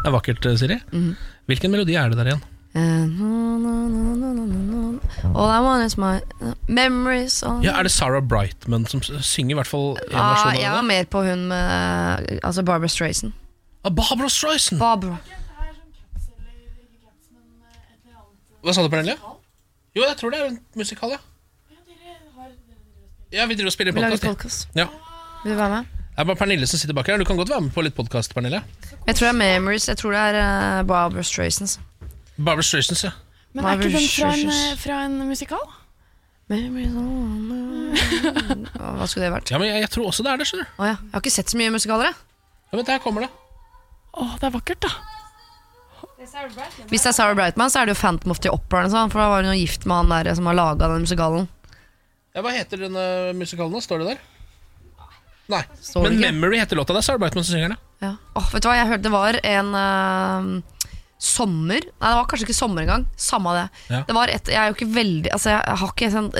Det 0.00 0.08
er 0.08 0.14
vakkert, 0.14 0.46
eh, 0.46 0.56
Siri. 0.56 0.78
Hvilken 1.50 1.70
melodi 1.74 1.94
er 1.94 2.08
det 2.08 2.18
der 2.18 2.30
igjen? 2.32 2.42
Eh, 2.74 2.80
no, 2.80 3.58
no, 3.58 3.72
no. 3.86 5.00
All 5.34 5.50
I 5.50 5.60
want 5.60 5.84
is 5.84 5.96
my 5.98 6.20
uh, 6.40 6.54
memories 6.68 7.42
all 7.42 7.64
Ja, 7.64 7.78
Er 7.78 7.82
det 7.82 7.90
Sarah 7.92 8.22
Brightman 8.22 8.86
som 8.86 9.02
synger 9.02 9.50
i 9.50 9.58
hvert 9.58 9.66
fall 9.66 9.98
en 9.98 10.16
Ah, 10.16 10.54
Jeg 10.54 10.70
var 10.70 10.82
mer 10.82 11.04
på 11.04 11.22
hun 11.26 11.48
med 11.48 12.38
Altså 12.42 12.62
Barbara 12.62 12.88
Strayson. 12.88 13.34
Ah, 13.84 13.90
Barbara 13.90 14.28
Streisand! 14.28 14.78
Barbara. 14.78 15.16
Hva 18.62 18.74
sa 18.76 18.82
du, 18.84 18.88
Pernille? 18.92 19.16
Jo, 19.96 20.02
jeg 20.04 20.16
tror 20.20 20.30
det 20.30 20.40
er 20.40 20.50
en 20.50 20.58
musikal, 20.76 21.10
ja. 21.16 21.18
Ja, 23.32 23.46
vi 23.46 23.54
driver 23.54 23.70
og 23.70 23.72
spiller 23.72 23.92
podkast. 23.94 24.68
Ja. 24.76 24.86
Vil 25.44 25.52
du 25.52 25.56
være 25.56 25.70
med? 25.70 25.84
Det 26.10 26.18
er 26.18 26.24
bare 26.28 26.36
Pernille 26.36 26.66
som 26.68 26.78
sitter 26.78 26.94
bak 26.94 27.06
her. 27.08 27.16
Du 27.16 27.24
kan 27.24 27.36
godt 27.40 27.48
være 27.50 27.60
med 27.60 27.72
på 27.72 27.82
litt 27.86 27.96
podkast, 27.96 28.34
Pernille. 28.34 28.60
Jeg 29.06 29.16
tror 29.16 29.26
det 29.26 29.32
er 29.32 29.38
Memories. 29.38 29.88
Jeg 29.88 29.96
tror 29.98 30.14
det 30.14 30.20
er 30.20 30.38
uh, 30.40 30.86
Barbara 30.86 31.22
Strayson. 31.26 31.68
Barbara 32.36 32.62
Streisand, 32.62 33.04
ja. 33.04 33.10
Men 33.52 33.66
er 33.66 33.80
ikke 33.80 33.90
den 33.98 34.08
fra 34.08 34.32
en, 34.36 34.76
fra 34.78 34.98
en 35.04 35.16
musikal? 35.28 35.64
Memories 36.50 36.94
Hva 39.00 39.06
skulle 39.10 39.26
det 39.26 39.32
vært? 39.34 39.50
Ja, 39.52 39.58
men 39.58 39.70
jeg, 39.70 39.82
jeg 39.84 39.90
tror 39.94 40.10
også 40.10 40.24
det 40.26 40.32
er 40.32 40.40
det, 40.40 40.46
skjønner 40.50 40.68
du. 40.68 40.74
Å 40.78 40.88
ja. 40.88 40.96
Jeg 40.98 41.12
har 41.14 41.22
ikke 41.24 41.32
sett 41.34 41.52
så 41.52 41.58
mye 41.60 41.72
musikaler. 41.74 42.10
jeg. 42.10 42.14
Ja, 42.70 42.78
men 42.78 42.86
Der 42.86 43.02
kommer 43.02 43.26
det. 43.26 43.30
Å, 44.14 44.26
det 44.38 44.48
er 44.48 44.54
vakkert, 44.54 44.86
da. 44.86 44.92
Hvis 46.20 47.02
det 47.02 47.10
er 47.10 47.16
Sarah 47.16 47.34
Brightman, 47.38 47.70
så 47.72 47.80
er 47.80 47.88
det 47.88 47.94
jo 47.96 48.00
Phantom 48.00 48.32
of 48.34 48.40
the 48.44 48.50
Opera. 48.52 48.82
eller 48.84 48.92
sånn, 48.92 49.10
For 49.12 49.22
da 49.22 49.28
var 49.32 49.44
hun 49.44 49.54
jo 49.54 49.58
gift 49.60 49.86
med 49.88 49.96
han 50.02 50.10
der 50.12 50.34
som 50.36 50.48
har 50.50 50.58
laga 50.58 50.90
den 50.92 51.06
musikalen. 51.06 51.48
Ja, 52.36 52.42
Hva 52.44 52.52
heter 52.54 52.84
denne 52.86 53.04
musikalen? 53.38 53.72
da? 53.74 53.80
Står 53.84 54.02
det 54.04 54.12
der? 54.12 54.20
Nei. 55.50 55.62
Står 55.82 56.04
det 56.04 56.10
Men 56.10 56.18
ikke? 56.18 56.32
Memory 56.36 56.60
heter 56.62 56.78
låta. 56.78 56.94
Det 56.94 57.02
er 57.02 57.08
Sarah 57.08 57.22
Brightman 57.22 57.46
som 57.46 57.56
synger 57.56 57.72
den. 57.72 57.78
Ja. 57.78 57.89
Åh, 58.00 58.50
vet 58.54 58.62
du 58.62 58.68
hva, 58.70 58.76
jeg 58.78 58.88
hørte 58.88 59.04
det 59.06 59.12
var 59.12 59.36
en 59.44 59.74
uh, 59.76 60.80
sommer 61.20 61.82
Nei, 61.84 62.08
det 62.08 62.16
var 62.16 62.28
kanskje 62.30 62.46
ikke 62.46 62.56
sommer 62.56 62.86
engang. 62.86 63.02
Samme 63.20 63.52
det. 63.52 63.66
Ja. 63.92 64.00
Det 64.08 64.14
var 64.16 64.32
et, 64.32 64.48
Jeg 64.48 64.56
er 64.56 64.70
jo 64.70 64.76
ikke 64.78 64.88
veldig 64.94 65.32
Altså, 65.36 65.50
jeg 65.52 65.76
har 65.82 65.92
ikke 65.92 66.08
sånn 66.14 66.30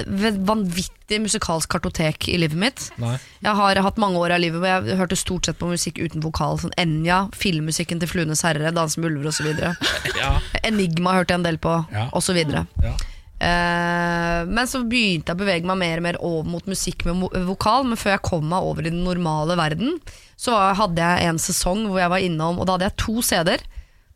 vanvittig 0.48 1.18
musikalsk 1.20 1.68
kartotek 1.74 2.28
i 2.32 2.38
livet 2.40 2.56
mitt. 2.56 2.86
Nei. 3.02 3.16
Jeg 3.44 3.58
har 3.60 3.82
hatt 3.84 4.00
mange 4.00 4.20
år 4.22 4.36
av 4.36 4.40
livet 4.40 4.62
hvor 4.62 4.70
jeg 4.70 4.96
hørte 5.00 5.18
stort 5.20 5.48
sett 5.50 5.58
på 5.60 5.68
musikk 5.68 6.00
uten 6.00 6.24
vokal. 6.24 6.56
Sånn 6.62 6.72
Enja, 6.80 7.24
filmmusikken 7.36 8.00
til 8.00 8.08
Fluenes 8.08 8.44
herre, 8.46 8.72
Danse 8.72 9.02
med 9.02 9.12
ulver 9.12 9.32
osv. 9.34 9.52
Ja. 10.20 10.34
Enigma 10.64 11.16
hørte 11.16 11.34
jeg 11.34 11.40
en 11.42 11.48
del 11.48 11.58
på, 11.60 11.76
Ja. 11.92 12.08
videre. 12.36 12.66
Ja. 12.84 12.94
Eh, 13.40 14.40
men 14.44 14.68
så 14.68 14.82
begynte 14.84 15.32
jeg 15.32 15.38
å 15.38 15.40
bevege 15.40 15.68
meg 15.68 15.80
mer 15.80 16.00
og 16.00 16.04
mer 16.04 16.18
over 16.20 16.48
mot 16.52 16.66
musikk 16.68 17.06
med 17.08 17.24
vokal. 17.48 17.86
Men 17.88 18.00
før 18.00 18.14
jeg 18.16 18.26
kom 18.28 18.48
meg 18.52 18.66
over 18.68 18.84
i 18.84 18.92
den 18.92 19.02
normale 19.06 19.56
verden, 19.60 19.96
så 20.40 20.56
hadde 20.76 21.00
jeg 21.00 21.30
en 21.30 21.40
sesong 21.40 21.86
hvor 21.88 22.02
jeg 22.02 22.12
var 22.12 22.24
innom, 22.24 22.60
og 22.60 22.68
da 22.68 22.76
hadde 22.76 22.90
jeg 22.90 22.98
to 23.04 23.20
CD-er. 23.24 23.64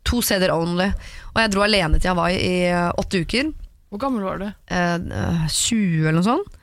To 0.05 0.21
CD-er 0.21 0.53
only. 0.53 0.91
Og 1.33 1.41
jeg 1.41 1.53
dro 1.53 1.65
alene 1.65 1.97
til 1.99 2.13
Hawaii 2.13 2.37
i 2.37 2.57
eh, 2.69 2.91
åtte 3.01 3.23
uker. 3.25 3.49
Hvor 3.89 4.01
gammel 4.01 4.25
var 4.27 4.41
du? 4.41 4.47
Eh, 4.69 4.95
eh, 4.95 5.47
20 5.49 6.05
eller 6.05 6.19
noe 6.19 6.29
sånt. 6.29 6.54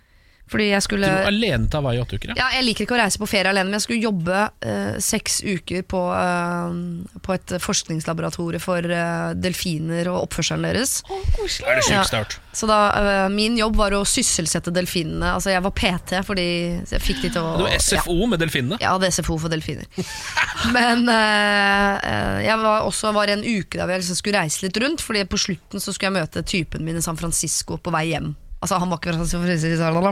Fordi 0.53 0.69
jeg 0.69 0.83
Du 0.83 0.87
skulle 0.87 1.09
Du 1.09 1.29
alene 1.33 1.69
til 1.73 1.81
Hawaii 1.81 1.99
i 1.99 2.03
åtte 2.03 2.19
uker, 2.21 2.33
ja. 2.35 2.37
ja, 2.43 2.49
Jeg 2.59 2.67
liker 2.69 2.85
ikke 2.87 2.97
å 2.99 3.01
reise 3.01 3.21
på 3.23 3.29
ferie 3.31 3.49
alene, 3.53 3.71
men 3.71 3.79
jeg 3.79 3.87
skulle 3.87 4.05
jobbe 4.05 4.39
eh, 4.69 4.95
seks 5.03 5.41
uker 5.47 5.83
på, 5.89 6.03
eh, 6.13 7.19
på 7.25 7.35
et 7.39 7.55
forskningslaboratorie 7.63 8.61
for 8.63 8.85
eh, 8.85 9.33
delfiner 9.41 10.11
og 10.13 10.27
oppførselen 10.29 10.69
deres. 10.69 10.99
Å, 11.09 11.21
koselig. 11.39 11.67
Det 11.67 11.73
er 11.73 11.81
det 11.81 11.89
Ja. 11.93 12.03
start? 12.09 12.37
jeg. 12.37 12.49
Så 12.53 12.69
da, 12.69 12.79
øh, 13.01 13.29
min 13.33 13.57
jobb 13.57 13.77
var 13.81 13.95
å 13.97 14.03
sysselsette 14.05 14.73
delfinene. 14.77 15.33
Altså 15.39 15.55
Jeg 15.55 15.63
var 15.65 15.73
PT 15.73 16.19
fordi 16.29 16.47
så 16.85 16.99
jeg 16.99 17.05
fikk 17.07 17.23
de 17.23 17.31
til 17.33 17.41
å 17.43 17.55
Det 17.63 17.65
var 17.71 17.79
SFO 17.81 18.27
med 18.29 18.43
delfinene. 18.45 18.77
Ja, 18.83 18.93
det 19.01 19.09
er 19.09 19.17
SFO 19.17 19.39
for 19.41 19.49
delfiner. 19.53 19.89
Men 20.77 21.09
øh, 21.09 21.97
øh, 22.13 22.39
jeg 22.45 22.59
var 22.61 22.85
også 22.87 23.13
var 23.17 23.33
en 23.33 23.41
uke 23.45 23.79
der 23.81 23.89
jeg 23.89 24.03
liksom 24.05 24.21
skulle 24.21 24.43
reise 24.45 24.67
litt 24.67 24.77
rundt, 24.83 25.01
Fordi 25.01 25.25
på 25.25 25.41
slutten 25.41 25.81
så 25.81 25.93
skulle 25.95 26.13
jeg 26.13 26.19
møte 26.21 26.45
typen 26.45 26.85
min 26.85 27.01
i 27.01 27.05
San 27.05 27.17
Francisco 27.17 27.79
på 27.81 27.93
vei 27.95 28.11
hjem. 28.13 28.35
Altså 28.63 28.79
Han 28.79 28.93
var 28.93 29.01
ikke 29.01 29.17
fra 29.17 29.25
San 29.27 29.43
Francisco, 29.43 30.03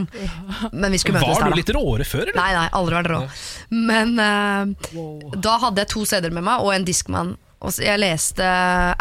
men 0.72 0.90
vi 0.90 0.98
skulle 0.98 1.20
møtes 1.20 1.38
Var 1.38 1.44
der. 1.44 1.52
du 1.54 1.60
litt 1.60 1.70
råere 1.76 2.06
før, 2.08 2.24
eller? 2.24 2.40
Nei, 2.40 2.50
nei, 2.56 2.64
aldri 2.80 2.96
vært 2.98 3.10
rå. 3.12 3.20
Men 3.70 4.16
øh, 4.18 5.36
da 5.38 5.52
hadde 5.62 5.84
jeg 5.84 5.92
to 5.92 6.02
CD-er 6.10 6.34
med 6.34 6.46
meg 6.48 6.64
og 6.64 6.74
en 6.74 6.88
Discman. 6.88 7.36
Og 7.60 7.76
jeg 7.76 8.00
leste 8.00 8.46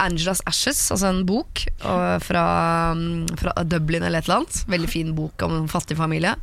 Angelas 0.04 0.44
Ashes, 0.50 0.84
altså 0.92 1.10
en 1.14 1.24
bok 1.28 1.64
og 1.88 2.22
fra, 2.26 2.46
mm, 2.94 3.30
fra 3.40 3.54
Dublin 3.64 4.04
eller 4.04 4.20
et 4.20 4.28
eller 4.28 4.42
annet. 4.42 4.62
Veldig 4.70 4.90
fin 4.92 5.14
bok 5.16 5.48
om 5.48 5.56
en 5.62 5.70
fattig 5.72 5.98
familie. 5.98 6.36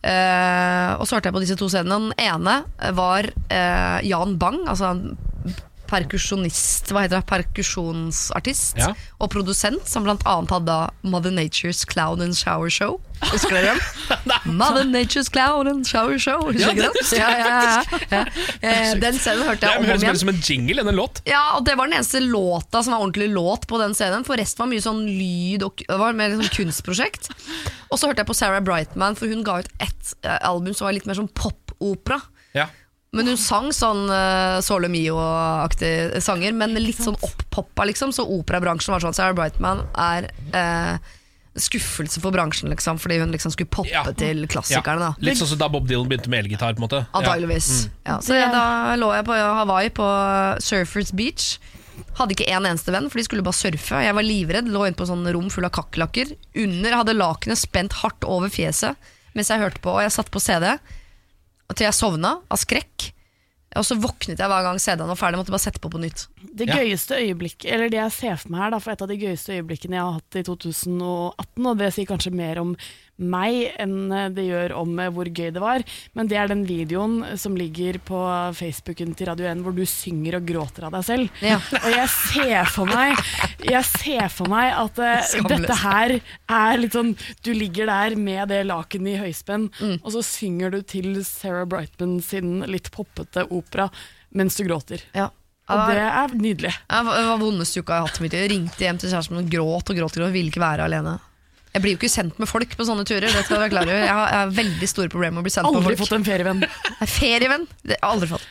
Uh, 0.00 0.96
og 0.96 1.04
så 1.04 1.16
hørte 1.16 1.28
jeg 1.28 1.36
på 1.36 1.42
disse 1.42 1.56
to 1.60 1.66
scenene. 1.72 2.12
Den 2.12 2.28
ene 2.28 2.92
var 2.96 3.26
uh, 3.26 3.98
Jan 4.04 4.36
Bang, 4.40 4.62
altså 4.68 4.94
perkusjonist, 5.90 6.90
hva 6.94 7.02
heter 7.04 7.20
det, 7.20 7.26
perkusjonsartist 7.30 8.78
Ja. 8.78 8.92
og 9.20 9.30
produsent, 9.32 9.86
som 9.88 10.04
blant 10.06 10.22
annet 10.26 10.50
hadde 10.54 10.76
Mother 11.02 11.30
Nature's 11.34 11.84
Clown 11.86 12.20
and 12.22 12.34
Shower 12.38 12.70
Show. 12.70 13.00
Husker 13.20 13.50
dere 13.58 13.74
den? 13.74 14.32
Mother 14.60 14.84
Nature's 14.88 15.28
Clown 15.30 15.68
and 15.68 15.86
Shower 15.86 16.18
Show. 16.18 16.46
Husker 16.52 16.72
Ja, 16.72 16.74
dere 16.74 16.92
den? 16.94 17.18
Ja, 17.18 17.30
ja, 17.36 17.84
ja. 18.10 18.24
Eh, 18.62 18.94
Den 19.02 19.18
scenen 19.20 19.44
hørte 19.46 19.66
jeg 19.68 19.76
om 19.76 19.84
og 19.84 19.90
høres 19.90 20.00
om 20.00 20.06
mer 20.06 20.14
igjen. 20.14 20.20
som 20.22 20.32
en 20.32 20.40
jingle 20.40 20.80
enn 20.84 20.88
en 20.94 20.96
låt. 21.02 21.20
Ja, 21.28 21.42
og 21.58 21.64
Det 21.68 21.76
var 21.76 21.86
den 21.90 21.98
eneste 22.00 22.20
låta 22.24 22.82
som 22.82 22.94
var 22.96 23.04
ordentlig 23.04 23.28
låt 23.34 23.66
på 23.68 23.78
den 23.82 23.92
scenen. 23.94 24.24
For 24.24 24.36
resten 24.40 24.64
var 24.64 24.70
mye 24.72 24.84
sånn 24.86 25.04
lyd 25.06 25.62
og 25.66 25.84
det 25.86 25.98
var 26.00 26.16
mer 26.16 26.30
sånn 26.38 26.48
kunstprosjekt. 26.56 27.30
Og 27.90 27.98
så 27.98 28.06
hørte 28.08 28.22
jeg 28.24 28.30
på 28.30 28.36
Sarah 28.38 28.60
Brightman, 28.64 29.16
for 29.18 29.26
hun 29.28 29.42
ga 29.44 29.58
ut 29.60 29.68
ett 29.82 30.14
eh, 30.24 30.38
album 30.46 30.72
som 30.74 30.86
var 30.88 30.94
litt 30.96 31.06
mer 31.10 31.18
sånn 31.18 31.28
popopera. 31.34 32.20
Ja. 32.54 32.66
Men 33.12 33.26
hun 33.26 33.38
sang 33.42 33.72
sånn 33.74 34.04
uh, 34.06 34.60
Sole 34.62 34.86
Mio-aktige 34.92 36.20
sanger, 36.22 36.52
men 36.54 36.76
litt 36.78 37.00
sånn 37.02 37.16
opp-poppa, 37.26 37.88
liksom. 37.90 38.12
Så 38.14 38.22
operabransjen 38.38 38.94
var 38.94 39.02
sånn 39.02 39.16
Sarah 39.16 39.34
Brightman 39.34 39.82
er 39.98 40.28
uh, 40.54 41.16
skuffelse 41.58 42.22
for 42.22 42.30
bransjen, 42.30 42.70
liksom, 42.70 43.00
fordi 43.02 43.18
hun 43.18 43.32
liksom 43.34 43.50
skulle 43.50 43.70
poppe 43.72 43.90
Ja. 43.90 44.04
til 44.14 44.46
klassikerne. 44.46 45.10
da 45.10 45.26
Litt 45.26 45.40
sånn 45.40 45.50
som 45.50 45.58
da 45.58 45.66
Bob 45.68 45.88
Dylan 45.90 46.06
begynte 46.06 46.30
med 46.30 46.44
elgitar. 46.44 46.76
på 46.76 46.78
en 46.84 46.86
måte 46.86 47.00
Antageligvis. 47.12 47.88
Ja. 47.90 47.90
Mm. 47.90 48.06
Ja, 48.06 48.20
så 48.22 48.38
da 48.54 48.64
lå 49.02 49.10
jeg 49.16 49.26
på 49.26 49.40
Hawaii, 49.58 49.90
på 49.90 50.06
Surfers 50.62 51.10
Beach. 51.10 51.58
Hadde 52.16 52.36
ikke 52.36 52.46
en 52.48 52.64
eneste 52.70 52.94
venn, 52.94 53.10
for 53.10 53.18
de 53.18 53.24
skulle 53.26 53.42
bare 53.42 53.58
surfe. 53.58 54.04
Jeg 54.06 54.14
var 54.14 54.22
livredd, 54.22 54.70
lå 54.70 54.86
inne 54.86 54.96
på 54.96 55.06
sånn 55.10 55.26
rom 55.34 55.50
full 55.50 55.66
av 55.66 55.74
kakerlakker. 55.74 56.30
Under 56.62 56.96
hadde 57.02 57.18
lakenet 57.18 57.58
spent 57.58 57.92
hardt 58.04 58.22
over 58.24 58.48
fjeset 58.48 58.94
mens 59.34 59.50
jeg 59.50 59.60
hørte 59.62 59.78
på, 59.82 59.90
og 59.94 60.00
jeg 60.02 60.10
satt 60.14 60.30
på 60.30 60.40
CD 60.42 60.78
til 61.76 61.86
jeg 61.88 61.94
sovna 61.96 62.36
av 62.50 62.58
skrekk. 62.58 63.12
Og 63.78 63.84
så 63.86 63.94
våknet 64.02 64.40
jeg 64.40 64.50
hver 64.50 64.64
gang 64.66 64.80
CD-en 64.82 65.06
var 65.12 65.14
ferdig, 65.20 65.38
måtte 65.38 65.52
bare 65.54 65.62
sette 65.62 65.78
på 65.78 65.90
på 65.92 66.00
nytt. 66.02 66.24
Det 66.42 66.66
Ja. 66.66 66.80
gøyeste 66.80 67.14
øyeblikk, 67.22 67.64
eller 67.70 67.88
det 67.88 68.00
jeg 68.00 68.12
ser 68.12 68.36
for 68.36 68.50
meg 68.50 68.60
her, 68.64 68.70
da, 68.74 68.78
for 68.82 68.90
et 68.90 69.02
av 69.02 69.08
de 69.08 69.16
gøyeste 69.16 69.54
øyeblikkene 69.54 69.94
jeg 69.94 70.02
har 70.02 70.16
hatt 70.18 70.34
i 70.40 70.42
2018, 70.42 71.66
og 71.70 71.78
det 71.78 71.92
sier 71.94 72.06
kanskje 72.10 72.32
mer 72.34 72.58
om 72.58 72.76
meg 73.20 73.74
enn 73.80 74.08
det 74.34 74.44
gjør 74.48 74.72
om 74.80 74.98
eh, 75.02 75.10
hvor 75.14 75.28
gøy 75.28 75.50
det 75.54 75.60
var, 75.62 75.84
men 76.16 76.28
det 76.30 76.38
er 76.40 76.48
den 76.50 76.64
videoen 76.68 77.20
som 77.40 77.54
ligger 77.58 77.98
på 78.08 78.20
Facebooken 78.56 79.12
til 79.18 79.28
Radio 79.30 79.46
1 79.50 79.62
hvor 79.64 79.76
du 79.76 79.82
synger 79.88 80.38
og 80.40 80.46
gråter 80.48 80.86
av 80.88 80.94
deg 80.96 81.04
selv. 81.06 81.40
Ja. 81.44 81.58
Og 81.82 81.88
jeg 81.92 82.08
ser 82.14 82.70
for 82.72 82.88
meg 82.90 83.18
Jeg 83.66 83.84
ser 83.86 84.28
for 84.32 84.48
meg 84.50 84.72
at 84.72 84.98
uh, 85.02 85.48
dette 85.50 85.76
her 85.82 86.14
er 86.50 86.78
litt 86.80 86.94
sånn 86.96 87.12
Du 87.44 87.50
ligger 87.54 87.90
der 87.90 88.16
med 88.16 88.48
det 88.52 88.62
lakenet 88.68 89.14
i 89.16 89.20
høyspenn, 89.26 89.68
Mm. 89.80 89.98
og 90.02 90.10
så 90.14 90.20
synger 90.24 90.72
du 90.72 90.80
til 90.82 91.20
Sarah 91.24 91.66
Brightman 91.68 92.18
sin 92.24 92.60
litt 92.68 92.90
poppete 92.94 93.44
opera 93.52 93.86
mens 94.36 94.56
du 94.58 94.64
gråter. 94.66 95.02
Ja. 95.16 95.28
Og 95.70 95.92
det 95.92 96.02
er 96.02 96.32
nydelig. 96.34 96.72
Det 96.90 97.00
var 97.06 97.38
vondeste 97.40 97.80
uka 97.82 97.94
jeg 97.94 98.02
har 98.02 98.08
hatt 98.08 98.18
i 98.20 98.24
mitt 98.24 98.34
liv. 98.34 98.42
Jeg 98.42 98.50
ringte 98.52 98.84
hjem 98.86 98.98
til 98.98 99.12
kjæresten 99.12 99.36
min 99.36 99.44
og 99.44 99.52
gråt 99.54 99.92
og 99.92 100.00
gråt 100.00 100.18
og 100.18 100.32
ville 100.34 100.50
ikke 100.50 100.62
være 100.64 100.86
alene. 100.88 101.16
Jeg 101.70 101.82
blir 101.84 101.92
jo 101.94 101.98
ikke 102.00 102.10
sendt 102.10 102.38
med 102.42 102.48
folk 102.50 102.72
på 102.76 102.82
sånne 102.88 103.04
turer. 103.06 103.28
Det 103.30 103.44
skal 103.44 103.54
Jeg 103.56 103.62
være 103.62 103.70
klar 103.70 103.86
over. 103.86 104.00
Jeg 104.02 104.10
har, 104.10 104.26
jeg 104.32 104.38
har 104.40 104.54
veldig 104.56 104.88
store 104.90 105.08
problemer 105.12 105.36
med 105.36 105.44
å 105.44 105.46
bli 105.46 105.52
sendt 105.54 105.68
Aldri 105.68 105.80
med 105.84 105.86
folk. 105.92 106.00
fått 106.02 106.16
en 106.16 106.24
ferievenn. 106.26 106.64
Nei, 106.64 107.06
Ferievenn? 107.06 107.66
Det 107.84 107.94
har 107.94 108.00
jeg 108.00 108.08
aldri 108.10 108.28
fått. 108.32 108.46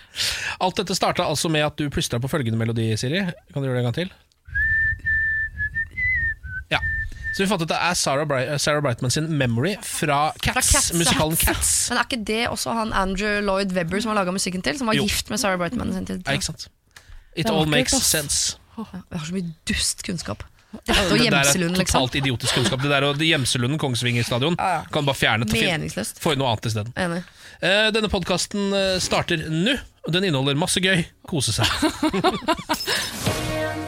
Alt 0.64 0.76
dette 0.80 0.96
starta 0.96 1.26
altså 1.28 1.52
med 1.52 1.66
at 1.66 1.76
du 1.76 1.90
plystra 1.92 2.20
på 2.24 2.30
følgende 2.32 2.56
melodi, 2.62 2.86
Siri. 2.98 3.20
Kan 3.52 3.60
du 3.62 3.68
gjøre 3.68 3.76
det 3.76 3.84
en 3.84 3.90
gang 3.90 3.98
til? 3.98 4.14
Ja. 6.72 6.80
Så 7.36 7.44
vi 7.44 7.48
fant 7.52 7.62
ut 7.62 7.68
at 7.68 7.74
det 7.74 7.80
er 7.90 7.98
Sarah, 8.00 8.26
Bri 8.30 8.46
Sarah 8.60 8.82
Brightman 8.86 9.12
sin 9.14 9.28
'Memory' 9.28 9.76
fra 9.86 10.32
Cats. 10.42 10.54
Fra 10.54 10.62
Cats, 10.62 10.92
ja. 10.94 10.98
musikalen 11.02 11.38
Cats. 11.38 11.74
Men 11.90 11.98
er 12.00 12.08
ikke 12.08 12.24
det 12.26 12.42
også 12.50 12.74
han 12.78 12.94
Andrew 12.94 13.42
Lloyd 13.42 13.72
Webber 13.76 14.00
som 14.02 14.10
har 14.14 14.20
laga 14.24 14.32
musikken 14.32 14.62
til? 14.64 14.78
Som 14.80 14.88
var 14.88 14.96
Jo. 14.96 15.04
gift 15.04 15.30
med 15.30 15.40
Sarah 15.40 15.58
Brightman? 15.60 15.90
i 15.90 15.94
sin 15.94 16.06
tid? 16.06 16.24
Ja, 16.26 16.32
ikke 16.40 16.46
sant? 16.54 16.68
It 17.36 17.46
all 17.50 17.66
vakkert, 17.66 17.70
makes 17.76 17.94
ass. 17.94 18.06
sense. 18.16 18.58
Ja, 18.78 18.84
jeg 19.12 19.20
har 19.20 19.26
så 19.28 19.34
mye 19.34 19.54
dust 19.68 20.04
kunnskap. 20.04 20.44
Og 20.70 21.18
det 21.18 21.32
der 21.32 21.40
er 21.40 21.58
liksom. 21.58 21.76
totalt 21.80 22.16
idiotisk 22.20 22.60
kunnskap. 22.60 22.84
Det 22.84 22.92
der 22.92 23.08
og 23.08 23.24
Gjemselunden, 23.26 23.80
Kongsvinger 23.82 24.28
stadion, 24.28 24.56
Ja, 24.60 24.84
kan 24.92 25.04
du 25.04 25.10
bare 25.10 25.18
fjerne. 25.18 25.48
Meningsløst. 25.50 26.22
Få 26.22 26.36
inn 26.36 26.44
noe 26.44 26.52
annet 26.52 26.70
isteden. 26.70 26.94
Enig. 26.94 27.24
Eh, 27.60 27.90
denne 27.96 28.10
podkasten 28.12 28.70
starter 29.02 29.42
nå, 29.50 29.74
og 30.06 30.14
den 30.14 30.30
inneholder 30.30 30.60
masse 30.60 30.80
gøy. 30.84 31.02
Kose 31.28 31.56
seg. 31.58 31.66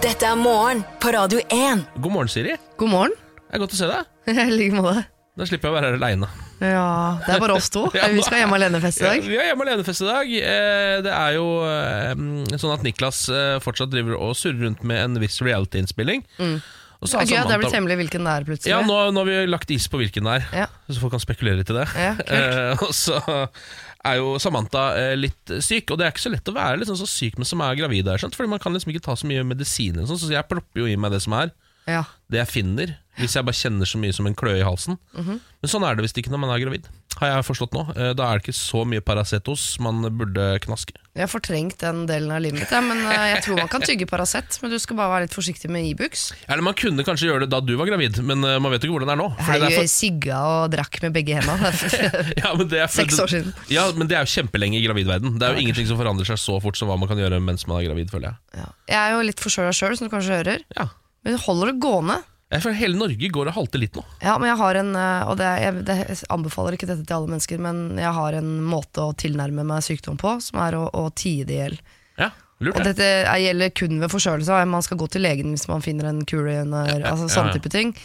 Dette 0.02 0.26
er 0.26 0.40
morgen 0.40 0.82
på 0.98 1.12
Radio 1.14 1.38
1. 1.54 1.84
God 2.02 2.16
morgen, 2.16 2.32
Siri. 2.34 2.56
God 2.82 2.90
morgen. 2.90 3.14
Det 3.46 3.60
er 3.60 3.62
godt 3.62 3.76
å 3.76 3.82
se 3.84 3.92
deg. 3.92 4.10
I 4.48 4.50
like 4.50 4.74
måte. 4.74 5.04
Da 5.38 5.46
slipper 5.46 5.70
jeg 5.70 5.76
å 5.76 5.78
være 5.78 5.92
her 5.92 6.00
aleine. 6.02 6.32
Ja, 6.62 7.18
Det 7.26 7.34
er 7.36 7.42
bare 7.42 7.56
oss 7.58 7.70
to. 7.74 7.88
Ja, 7.98 8.08
Vi 8.14 8.22
skal 8.26 8.44
hjem 8.44 8.54
alene-fest 8.54 9.02
i 9.02 9.06
Ja, 9.08 9.14
dag. 9.16 9.24
vi 9.26 9.38
er 9.40 9.48
hjemme 9.50 9.66
alene-fest 9.66 10.04
i 10.06 10.10
dag. 10.12 10.34
Eh, 10.38 10.98
Det 11.08 11.14
er 11.16 11.34
jo 11.40 11.48
eh, 11.66 12.14
sånn 12.62 12.76
at 12.76 12.86
Niklas 12.86 13.24
eh, 13.34 13.56
fortsatt 13.64 13.90
driver 13.94 14.20
og 14.22 14.36
surrer 14.38 14.62
rundt 14.68 14.84
med 14.86 15.02
en 15.08 15.18
viss 15.24 15.40
reality-innspilling. 15.42 16.22
Mm. 16.38 16.60
Det 17.02 17.18
er 17.18 17.26
gøy 17.26 17.40
at 17.42 17.48
det 17.50 17.56
er 17.56 17.62
blitt 17.64 17.74
hemmelig 17.74 17.96
hvilken 17.98 18.28
det 18.28 18.34
er, 18.38 18.44
plutselig. 18.46 18.70
Ja, 18.76 18.82
nå, 18.86 18.98
nå 19.10 19.24
har 19.24 19.26
vi 19.32 19.38
lagt 19.50 19.72
is 19.74 19.88
på 19.90 19.98
hvilken 19.98 20.28
det 20.30 20.36
er, 20.38 20.44
Ja. 20.54 20.68
så 20.86 21.02
folk 21.02 21.16
kan 21.16 21.24
spekulere 21.24 21.58
litt 21.58 21.72
i 21.74 21.78
det. 21.80 21.88
Ja. 21.98 22.12
Og 22.86 22.92
så 22.94 23.18
er 24.06 24.20
jo 24.20 24.36
Samantha 24.42 24.84
litt 25.18 25.50
syk, 25.66 25.90
og 25.90 25.98
det 25.98 26.06
er 26.06 26.14
ikke 26.14 26.28
så 26.28 26.32
lett 26.34 26.46
å 26.50 26.54
være 26.54 26.78
liksom 26.84 26.98
så 27.02 27.10
syk 27.10 27.42
men 27.42 27.50
som 27.50 27.62
er 27.66 27.74
gravid. 27.82 28.06
Fordi 28.22 28.50
Man 28.54 28.62
kan 28.62 28.78
liksom 28.78 28.94
ikke 28.94 29.02
ta 29.10 29.18
så 29.18 29.26
mye 29.30 29.42
medisiner, 29.50 30.06
sånn, 30.06 30.22
så 30.22 30.30
jeg 30.30 30.46
plopper 30.50 30.84
jo 30.86 30.86
i 30.94 30.96
meg 30.96 31.14
det 31.18 31.24
som 31.26 31.34
er. 31.42 31.50
Ja. 31.90 32.04
Det 32.30 32.38
jeg 32.44 32.52
finner, 32.54 32.94
hvis 33.20 33.36
jeg 33.36 33.44
bare 33.46 33.58
kjenner 33.58 33.86
så 33.90 34.00
mye 34.00 34.14
som 34.16 34.26
en 34.30 34.36
kløe 34.36 34.60
i 34.62 34.66
halsen. 34.66 34.98
Mhm. 35.18 35.40
Men 35.62 35.70
sånn 35.70 35.84
er 35.86 35.94
det 35.96 36.02
visst 36.08 36.18
ikke 36.18 36.32
når 36.34 36.40
man 36.42 36.50
er 36.56 36.62
gravid, 36.64 36.88
har 37.20 37.28
jeg 37.36 37.44
forstått 37.46 37.74
nå. 37.76 37.82
Eh, 37.96 38.14
Da 38.18 38.24
er 38.32 38.40
det 38.40 38.48
ikke 38.48 38.56
så 38.58 38.82
mye 38.88 39.02
Paracet-hos 39.06 39.78
man 39.84 40.02
burde 40.18 40.58
knaske. 40.64 40.96
Jeg 41.14 41.22
har 41.22 41.30
fortrengt 41.30 41.78
den 41.78 42.06
delen 42.08 42.32
av 42.34 42.40
livet 42.42 42.62
mitt, 42.64 42.72
ja, 42.72 42.80
men 42.82 42.98
eh, 43.06 43.36
jeg 43.36 43.44
tror 43.44 43.58
man 43.60 43.68
kan 43.70 43.82
tygge 43.86 44.08
Paracet. 44.10 44.58
Men 44.64 44.72
du 44.72 44.80
skal 44.80 44.96
bare 44.98 45.12
være 45.12 45.28
litt 45.28 45.36
forsiktig 45.36 45.70
med 45.70 45.86
Ibux. 45.92 46.32
Eller 46.50 46.64
man 46.66 46.74
kunne 46.74 47.04
kanskje 47.06 47.28
gjøre 47.30 47.44
det 47.46 47.50
da 47.52 47.60
du 47.62 47.76
var 47.78 47.86
gravid, 47.92 48.18
men 48.26 48.42
eh, 48.48 48.58
man 48.64 48.72
vet 48.74 48.82
jo 48.82 48.90
ikke 48.90 48.96
hvordan 49.04 49.12
det 49.12 49.18
er 49.18 49.22
nå. 49.22 49.30
Fordi 49.38 49.70
Jeg 49.70 49.78
for- 49.84 49.92
sigga 49.94 50.40
og 50.64 50.72
drakk 50.74 50.98
med 51.04 51.14
begge 51.20 51.38
hendene. 51.38 51.72
ja, 52.42 52.56
men 52.58 52.68
det 52.72 52.80
er 52.82 52.88
Seks 52.88 53.20
år 53.22 53.28
siden. 53.36 53.54
Ja, 53.70 53.86
men 53.92 54.08
det 54.10 54.18
er 54.18 54.26
jo 54.26 54.34
kjempelenge 54.42 54.80
i 54.82 54.86
gravidverden. 54.88 55.38
Det 55.38 55.46
er 55.46 55.54
jo 55.60 55.62
ingenting 55.68 55.86
som 55.92 56.00
forandrer 56.02 56.26
seg 56.32 56.42
så 56.42 56.58
fort 56.64 56.80
som 56.80 56.88
hva 56.90 56.98
man 56.98 57.12
kan 57.12 57.20
gjøre 57.22 57.38
mens 57.44 57.68
man 57.68 57.84
er 57.84 57.90
gravid, 57.92 58.10
føler 58.10 58.32
jeg. 58.32 58.64
Ja. 58.64 58.72
Jeg 58.88 58.98
er 59.04 59.14
jo 59.20 59.22
litt 59.30 59.40
forsøla 59.46 59.76
sjøl, 59.76 59.94
som 60.00 60.08
du 60.10 60.16
kanskje 60.16 60.42
hører. 60.42 60.64
Ja. 60.80 60.88
Men 61.28 61.38
holder 61.38 61.70
det 61.76 61.80
gående. 61.84 62.18
Jeg 62.52 62.64
føler 62.66 62.76
Hele 62.82 62.98
Norge 63.00 63.30
går 63.32 63.48
og 63.48 63.56
halter 63.56 63.80
litt 63.80 63.96
nå. 63.96 64.02
Ja, 64.20 64.34
men 64.42 64.50
jeg 64.52 64.58
har 64.60 64.76
en 64.82 64.90
eh, 65.00 65.30
Og 65.32 65.38
det, 65.40 65.50
jeg, 65.64 65.84
det, 65.88 65.96
jeg 66.10 66.18
anbefaler 66.36 66.76
ikke 66.76 66.90
dette 66.90 67.06
til 67.08 67.16
alle 67.16 67.32
mennesker, 67.32 67.62
men 67.64 67.78
jeg 68.02 68.12
har 68.18 68.38
en 68.42 68.50
måte 68.68 69.06
å 69.06 69.14
tilnærme 69.16 69.64
meg 69.70 69.86
sykdom 69.86 70.18
på, 70.20 70.34
som 70.44 70.60
er 70.66 70.76
å, 70.76 70.86
å 70.92 71.06
tie 71.16 71.46
det 71.48 71.56
i 71.56 71.62
hjel. 71.62 71.78
Ja, 72.20 72.28
lurt 72.60 72.76
Og 72.82 72.84
dette 72.90 73.08
er- 73.24 73.40
gjelder 73.46 73.72
kun 73.72 74.02
ved 74.04 74.12
forkjølelse. 74.12 74.60
Man 74.68 74.84
skal 74.84 75.00
gå 75.00 75.08
til 75.16 75.24
legen 75.24 75.56
hvis 75.56 75.68
man 75.72 75.82
finner 75.86 76.10
en 76.12 76.26
kule 76.28 76.58
under, 76.66 76.92
altså 77.08 77.30
ja, 77.30 77.34
sånne 77.38 77.54
ja. 77.56 77.60
type 77.62 77.72
ting. 77.72 77.96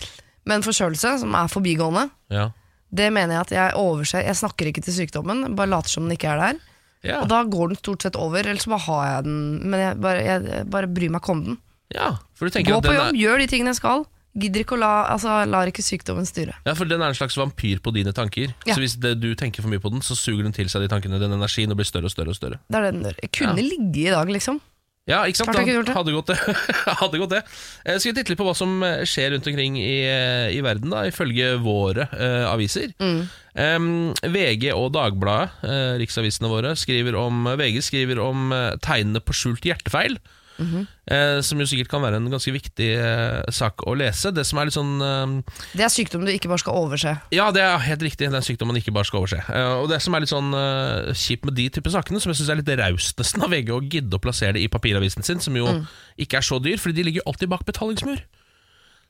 Men 0.46 0.62
forkjølelse, 0.62 1.16
som 1.24 1.34
er 1.34 1.50
forbigående, 1.50 2.06
Ja. 2.30 2.50
det 2.94 3.10
mener 3.12 3.34
jeg 3.40 3.40
at 3.48 3.54
jeg 3.58 3.74
overser. 3.82 4.22
Jeg 4.22 4.38
snakker 4.38 4.70
ikke 4.70 4.84
til 4.86 4.94
sykdommen, 5.02 5.56
bare 5.58 5.72
later 5.74 5.90
som 5.90 6.06
den 6.06 6.14
ikke 6.14 6.30
er 6.36 6.38
der. 6.44 6.60
Ja. 7.02 7.20
Og 7.22 7.28
da 7.30 7.42
går 7.44 7.74
den 7.74 7.78
stort 7.82 8.02
sett 8.06 8.14
over, 8.18 8.46
eller 8.46 8.62
så 8.62 8.70
bare 8.72 8.86
har 8.86 9.02
jeg 9.10 9.24
den. 9.26 9.40
Men 9.70 9.80
jeg 9.82 9.98
bare, 10.06 10.22
jeg 10.26 10.66
bare 10.70 10.86
bryr 10.90 11.10
meg 11.10 11.20
ikke 11.22 11.34
om 11.34 11.42
den. 11.50 11.58
ja, 11.94 12.12
Gå 12.38 12.46
på 12.46 12.62
jobb, 12.62 12.86
er, 12.94 13.18
gjør 13.18 13.42
de 13.42 13.46
tingene 13.50 13.74
jeg 13.74 13.82
skal. 13.82 14.06
Gidder 14.36 14.62
ikke 14.66 14.76
å 14.76 14.80
la, 14.82 14.92
altså, 15.14 15.32
lar 15.48 15.70
ikke 15.70 15.80
sykdommen 15.84 16.26
styre. 16.28 16.58
ja, 16.66 16.74
for 16.76 16.84
den 16.84 17.00
er 17.00 17.08
en 17.14 17.16
slags 17.16 17.38
vampyr 17.40 17.80
på 17.80 17.92
dine 17.96 18.12
tanker. 18.12 18.52
Ja. 18.68 18.74
Så 18.76 18.82
hvis 18.84 18.98
det, 19.00 19.14
du 19.22 19.30
tenker 19.34 19.64
for 19.64 19.72
mye 19.72 19.80
på 19.80 19.88
den, 19.94 20.04
så 20.04 20.12
suger 20.18 20.44
den 20.44 20.52
til 20.56 20.68
seg 20.68 20.84
de 20.84 20.92
tankene, 20.92 21.20
den 21.22 21.32
energien, 21.32 21.72
og 21.72 21.80
blir 21.80 21.88
større 21.88 22.10
og 22.10 22.12
større. 22.12 22.34
og 22.34 22.36
større 22.36 22.60
Det 22.68 22.76
er 22.76 22.84
det 22.88 22.94
den 22.98 23.04
gjør. 23.08 23.20
Jeg 23.24 23.32
kunne 23.32 23.56
Ja. 23.56 23.68
ligge 23.72 24.02
i 24.08 24.12
dag, 24.12 24.28
liksom. 24.28 24.60
Ja, 25.06 25.20
ikke 25.22 25.38
sant? 25.38 25.52
Klart 25.54 25.68
ikke 25.68 25.84
det. 25.86 25.94
Hadde 25.94 26.12
gått 26.16 26.30
det. 26.32 26.36
Hadde 27.00 27.18
gått 27.22 27.30
det. 27.30 27.42
Eh, 27.86 27.96
Skal 28.02 28.10
vi 28.10 28.14
titte 28.18 28.32
litt 28.32 28.40
på 28.40 28.46
hva 28.48 28.56
som 28.58 28.72
eh, 28.82 29.04
skjer 29.06 29.30
rundt 29.36 29.46
omkring 29.46 29.76
i, 29.78 30.02
eh, 30.02 30.48
i 30.50 30.60
verden, 30.66 30.90
da, 30.90 31.04
ifølge 31.06 31.52
våre 31.62 32.08
uh, 32.10 32.50
aviser. 32.50 32.90
Mm. 32.98 33.20
Um, 33.54 33.86
VG 34.34 34.72
og 34.74 34.90
Dagbladet, 34.96 35.62
uh, 35.62 35.94
riksavisene 36.02 36.50
våre, 36.50 36.74
skriver 36.74 37.14
om, 37.22 37.46
VG 37.56 37.78
skriver 37.86 38.18
om 38.18 38.50
uh, 38.50 38.74
tegnene 38.82 39.22
på 39.22 39.32
skjult 39.32 39.62
hjertefeil. 39.70 40.18
Mhm. 40.58 40.86
eh, 41.12 41.40
som 41.44 41.60
jo 41.60 41.66
sikkert 41.68 41.90
kan 41.92 42.02
være 42.02 42.16
en 42.16 42.30
ganske 42.32 42.52
viktig 42.52 42.88
eh, 42.96 43.42
sak 43.52 43.84
å 43.86 43.94
lese. 43.94 44.32
Det 44.32 44.44
som 44.46 44.58
er 44.58 44.68
litt 44.68 44.76
sånn 44.76 44.94
eh, 45.04 45.56
Det 45.76 45.84
er 45.84 45.92
sykdom 45.92 46.24
du 46.24 46.32
ikke 46.32 46.48
bare 46.48 46.62
skal 46.62 46.78
overse. 46.80 47.12
ja, 47.34 47.50
det 47.52 47.62
er 47.62 47.76
helt 47.78 48.02
riktig. 48.02 48.26
Det 48.26 48.32
er 48.32 48.40
en 48.40 48.46
sykdom 48.46 48.72
man 48.72 48.80
ikke 48.80 48.94
bare 48.96 49.08
skal 49.08 49.20
overse. 49.20 49.42
Eh, 49.48 49.72
og 49.82 49.90
det 49.92 50.00
som 50.02 50.16
er 50.16 50.24
litt 50.24 50.32
sånn 50.32 50.54
uh, 50.56 51.12
kjipt 51.12 51.44
med 51.44 51.54
de 51.58 51.68
type 51.68 51.92
sakene, 51.92 52.20
som 52.22 52.32
jeg 52.32 52.40
synes 52.40 52.54
er 52.54 52.60
litt 52.62 52.72
raust 52.80 53.18
nesten 53.20 53.44
av 53.44 53.52
VG 53.52 53.74
å 53.76 53.82
gidde 53.84 54.16
å 54.16 54.22
plassere 54.22 54.56
det 54.56 54.64
i 54.64 54.72
papiravisen 54.72 55.26
sin, 55.26 55.42
som 55.44 55.56
jo 55.56 55.68
ikke 56.16 56.40
er 56.40 56.46
så 56.46 56.58
dyr, 56.62 56.80
fordi 56.80 56.98
de 57.00 57.06
ligger 57.08 57.22
jo 57.22 57.30
alltid 57.32 57.52
bak 57.52 57.66
betalingsmur. 57.68 58.22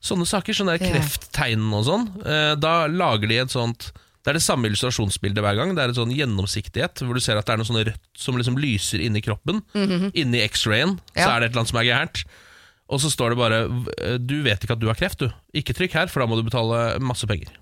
Sånne 0.04 0.26
saker, 0.28 0.54
sånne 0.54 0.76
der 0.76 0.90
krefttegn 0.92 1.70
og 1.74 1.86
sånn, 1.88 2.04
eh, 2.26 2.52
da 2.60 2.74
lager 2.90 3.30
de 3.30 3.38
et 3.42 3.54
sånt 3.54 3.88
Det 4.26 4.32
er 4.32 4.40
det 4.40 4.42
samme 4.42 4.66
illustrasjonsbildet 4.66 5.38
hver 5.38 5.54
gang. 5.54 5.70
Det 5.76 5.84
er 5.84 5.92
en 5.92 5.98
sånn 6.00 6.10
gjennomsiktighet, 6.10 6.98
hvor 7.06 7.14
du 7.14 7.22
ser 7.22 7.38
at 7.38 7.46
det 7.46 7.54
er 7.54 7.60
noe 7.60 7.68
sånn 7.68 7.78
rødt 7.86 8.18
som 8.18 8.34
liksom 8.34 8.56
lyser 8.58 9.04
inni 9.06 9.22
kroppen. 9.22 9.60
Inni 10.18 10.40
X-rayen 10.48 10.96
så 11.14 11.28
er 11.28 11.44
det 11.44 11.52
et 11.52 11.52
eller 11.52 11.62
annet 11.62 11.70
som 11.70 11.78
er 11.78 11.86
gærent. 11.86 12.24
Og 12.90 13.02
så 13.02 13.10
står 13.10 13.34
det 13.34 13.38
bare 13.38 13.60
Du 14.18 14.40
vet 14.42 14.62
ikke 14.62 14.74
at 14.74 14.82
du 14.82 14.88
har 14.90 14.98
kreft, 14.98 15.22
du. 15.22 15.30
Ikke 15.54 15.74
trykk 15.78 15.94
her, 15.94 16.10
for 16.10 16.22
da 16.22 16.26
må 16.26 16.38
du 16.38 16.42
betale 16.46 16.98
masse 16.98 17.26
penger. 17.30 17.54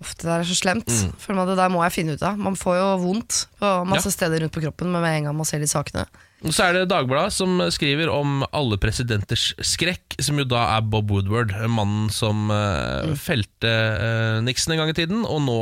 Uff, 0.00 0.14
det 0.14 0.24
der 0.30 0.38
er 0.38 0.48
så 0.48 0.56
slemt. 0.56 0.88
Mm. 0.88 1.12
For 1.20 1.44
det 1.44 1.58
der 1.60 1.72
må 1.74 1.82
jeg 1.84 1.96
finne 1.98 2.16
ut 2.16 2.24
av. 2.24 2.40
Man 2.40 2.56
får 2.56 2.80
jo 2.80 2.88
vondt 3.04 3.42
på 3.60 3.74
masse 3.92 4.12
steder 4.14 4.44
rundt 4.44 4.56
på 4.56 4.64
kroppen 4.64 4.88
men 4.94 5.04
med 5.04 5.16
en 5.18 5.28
gang 5.28 5.36
man 5.36 5.48
ser 5.48 5.60
de 5.60 5.68
sakene. 5.68 6.06
Og 6.46 6.52
Så 6.54 6.68
er 6.68 6.76
det 6.76 6.84
Dagbladet 6.92 7.32
som 7.34 7.56
skriver 7.74 8.06
om 8.14 8.44
alle 8.54 8.76
presidenters 8.78 9.48
skrekk, 9.58 10.14
som 10.22 10.38
jo 10.38 10.44
da 10.46 10.60
er 10.76 10.84
Bob 10.86 11.10
Woodward, 11.10 11.50
mannen 11.66 12.06
som 12.14 12.46
Mm. 12.48 13.16
felte 13.18 13.66
uh, 13.98 14.38
Nixon 14.46 14.72
en 14.76 14.78
gang 14.84 14.92
i 14.92 14.94
tiden, 14.94 15.24
og 15.26 15.40
nå 15.42 15.56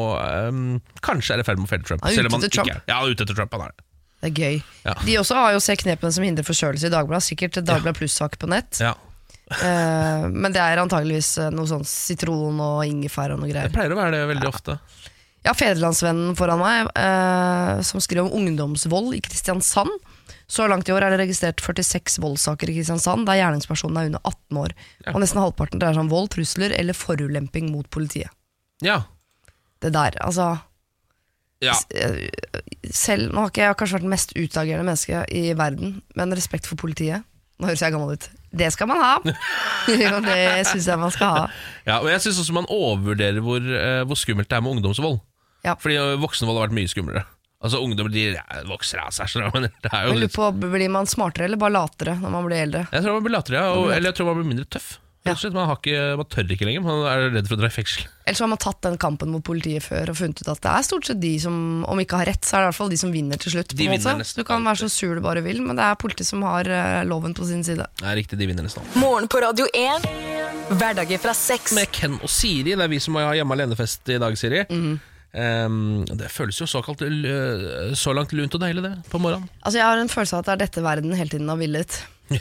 um, 0.51 0.81
kanskje 1.01 1.33
er 1.35 1.41
i 1.41 1.47
ferd 1.49 1.59
med 1.63 1.69
å 1.69 1.73
felle 1.73 1.89
Trump. 1.89 2.05
Han 2.05 2.13
er 2.13 2.29
ute 2.29 2.37
etter 2.43 2.53
Trump. 2.59 2.71
er. 2.75 2.83
Ja, 2.91 2.99
han 3.01 3.09
er 3.09 3.15
ute 3.17 3.25
etter 3.25 3.39
Trump, 3.39 3.57
han 3.57 3.65
er 3.69 3.73
det. 3.73 3.83
Det 4.21 4.29
er 4.29 4.37
gøy. 4.43 4.63
Ja. 4.85 4.95
De 5.07 5.17
også 5.21 5.35
har 5.41 5.53
jo 5.57 5.61
sett 5.65 5.81
knepene 5.81 6.13
som 6.13 6.25
hindrer 6.25 6.45
forkjølelse 6.45 6.89
i 6.89 6.93
Dagbladet. 6.93 7.25
Sikkert 7.25 7.57
Dagbladet 7.63 7.97
Pluss-sak 8.01 8.37
på 8.43 8.49
nett. 8.53 8.81
Ja. 8.85 8.93
uh, 9.57 10.27
men 10.29 10.53
det 10.53 10.61
er 10.61 10.81
antageligvis 10.85 11.37
noe 11.57 11.69
sånn 11.71 11.85
sitron 11.89 12.61
og 12.61 12.85
ingefær 12.89 13.33
og 13.33 13.41
noe 13.41 13.49
greier. 13.53 13.69
Det 13.71 13.77
pleier 13.77 13.97
å 13.97 14.01
være 14.01 14.13
det 14.19 14.25
veldig 14.35 14.49
ofte. 14.53 14.77
Jeg 15.47 15.53
har 15.53 15.59
Federlandsvennen 15.61 16.37
foran 16.37 16.59
meg, 16.61 16.89
uh, 16.99 17.81
som 17.87 18.03
skriver 18.03 18.27
om 18.29 18.35
ungdomsvold 18.45 19.15
i 19.17 19.23
Kristiansand. 19.25 19.93
Så 20.47 20.69
langt 20.71 20.89
i 20.89 20.95
år 20.95 21.03
er 21.03 21.15
det 21.15 21.25
registrert 21.25 21.63
46 21.63 22.21
voldssaker 22.23 22.71
i 22.71 22.77
Kristiansand, 22.77 23.27
der 23.27 23.41
gjerningspersonen 23.41 23.99
er 23.99 24.11
under 24.13 24.23
18 24.23 24.61
år. 24.63 24.75
Ja. 25.03 25.15
Og 25.15 25.21
nesten 25.23 25.43
halvparten 25.43 25.83
dreier 25.83 25.97
seg 25.97 26.07
om 26.07 26.13
vold, 26.13 26.31
trusler 26.37 26.75
eller 26.77 26.95
forulemping 26.97 27.73
mot 27.75 27.89
politiet. 27.91 28.31
Ja. 28.85 29.01
Det 29.83 29.91
der, 29.95 30.17
altså 30.23 30.55
ja. 31.65 31.75
eh, 31.97 32.29
Selv, 32.93 33.33
nå 33.33 33.43
har 33.43 33.51
ikke 33.51 33.65
jeg 33.65 33.79
kanskje 33.81 33.97
vært 33.97 34.07
den 34.07 34.13
mest 34.13 34.35
utagerende 34.37 34.87
mennesket 34.87 35.33
i 35.35 35.45
verden, 35.59 36.01
men 36.19 36.37
respekt 36.37 36.69
for 36.69 36.79
politiet. 36.79 37.27
Nå 37.57 37.71
høres 37.71 37.83
jeg 37.83 37.95
gammel 37.95 38.15
ut. 38.15 38.27
Det 38.57 38.69
skal 38.73 38.89
man 38.91 39.01
ha! 39.01 39.15
det 39.89 40.67
syns 40.69 40.87
jeg 40.87 41.01
man 41.01 41.13
skal 41.13 41.33
ha. 41.33 41.47
ja 41.89 41.99
og 42.03 42.11
jeg 42.13 42.23
syns 42.25 42.41
også 42.43 42.55
man 42.57 42.69
overvurderer 42.73 43.43
hvor, 43.45 43.65
eh, 43.65 44.03
hvor 44.07 44.19
skummelt 44.21 44.51
det 44.51 44.59
er 44.59 44.65
med 44.65 44.77
ungdomsvold. 44.77 45.19
Ja. 45.67 45.75
Fordi 45.81 45.97
eh, 45.99 46.15
voksenvold 46.23 46.61
har 46.61 46.69
vært 46.69 46.77
mye 46.79 46.93
skumlere. 46.93 47.25
Altså 47.65 47.81
Ungdommer 47.81 48.13
de 48.13 48.27
vokser 48.69 49.01
av 49.01 49.15
seg, 49.17 49.33
men 49.55 49.71
det 49.71 49.91
er 49.91 50.07
jo 50.07 50.13
Jeg 50.15 50.27
lurer 50.27 50.35
på, 50.37 50.51
Blir 50.77 50.93
man 50.93 51.09
smartere 51.09 51.49
eller 51.49 51.61
bare 51.61 51.79
latere 51.79 52.19
når 52.21 52.37
man 52.37 52.47
blir 52.49 52.63
eldre? 52.67 52.87
Jeg 52.93 53.03
tror 53.07 53.19
man 53.19 53.27
blir 53.27 53.37
latere, 53.39 53.63
ja, 53.63 53.75
og, 53.75 53.91
eller 53.95 54.13
jeg 54.13 54.19
tror 54.21 54.33
man 54.33 54.43
blir 54.43 54.51
mindre 54.55 54.69
tøff. 54.77 54.97
Ja. 55.27 55.35
Man, 55.51 55.67
har 55.67 55.79
ikke, 55.81 56.03
man 56.21 56.29
tør 56.31 56.53
ikke 56.55 56.67
lenger, 56.69 56.83
man 56.85 57.01
er 57.11 57.25
redd 57.35 57.49
for 57.51 57.57
å 57.57 57.59
dra 57.59 57.67
i 57.67 57.75
fengsel. 57.75 58.05
Eller 58.27 58.39
så 58.39 58.45
har 58.45 58.51
man 58.53 58.61
tatt 58.63 58.79
den 58.87 58.99
kampen 59.03 59.33
mot 59.35 59.43
politiet 59.47 59.83
før 59.83 60.13
og 60.13 60.19
funnet 60.21 60.39
ut 60.39 60.51
at 60.53 60.61
det 60.63 60.71
er 60.71 60.85
stort 60.87 61.09
sett 61.09 61.19
de 61.19 61.33
som, 61.43 61.57
om 61.91 62.03
ikke 62.03 62.21
har 62.21 62.29
rett, 62.31 62.47
så 62.47 62.55
er 62.55 62.63
det 62.63 62.69
i 62.69 62.71
hvert 62.71 62.79
fall 62.79 62.93
de 62.93 62.99
som 63.01 63.15
vinner 63.15 63.41
til 63.43 63.57
slutt. 63.57 63.75
På 63.75 63.89
en 63.89 63.91
måte. 63.97 64.29
Du 64.39 64.45
kan 64.47 64.69
være 64.71 64.85
så 64.85 64.91
sur 64.93 65.19
du 65.19 65.23
bare 65.25 65.43
vil, 65.43 65.59
men 65.67 65.81
det 65.81 65.89
er 65.89 65.99
politiet 65.99 66.31
som 66.31 66.47
har 66.47 66.71
eh, 66.71 67.01
loven 67.11 67.35
på 67.35 67.49
sin 67.49 67.67
side. 67.67 67.89
Det 67.99 68.07
er 68.07 68.19
riktig, 68.21 68.39
de 68.39 68.51
vinner 68.53 68.67
nesten. 68.69 68.87
Morgen 69.03 69.27
på 69.33 69.43
Radio 69.43 69.67
1. 69.75 70.07
Hverdager 70.79 71.23
fra 71.27 71.35
sex. 71.35 71.75
Med 71.75 71.91
Ken 71.95 72.21
og 72.21 72.31
Siri, 72.31 72.77
det 72.77 72.87
er 72.87 72.95
vi 72.95 73.03
som 73.03 73.19
har 73.19 73.35
hjemme 73.41 73.59
alenefest 73.59 74.15
i 74.15 74.23
dag, 74.23 74.39
Siri. 74.39 74.63
Mhm. 74.71 74.97
Ehm, 75.37 76.05
det 76.17 76.31
føles 76.33 76.57
jo 76.63 76.69
såkalt 76.71 77.03
øh, 77.05 77.93
så 77.99 78.15
langt 78.17 78.33
lunt 78.33 78.55
og 78.57 78.63
deilig, 78.63 78.85
det, 78.87 78.95
på 79.13 79.21
morgenen. 79.21 79.51
Altså 79.63 79.81
Jeg 79.83 79.87
har 79.87 80.01
en 80.01 80.13
følelse 80.13 80.39
av 80.39 80.45
at 80.45 80.49
det 80.49 80.55
er 80.55 80.63
dette 80.65 80.85
verden 80.87 81.13
hele 81.19 81.33
tiden 81.33 81.51
har 81.53 81.61
villet. 81.61 81.99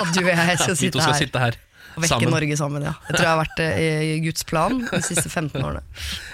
At 0.00 0.08
du 0.16 0.24
og 0.24 0.32
jeg 0.32 0.56
skal 0.58 0.74
sitte 0.74 0.98
skal 0.98 1.12
her 1.12 1.20
sitte 1.20 1.38
her 1.42 1.58
og 1.92 2.02
vekke 2.02 2.08
sammen. 2.10 2.32
Norge 2.32 2.56
sammen. 2.58 2.82
ja 2.88 2.94
Jeg 3.06 3.14
tror 3.14 3.22
jeg 3.26 3.30
har 3.30 3.40
vært 3.42 3.60
det 3.60 3.68
i 3.84 4.16
Guds 4.24 4.46
plan 4.48 4.80
de 4.88 5.00
siste 5.04 5.28
15 5.28 5.60
årene. 5.62 5.84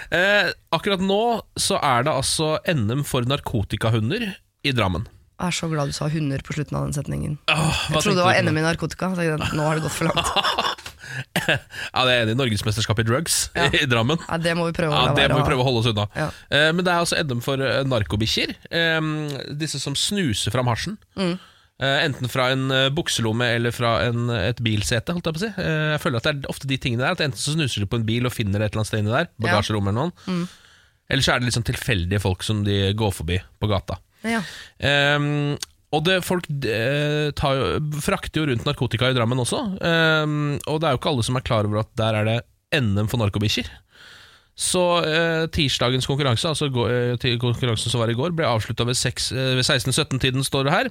Eh, 0.09 0.47
akkurat 0.73 1.03
nå 1.05 1.19
så 1.53 1.77
er 1.85 2.07
det 2.07 2.09
altså 2.09 2.55
NM 2.65 3.03
for 3.05 3.27
narkotikahunder 3.29 4.23
i 4.65 4.71
Drammen. 4.73 5.03
Jeg 5.37 5.51
er 5.51 5.53
så 5.53 5.69
glad 5.69 5.91
du 5.91 5.93
sa 5.93 6.07
hunder 6.09 6.41
på 6.41 6.55
slutten 6.55 6.79
av 6.79 6.87
den 6.87 6.95
setningen. 6.97 7.35
Åh, 7.45 7.83
Jeg 7.93 8.01
trodde 8.01 8.17
det 8.17 8.25
var 8.25 8.39
NM 8.41 8.57
i 8.57 8.63
narkotika. 8.65 9.11
Nå 9.13 9.67
har 9.67 9.77
det 9.77 9.85
gått 9.85 9.93
for 9.99 10.09
langt. 10.09 10.88
Ja, 11.93 12.03
det 12.05 12.13
er 12.13 12.23
enig 12.23 12.35
i 12.35 12.39
Norgesmesterskapet 12.39 13.05
i 13.05 13.09
drugs 13.09 13.37
Ja. 13.55 13.67
i 13.73 13.85
Drammen. 13.89 14.19
Ja, 14.27 14.37
det 14.41 14.55
må 14.57 14.67
vi 14.69 14.75
prøve 14.77 14.93
å 14.95 15.03
Ja, 15.09 15.13
Det 15.17 15.27
må 15.33 15.39
vi 15.41 15.47
prøve 15.49 15.63
å 15.63 15.67
holde 15.67 15.81
oss 15.83 15.89
unna. 15.91 16.05
Ja. 16.17 16.27
Uh, 16.51 16.69
men 16.75 16.83
det 16.85 16.91
er 16.93 17.03
altså 17.03 17.19
NM 17.23 17.41
for 17.45 17.61
eh, 17.65 17.81
narkobikkjer. 17.87 18.53
Um, 18.99 19.09
disse 19.59 19.81
som 19.81 19.95
snuser 19.97 20.53
fram 20.53 20.69
hasjen. 20.71 20.97
Mm. 21.19 21.35
Uh, 21.79 21.97
enten 22.03 22.27
fra 22.31 22.49
en 22.51 22.65
bukselomme 22.91 23.45
eller 23.55 23.71
fra 23.75 23.93
en, 24.09 24.27
et 24.35 24.59
bilsete. 24.65 25.15
Holdt 25.15 25.29
jeg, 25.29 25.37
på 25.37 25.41
å 25.41 25.45
si. 25.45 25.51
jeg 25.93 26.01
føler 26.03 26.19
at 26.19 26.27
det 26.27 26.33
er 26.35 26.49
ofte 26.51 26.67
de 26.67 26.77
tingene 26.81 27.05
der 27.05 27.15
At 27.15 27.23
Enten 27.23 27.39
så 27.39 27.53
snuser 27.55 27.85
de 27.85 27.87
på 27.89 27.99
en 28.01 28.07
bil 28.07 28.27
og 28.27 28.35
finner 28.35 28.59
et 28.65 28.73
eller 28.73 28.81
annet 28.83 28.91
sted 28.91 29.03
inni 29.03 29.15
der. 29.15 29.29
Bagasjerom 29.39 29.87
eller 29.87 30.01
noen, 30.01 30.17
Mm. 30.27 30.47
Eller 31.09 31.25
så 31.25 31.31
er 31.33 31.39
det 31.41 31.47
liksom 31.49 31.63
tilfeldige 31.65 32.19
folk 32.21 32.43
som 32.45 32.59
de 32.61 32.91
går 32.93 33.13
forbi 33.17 33.39
på 33.57 33.67
gata. 33.71 33.95
Ja. 34.21 34.43
Ehm, 34.77 35.55
og 35.95 36.03
det, 36.05 36.19
folk 36.25 36.45
eh, 36.69 37.31
tar 37.37 37.63
frakter 38.05 38.43
jo 38.43 38.47
rundt 38.51 38.65
narkotika 38.67 39.09
i 39.09 39.15
Drammen 39.17 39.41
også. 39.41 39.61
Eh, 39.81 40.25
og 40.69 40.79
det 40.81 40.87
er 40.89 40.95
jo 40.95 41.01
ikke 41.01 41.13
alle 41.15 41.25
som 41.25 41.39
er 41.39 41.45
klar 41.47 41.65
over 41.69 41.81
at 41.83 41.93
der 41.97 42.19
er 42.21 42.27
det 42.29 42.39
NM 42.77 43.07
for 43.09 43.17
narkobikkjer. 43.23 43.69
Så 44.59 44.81
eh, 45.07 45.45
tirsdagens 45.55 46.03
konkurranse, 46.09 46.49
altså 46.51 46.67
eh, 46.67 47.37
konkurransen 47.39 47.93
som 47.93 48.01
var 48.03 48.11
i 48.11 48.15
går, 48.17 48.33
ble 48.35 48.43
avslutta 48.43 48.83
ved, 48.83 48.97
seks- 48.99 49.31
eh, 49.31 49.53
ved 49.55 49.63
16-17-tiden, 49.63 50.43
står 50.43 50.67
det 50.67 50.73
her. 50.73 50.89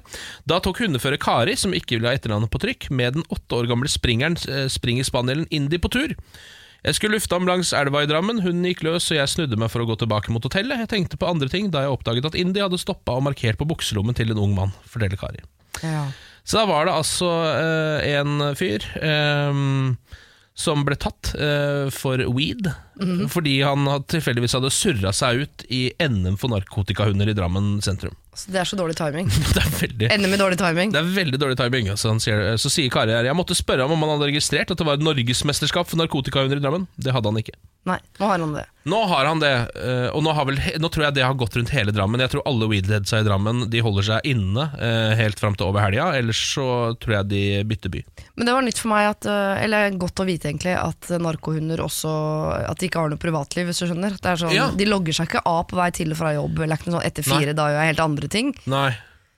Da 0.49 0.57
tok 0.65 0.81
hundefører 0.81 1.21
Kari, 1.21 1.53
som 1.55 1.75
ikke 1.77 1.99
ville 1.99 2.09
ha 2.09 2.17
etternavnet 2.17 2.49
på 2.49 2.61
trykk, 2.63 2.87
med 2.89 3.19
den 3.19 3.27
åtte 3.29 3.59
år 3.59 3.69
gamle 3.69 3.91
springeren, 3.91 4.39
eh, 4.49 4.65
springer-spanielen 4.73 5.45
Indi 5.53 5.77
på 5.77 5.91
tur. 5.93 6.15
Jeg 6.85 6.95
skulle 6.95 7.17
lufte 7.17 7.35
ham 7.35 7.47
langs 7.47 7.73
elva 7.75 8.05
i 8.05 8.07
Drammen, 8.07 8.39
hunden 8.43 8.67
gikk 8.69 8.85
løs, 8.87 9.09
og 9.11 9.19
jeg 9.19 9.31
snudde 9.31 9.59
meg 9.59 9.71
for 9.73 9.83
å 9.83 9.89
gå 9.89 9.97
tilbake 9.99 10.31
mot 10.31 10.45
hotellet. 10.45 10.79
Jeg 10.85 10.91
tenkte 10.93 11.19
på 11.19 11.27
andre 11.27 11.49
ting 11.51 11.67
da 11.73 11.83
jeg 11.83 11.95
oppdaget 11.97 12.29
at 12.31 12.37
Indi 12.39 12.63
hadde 12.63 12.79
stoppa 12.79 13.17
og 13.19 13.25
markert 13.27 13.59
på 13.59 13.67
bukselommen 13.67 14.15
til 14.15 14.31
en 14.31 14.39
ung 14.39 14.55
mann, 14.55 14.71
forteller 14.87 15.19
Kari. 15.19 15.43
Så 16.47 16.61
da 16.61 16.65
var 16.69 16.87
det 16.87 16.95
altså 16.95 17.29
eh, 17.51 18.07
en 18.15 18.47
fyr 18.57 18.85
eh, 19.03 19.59
som 20.59 20.85
ble 20.87 20.97
tatt 20.99 21.33
eh, 21.35 21.91
for 21.93 22.23
weed, 22.35 22.71
fordi 23.31 23.61
han 23.65 23.87
tilfeldigvis 24.09 24.57
hadde 24.57 24.71
surra 24.73 25.13
seg 25.15 25.45
ut 25.45 25.65
i 25.69 25.85
NM 26.03 26.37
for 26.41 26.51
narkotikahunder 26.53 27.29
i 27.31 27.35
Drammen 27.37 27.77
sentrum. 27.85 28.15
Så 28.39 28.51
det 28.53 28.59
er 28.61 28.67
så 28.69 28.77
dårlig 28.79 28.95
timing. 28.95 29.27
Det 29.55 29.61
er 29.63 29.71
veldig 29.81 30.09
NM 30.21 30.29
med 30.31 30.39
dårlig 30.39 30.59
timing. 30.61 30.91
det 30.93 30.99
er 31.01 31.09
veldig 31.15 31.39
dårlig 31.41 31.57
timing. 31.59 31.89
Altså, 31.91 32.11
han 32.13 32.21
sier, 32.23 32.55
så 32.61 32.69
sier 32.71 32.91
Kari 32.93 33.11
her 33.11 33.27
Jeg 33.27 33.35
måtte 33.35 33.57
spørre 33.57 33.83
ham 33.83 33.91
om 33.95 34.05
han 34.05 34.13
hadde 34.15 34.29
registrert 34.29 34.71
at 34.71 34.79
det 34.79 34.85
var 34.87 34.99
et 34.99 35.03
norgesmesterskap 35.03 35.89
for 35.89 35.99
narkotikahunder 35.99 36.61
i 36.61 36.63
Drammen. 36.63 36.85
Det 36.95 37.11
hadde 37.15 37.31
han 37.33 37.41
ikke. 37.41 37.57
Nei, 37.89 37.97
nå 38.19 38.27
har 38.27 38.43
han 38.43 38.53
det. 38.53 38.65
Nå 38.89 38.99
har 39.11 39.27
han 39.27 39.41
det, 39.41 39.51
eh, 39.81 40.07
og 40.15 40.23
nå, 40.23 40.31
har 40.35 40.45
vel, 40.49 40.57
nå 40.81 40.89
tror 40.91 41.05
jeg 41.07 41.15
det 41.17 41.23
har 41.25 41.35
gått 41.39 41.55
rundt 41.57 41.71
hele 41.73 41.93
Drammen. 41.95 42.21
Jeg 42.23 42.31
tror 42.33 42.45
alle 42.47 42.67
weedheadsa 42.71 43.21
i 43.21 43.25
Drammen 43.27 43.65
De 43.71 43.81
holder 43.83 44.07
seg 44.07 44.27
inne 44.29 44.65
eh, 44.79 45.13
helt 45.19 45.39
fram 45.39 45.55
til 45.57 45.67
over 45.69 45.83
helga, 45.83 46.09
ellers 46.19 46.39
så 46.53 46.65
tror 47.01 47.19
jeg 47.19 47.29
de 47.31 47.41
bytter 47.69 47.93
by. 47.93 48.03
Men 48.39 48.49
det 48.49 48.55
var 48.55 48.65
nytt 48.67 48.81
for 48.81 48.91
meg, 48.93 49.09
at, 49.13 49.27
øh, 49.31 49.63
eller 49.65 49.97
godt 49.99 50.23
å 50.23 50.27
vite 50.27 50.51
egentlig, 50.51 50.75
at 50.79 51.11
narkohunder 51.19 51.81
også 51.83 52.11
At 52.69 52.79
de 52.83 52.88
ikke 52.89 53.03
har 53.03 53.11
noe 53.13 53.21
privatliv, 53.21 53.69
hvis 53.69 53.79
du 53.81 53.85
skjønner. 53.89 54.15
Det 54.19 54.25
er 54.31 54.39
sånn, 54.41 54.53
Ja. 54.55 54.69
De 54.75 54.85
logger 54.89 55.13
seg 55.15 55.29
ikke 55.29 55.41
av 55.45 55.67
på 55.69 55.77
vei 55.79 55.89
til 55.95 56.11
og 56.11 56.17
fra 56.19 56.33
jobb. 56.35 56.59
Eller 56.59 56.75
ikke 56.79 56.89
noe 56.89 56.97
sånn 56.99 57.07
etter 57.07 57.23
fire, 57.23 57.53
da 57.55 57.69
gjør 57.69 57.79
jeg 57.79 57.91
helt 57.93 58.03
andre 58.05 58.27
ting. 58.27 58.51
Nei, 58.65 58.89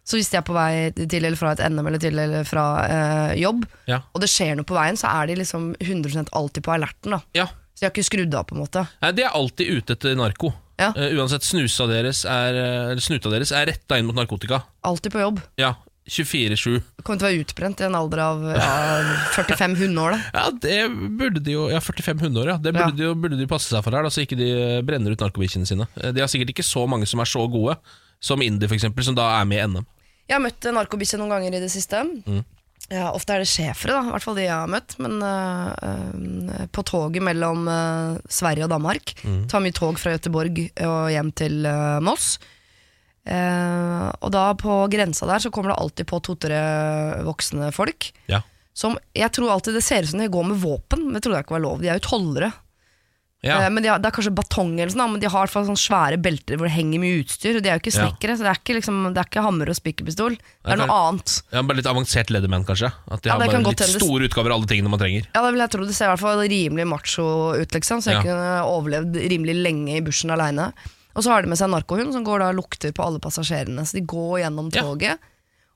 Så 0.04 0.18
hvis 0.18 0.32
de 0.32 0.38
er 0.40 0.42
på 0.48 0.54
vei 0.56 0.90
til 0.98 1.24
eller 1.24 1.38
fra 1.38 1.52
et 1.54 1.60
NM 1.70 1.86
eller 1.88 2.00
til 2.02 2.18
eller 2.18 2.44
fra 2.44 2.64
eh, 2.90 3.36
jobb, 3.40 3.68
ja, 3.88 4.00
og 4.16 4.20
det 4.24 4.30
skjer 4.34 4.56
noe 4.58 4.66
på 4.66 4.74
veien, 4.74 4.98
så 4.98 5.08
er 5.22 5.28
de 5.30 5.36
liksom 5.38 5.76
100% 5.78 6.32
alltid 6.34 6.64
på 6.66 6.74
alerten. 6.74 7.12
da 7.12 7.20
ja. 7.38 7.46
Så 7.76 7.86
de 7.86 7.86
har 7.86 7.94
ikke 7.94 8.08
skrudd 8.10 8.34
av, 8.36 8.48
på 8.50 8.56
en 8.58 8.64
måte. 8.64 8.82
Nei, 9.02 9.12
De 9.12 9.24
er 9.24 9.30
alltid 9.38 9.70
ute 9.78 9.94
etter 9.94 10.16
narko. 10.18 10.52
Ja. 10.82 10.90
Uh, 10.98 11.14
uansett, 11.22 11.46
snusa 11.46 11.86
deres 11.88 12.26
er, 12.26 12.58
eh, 12.58 12.90
eller 12.92 13.02
snuta 13.06 13.30
deres 13.30 13.52
er 13.54 13.68
retta 13.70 13.98
inn 14.02 14.06
mot 14.10 14.16
narkotika. 14.18 14.64
Alltid 14.84 15.14
på 15.14 15.22
jobb. 15.22 15.40
Ja, 15.62 15.76
24-7. 16.10 16.80
Kommer 17.06 17.20
til 17.22 17.28
å 17.28 17.30
være 17.30 17.44
utbrent 17.46 17.82
i 17.82 17.86
en 17.86 17.96
alder 17.96 18.22
av 18.24 18.42
ja, 18.58 18.70
45 19.36 19.76
hundeår. 19.84 20.16
da 20.16 20.20
Ja, 20.40 20.46
det 20.64 20.78
burde 21.20 21.44
de 21.46 21.54
jo 21.54 21.68
Ja, 21.72 21.80
45 21.84 22.24
hundeår, 22.26 22.54
ja. 22.56 22.58
Det 22.58 22.74
burde, 22.74 22.88
Ja. 22.90 22.98
De, 22.98 23.06
jo, 23.10 23.16
burde 23.16 23.38
de 23.40 23.48
passe 23.50 23.70
seg 23.70 23.84
for 23.86 23.94
her, 23.96 24.04
da, 24.08 24.12
så 24.14 24.24
ikke 24.26 24.40
de 24.40 24.50
brenner 24.88 25.14
ut 25.14 25.22
narkobikkjene 25.22 25.70
sine. 25.70 25.88
Eh, 26.02 26.10
De 26.16 26.24
har 26.24 26.32
sikkert 26.32 26.56
ikke 26.56 26.66
så 26.66 26.88
mange 26.90 27.06
som 27.10 27.22
er 27.22 27.30
så 27.30 27.46
gode, 27.54 27.78
som 28.22 28.42
Indie, 28.42 28.70
eksempel, 28.70 29.06
som 29.06 29.16
da 29.18 29.30
er 29.40 29.46
med 29.50 29.62
i 29.62 29.68
NM. 29.70 29.86
Jeg 30.30 30.38
har 30.38 30.44
møtt 30.44 30.68
narkobikkje 30.74 31.20
noen 31.22 31.32
ganger 31.36 31.58
i 31.58 31.62
det 31.64 31.70
siste. 31.74 32.02
Mm. 32.26 32.42
Ja, 32.92 33.12
ofte 33.16 33.36
er 33.38 33.44
det 33.44 33.48
schæfere, 33.48 33.94
da, 33.96 34.02
i 34.10 34.12
hvert 34.12 34.26
fall 34.26 34.36
de 34.36 34.44
jeg 34.48 34.52
har 34.58 34.68
møtt. 34.72 34.98
Men 35.00 35.22
uh, 35.24 36.66
på 36.76 36.84
toget 36.88 37.24
mellom 37.24 37.68
uh, 37.70 38.18
Sverige 38.32 38.66
og 38.68 38.74
Danmark. 38.74 39.14
Mm. 39.24 39.46
Tar 39.52 39.64
mye 39.64 39.76
tog 39.76 40.00
fra 40.02 40.14
Göteborg 40.18 40.60
og 40.88 41.12
hjem 41.14 41.30
til 41.40 41.62
Moss. 42.04 42.34
Eh, 43.28 44.08
og 44.22 44.32
da 44.34 44.48
på 44.58 44.80
grensa 44.92 45.28
der 45.30 45.44
så 45.44 45.52
kommer 45.54 45.74
det 45.74 45.80
alltid 45.82 46.08
på 46.10 46.22
to-tre 46.26 46.62
voksne 47.28 47.70
folk. 47.76 48.12
Ja. 48.32 48.42
Som 48.74 48.98
jeg 49.14 49.30
tror 49.36 49.52
alltid 49.54 49.76
det 49.78 49.84
ser 49.86 50.04
ut 50.04 50.10
som 50.14 50.20
de 50.24 50.32
går 50.32 50.48
med 50.54 50.62
våpen, 50.64 51.06
men 51.06 51.14
det 51.18 51.24
trodde 51.26 51.38
jeg 51.42 51.46
ikke 51.50 51.58
var 51.60 51.66
lov. 51.68 51.82
De 51.84 51.90
er 51.92 52.00
jo 52.00 52.08
tollere. 52.10 52.52
Ja. 53.42 53.56
Eh, 53.66 53.70
men 53.74 53.82
de 53.82 53.90
har, 53.90 53.98
Det 53.98 54.06
er 54.06 54.14
kanskje 54.14 54.36
batong, 54.38 54.76
eller 54.80 54.94
sånn, 54.94 55.12
men 55.16 55.20
de 55.22 55.30
har 55.34 55.48
sånne 55.50 55.74
svære 55.78 56.20
belter 56.22 56.58
hvor 56.58 56.68
det 56.70 56.76
henger 56.76 57.02
mye 57.02 57.24
utstyr. 57.24 57.58
Og 57.58 57.64
de 57.66 57.70
er 57.72 57.78
jo 57.80 57.82
ikke 57.82 57.94
Ja. 57.98 58.06
snekkere, 58.06 58.36
så 58.38 58.46
det 58.46 58.52
er 58.52 58.60
ikke, 58.62 58.76
liksom, 58.78 59.00
det 59.14 59.18
er 59.18 59.30
ikke 59.30 59.42
hammer 59.46 59.70
og 59.70 59.76
spikerpistol. 59.76 60.38
Det 60.38 60.72
er 60.74 60.78
noe 60.78 60.94
annet. 60.94 61.42
ja, 61.52 61.62
Bare 61.64 61.78
litt 61.78 61.90
avansert 61.90 62.30
Leatherman, 62.30 62.66
kanskje. 62.66 62.94
At 63.10 63.22
de 63.22 63.30
Ja, 63.30 63.38
har 63.38 63.48
bare 63.48 63.64
litt 63.66 63.80
store 63.82 64.30
utgaver 64.30 64.54
av 64.54 64.62
alle 64.62 64.68
tingene 64.70 64.90
man 64.90 65.00
trenger. 65.00 65.26
Ja, 65.34 65.42
det 65.42 65.54
vil 65.54 65.60
jeg 65.66 65.70
tro. 65.72 65.86
Det 65.86 65.96
ser 65.96 66.06
i 66.06 66.16
hvert 66.16 66.20
fall 66.22 66.38
rimelig 66.38 66.88
macho 66.88 67.54
ut, 67.58 67.70
liksom. 67.72 67.98
Så 68.02 68.14
jeg 68.14 68.22
Ja. 68.22 68.22
kunne 68.22 68.62
overlevd 68.66 69.14
rimelig 69.30 69.58
lenge 69.62 69.98
i 69.98 70.02
bushen 70.02 70.30
aleine. 70.30 70.72
Og 71.16 71.24
så 71.26 71.32
har 71.34 71.42
de 71.44 71.52
med 71.52 71.60
seg 71.60 71.68
en 71.70 71.76
narkohund 71.76 72.14
som 72.16 72.24
går 72.28 72.40
da 72.40 72.52
og 72.54 72.60
lukter 72.62 72.94
på 72.96 73.04
alle 73.04 73.20
passasjerene. 73.24 73.84
Så 73.88 74.00
de 74.00 74.06
går 74.08 74.40
gjennom 74.46 74.70
Ja. 74.74 74.82
toget 74.88 75.20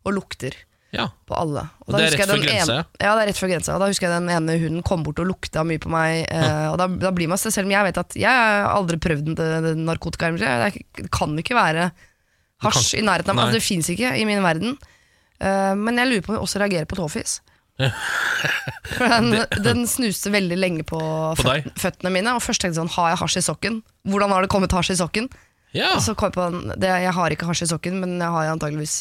og 0.05 0.13
lukter 0.13 0.53
Ja. 0.95 1.09
på 1.27 1.35
alle. 1.35 1.69
Og 1.85 1.93
det 1.95 2.01
er 2.13 2.17
rett 2.17 2.29
før 2.29 2.43
grensa, 2.45 2.85
Ja, 3.01 3.15
det 3.15 3.21
er 3.23 3.27
rett 3.27 3.41
før 3.41 3.49
grensa. 3.51 3.73
Og 3.75 3.79
Da 3.83 3.87
husker 3.87 4.07
jeg 4.07 4.21
den 4.21 4.29
ene 4.29 4.57
hunden 4.61 4.83
kom 4.83 5.03
bort 5.03 5.19
og 5.19 5.27
lukta 5.27 5.65
mye 5.65 5.79
på 5.79 5.89
meg. 5.91 6.25
Eh, 6.31 6.67
og 6.71 6.77
da, 6.77 6.87
da 6.87 7.11
blir 7.11 7.27
man 7.27 7.37
selv 7.37 7.65
om 7.65 7.71
jeg 7.71 7.83
vet 7.83 7.97
at 7.97 8.13
jeg 8.15 8.31
har 8.31 8.69
aldri 8.71 8.97
prøvd 8.97 9.35
narkotika. 9.83 10.31
Det 10.37 11.09
kan 11.11 11.35
ikke 11.37 11.55
være 11.55 11.91
hasj 12.63 12.95
i 12.99 13.01
nærheten 13.03 13.29
av 13.29 13.35
meg. 13.35 13.45
Altså, 13.49 13.59
det 13.59 13.63
fins 13.63 13.89
ikke 13.91 14.15
i 14.17 14.23
min 14.25 14.41
verden. 14.41 14.77
Uh, 15.35 15.75
men 15.75 15.97
jeg 15.99 16.07
lurer 16.07 16.21
på 16.23 16.29
om 16.31 16.35
jeg 16.37 16.43
også 16.45 16.59
reagerer 16.63 16.85
på 16.87 16.95
tåfis. 16.95 17.41
For 18.95 19.09
den, 19.11 19.33
den 19.65 19.81
snuste 19.89 20.31
veldig 20.31 20.57
lenge 20.59 20.83
på, 20.87 20.99
På 20.99 21.43
deg? 21.47 21.65
føt, 21.67 21.81
føttene 21.81 22.11
mine, 22.15 22.35
og 22.37 22.43
først 22.45 22.61
tenkte 22.63 22.77
jeg 22.77 22.81
sånn 22.85 22.93
Har 22.95 23.09
jeg 23.13 23.19
hasj 23.23 23.39
i 23.41 23.43
sokken? 23.49 23.81
Hvordan 24.07 24.31
har 24.35 24.45
det 24.45 24.51
kommet 24.53 24.75
hasj 24.75 24.93
i 24.95 24.99
sokken? 25.01 25.27
ja. 25.75 25.89
Og 25.97 26.01
så 26.05 26.15
kom 26.15 26.29
jeg 26.31 26.37
på 26.37 26.45
den, 26.53 26.71
det, 26.79 26.91
Jeg 27.03 27.11
har 27.17 27.35
ikke 27.35 27.49
hasj 27.49 27.65
i 27.65 27.69
sokken, 27.73 27.99
men 28.03 28.15
jeg 28.21 28.31
har 28.37 28.51
antageligvis 28.53 28.95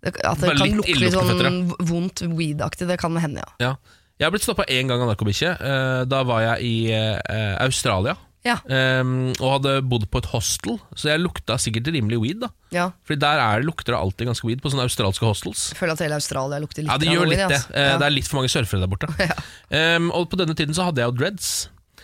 det, 0.00 0.14
At 0.24 0.40
det 0.40 0.48
Bare 0.48 0.56
kan 0.56 0.66
litt 0.70 0.78
lukte 0.78 0.94
litt 0.96 1.10
illeluktende 1.10 1.50
sånn 1.50 1.88
vondt 1.90 2.22
weed-aktig. 2.38 2.86
Det 2.88 2.96
kan 3.02 3.18
hende, 3.20 3.44
ja. 3.44 3.50
ja. 3.60 3.74
Jeg 4.20 4.28
har 4.28 4.32
blitt 4.32 4.44
stoppa 4.46 4.64
én 4.72 4.88
gang 4.88 5.00
av 5.04 5.10
narkobikkje. 5.12 5.50
Eh, 5.60 6.00
Da 6.08 6.22
var 6.28 6.40
jeg 6.46 6.64
i 6.64 6.74
eh, 6.96 7.56
Australia. 7.60 8.16
Ja, 8.44 8.54
Um, 8.64 9.34
og 9.36 9.58
hadde 9.58 9.72
bodd 9.84 10.06
på 10.08 10.20
et 10.22 10.28
hostel, 10.32 10.78
så 10.96 11.10
jeg 11.10 11.20
lukta 11.20 11.58
sikkert 11.60 11.90
rimelig 11.92 12.16
weed. 12.22 12.38
da 12.40 12.48
ja. 12.72 12.86
Fordi 13.04 13.20
der 13.20 13.40
er, 13.42 13.60
lukter 13.66 13.92
det 13.92 13.98
alltid 14.00 14.30
ganske 14.30 14.46
weed 14.48 14.62
på 14.64 14.70
sånne 14.72 14.86
australske 14.88 15.26
hostels. 15.28 15.66
Jeg 15.74 15.76
føler 15.82 15.92
at 15.92 16.00
hele 16.06 16.16
Australia 16.16 16.60
lukter 16.62 16.82
litt 16.86 16.88
Ja, 16.92 16.96
det 17.02 17.10
gjør 17.10 17.18
gjør 17.18 17.28
weed, 17.28 17.34
litt 17.34 17.42
det. 17.52 17.58
altså. 17.58 17.74
Eh, 17.76 17.88
Ja. 17.90 17.98
Det 18.00 18.06
er 18.06 18.14
litt 18.16 18.28
for 18.30 18.40
mange 18.40 18.48
surfere 18.54 18.80
der 18.80 18.88
borte. 18.88 19.10
Ja. 19.28 19.96
Um, 19.98 20.08
og 20.16 20.30
på 20.32 20.38
denne 20.40 20.54
tiden 20.56 20.72
så 20.74 20.86
hadde 20.88 21.02
jeg 21.04 21.12
jo 21.12 21.16
dreads. 21.20 21.50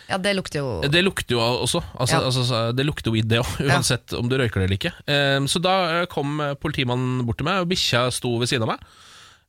ja, 0.07 0.17
det 0.21 0.35
lukter 0.37 0.59
jo 0.61 0.81
Det 0.93 1.01
lukter 1.03 1.33
jo 1.35 1.39
også. 1.41 1.81
Altså, 1.97 2.19
Ja. 2.19 2.25
altså, 2.29 2.59
det 2.77 2.85
lukter 2.85 3.11
weed, 3.11 3.27
det 3.33 3.39
òg, 3.41 3.55
uansett 3.65 4.13
om 4.13 4.29
du 4.29 4.37
røyker 4.37 4.61
det 4.61 4.67
eller 4.69 4.77
ikke. 4.77 4.93
Um, 5.09 5.47
så 5.49 5.59
da 5.59 6.01
eh, 6.01 6.05
kom 6.05 6.37
eh, 6.39 6.53
politimannen 6.53 7.25
bort 7.25 7.37
til 7.41 7.45
meg, 7.49 7.63
og 7.65 7.69
bikkja 7.73 8.11
sto 8.13 8.37
ved 8.37 8.47
siden 8.53 8.67
av 8.69 8.75
meg. 8.75 8.85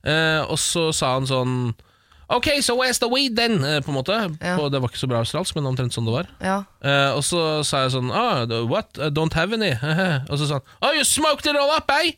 Uh, 0.01 0.41
og 0.49 0.57
så 0.57 0.89
sa 0.95 1.13
han 1.19 1.27
sånn 1.29 1.75
Ok, 2.29 2.47
so 2.61 2.75
where's 2.77 2.99
the 3.01 3.09
weed 3.09 3.35
then? 3.35 3.63
Eh, 3.65 3.79
på 3.81 3.89
en 3.89 3.97
måte 3.97 4.13
Ja. 4.13 4.55
på, 4.57 4.69
Det 4.69 4.81
var 4.81 4.87
ikke 4.91 5.01
så 5.01 5.07
bra 5.09 5.17
australsk, 5.23 5.55
men 5.55 5.65
omtrent 5.65 5.95
sånn 5.95 6.05
det 6.05 6.13
var. 6.13 6.27
Ja. 6.39 6.57
Eh, 6.85 7.15
og 7.17 7.23
så 7.25 7.63
sa 7.65 7.83
jeg 7.87 7.95
sånn 7.95 8.11
oh, 8.13 8.45
What? 8.69 8.99
I 9.01 9.09
don't 9.09 9.33
have 9.33 9.53
any. 9.53 9.71
og 10.29 10.37
så 10.37 10.45
sa 10.45 10.59
han 10.59 10.61
Oh, 10.81 10.93
you 10.93 11.03
smoked 11.03 11.49
it 11.49 11.57
all 11.57 11.73
up, 11.75 11.89
eh? 11.89 12.11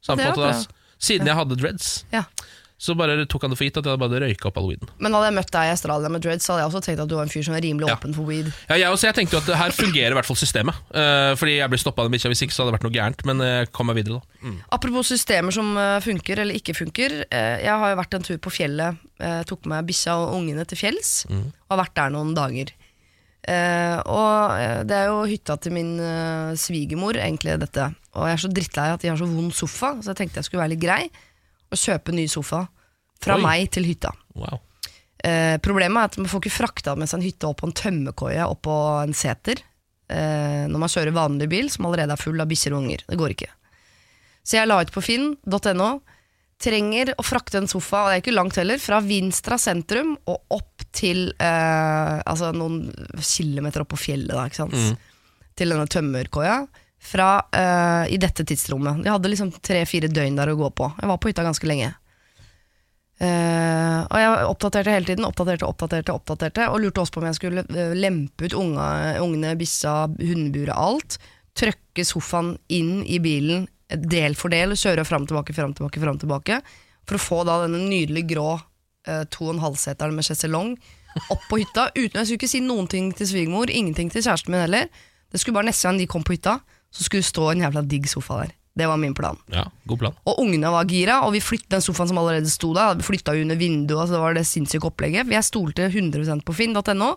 Sa 0.00 0.14
han 0.14 0.22
på 0.34 0.40
da. 0.40 0.52
Siden 1.02 1.26
jeg 1.26 1.34
hadde 1.34 1.56
dreads. 1.58 2.04
ja. 2.12 2.22
Så 2.82 2.96
bare 2.98 3.14
tok 3.30 3.44
han 3.46 3.52
det 3.52 3.58
for 3.60 3.66
gitt 3.68 3.76
at 3.78 3.86
jeg 3.86 4.00
bare 4.02 4.18
røyka 4.24 4.48
opp 4.50 4.56
all 4.58 4.64
weeden. 4.72 4.88
Men 4.98 5.14
hadde 5.14 5.28
jeg 5.28 5.36
møtt 5.36 5.52
deg 5.54 5.68
i 5.68 5.72
Australia 5.76 6.08
med 6.10 6.24
dreads, 6.24 6.42
så 6.48 6.56
hadde 6.56 6.64
jeg 6.64 6.70
også 6.72 6.80
tenkt 6.82 7.02
at 7.04 7.10
du 7.12 7.14
var 7.14 7.28
en 7.28 7.30
fyr 7.30 7.44
som 7.46 7.54
er 7.54 7.62
rimelig 7.62 7.86
Ja. 7.86 7.94
åpen 7.94 8.16
for 8.16 8.26
weed. 8.26 8.48
Ja, 8.66 8.74
jeg, 8.80 8.88
også, 8.90 9.06
jeg 9.06 9.14
tenkte 9.20 9.36
jo 9.38 9.42
at 9.44 9.52
her 9.60 9.70
fungerer 9.76 10.10
i 10.10 10.18
hvert 10.18 10.26
fall 10.26 10.40
systemet. 10.40 10.74
Uh, 10.90 11.30
fordi 11.38 11.54
jeg 11.60 11.70
ble 11.70 11.78
stoppa 11.78 12.02
av 12.02 12.08
den 12.10 12.16
bikkja, 12.16 12.32
hvis 12.34 12.42
ikke 12.42 12.56
så 12.56 12.64
hadde 12.64 12.72
det 12.72 12.78
vært 12.80 12.88
noe 12.88 12.96
gærent. 12.98 13.24
Men 13.30 13.44
jeg 13.46 13.70
kom 13.70 13.86
meg 13.86 14.00
videre, 14.02 14.18
da. 14.18 14.42
Mm. 14.42 14.58
Apropos 14.74 15.12
systemer 15.14 15.54
som 15.54 15.70
eh, 15.78 16.00
funker 16.02 16.42
eller 16.42 16.58
ikke 16.58 16.74
funker. 16.74 17.20
eh, 17.30 17.62
jeg 17.62 17.70
har 17.84 17.94
jo 17.94 18.00
vært 18.02 18.14
en 18.18 18.26
tur 18.26 18.38
på 18.42 18.50
fjellet. 18.50 18.98
eh, 19.22 19.42
tok 19.46 19.64
med 19.70 19.86
bikkja 19.86 20.18
og 20.18 20.34
ungene 20.40 20.66
til 20.66 20.82
fjells. 20.82 21.12
Mm. 21.30 21.44
Og 21.54 21.76
har 21.76 21.84
vært 21.84 21.94
der 22.02 22.10
noen 22.18 22.34
dager. 22.34 22.74
Uh, 23.42 23.98
og 24.06 24.52
eh, 24.62 24.80
det 24.86 24.94
er 24.94 25.08
jo 25.10 25.24
hytta 25.26 25.56
til 25.58 25.72
min 25.74 25.96
uh, 25.98 26.52
svigermor, 26.54 27.16
egentlig, 27.18 27.56
dette. 27.58 27.88
Og 28.14 28.28
jeg 28.28 28.36
er 28.36 28.42
så 28.44 28.50
drittlei 28.54 28.84
at 28.94 29.02
de 29.02 29.10
har 29.10 29.18
så 29.18 29.26
vond 29.26 29.50
sofa, 29.54 29.96
så 29.98 30.12
jeg 30.12 30.20
tenkte 30.20 30.38
jeg 30.38 30.46
skulle 30.46 30.62
være 30.62 30.74
litt 30.76 30.82
grei 30.84 31.02
og 31.72 31.80
kjøpe 31.80 32.14
ny 32.14 32.28
sofa 32.30 32.66
fra 33.22 33.38
Oi. 33.38 33.42
meg 33.44 33.72
til 33.74 33.86
hytta. 33.88 34.12
Wow. 34.38 34.60
Eh, 35.22 35.56
problemet 35.62 36.00
er 36.00 36.10
at 36.10 36.18
man 36.18 36.30
får 36.30 36.42
ikke 36.42 36.56
frakta 36.56 36.96
med 36.98 37.10
seg 37.10 37.20
en 37.20 37.26
hytte 37.28 37.48
opp 37.48 37.60
på 37.62 37.68
en 37.68 37.76
tømmerkoie 37.78 38.42
opp 38.42 38.64
på 38.66 38.78
en 39.04 39.14
seter 39.14 39.60
eh, 40.10 40.64
når 40.66 40.82
man 40.82 40.90
kjører 40.90 41.14
vanlig 41.14 41.46
bil 41.52 41.70
som 41.70 41.86
allerede 41.86 42.16
er 42.16 42.22
full 42.22 42.42
av 42.42 42.50
bikkjer 42.50 42.74
og 42.74 42.82
unger. 42.82 43.04
Det 43.06 43.18
går 43.20 43.36
ikke. 43.36 43.52
Så 44.42 44.58
jeg 44.58 44.68
la 44.68 44.80
ut 44.82 44.90
på 44.94 45.04
finn.no. 45.04 45.92
Trenger 46.62 47.10
å 47.18 47.24
frakte 47.26 47.58
en 47.58 47.66
sofa, 47.70 48.04
og 48.04 48.10
det 48.10 48.16
er 48.16 48.20
ikke 48.22 48.34
langt 48.36 48.58
heller, 48.58 48.78
fra 48.78 49.00
Vinstra 49.02 49.56
sentrum 49.58 50.12
og 50.30 50.54
opp 50.54 50.84
til 50.94 51.32
eh, 51.42 52.18
Altså 52.22 52.52
noen 52.54 52.84
kilometer 53.18 53.82
opp 53.82 53.90
på 53.94 54.02
fjellet, 54.04 54.34
da, 54.34 54.46
sant. 54.54 54.76
Til 55.58 55.74
denne 55.74 55.88
tømmerkoia. 55.90 56.60
Fra 57.02 57.32
uh, 57.42 58.04
i 58.06 58.18
dette 58.20 58.44
tidsrommet. 58.46 59.02
Jeg 59.02 59.10
hadde 59.10 59.32
liksom 59.32 59.50
tre-fire 59.58 60.10
døgn 60.12 60.38
der 60.38 60.52
å 60.52 60.58
gå 60.58 60.70
på. 60.70 60.86
Jeg 61.00 61.10
var 61.10 61.18
på 61.18 61.32
hytta 61.32 61.44
ganske 61.46 61.66
lenge. 61.66 61.90
Uh, 63.22 64.02
og 64.08 64.16
jeg 64.18 64.46
oppdaterte 64.50 64.94
hele 64.94 65.06
tiden, 65.06 65.26
oppdaterte, 65.26 65.66
oppdaterte, 65.68 66.14
oppdaterte 66.14 66.64
og 66.72 66.80
lurte 66.82 67.02
også 67.02 67.14
på 67.14 67.20
om 67.20 67.26
jeg 67.28 67.36
skulle 67.38 67.62
eh, 67.70 67.92
lempe 67.94 68.48
ut 68.48 68.56
unga, 68.58 68.86
ungene, 69.22 69.52
bissa, 69.58 70.08
hundeburet, 70.18 70.74
alt. 70.74 71.18
Trøkke 71.58 72.06
sofaen 72.08 72.56
inn 72.72 73.04
i 73.04 73.20
bilen 73.22 73.68
del 73.92 74.34
for 74.38 74.50
del, 74.50 74.74
kjøre 74.78 75.04
fram 75.06 75.28
tilbake, 75.28 75.54
fram 75.54 75.74
tilbake, 75.76 76.02
fram 76.02 76.18
tilbake. 76.18 76.58
For 77.06 77.18
å 77.18 77.22
få 77.22 77.40
da 77.46 77.60
denne 77.64 77.84
nydelig 77.84 78.24
grå 78.32 78.48
uh, 78.56 79.22
to 79.30 79.46
og 79.46 79.56
en 79.56 79.64
halvseteren 79.66 80.16
med 80.16 80.26
sjeselong 80.26 80.74
opp 81.30 81.46
på 81.50 81.60
hytta. 81.60 81.90
Uten 81.94 82.22
Jeg 82.22 82.26
skulle 82.26 82.40
ikke 82.40 82.52
si 82.54 82.62
noen 82.64 82.88
ting 82.90 83.12
til 83.16 83.28
svigermor, 83.28 83.70
ingenting 83.70 84.10
til 84.10 84.24
kjæresten 84.24 84.54
min 84.54 84.64
heller. 84.64 84.88
Det 85.30 85.40
skulle 85.40 85.60
bare 85.60 85.70
Neste 85.70 85.88
gang 85.88 86.00
de 86.00 86.08
kom 86.10 86.24
på 86.26 86.36
hytta, 86.36 86.58
så 86.92 87.06
skulle 87.06 87.24
det 87.24 87.30
stå 87.30 87.48
en 87.50 87.64
jævla 87.64 87.82
digg 87.88 88.08
sofa 88.10 88.42
der. 88.42 88.52
Det 88.72 88.86
var 88.88 88.96
min 88.96 89.12
plan. 89.14 89.36
Ja, 89.52 89.66
god 89.84 90.00
plan. 90.00 90.14
Og 90.24 90.38
ungene 90.40 90.70
var 90.72 90.88
gira, 90.88 91.18
og 91.26 91.34
vi 91.34 91.42
flyttet 91.44 91.74
den 91.74 91.84
sofaen 91.84 92.08
som 92.08 92.20
allerede 92.22 92.48
sto 92.48 92.70
der. 92.76 92.96
Vi 92.96 93.04
flytta 93.04 93.34
under 93.36 93.58
vinduet, 93.60 94.08
så 94.08 94.16
det 94.16 94.22
var 94.22 94.36
det 94.36 94.46
sinnssyke 94.48 94.88
opplegget. 94.88 95.28
Jeg 95.28 95.44
stolte 95.44 95.90
100% 95.90 96.44
på 96.46 96.56
finn.no. 96.56 97.10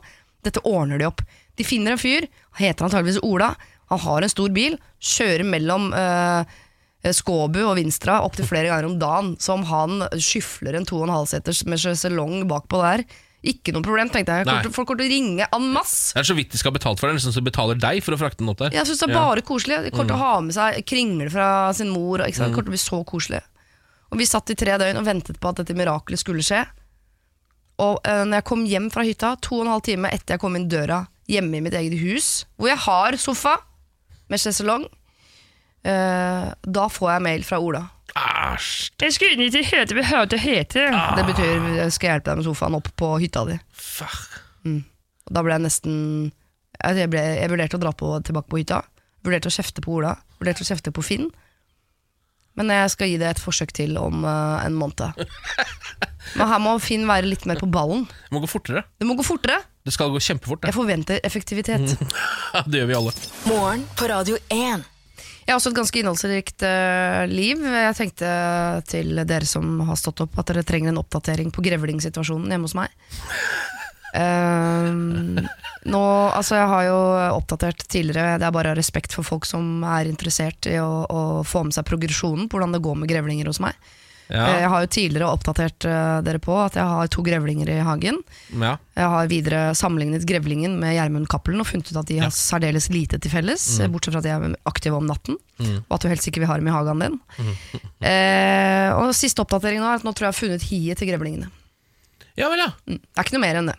Dette 0.44 0.64
ordner 0.68 1.00
de 1.00 1.08
opp. 1.08 1.24
De 1.56 1.64
finner 1.64 1.96
en 1.96 2.02
fyr, 2.02 2.28
han 2.58 2.68
heter 2.68 2.88
antageligvis 2.88 3.24
Ola. 3.24 3.54
Han 3.94 4.02
har 4.04 4.26
en 4.26 4.32
stor 4.34 4.52
bil, 4.52 4.76
kjører 5.00 5.46
mellom 5.48 5.92
eh, 5.96 6.58
Skåbu 7.16 7.62
og 7.64 7.76
Vinstra 7.78 8.20
opptil 8.26 8.48
flere 8.50 8.72
ganger 8.72 8.90
om 8.90 8.98
dagen. 9.00 9.36
som 9.40 9.64
han 9.70 10.04
skyfler 10.18 10.76
en 10.76 10.88
2,5-seters 10.90 11.64
med 11.70 11.82
sjeselong 11.82 12.48
bakpå 12.50 12.82
der, 12.82 13.06
ikke 13.52 13.74
noe 13.76 13.86
problem, 13.86 14.10
tenkte 14.14 14.40
jeg. 14.40 14.48
Kort, 14.50 14.70
Folk 14.76 14.88
kommer 14.90 15.04
til 15.04 15.12
å 15.12 15.16
ringe 15.16 15.48
en 15.54 15.66
masse. 15.74 16.14
Det 16.16 16.22
er 16.24 16.28
så 16.32 16.36
vidt 16.38 16.52
de 16.54 16.60
skal 16.62 16.72
ha 16.74 16.78
betalt 16.80 17.02
for 17.02 17.08
det, 17.10 17.18
liksom, 17.20 17.34
så 17.36 17.42
de 17.44 17.50
betaler 17.50 17.80
deg 17.82 18.02
for 18.06 18.16
å 18.16 18.20
frakte 18.22 18.42
den 18.42 18.50
opp 18.54 18.62
der. 18.64 18.74
Jeg 18.76 18.88
synes 18.90 19.00
det 19.04 19.10
er 19.10 19.14
Ja. 19.14 19.26
bare 19.30 19.42
koselig. 19.46 19.78
De 19.86 19.92
kommer 19.92 20.10
til 20.10 20.18
å 20.18 20.24
ha 20.24 20.40
med 20.42 20.54
seg 20.58 20.80
kringle 20.86 21.30
fra 21.30 21.50
sin 21.74 21.90
mor. 21.94 22.20
Ikke 22.26 22.36
sant? 22.42 22.52
Det 22.54 22.58
Kort 22.58 22.70
å 22.72 22.74
bli 22.74 22.82
så 22.82 23.04
koselig. 23.06 23.42
Og 24.12 24.18
vi 24.20 24.26
satt 24.26 24.50
i 24.50 24.56
tre 24.56 24.78
døgn 24.78 24.98
og 24.98 25.06
ventet 25.06 25.40
på 25.40 25.50
at 25.50 25.56
dette 25.62 25.76
mirakelet 25.78 26.20
skulle 26.22 26.44
skje. 26.46 26.66
Og 27.80 28.00
uh, 28.08 28.24
når 28.24 28.40
jeg 28.40 28.48
kom 28.48 28.66
hjem 28.66 28.90
fra 28.94 29.04
hytta, 29.04 29.36
to 29.42 29.58
og 29.60 29.66
en 29.66 29.74
halv 29.74 29.84
time 29.84 30.10
etter 30.10 30.36
jeg 30.36 30.40
kom 30.40 30.56
inn 30.56 30.70
døra 30.72 31.08
hjemme 31.28 31.58
i 31.58 31.62
mitt 31.66 31.74
eget 31.74 31.98
hus, 32.00 32.46
hvor 32.56 32.70
jeg 32.70 32.78
har 32.86 33.18
sofa 33.18 33.58
med 34.30 34.40
sjeselong, 34.40 34.86
uh, 35.86 36.54
da 36.64 36.88
får 36.88 37.12
jeg 37.16 37.26
mail 37.26 37.44
fra 37.44 37.60
Ola. 37.60 37.84
Æsj! 38.46 38.92
Jeg 39.02 39.16
skulle 39.16 39.36
ikke 39.36 39.54
til 39.58 39.68
Hete, 39.70 39.96
vi 39.98 40.04
hørte 40.06 40.40
Hete. 40.42 40.88
Det 41.18 41.26
betyr 41.30 41.70
jeg 41.80 41.94
skal 41.96 42.14
hjelpe 42.14 42.32
deg 42.32 42.42
med 42.42 42.48
sofaen 42.48 42.78
opp 42.78 42.90
på 43.00 43.14
hytta 43.24 43.46
di. 43.50 43.58
Fuck. 43.74 44.42
Og 45.26 45.34
da 45.34 45.42
ble 45.46 45.56
jeg 45.56 45.66
nesten 45.66 45.96
Jeg, 46.76 46.98
jeg, 47.00 47.10
ble, 47.10 47.22
jeg 47.40 47.50
vurderte 47.50 47.80
å 47.80 47.82
dra 47.82 47.92
på, 47.96 48.12
tilbake 48.28 48.52
på 48.52 48.60
hytta. 48.62 48.82
Vurderte 49.26 49.50
å 49.50 49.56
kjefte 49.56 49.82
på 49.82 49.96
Ola. 49.96 50.14
Vurderte 50.42 50.66
å 50.66 50.68
kjefte 50.68 50.94
på 50.94 51.04
Finn. 51.06 51.30
Men 52.56 52.72
jeg 52.72 52.92
skal 52.94 53.10
gi 53.12 53.20
det 53.20 53.30
et 53.34 53.42
forsøk 53.42 53.74
til 53.76 53.98
om 54.00 54.24
uh, 54.28 54.62
en 54.64 54.76
måned. 54.76 55.24
Men 56.38 56.52
her 56.52 56.62
må 56.64 56.76
Finn 56.84 57.08
være 57.08 57.30
litt 57.32 57.46
mer 57.50 57.60
på 57.60 57.70
ballen. 57.72 58.06
Det 58.28 58.36
må 58.36 58.44
gå 58.44 58.50
fortere. 58.52 58.86
Det 59.00 59.08
må 59.08 59.16
gå 59.20 59.26
fortere. 59.28 59.62
Det 59.86 59.94
skal 59.94 60.12
gå 60.14 60.22
kjempefort. 60.24 60.64
Det, 60.64 60.72
Jeg 60.72 60.78
forventer 60.78 61.24
effektivitet. 61.28 61.96
det 62.70 62.82
gjør 62.82 62.92
vi 62.92 63.00
alle. 63.00 63.16
Morgen 63.48 63.88
på 64.00 64.12
Radio 64.12 64.40
1. 64.52 64.86
Jeg 65.46 65.54
har 65.54 65.60
også 65.60 65.72
et 65.76 65.78
ganske 65.78 66.00
innholdsrikt 66.02 66.64
eh, 66.66 67.22
liv. 67.30 67.62
Jeg 67.62 67.98
tenkte 68.00 68.30
til 68.90 69.22
dere 69.30 69.46
som 69.46 69.78
har 69.86 70.00
stått 70.02 70.24
opp, 70.26 70.40
at 70.42 70.50
dere 70.50 70.66
trenger 70.66 70.90
en 70.90 71.02
oppdatering 71.04 71.52
på 71.54 71.62
grevlingsituasjonen 71.66 72.50
hjemme 72.50 72.66
hos 72.66 72.74
meg. 72.78 72.96
Ehm, 74.16 75.38
nå, 75.86 76.04
altså 76.32 76.58
jeg 76.58 76.72
har 76.72 76.88
jo 76.88 76.98
oppdatert 77.36 77.84
tidligere, 77.92 78.40
det 78.40 78.48
er 78.48 78.56
bare 78.56 78.74
respekt 78.78 79.14
for 79.16 79.28
folk 79.28 79.46
som 79.46 79.84
er 79.86 80.10
interessert 80.10 80.70
i 80.72 80.78
å, 80.80 81.04
å 81.06 81.22
få 81.46 81.66
med 81.68 81.76
seg 81.76 81.88
progresjonen 81.90 82.48
på 82.48 82.58
hvordan 82.58 82.74
det 82.78 82.84
går 82.86 83.00
med 83.02 83.12
grevlinger 83.12 83.52
hos 83.52 83.62
meg. 83.64 83.78
Eh, 84.30 84.34
Ja. 84.36 84.46
Jeg 84.60 84.70
har 84.74 84.82
jo 84.82 84.88
tidligere 84.90 85.28
oppdatert 85.30 85.86
eh, 85.86 86.22
dere 86.26 86.40
på 86.42 86.56
at 86.58 86.74
jeg 86.80 86.84
har 86.90 87.08
to 87.14 87.22
grevlinger 87.22 87.70
i 87.70 87.80
hagen. 87.86 88.18
ja. 88.58 88.72
Jeg 88.96 89.10
har 89.12 89.28
videre 89.28 89.60
sammenlignet 89.76 90.24
grevlingen 90.26 90.80
med 90.80 90.96
Gjermund 90.96 91.28
Cappelen 91.30 91.60
og 91.62 91.68
funnet 91.68 91.92
ut 91.92 91.98
at 92.00 92.08
de 92.08 92.18
har 92.24 92.32
særdeles 92.34 92.88
lite 92.90 93.20
til 93.22 93.30
felles, 93.30 93.66
bortsett 93.92 94.16
fra 94.16 94.22
at 94.24 94.26
de 94.26 94.32
er 94.34 94.56
aktive 94.66 94.96
om 94.98 95.06
natten, 95.06 95.36
og 95.62 95.92
at 95.98 96.02
du 96.02 96.08
helst 96.10 96.26
ikke 96.32 96.40
vil 96.42 96.48
ha 96.50 96.56
dem 96.58 96.70
i 96.72 96.74
hagen 96.74 97.04
din. 97.04 97.20
Eh, 98.06 98.92
og 98.96 99.14
siste 99.18 99.42
oppdatering 99.42 99.80
nå 99.82 99.88
er 99.90 100.00
at 100.00 100.06
nå 100.06 100.12
tror 100.14 100.28
jeg 100.28 100.32
jeg 100.32 100.36
har 100.36 100.42
funnet 100.42 100.66
hiet 100.70 101.00
til 101.02 101.10
grevlingene. 101.10 101.48
ja 102.38 102.50
vel, 102.52 102.60
ja. 102.62 102.70
Mm. 102.88 103.00
Det 103.02 103.18
er 103.20 103.26
ikke 103.28 103.36
noe 103.38 103.46
mer 103.46 103.60
enn 103.62 103.70
det. 103.72 103.78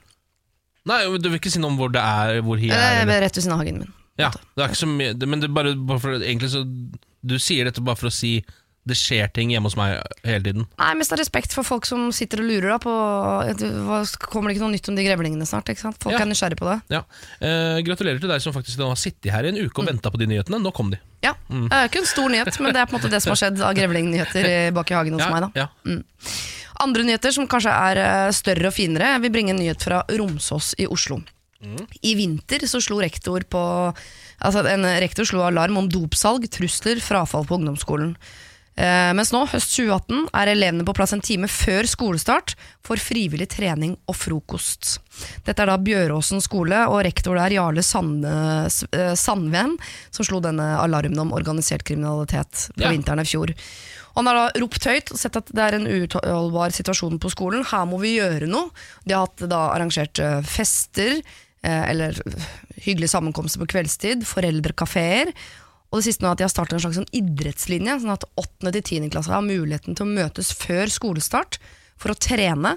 Nei, 0.86 1.00
Du 1.18 1.28
vil 1.30 1.38
ikke 1.40 1.50
si 1.52 1.58
noe 1.62 1.72
om 1.72 1.78
hvor 1.80 1.90
det 1.94 2.02
er? 2.02 2.40
Hvor 2.46 2.58
hiet 2.60 2.74
er? 2.74 3.02
er 3.06 3.20
rett 3.26 3.34
ved 3.36 3.42
siden 3.44 3.54
av 3.56 3.62
hagen 3.64 3.80
min. 3.82 3.92
Ja, 4.18 4.30
det 4.56 4.62
er 4.64 4.70
ikke 4.70 4.80
så 4.80 4.88
mye 4.88 5.26
Men 5.28 5.42
det 5.42 5.50
bare, 5.52 5.74
bare 5.76 6.00
for, 6.00 6.14
egentlig 6.16 6.48
så 6.48 6.62
Du 7.26 7.34
sier 7.42 7.66
dette 7.68 7.82
bare 7.84 7.98
for 8.00 8.08
å 8.08 8.14
si 8.14 8.38
det 8.86 8.94
skjer 8.94 9.26
ting 9.34 9.50
hjemme 9.50 9.66
hos 9.66 9.74
meg 9.78 9.96
hele 10.22 10.44
tiden. 10.44 10.66
Nei, 10.78 10.92
Mest 11.00 11.10
av 11.12 11.18
respekt 11.18 11.52
for 11.56 11.66
folk 11.66 11.86
som 11.88 12.04
sitter 12.14 12.38
og 12.42 12.46
lurer 12.46 12.70
da 12.70 12.78
på 12.78 12.92
Kommer 14.30 14.50
det 14.50 14.56
ikke 14.56 14.64
noe 14.64 14.74
nytt 14.74 14.88
om 14.92 14.96
de 14.98 15.04
grevlingene 15.06 15.46
snart? 15.48 15.68
ikke 15.72 15.82
sant? 15.82 15.98
Folk 16.02 16.14
Ja. 16.14 16.22
er 16.22 16.30
nysgjerrige 16.30 16.60
på 16.60 16.68
det. 16.70 16.76
Ja. 16.94 17.02
Eh, 17.40 17.82
gratulerer 17.82 18.20
til 18.22 18.30
deg 18.30 18.40
som 18.44 18.54
faktisk 18.54 18.78
har 18.78 18.94
sittet 18.96 19.32
her 19.32 19.44
i 19.44 19.48
en 19.50 19.58
uke 19.58 19.82
og 19.82 19.88
venta 19.90 20.10
på 20.10 20.18
de 20.18 20.26
nyhetene. 20.30 20.60
Nå 20.62 20.72
kom 20.72 20.90
de. 20.94 20.98
Ja, 21.24 21.34
mm. 21.50 21.66
eh, 21.72 21.86
ikke 21.88 21.98
en 22.04 22.06
stor 22.06 22.28
nyhet, 22.30 22.60
men 22.60 22.72
det 22.72 22.80
er 22.80 22.86
på 22.86 22.94
en 22.96 23.00
måte 23.00 23.10
det 23.10 23.22
som 23.24 23.34
har 23.34 23.40
skjedd 23.42 23.60
av 23.60 23.74
grevlingnyheter 23.74 24.72
bak 24.76 24.90
i 24.90 24.94
hagen 24.94 25.18
hos 25.18 25.26
Ja, 25.26 25.30
meg. 25.34 25.50
da 25.50 25.66
ja. 25.66 25.96
Andre 26.78 27.02
nyheter 27.08 27.32
som 27.32 27.48
kanskje 27.48 27.72
er 27.72 27.96
eh, 28.02 28.30
større 28.36 28.68
og 28.70 28.74
finere. 28.76 29.14
Jeg 29.16 29.22
vil 29.26 29.32
bringe 29.32 29.50
en 29.54 29.60
nyhet 29.62 29.82
fra 29.82 30.04
Romsås 30.12 30.74
i 30.78 30.86
Oslo. 30.86 31.22
I 32.04 32.14
vinter 32.14 32.62
så 32.68 32.78
slo 32.84 33.00
rektor 33.00 33.42
på 33.50 33.60
Altså 34.44 34.60
En 34.68 34.84
rektor 35.00 35.24
slo 35.24 35.40
alarm 35.40 35.78
om 35.80 35.86
dopsalg, 35.88 36.44
trusler, 36.52 37.00
frafall 37.00 37.46
på 37.48 37.56
ungdomsskolen. 37.56 38.10
Eh, 38.76 39.10
mens 39.16 39.30
nå, 39.32 39.40
høst 39.48 39.70
2018, 39.72 40.26
er 40.36 40.50
elevene 40.52 40.84
på 40.84 40.92
plass 40.96 41.14
en 41.16 41.22
time 41.24 41.48
før 41.48 41.86
skolestart 41.88 42.52
for 42.84 43.00
frivillig 43.00 43.48
trening 43.54 43.94
og 44.04 44.18
frokost. 44.20 44.98
Dette 45.46 45.64
er 45.64 45.70
da 45.72 45.78
Bjøråsen 45.80 46.42
skole, 46.44 46.82
og 46.92 47.00
rektor 47.06 47.38
der, 47.40 47.54
Jarle 47.56 47.80
eh, 47.80 49.14
Sandven, 49.16 49.78
som 50.12 50.28
slo 50.28 50.42
denne 50.44 50.74
alarmen 50.82 51.24
om 51.24 51.32
organisert 51.36 51.86
kriminalitet 51.88 52.68
på 52.76 52.84
Ja. 52.84 52.92
vinteren 52.92 53.24
i 53.24 53.24
fjor. 53.24 53.54
Han 54.16 54.28
har 54.28 54.34
da 54.34 54.60
ropt 54.60 54.84
høyt 54.84 55.10
og 55.12 55.18
sett 55.20 55.36
at 55.36 55.48
det 55.52 55.62
er 55.64 55.74
en 55.76 55.88
uutholdbar 55.88 56.72
situasjon 56.72 57.18
på 57.20 57.32
skolen. 57.32 57.64
Her 57.64 57.84
må 57.88 57.98
vi 58.00 58.16
gjøre 58.16 58.48
noe. 58.48 58.70
De 59.04 59.12
har 59.12 59.26
hatt 59.26 59.48
da 59.48 59.70
arrangert 59.72 60.20
eh, 60.20 60.40
fester, 60.44 61.22
eller 61.66 62.14
hyggelige 62.84 63.10
sammenkomster 63.10 63.58
på 63.58 63.66
kveldstid, 63.72 64.20
foreldrekafeer. 64.28 65.32
Og 65.90 66.00
det 66.00 66.06
siste 66.08 66.24
nå 66.24 66.28
er 66.30 66.34
at 66.36 66.40
de 66.42 66.46
har 66.48 66.52
startet 66.52 66.76
en 66.76 66.82
slags 66.84 66.98
sånn 66.98 67.12
idrettslinje, 67.14 68.00
sånn 68.02 68.14
at 68.16 68.26
8. 68.36 68.72
til 68.74 68.82
10. 68.82 69.10
klasse 69.14 69.32
har 69.32 69.44
muligheten 69.46 69.94
til 69.96 70.06
å 70.06 70.14
møtes 70.16 70.50
før 70.56 70.90
skolestart 70.92 71.60
for 71.96 72.12
å 72.12 72.18
trene, 72.18 72.76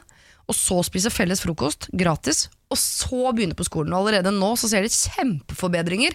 og 0.50 0.56
så 0.58 0.80
spise 0.86 1.12
felles 1.14 1.42
frokost, 1.44 1.90
gratis, 1.94 2.48
og 2.70 2.78
så 2.78 3.32
begynne 3.34 3.58
på 3.58 3.66
skolen. 3.68 3.94
Og 3.94 4.04
allerede 4.08 4.32
nå 4.34 4.54
så 4.58 4.70
ser 4.72 4.86
de 4.86 4.94
kjempeforbedringer. 4.94 6.14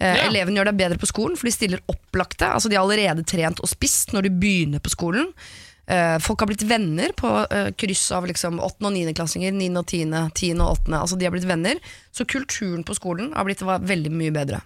Eh, 0.00 0.14
Ja. 0.14 0.28
Elevene 0.28 0.58
gjør 0.60 0.70
det 0.70 0.76
bedre 0.78 0.98
på 0.98 1.10
skolen, 1.10 1.36
for 1.36 1.46
de 1.46 1.52
stiller 1.54 1.80
opplagte. 1.90 2.46
Altså 2.54 2.68
De 2.70 2.76
har 2.76 2.84
allerede 2.86 3.24
trent 3.26 3.58
og 3.60 3.68
spist 3.68 4.12
når 4.14 4.22
de 4.28 4.30
begynner 4.30 4.78
på 4.82 4.90
skolen. 4.94 5.32
Eh, 5.88 6.18
folk 6.18 6.40
har 6.40 6.46
blitt 6.50 6.62
venner 6.68 7.12
på 7.16 7.30
eh, 7.50 7.70
kryss 7.72 8.12
av 8.12 8.26
liksom 8.26 8.60
8. 8.60 8.86
og 8.86 8.92
9. 8.92 9.14
klassinger, 9.14 9.52
9. 9.52 9.70
og 9.80 9.86
10., 9.86 10.30
10. 10.34 10.60
og 10.60 10.78
8. 10.86 11.00
Altså 11.00 11.18
de 11.18 11.24
har 11.26 11.32
blitt 11.32 11.48
venner. 11.48 11.78
Så 12.12 12.26
kulturen 12.28 12.84
på 12.84 12.94
skolen 12.94 13.32
har 13.34 13.44
blitt 13.48 13.62
veldig 13.62 14.12
mye 14.12 14.30
bedre. 14.34 14.60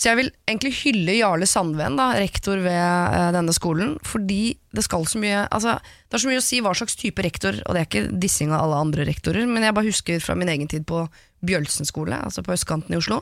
Så 0.00 0.08
jeg 0.08 0.16
vil 0.16 0.30
egentlig 0.48 0.72
hylle 0.78 1.18
Jarle 1.18 1.44
Sandven, 1.48 1.98
da, 2.00 2.14
rektor 2.16 2.56
ved 2.64 2.72
eh, 2.72 3.26
denne 3.36 3.52
skolen, 3.52 3.98
fordi 4.06 4.54
det 4.72 4.84
skal 4.86 5.04
så 5.04 5.20
mye 5.20 5.42
altså, 5.52 5.74
Det 6.08 6.16
er 6.16 6.22
så 6.22 6.30
mye 6.30 6.40
å 6.40 6.44
si 6.46 6.60
hva 6.64 6.72
slags 6.78 6.96
type 6.96 7.20
rektor, 7.26 7.58
og 7.66 7.76
det 7.76 7.82
er 7.82 7.88
ikke 7.88 8.20
dissing 8.22 8.54
av 8.54 8.64
alle 8.64 8.78
andre 8.86 9.04
rektorer, 9.08 9.44
men 9.50 9.66
jeg 9.66 9.76
bare 9.76 9.90
husker 9.90 10.22
fra 10.24 10.38
min 10.40 10.48
egen 10.48 10.70
tid 10.72 10.86
på 10.88 11.02
Bjølsen 11.44 11.88
skole, 11.88 12.16
altså 12.16 12.44
på 12.44 12.54
østkanten 12.56 12.96
i 12.96 13.00
Oslo, 13.00 13.20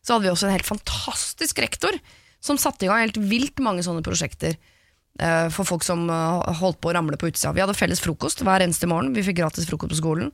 så 0.00 0.14
hadde 0.14 0.28
vi 0.28 0.32
også 0.32 0.48
en 0.48 0.56
helt 0.56 0.68
fantastisk 0.68 1.60
rektor 1.60 2.00
som 2.40 2.56
satte 2.60 2.86
i 2.86 2.88
gang 2.88 3.04
helt 3.04 3.20
vilt 3.20 3.60
mange 3.64 3.84
sånne 3.84 4.04
prosjekter 4.06 4.54
eh, 4.56 5.48
for 5.52 5.68
folk 5.68 5.84
som 5.84 6.08
eh, 6.08 6.56
holdt 6.62 6.80
på 6.80 6.92
å 6.92 6.96
ramle 6.96 7.20
på 7.20 7.28
utsida. 7.28 7.52
Vi 7.56 7.64
hadde 7.64 7.76
felles 7.76 8.00
frokost 8.00 8.40
hver 8.46 8.64
eneste 8.64 8.88
morgen. 8.88 9.12
Vi 9.16 9.24
fikk 9.26 9.42
gratis 9.42 9.68
frokost 9.68 9.92
på 9.92 10.00
skolen. 10.00 10.32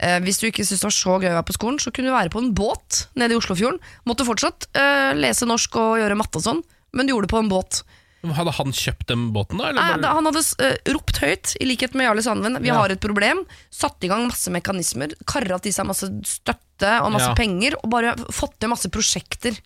Eh, 0.00 0.18
hvis 0.24 0.38
du 0.40 0.46
ikke 0.48 0.64
syntes 0.64 0.80
det 0.80 0.88
var 0.88 0.96
så 0.96 1.16
gøy 1.20 1.30
å 1.30 1.36
være 1.38 1.48
på 1.50 1.56
skolen, 1.58 1.78
så 1.82 1.92
kunne 1.94 2.08
du 2.10 2.14
være 2.16 2.30
på 2.32 2.40
en 2.42 2.52
båt 2.54 3.06
nede 3.18 3.34
i 3.34 3.38
Oslofjorden. 3.38 3.80
Måtte 4.08 4.26
fortsatt 4.26 4.68
eh, 4.74 5.12
lese 5.18 5.46
norsk 5.46 5.76
og 5.76 5.98
gjøre 6.00 6.16
matte 6.18 6.38
og 6.40 6.46
sånn, 6.46 6.62
men 6.92 7.06
du 7.06 7.12
gjorde 7.14 7.28
det 7.28 7.34
på 7.34 7.42
en 7.42 7.50
båt. 7.52 7.82
Hadde 8.22 8.52
han 8.54 8.70
kjøpt 8.70 9.08
den 9.10 9.32
båten, 9.34 9.58
da? 9.58 9.70
Eller 9.72 9.82
Nei, 9.82 10.02
da, 10.04 10.12
han 10.14 10.26
hadde 10.28 10.42
eh, 10.62 10.76
ropt 10.94 11.18
høyt, 11.18 11.56
i 11.58 11.66
likhet 11.66 11.96
med 11.98 12.06
Jarle 12.06 12.22
Sandven. 12.22 12.60
Vi 12.62 12.68
Ja. 12.70 12.76
har 12.78 12.90
et 12.94 13.00
problem. 13.02 13.40
Satt 13.74 13.98
i 14.06 14.10
gang 14.12 14.28
masse 14.28 14.46
mekanismer. 14.54 15.10
Karra 15.26 15.58
til 15.58 15.72
seg 15.74 15.86
masse 15.90 16.06
støtte 16.22 16.92
og 17.02 17.10
masse 17.16 17.32
Ja. 17.32 17.34
penger, 17.34 17.74
og 17.82 17.90
bare 17.90 18.14
fått 18.30 18.58
til 18.62 18.70
masse 18.70 18.86
prosjekter. 18.94 19.58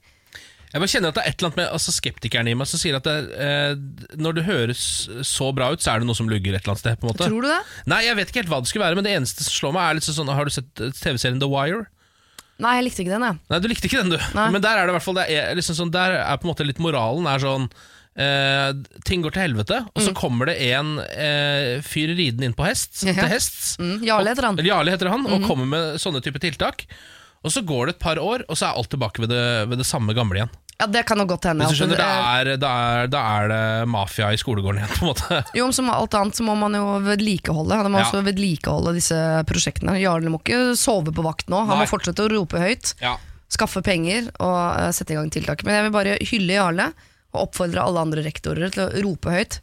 Jeg 0.73 0.83
bare 0.83 0.91
kjenner 0.93 1.13
at 1.13 1.17
det 1.19 1.23
er 1.25 1.31
et 1.31 1.37
eller 1.39 1.49
annet 1.53 1.61
med 1.63 1.73
altså, 1.79 1.93
skeptikeren 1.95 2.49
i 2.51 2.55
meg 2.59 2.69
som 2.69 2.81
sier 2.83 2.97
at 2.99 3.07
det, 3.07 3.17
eh, 3.41 3.75
når 4.21 4.39
det 4.39 4.45
høres 4.49 4.81
så 5.25 5.51
bra 5.57 5.71
ut, 5.73 5.81
så 5.85 5.95
er 5.95 6.03
det 6.03 6.09
noe 6.11 6.19
som 6.19 6.29
lugger 6.29 6.57
et 6.57 6.63
eller 6.65 6.75
annet 6.75 6.83
sted. 6.85 6.99
på 7.01 7.07
en 7.07 7.13
måte 7.15 7.29
Tror 7.31 7.47
du 7.47 7.49
det? 7.53 7.61
Nei, 7.93 8.01
jeg 8.09 8.19
vet 8.19 8.33
ikke 8.33 8.43
helt 8.43 8.53
hva 8.53 8.63
det 8.65 8.71
skulle 8.73 8.85
være, 8.89 8.99
men 8.99 9.07
det 9.07 9.15
eneste 9.17 9.47
som 9.47 9.55
slår 9.55 9.77
meg, 9.79 9.87
er 9.91 9.99
litt 10.01 10.09
sånn 10.11 10.33
Har 10.37 10.45
du 10.49 10.53
sett 10.57 10.83
eh, 10.85 10.93
TV-serien 10.99 11.41
The 11.41 11.49
Wire? 11.53 11.85
Nei, 12.63 12.79
jeg 12.79 12.87
likte 12.87 13.03
ikke 13.05 13.13
den, 13.19 13.25
jeg. 13.29 13.39
Nei, 13.53 13.59
du 13.61 13.67
likte 13.69 13.89
ikke 13.91 14.01
den, 14.03 14.15
du. 14.17 14.21
Nei. 14.37 14.47
Men 14.55 14.63
der 14.65 14.79
er 14.81 14.87
det 14.89 14.95
i 14.95 14.97
hvert 14.97 15.05
fall 15.05 15.19
det 15.21 15.27
er, 15.29 15.51
liksom 15.59 15.77
sånn, 15.77 15.91
Der 15.93 16.15
er 16.23 16.39
på 16.41 16.49
en 16.49 16.53
måte 16.55 16.65
litt 16.65 16.79
moralen 16.81 17.27
er 17.29 17.43
sånn 17.43 17.67
eh, 18.17 18.71
Ting 19.05 19.25
går 19.27 19.35
til 19.37 19.45
helvete, 19.45 19.83
og 19.93 20.01
så 20.07 20.15
kommer 20.17 20.49
det 20.49 20.55
en 20.71 20.95
eh, 21.05 21.83
fyr 21.85 22.15
ridende 22.17 22.49
inn 22.49 22.57
på 22.57 22.65
hest, 22.65 23.03
til 23.05 23.13
hest 23.29 23.77
Mm, 23.77 23.99
Jarle 24.09 24.33
heter 24.33 24.49
han. 24.49 24.57
Eller 24.59 24.73
Jarle 24.73 24.95
heter 24.97 25.13
han, 25.13 25.27
og 25.29 25.45
kommer 25.45 25.69
med 25.69 26.01
sånne 26.01 26.23
type 26.25 26.41
tiltak. 26.41 26.87
Og 27.47 27.53
så 27.55 27.63
går 27.63 27.87
det 27.89 27.97
et 27.97 28.03
par 28.03 28.19
år, 28.19 28.43
og 28.51 28.59
så 28.59 28.67
er 28.69 28.79
alt 28.81 28.91
tilbake 28.91 29.23
ved 29.23 29.31
det, 29.31 29.43
ved 29.71 29.79
det 29.79 29.87
samme 29.87 30.15
gamle 30.19 30.41
igjen. 30.43 30.51
Ja, 30.77 30.85
Det 30.93 31.07
kan 31.09 31.17
jo 31.23 31.25
godt 31.31 31.47
hende. 31.49 31.65
Hvis 31.65 31.79
du 31.79 31.85
skjønner, 31.87 31.97
da 32.03 32.07
er, 32.37 32.49
da, 32.61 32.71
er, 33.01 33.07
da 33.09 33.21
er 33.39 33.47
det 33.49 33.61
mafia 33.89 34.27
i 34.35 34.37
skolegården 34.37 34.83
igjen, 34.83 34.91
på 34.99 35.07
en 35.07 35.09
måte. 35.15 35.39
Jo, 35.57 35.71
Som 35.73 35.89
alt 35.95 36.13
annet 36.19 36.37
så 36.37 36.45
må 36.45 36.53
man 36.61 36.75
jo 36.77 36.83
vedlikeholde. 37.07 37.79
Han 37.81 37.89
må 37.95 38.03
Ja. 38.03 38.09
også 38.11 38.21
vedlikeholde 38.27 38.93
disse 38.99 39.17
prosjektene. 39.49 39.95
Jarle 40.03 40.29
må 40.35 40.43
ikke 40.43 40.75
sove 40.77 41.15
på 41.17 41.25
vakt 41.25 41.49
nå. 41.49 41.63
Han 41.65 41.79
Nei. 41.79 41.87
må 41.87 41.89
fortsette 41.95 42.27
å 42.27 42.29
rope 42.35 42.61
høyt, 42.61 42.93
Ja. 43.01 43.15
skaffe 43.49 43.81
penger 43.87 44.29
og 44.37 44.59
uh, 44.83 44.91
sette 44.93 45.15
i 45.15 45.17
gang 45.17 45.31
tiltak. 45.33 45.65
Men 45.65 45.79
jeg 45.79 45.87
vil 45.87 45.95
bare 45.97 46.19
hylle 46.21 46.59
Jarle 46.59 46.91
og 47.33 47.47
oppfordre 47.49 47.81
alle 47.87 48.03
andre 48.05 48.27
rektorer 48.27 48.69
til 48.75 48.85
å 48.85 49.03
rope 49.07 49.33
høyt. 49.33 49.61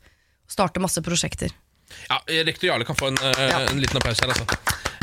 Starte 0.49 0.81
masse 0.81 1.01
prosjekter. 1.05 1.53
Ja, 2.09 2.17
Rektor 2.25 2.71
Jarle 2.71 2.85
kan 2.89 2.95
få 2.97 3.11
en, 3.13 3.17
uh, 3.21 3.37
Ja. 3.37 3.59
en 3.69 3.77
liten 3.83 3.97
applaus 4.01 4.17
her, 4.23 4.33
altså. 4.33 4.47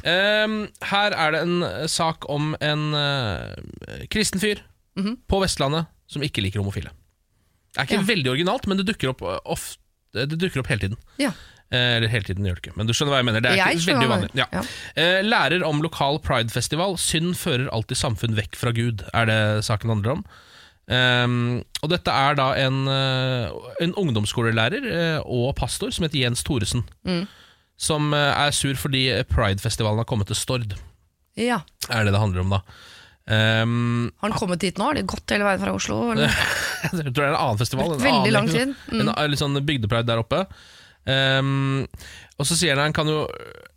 Ehm, 0.05 0.69
her 0.91 1.13
er 1.17 1.31
det 1.35 1.41
en 1.47 1.63
eh, 1.67 1.87
sak 1.91 2.25
om 2.33 2.55
en 2.61 2.95
uh, 2.95 3.55
kristen 4.13 4.41
fyr 4.43 4.63
Mhm. 4.99 5.19
på 5.31 5.39
Vestlandet 5.41 5.87
som 6.11 6.23
ikke 6.23 6.43
liker 6.43 6.59
homofile. 6.61 6.91
Det 7.73 7.79
er 7.79 7.87
ikke 7.87 8.01
Ja. 8.01 8.09
veldig 8.15 8.31
originalt, 8.33 8.67
men 8.67 8.77
det 8.81 8.87
dukker 8.89 9.11
opp, 9.13 9.23
eh, 9.23 9.39
ofte, 9.47 9.79
det 10.13 10.39
dukker 10.39 10.61
opp 10.61 10.67
hele 10.67 10.81
tiden. 10.81 10.97
Ja. 11.19 11.31
Eller 11.71 12.09
hele 12.11 12.25
tiden 12.27 12.43
gjør 12.45 12.57
det 12.59 12.65
ikke, 12.65 12.77
men 12.77 12.87
du 12.89 12.93
skjønner 12.93 13.13
hva 13.15 13.19
jeg 13.21 13.27
mener. 13.29 13.41
Det 13.41 13.51
er 13.53 13.57
Jeg 13.61 13.77
ikke 13.79 13.93
veldig 13.95 14.09
uvanlig. 14.11 14.31
Ja. 14.35 14.47
ja. 14.53 14.63
Lærer 15.23 15.63
om 15.65 15.81
lokal 15.81 16.19
pridefestival. 16.19 16.97
Synd 16.99 17.37
fører 17.39 17.69
alltid 17.71 17.97
samfunn 17.97 18.35
vekk 18.35 18.57
fra 18.59 18.73
Gud, 18.75 19.05
er 19.15 19.25
det 19.31 19.65
saken 19.65 19.89
handler 19.95 20.11
om. 20.17 20.25
Um, 20.91 21.63
og 21.85 21.91
dette 21.93 22.11
er 22.11 22.35
da 22.35 22.49
en, 22.59 22.89
en 22.89 23.95
ungdomsskolelærer 23.95 25.23
og 25.25 25.55
pastor 25.55 25.93
som 25.95 26.03
heter 26.09 26.25
Jens 26.25 26.43
Thoresen. 26.43 26.83
Mm. 27.07 27.29
Som 27.81 28.15
eh, 28.17 28.31
er 28.47 28.55
sur 28.57 28.77
fordi 28.77 29.07
pridefestivalen 29.31 30.03
har 30.03 30.09
kommet 30.09 30.29
til 30.31 30.39
Stord, 30.39 30.75
ja. 31.39 31.63
er 31.89 32.05
det 32.05 32.13
det 32.13 32.21
handler 32.21 32.45
om 32.45 32.57
da. 32.59 32.65
Um, 33.31 34.11
Har 34.19 34.33
han 34.33 34.39
kommet 34.39 34.65
hit 34.67 34.79
nå? 34.81 34.89
Har 34.89 34.99
de 34.99 35.05
gått 35.07 35.31
hele 35.31 35.47
veien 35.47 35.63
fra 35.63 35.73
Oslo? 35.77 36.01
Eller? 36.13 36.35
jeg 36.83 36.91
tror 36.99 37.15
det 37.15 37.29
er 37.29 37.33
en 37.33 37.39
annen 37.39 37.61
festival. 37.61 37.95
En 37.95 38.03
Veldig 38.03 38.19
annen, 38.19 38.35
lang 38.35 38.51
tid. 38.51 38.75
Mm. 38.91 39.01
En 39.05 39.13
en, 39.15 39.31
litt 39.31 39.43
sånn 39.43 39.61
bygdepride 39.69 40.09
der 40.11 40.23
oppe. 40.25 40.45
Um, 41.07 41.87
og 42.41 42.49
så 42.49 42.57
sier 42.59 42.77
han 42.77 42.91
han 42.91 42.97
kan 42.97 43.09
jo 43.09 43.23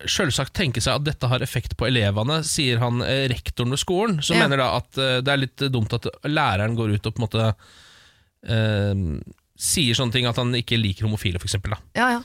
selvsagt 0.10 0.54
tenke 0.58 0.82
seg 0.84 0.98
at 0.98 1.06
dette 1.06 1.30
har 1.32 1.44
effekt 1.46 1.78
på 1.80 1.88
elevene, 1.88 2.42
sier 2.48 2.82
han 2.82 3.04
eh, 3.06 3.26
rektoren 3.32 3.72
ved 3.72 3.80
skolen, 3.80 4.20
som 4.24 4.36
Ja. 4.38 4.44
mener 4.44 4.60
da 4.60 4.70
at 4.80 5.00
eh, 5.00 5.20
det 5.24 5.32
er 5.32 5.42
litt 5.46 5.64
dumt 5.72 5.96
at 5.96 6.08
læreren 6.28 6.76
går 6.76 6.98
ut 6.98 7.08
og 7.08 7.16
på 7.16 7.22
en 7.22 7.26
måte 7.28 7.46
ehm, 8.48 9.22
sier 9.56 9.96
sånne 9.96 10.16
ting 10.16 10.28
at 10.28 10.40
han 10.40 10.52
ikke 10.60 10.80
liker 10.80 11.08
homofile. 11.08 11.40
Da. 11.40 11.80
Ja, 11.96 12.10
ja. 12.18 12.24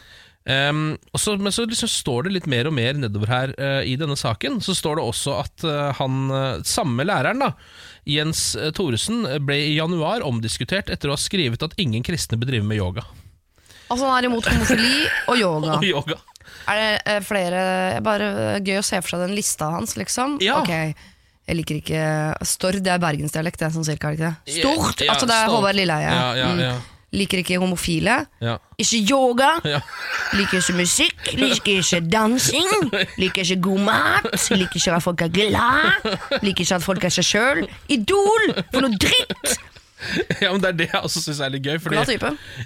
Og 0.48 1.20
så, 1.20 1.34
men 1.36 1.52
så 1.52 1.66
liksom 1.68 1.90
står 1.92 2.24
det 2.26 2.32
litt 2.32 2.46
mer 2.48 2.68
og 2.70 2.72
mer 2.76 2.96
nedover 2.96 3.28
her 3.28 3.52
uh, 3.60 3.82
i 3.84 3.98
denne 4.00 4.16
saken. 4.16 4.62
Så 4.64 4.76
står 4.76 4.96
det 4.96 5.04
også 5.04 5.36
at 5.42 5.66
uh, 5.66 5.90
han 5.98 6.32
eh, 6.32 6.62
samme 6.64 7.04
læreren, 7.04 7.42
da, 7.42 7.52
Jens 8.08 8.54
eh, 8.56 8.70
Thoresen, 8.72 9.26
ble 9.44 9.58
i 9.66 9.76
januar 9.76 10.24
omdiskutert 10.24 10.88
etter 10.92 11.10
å 11.10 11.16
ha 11.16 11.20
skrevet 11.20 11.62
at 11.64 11.76
ingen 11.80 12.04
kristne 12.06 12.38
bedriver 12.40 12.66
med 12.66 12.80
yoga. 12.80 13.04
Altså 13.88 14.04
Han 14.04 14.16
er 14.16 14.28
imot 14.28 14.48
homofili 14.48 15.04
og 15.28 15.38
yoga. 15.40 15.76
Og 15.80 15.86
yoga. 15.86 16.18
Er 16.68 16.80
det 16.80 17.14
flere 17.24 17.60
Bare 18.04 18.58
gøy 18.64 18.80
å 18.80 18.84
se 18.84 18.98
for 19.00 19.14
seg 19.14 19.24
den 19.26 19.34
lista 19.36 19.70
hans, 19.72 19.94
liksom. 20.00 20.38
Ja. 20.44 20.58
Ok, 20.60 20.72
Jeg 20.72 21.56
liker 21.56 21.80
ikke 21.80 22.04
Stord, 22.48 22.80
det 22.84 22.92
er 22.92 23.00
bergensdialekt, 23.00 23.60
det 23.60 23.68
er 23.68 23.74
sånn 23.76 23.88
cirka, 23.88 24.12
er 24.12 24.16
det 24.16 24.20
ikke 24.20 24.30
det? 24.30 24.60
Stort! 24.60 25.02
Ja, 25.04 25.14
altså 25.14 25.28
det 25.28 25.36
er 25.36 25.52
Håvard 25.52 25.76
Lilleheie. 25.76 26.12
Ja, 26.12 26.30
ja, 26.36 26.54
ja. 26.60 26.76
Mm. 26.76 26.94
Liker 27.16 27.40
ikke 27.40 27.56
homofile. 27.62 28.18
Ja. 28.44 28.58
Ikke 28.76 28.98
yoga. 29.08 29.50
Ja. 29.74 29.80
Liker 30.36 30.58
ikke 30.60 30.74
musikk. 30.76 31.30
Liker 31.40 31.78
ikke 31.80 32.02
dansing. 32.12 32.68
Liker 33.16 33.42
ikke 33.46 33.60
god 33.64 33.80
mat. 33.86 34.28
Liker 34.52 34.76
ikke 34.76 34.92
at 34.98 35.02
folk 35.06 35.22
er 35.24 35.32
glad. 35.32 36.10
Liker 36.44 36.64
ikke 36.66 36.76
at 36.76 36.84
folk 36.84 37.04
er 37.08 37.14
seg 37.16 37.24
sjøl. 37.30 37.64
Idol! 37.88 38.52
For 38.74 38.84
noe 38.84 39.00
dritt! 39.00 39.56
ja, 40.44 40.52
men 40.52 40.60
Det 40.62 40.68
er 40.68 40.76
det 40.78 40.86
jeg 40.92 41.00
også 41.02 41.20
syns 41.24 41.40
er 41.42 41.50
litt 41.56 41.64
gøy. 41.66 41.78
Fordi, 41.82 41.96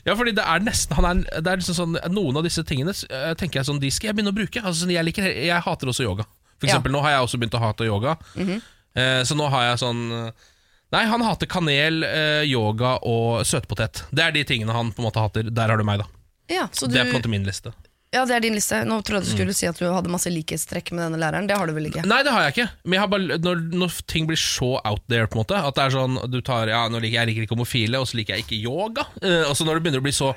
ja, 0.04 0.14
fordi 0.18 0.34
det 0.36 0.42
er 0.44 0.64
nesten 0.66 0.98
han 0.98 1.06
er, 1.22 1.40
det 1.40 1.48
er 1.54 1.62
liksom 1.62 1.78
sånn, 1.78 1.94
Noen 2.12 2.36
av 2.42 2.44
disse 2.44 2.60
tingene 2.68 2.92
eh, 2.92 3.30
tenker 3.40 3.62
jeg 3.62 3.70
sånn, 3.70 3.80
de 3.80 3.88
skal 3.94 4.10
jeg 4.10 4.18
begynne 4.18 4.34
å 4.34 4.36
bruke. 4.36 4.60
Altså, 4.60 4.82
sånn, 4.82 4.92
jeg, 4.92 5.06
liker, 5.08 5.30
jeg 5.30 5.64
hater 5.64 5.92
også 5.94 6.04
yoga. 6.04 6.26
For 6.58 6.66
Ja. 6.68 6.74
eksempel, 6.74 6.92
Nå 6.94 7.00
har 7.06 7.14
jeg 7.16 7.24
også 7.28 7.40
begynt 7.40 7.56
å 7.56 7.62
hate 7.62 7.86
yoga. 7.88 8.18
eh, 8.36 9.22
så 9.24 9.34
nå 9.38 9.46
har 9.54 9.70
jeg 9.70 9.80
sånn 9.86 10.02
eh, 10.18 10.50
Nei, 10.92 11.04
han 11.08 11.22
hater 11.24 11.48
kanel, 11.48 12.02
eh, 12.04 12.42
yoga 12.50 12.98
og 13.08 13.46
søtpotet. 13.48 14.02
Det 14.12 14.22
er 14.26 14.34
de 14.34 14.42
tingene 14.44 14.74
han 14.76 14.90
på 14.92 15.00
en 15.00 15.08
måte 15.08 15.22
hater. 15.24 15.48
Der 15.48 15.68
har 15.72 15.80
du 15.80 15.84
meg, 15.88 16.02
da. 16.02 16.06
Ja, 16.52 16.66
så 16.72 16.84
du, 16.86 16.92
Det 16.94 17.00
er 17.00 17.08
på 17.10 17.16
en 17.16 17.22
måte 17.22 17.30
min 17.32 17.44
liste. 17.48 17.72
ja, 18.12 18.26
det 18.28 18.34
er 18.36 18.40
din 18.44 18.52
liste. 18.52 18.82
Nå 18.84 18.98
trodde 19.00 19.22
jeg 19.24 19.24
du 19.24 19.30
Mm. 19.32 19.36
skulle 19.38 19.54
si 19.56 19.66
at 19.66 19.78
du 19.80 19.86
hadde 19.88 20.10
masse 20.12 20.28
likhetstrekk 20.28 20.92
med 20.92 21.06
denne 21.06 21.16
læreren. 21.22 21.46
Det 21.48 21.56
har 21.56 21.66
du 21.66 21.72
vel 21.72 21.86
ikke? 21.88 22.04
Nei, 22.04 22.22
det 22.22 22.30
har 22.34 22.42
jeg 22.44 22.52
ikke. 22.52 22.70
Men 22.84 23.00
jeg 23.00 23.10
bare, 23.14 23.38
når, 23.40 23.62
når 23.72 23.94
ting 24.06 24.26
blir 24.28 24.36
så 24.36 24.74
out 24.84 25.00
there, 25.08 25.26
på 25.26 25.38
en 25.40 25.44
måte 25.46 25.56
At 25.56 25.74
det 25.74 25.86
er 25.86 25.94
sånn 25.96 26.18
du 26.30 26.40
tar, 26.42 26.68
ja, 26.68 26.82
nå 26.92 27.00
liker, 27.00 27.24
Jeg 27.24 27.26
liker 27.30 27.42
ikke 27.46 27.56
homofile, 27.56 27.96
og 27.98 28.06
så 28.06 28.18
liker 28.20 28.36
jeg 28.36 28.44
ikke 28.44 28.60
yoga. 28.62 29.06
Uh, 29.24 29.48
og 29.48 29.56
så 29.56 29.64
når 29.64 29.80
det 29.80 29.82
begynner 29.86 30.02
å 30.04 30.08
bli 30.10 30.12
så 30.12 30.34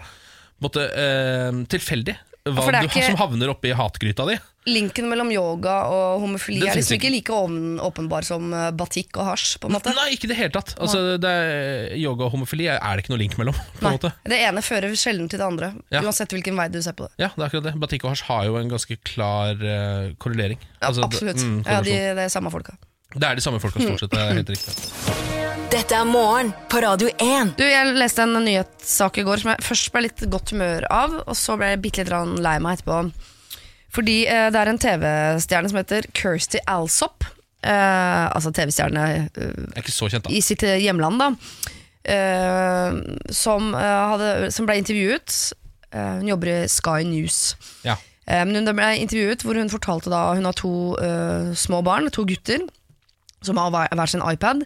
måte, 0.64 0.88
uh, 0.88 1.52
tilfeldig 1.68 2.16
hva 2.46 2.66
du, 2.82 2.88
ikke- 2.88 3.06
som 3.08 3.16
havner 3.18 3.50
oppi 3.50 3.72
hatgryta 3.74 4.26
di 4.30 4.36
Linken 4.68 5.06
mellom 5.10 5.30
yoga 5.32 5.74
og 5.94 6.22
homofili 6.24 6.66
er 6.66 6.74
liksom 6.74 6.98
ikke 6.98 7.12
like 7.14 7.34
åpenbar 7.86 8.26
som 8.26 8.52
eh, 8.54 8.72
batikk 8.74 9.18
og 9.22 9.26
hasj. 9.30 9.60
på 9.62 9.68
en 9.70 9.76
måte 9.76 9.94
Nei, 9.94 10.16
ikke 10.16 10.28
det 10.32 10.38
hele 10.40 10.50
tatt. 10.56 10.74
Altså, 10.82 11.18
det 11.22 11.30
er, 11.30 11.96
yoga 12.02 12.26
og 12.26 12.32
homofili 12.34 12.66
er 12.74 12.80
det 12.82 13.04
ikke 13.06 13.14
noe 13.14 13.22
link 13.22 13.38
mellom. 13.38 13.54
På 13.78 13.86
en 13.86 13.92
Nei, 13.92 13.94
måte 14.00 14.12
Det 14.26 14.40
ene 14.42 14.64
fører 14.66 14.90
sjelden 14.98 15.30
til 15.30 15.38
det 15.38 15.46
andre, 15.46 15.70
Ja. 15.94 16.02
uansett 16.02 16.34
hvilken 16.34 16.58
vei 16.58 16.68
du 16.74 16.82
ser 16.82 16.94
på 16.98 17.06
det. 17.06 17.14
Ja, 17.22 17.30
det 17.36 17.44
er 17.44 17.48
akkurat 17.52 17.64
det. 17.70 17.76
Batikk 17.86 18.06
og 18.06 18.16
hasj 18.16 18.24
har 18.26 18.46
jo 18.50 18.58
en 18.58 18.70
ganske 18.74 18.98
klar 19.06 19.54
uh, 19.62 20.14
korrelering. 20.18 20.58
Ja, 20.82 20.90
Altså, 20.90 21.02
det- 21.02 21.14
absolutt. 21.14 21.42
mm, 21.46 21.62
ja, 21.66 21.82
de, 21.82 21.92
det 22.18 22.26
er 22.26 22.30
samme 22.34 22.50
folka. 22.50 22.74
Det 23.14 23.28
er 23.28 23.38
de 23.38 23.44
samme 23.44 23.62
folka, 23.64 23.80
stort 23.84 24.02
sett. 24.04 24.12
Det 24.12 24.24
er 24.24 24.40
helt 24.40 24.50
riktig. 24.56 24.74
Dette 25.76 25.98
er 25.98 26.08
morgen 26.08 26.52
på 26.72 26.80
Radio 26.84 27.10
1. 27.20 27.54
Du, 27.60 27.64
Jeg 27.66 27.94
leste 27.98 28.24
en 28.26 28.36
nyhetssak 28.46 29.18
i 29.20 29.26
går 29.28 29.42
som 29.42 29.52
jeg 29.54 29.66
først 29.66 29.92
ble 29.94 30.04
litt 30.06 30.26
godt 30.32 30.54
humør 30.54 30.86
av, 30.94 31.16
og 31.26 31.36
så 31.38 31.56
ble 31.60 31.72
jeg 31.74 31.82
bitte 31.84 32.06
litt 32.06 32.44
lei 32.44 32.58
meg 32.64 32.78
etterpå. 32.80 33.00
Fordi 33.96 34.18
eh, 34.28 34.50
det 34.52 34.60
er 34.62 34.72
en 34.72 34.82
TV-stjerne 34.82 35.72
som 35.72 35.80
heter 35.80 36.08
Kirsty 36.16 36.62
Alsop. 36.70 37.26
Eh, 37.66 38.26
altså 38.30 38.52
TV-stjerne 38.56 39.06
eh, 39.32 40.32
i 40.36 40.42
sitt 40.44 40.64
hjemland, 40.64 41.22
da. 41.24 41.30
Eh, 42.06 43.00
som, 43.34 43.72
eh, 43.74 44.02
hadde, 44.14 44.32
som 44.54 44.68
ble 44.70 44.78
intervjuet. 44.84 45.38
Eh, 45.96 46.12
hun 46.20 46.28
jobber 46.30 46.52
i 46.52 46.58
Sky 46.72 47.02
News. 47.08 47.40
Ja. 47.88 47.96
Eh, 48.28 48.44
men 48.46 48.60
hun 48.60 48.70
ble 48.76 48.92
intervjuet 49.02 49.46
hvor 49.46 49.58
hun 49.58 49.70
fortalte 49.72 50.12
da 50.14 50.28
Hun 50.38 50.48
har 50.50 50.56
to 50.58 50.74
eh, 51.02 51.52
små 51.58 51.82
barn, 51.86 52.12
to 52.14 52.26
gutter, 52.28 52.68
som 53.46 53.58
har 53.62 53.72
hver 53.72 54.12
sin 54.12 54.24
iPad. 54.26 54.66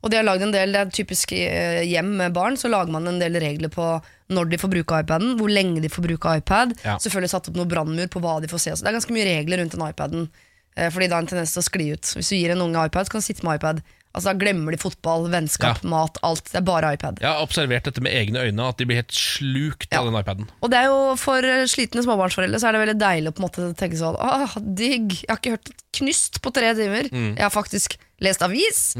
Og 0.00 0.08
de 0.08 0.16
har 0.16 0.24
lagd 0.24 0.42
en 0.46 0.52
del, 0.54 0.72
Det 0.72 0.80
er 0.80 0.92
typisk 0.96 1.32
eh, 1.36 1.82
hjem 1.84 2.14
med 2.16 2.32
barn, 2.32 2.56
så 2.56 2.70
lager 2.72 2.92
man 2.92 3.06
en 3.06 3.18
del 3.20 3.34
regler 3.36 3.68
på 3.68 4.00
når 4.32 4.48
de 4.48 4.56
får 4.62 4.70
bruke 4.72 5.00
iPaden, 5.02 5.34
hvor 5.36 5.50
lenge 5.52 5.82
de 5.82 5.90
får 5.92 6.06
bruke 6.06 6.36
iPad. 6.40 6.72
Ja. 6.86 6.94
Selvfølgelig 7.02 7.32
satt 7.34 7.48
opp 7.50 7.56
noe 7.58 7.68
brannmur 7.68 8.08
på 8.08 8.22
hva 8.24 8.38
de 8.40 8.48
får 8.48 8.62
se. 8.64 8.70
Så 8.76 8.84
det 8.86 8.92
er 8.92 8.96
ganske 9.00 9.12
mye 9.12 9.26
regler 9.28 9.60
rundt 9.60 9.74
den 9.76 9.84
iPaden. 9.88 10.30
eh, 10.76 10.88
Fordi 10.88 11.06
det 11.08 11.12
har 11.12 11.20
en 11.26 11.26
tendens 11.34 11.52
til 11.52 11.60
å 11.60 11.68
skli 11.68 11.92
ut. 11.92 12.14
Hvis 12.16 12.30
du 12.32 12.36
gir 12.36 12.54
en 12.54 12.62
unge 12.64 12.86
iPad, 12.86 13.06
så 13.06 13.10
kan 13.10 13.20
du 13.20 13.26
sitte 13.26 13.44
med 13.44 13.60
iPad. 13.60 13.82
Altså 14.10 14.32
Da 14.32 14.34
glemmer 14.40 14.74
de 14.74 14.78
fotball, 14.82 15.28
vennskap, 15.30 15.82
Ja. 15.84 15.88
mat, 15.88 16.16
alt. 16.26 16.44
Det 16.50 16.56
er 16.58 16.64
bare 16.66 16.94
iPad. 16.96 17.20
Jeg 17.22 17.30
har 17.30 17.42
observert 17.44 17.84
dette 17.86 18.00
med 18.02 18.10
egne 18.12 18.42
øyne, 18.42 18.68
at 18.68 18.76
de 18.76 18.84
blir 18.84 18.96
helt 18.98 19.12
slukt 19.14 19.86
Ja. 19.92 20.00
av 20.00 20.06
den 20.10 20.18
iPaden. 20.18 20.48
Og 20.62 20.70
det 20.70 20.78
er 20.80 20.86
jo 20.90 21.14
for 21.16 21.38
eh, 21.38 21.62
slitne 21.70 22.02
småbarnsforeldre 22.02 22.58
så 22.58 22.68
er 22.68 22.72
det 22.72 22.80
veldig 22.88 22.98
deilig 22.98 23.28
å 23.30 23.34
på 23.36 23.42
en 23.44 23.48
måte 23.48 23.76
tenke 23.78 23.96
sånn 24.00 24.18
Åh, 24.18 24.56
digg, 24.74 25.12
jeg 25.22 25.28
har 25.30 25.38
ikke 25.38 25.54
hørt 25.54 25.70
et 25.70 25.84
knyst 25.92 26.40
på 26.42 26.52
tre 26.52 26.74
timer. 26.74 27.06
Mm. 27.12 27.36
Jeg 27.36 27.42
har 27.46 27.50
faktisk 27.54 27.96
lest 28.20 28.42
avis. 28.42 28.96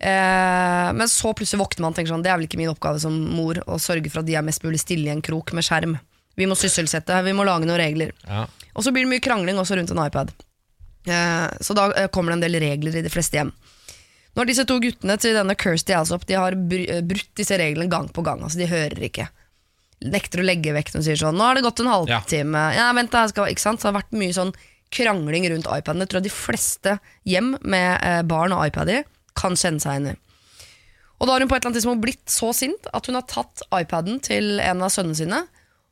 Eh, 0.00 0.92
men 0.94 1.08
så 1.10 1.32
plutselig 1.34 1.58
våkner 1.62 1.82
man 1.82 1.90
og 1.92 1.96
tenker 1.98 2.12
sånn 2.12 2.22
Det 2.22 2.30
er 2.30 2.36
vel 2.38 2.46
ikke 2.46 2.58
min 2.60 2.70
oppgave 2.70 3.00
som 3.02 3.16
mor 3.34 3.58
å 3.66 3.78
sørge 3.82 4.10
for 4.12 4.20
at 4.22 4.26
de 4.28 4.36
er 4.38 4.44
mest 4.46 4.62
mulig 4.62 4.78
stille 4.82 5.08
i 5.10 5.14
en 5.14 5.22
krok 5.22 5.52
med 5.52 5.66
skjerm. 5.66 5.96
Vi 6.38 6.46
må 6.46 6.54
sysselsette, 6.58 7.22
vi 7.26 7.32
må 7.34 7.44
lage 7.46 7.66
noen 7.66 7.80
regler. 7.80 8.12
Ja. 8.28 8.44
Og 8.76 8.84
så 8.86 8.92
blir 8.94 9.02
det 9.06 9.10
mye 9.10 9.24
krangling 9.24 9.58
også 9.58 9.74
rundt 9.78 9.90
en 9.90 10.04
iPad. 10.04 10.30
Eh, 11.08 11.48
så 11.62 11.74
da 11.74 11.88
eh, 11.98 12.06
kommer 12.14 12.30
det 12.34 12.38
en 12.38 12.46
del 12.52 12.60
regler 12.62 12.98
i 13.00 13.02
de 13.02 13.10
fleste 13.10 13.38
hjem. 13.40 13.50
Når 14.38 14.46
disse 14.46 14.64
to 14.70 14.78
guttene 14.78 15.16
til 15.18 15.34
denne 15.34 15.56
Kirsty 15.58 15.96
Alsop 15.98 16.22
De 16.28 16.38
har 16.38 16.54
eh, 16.54 17.02
brutt 17.02 17.30
disse 17.38 17.58
reglene 17.58 17.90
gang 17.90 18.06
på 18.14 18.22
gang. 18.26 18.44
Altså 18.44 18.60
De 18.60 18.70
hører 18.70 19.08
ikke. 19.08 19.26
Nekter 20.06 20.44
å 20.44 20.46
legge 20.46 20.74
vekk 20.76 20.92
når 20.94 21.02
de 21.02 21.08
sier 21.08 21.18
sånn 21.18 21.34
'Nå 21.38 21.42
har 21.42 21.58
det 21.58 21.66
gått 21.66 21.82
en 21.82 21.90
halvtime'. 21.90 22.64
Ja, 22.76 22.92
vent 22.94 23.10
da, 23.10 23.26
skal, 23.26 23.50
ikke 23.50 23.64
sant? 23.64 23.82
Så 23.82 23.88
det 23.88 23.92
har 23.92 24.00
vært 24.02 24.14
mye 24.20 24.36
sånn 24.36 24.54
krangling 24.94 25.48
rundt 25.50 25.66
iPaden. 25.66 26.04
Jeg 26.04 26.12
tror 26.12 26.24
de 26.24 26.32
fleste 26.32 26.94
hjem 27.28 27.56
med 27.60 27.98
eh, 28.06 28.22
barn 28.22 28.54
og 28.54 28.62
iPad 28.70 28.94
i 28.94 29.02
kan 29.38 29.58
kjenne 29.58 29.82
seg 29.82 29.98
igjen 29.98 30.14
i. 30.14 30.16
Og 31.18 31.26
da 31.26 31.34
har 31.34 31.42
hun 31.42 31.50
på 31.50 31.56
et 31.56 31.60
eller 31.60 31.72
annet 31.72 31.80
tidspunkt 31.82 32.04
blitt 32.04 32.30
så 32.30 32.52
sint 32.54 32.88
at 32.94 33.10
hun 33.10 33.18
har 33.18 33.26
tatt 33.26 33.64
iPaden 33.74 34.20
til 34.22 34.62
en 34.62 34.86
av 34.86 34.94
sønnene 34.94 35.18
sine 35.18 35.42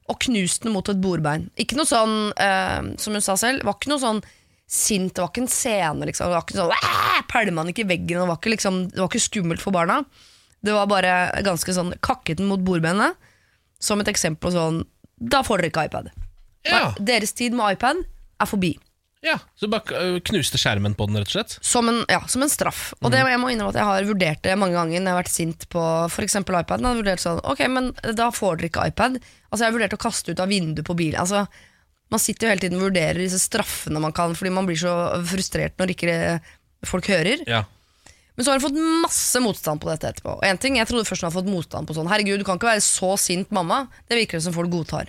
og 0.07 0.21
knust 0.23 0.63
den 0.63 0.75
mot 0.75 0.87
et 0.87 1.03
bordbein. 1.03 1.49
Ikke 1.59 1.79
noe 1.79 1.89
sånn, 1.89 2.31
eh, 2.39 2.95
som 3.03 3.17
hun 3.17 3.25
sa 3.25 3.35
selv, 3.35 3.67
var 3.67 3.75
ikke 3.75 3.91
noe 3.91 4.03
sånn 4.03 4.23
sint, 4.67 5.15
det 5.15 5.23
var 5.23 5.31
ikke 5.31 5.45
en 5.45 5.53
scene, 5.53 6.09
liksom. 6.09 6.31
Det 6.31 6.39
var 6.39 6.47
ikke 6.47 6.59
sånn! 6.59 7.27
Pælma 7.31 7.63
han 7.63 7.71
ikke 7.73 7.85
i 7.85 7.91
veggen, 7.93 8.19
det 8.21 8.29
var 8.31 8.41
ikke, 8.41 8.55
liksom, 8.57 8.81
det 8.93 8.99
var 9.03 9.11
ikke 9.11 9.27
skummelt 9.27 9.63
for 9.63 9.75
barna. 9.77 10.01
Det 10.67 10.75
var 10.75 10.89
bare 10.91 11.13
ganske 11.47 11.75
sånn 11.77 11.95
kakket 12.03 12.41
den 12.41 12.49
mot 12.51 12.63
bordbenet, 12.67 13.15
som 13.79 14.01
et 14.01 14.09
eksempel 14.09 14.55
sånn 14.55 14.79
Da 15.21 15.43
får 15.45 15.61
dere 15.61 15.71
ikke 15.71 15.85
iPad. 15.89 16.11
Ja. 16.67 16.91
Deres 16.99 17.33
tid 17.37 17.55
med 17.57 17.77
iPad 17.77 18.03
er 18.43 18.49
forbi. 18.51 18.75
Ja, 19.25 19.39
Så 19.59 19.67
bare 19.71 19.97
øh, 19.97 20.17
knuste 20.21 20.59
skjermen 20.61 20.95
på 20.95 21.07
den, 21.09 21.17
rett 21.19 21.31
og 21.31 21.35
slett? 21.39 21.55
Som 21.65 21.89
en, 21.91 22.03
ja, 22.13 22.21
som 22.31 22.45
en 22.45 22.53
straff. 22.53 22.91
Og 23.01 23.11
det, 23.11 23.23
jeg 23.25 23.41
må 23.43 23.49
innrømme 23.51 23.73
at 23.73 23.79
jeg 23.81 23.89
har 23.89 24.09
vurdert 24.11 24.43
det 24.45 24.59
mange 24.61 24.77
ganger 24.77 25.01
når 25.01 25.09
jeg 25.09 25.15
har 25.15 25.23
vært 25.23 25.33
sint 25.33 25.65
på 25.73 25.83
f.eks. 26.11 26.37
iPaden. 26.43 26.85
Jeg 26.85 26.91
har 26.91 27.01
vurdert 27.01 27.23
sånn, 27.25 27.41
ok, 27.43 27.63
men 27.73 27.89
da 28.19 28.29
får 28.35 28.61
dere 28.61 28.71
ikke 28.71 28.85
iPad. 28.93 29.17
Altså 29.49 29.65
Jeg 29.65 29.71
har 29.71 29.77
vurdert 29.79 29.97
å 29.97 30.03
kaste 30.05 30.35
ut 30.35 30.43
av 30.45 30.53
vinduet 30.53 30.87
på 30.87 30.99
bilen. 30.99 31.19
Altså 31.23 31.47
Man 32.11 32.23
sitter 32.23 32.47
jo 32.47 32.51
hele 32.53 32.63
tiden 32.63 32.79
og 32.79 32.87
vurderer 32.89 33.19
disse 33.19 33.41
straffene 33.43 33.99
man 34.03 34.13
kan, 34.15 34.35
fordi 34.39 34.53
man 34.55 34.67
blir 34.69 34.79
så 34.79 34.93
frustrert 35.27 35.75
når 35.81 35.95
ikke 35.97 36.19
folk 36.87 37.09
hører. 37.11 37.43
Ja. 37.51 37.65
Men 38.37 38.45
så 38.45 38.53
har 38.53 38.61
hun 38.61 38.67
fått 38.69 38.79
masse 39.03 39.41
motstand 39.41 39.81
på 39.81 39.89
dette 39.91 40.11
etterpå. 40.13 40.37
Og 40.39 40.45
en 40.45 40.59
ting, 40.61 40.77
Jeg 40.77 40.87
trodde 40.87 41.09
først 41.09 41.23
hun 41.25 41.31
hadde 41.31 41.39
fått 41.41 41.51
motstand 41.51 41.89
på 41.89 41.97
sånn 41.97 42.07
Herregud, 42.11 42.39
du 42.39 42.45
kan 42.45 42.59
ikke 42.61 42.69
være 42.69 42.85
så 42.85 43.15
sint 43.19 43.51
mamma. 43.51 43.87
Det 44.07 44.19
virker 44.21 44.39
det 44.39 44.45
som 44.45 44.53
folk 44.55 44.71
godtar. 44.71 45.09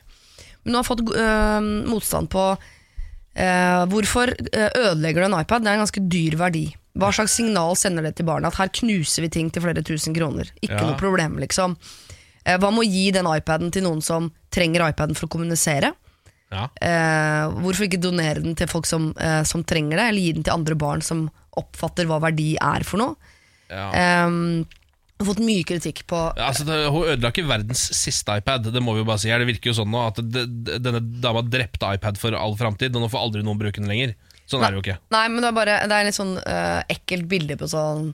Men 0.64 0.74
hun 0.74 0.80
har 0.80 0.88
fått 0.88 1.04
øh, 1.12 1.68
motstand 1.92 2.30
på 2.32 2.46
øh, 3.38 3.84
hvorfor 3.92 4.32
øh, 4.32 4.70
ødelegger 4.80 5.22
du 5.22 5.28
en 5.28 5.40
iPad. 5.42 5.62
Det 5.66 5.70
er 5.70 5.78
en 5.78 5.84
ganske 5.86 6.06
dyr 6.10 6.38
verdi. 6.40 6.66
Hva 6.98 7.12
slags 7.14 7.36
signal 7.38 7.76
sender 7.78 8.08
det 8.08 8.16
til 8.18 8.26
barnet? 8.26 8.50
At 8.56 8.58
her 8.64 8.72
knuser 8.80 9.28
vi 9.28 9.30
ting 9.30 9.52
til 9.54 9.62
flere 9.68 9.84
tusen 9.86 10.16
kroner. 10.18 10.50
Ikke 10.64 10.80
Ja. 10.80 10.88
noe 10.88 10.98
problem, 10.98 11.38
liksom. 11.44 11.76
Eh, 12.46 12.58
hva 12.58 12.72
med 12.72 12.88
å 12.88 12.90
gi 12.90 13.12
den 13.12 13.28
iPaden 13.28 13.72
til 13.72 13.84
noen 13.84 14.02
som 14.02 14.32
trenger 14.50 14.88
iPaden 14.90 15.16
for 15.20 15.28
å 15.28 15.36
kommunisere? 15.36 15.94
Ja. 16.54 16.68
Eh, 16.80 17.58
hvorfor 17.60 17.88
ikke 17.88 18.02
donere 18.02 18.44
den 18.44 18.56
til 18.56 18.70
folk 18.72 18.88
som, 18.90 19.10
eh, 19.20 19.44
som 19.48 19.66
trenger 19.68 20.00
det, 20.00 20.10
eller 20.12 20.24
gi 20.24 20.36
den 20.38 20.48
til 20.48 20.56
andre 20.56 20.78
barn 20.80 21.04
som 21.04 21.28
oppfatter 21.58 22.08
hva 22.08 22.22
verdi 22.24 22.56
er 22.56 22.88
for 22.88 23.04
noe? 23.04 23.34
ja. 23.68 23.90
Eh, 23.92 24.76
har 25.18 25.26
fått 25.26 25.42
mye 25.42 25.66
kritikk 25.66 26.04
på 26.10 26.18
Altså, 26.38 26.66
det, 26.68 26.76
Hun 26.94 27.08
ødela 27.10 27.32
ikke 27.34 27.48
verdens 27.50 27.88
siste 27.98 28.38
iPad, 28.38 28.70
det 28.74 28.84
må 28.84 28.94
vi 28.94 29.02
jo 29.02 29.08
bare 29.08 29.22
si 29.22 29.32
her. 29.32 29.42
Det 29.42 29.50
virker 29.50 29.72
jo 29.72 29.80
sånn 29.80 29.90
nå 29.90 30.04
at 30.12 30.22
det, 30.22 30.46
denne 30.84 31.02
dama 31.24 31.42
drepte 31.42 31.90
iPad 31.98 32.20
for 32.22 32.38
all 32.38 32.54
framtid, 32.60 32.96
og 32.96 33.06
nå 33.06 33.10
får 33.12 33.26
aldri 33.26 33.46
noen 33.46 33.58
bruke 33.62 33.82
den 33.82 33.90
lenger. 33.90 34.14
Sånn 34.48 34.64
er 34.64 34.72
det 34.72 34.80
jo 34.80 34.84
ikke. 34.86 35.00
Nei, 35.12 35.26
men 35.34 35.44
det 35.44 35.50
er 35.50 35.58
bare 35.58 35.80
Det 35.90 35.96
er 35.98 36.06
litt 36.08 36.16
sånn 36.16 36.38
uh, 36.40 36.80
ekkelt 36.94 37.26
bilde 37.28 37.58
på 37.60 37.68
sånn 37.68 38.14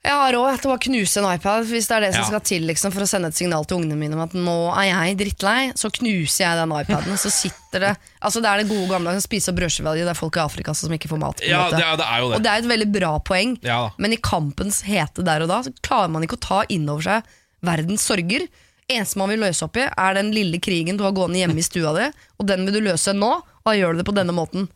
Jeg 0.00 0.16
har 0.16 0.32
råd 0.32 0.62
til 0.62 0.70
å 0.72 0.78
knuse 0.80 1.20
en 1.20 1.26
iPad 1.28 1.66
hvis 1.68 1.86
det 1.90 1.96
er 1.98 2.00
det 2.06 2.14
som 2.14 2.22
Ja. 2.22 2.28
skal 2.30 2.40
til 2.40 2.62
liksom, 2.64 2.90
for 2.92 3.04
å 3.04 3.08
sende 3.08 3.28
et 3.28 3.36
signal 3.36 3.66
til 3.68 3.76
ungene 3.82 3.98
mine 4.00 4.14
om 4.16 4.22
at 4.24 4.32
nå 4.32 4.72
er 4.72 4.86
jeg 4.88 5.18
drittlei. 5.20 5.72
Så 5.76 5.90
knuser 5.92 6.46
jeg 6.46 6.56
den 6.56 6.72
iPaden, 6.72 7.18
så 7.20 7.28
sitter 7.30 7.80
det 7.84 7.90
Altså 8.22 8.40
Det 8.40 8.48
er 8.48 8.56
det 8.64 8.68
gode 8.72 8.88
gamle 8.88 9.12
å 9.12 9.20
spise 9.20 9.50
opp 9.52 9.56
brødskiva. 9.60 9.92
Det 9.94 10.08
er 10.08 10.14
folk 10.16 10.36
i 10.36 10.40
Afrika 10.40 10.72
som 10.74 10.90
ikke 10.90 11.08
får 11.12 11.18
mat. 11.20 11.36
På 11.36 11.44
en 11.44 11.50
Ja, 11.50 11.64
måte. 11.68 11.76
det, 11.76 11.84
er- 11.84 11.96
det 12.00 12.06
er 12.08 12.18
jo 12.18 12.24
Og 12.24 12.32
det. 12.32 12.42
det 12.42 12.50
er 12.50 12.58
et 12.64 12.70
veldig 12.78 12.92
bra 12.92 13.18
poeng, 13.20 13.58
Ja 13.62 13.76
da. 13.88 13.90
men 13.98 14.12
i 14.12 14.16
kampens 14.16 14.82
hete 14.82 15.22
der 15.22 15.42
og 15.42 15.48
da 15.48 15.60
så 15.62 15.72
klarer 15.82 16.10
man 16.10 16.22
ikke 16.24 16.36
å 16.38 16.40
ta 16.40 16.62
inn 16.70 16.88
over 16.88 17.02
seg 17.02 17.22
verdens 17.62 18.00
sorger. 18.00 18.48
Eneste 18.88 19.16
man 19.18 19.28
vil 19.28 19.38
løse 19.38 19.62
opp 19.62 19.76
i, 19.76 19.84
er 19.86 20.14
den 20.14 20.32
lille 20.32 20.58
krigen 20.58 20.96
du 20.96 21.04
har 21.04 21.12
gående 21.12 21.36
hjemme 21.44 21.58
i 21.58 21.62
stua 21.62 21.92
di, 21.94 22.10
og 22.40 22.46
den 22.46 22.64
vil 22.66 22.72
du 22.74 22.80
løse 22.90 23.12
nå, 23.14 23.30
og 23.36 23.64
da 23.66 23.72
gjør 23.76 23.92
du 23.92 23.98
det 24.02 24.06
på 24.06 24.14
denne 24.16 24.32
måten. 24.32 24.68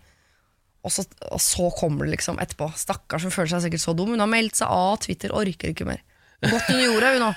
Og 0.84 0.92
så, 0.92 1.04
og 1.32 1.40
så 1.40 1.70
kommer 1.78 2.04
det 2.04 2.18
liksom 2.18 2.36
etterpå. 2.42 2.68
Stakkars, 2.76 3.24
hun 3.24 3.32
føler 3.32 3.54
seg 3.54 3.64
sikkert 3.66 3.82
så 3.84 3.94
dum. 3.96 4.10
Hun 4.12 4.20
har 4.20 4.28
meldt 4.30 4.58
seg 4.60 4.68
av 4.68 4.98
Twitter, 5.04 5.32
orker 5.32 5.72
ikke 5.72 5.86
mer. 5.88 6.02
Gått 6.44 6.68
under 6.68 6.84
jorda, 6.84 7.12
hun 7.14 7.22
nå. 7.24 7.30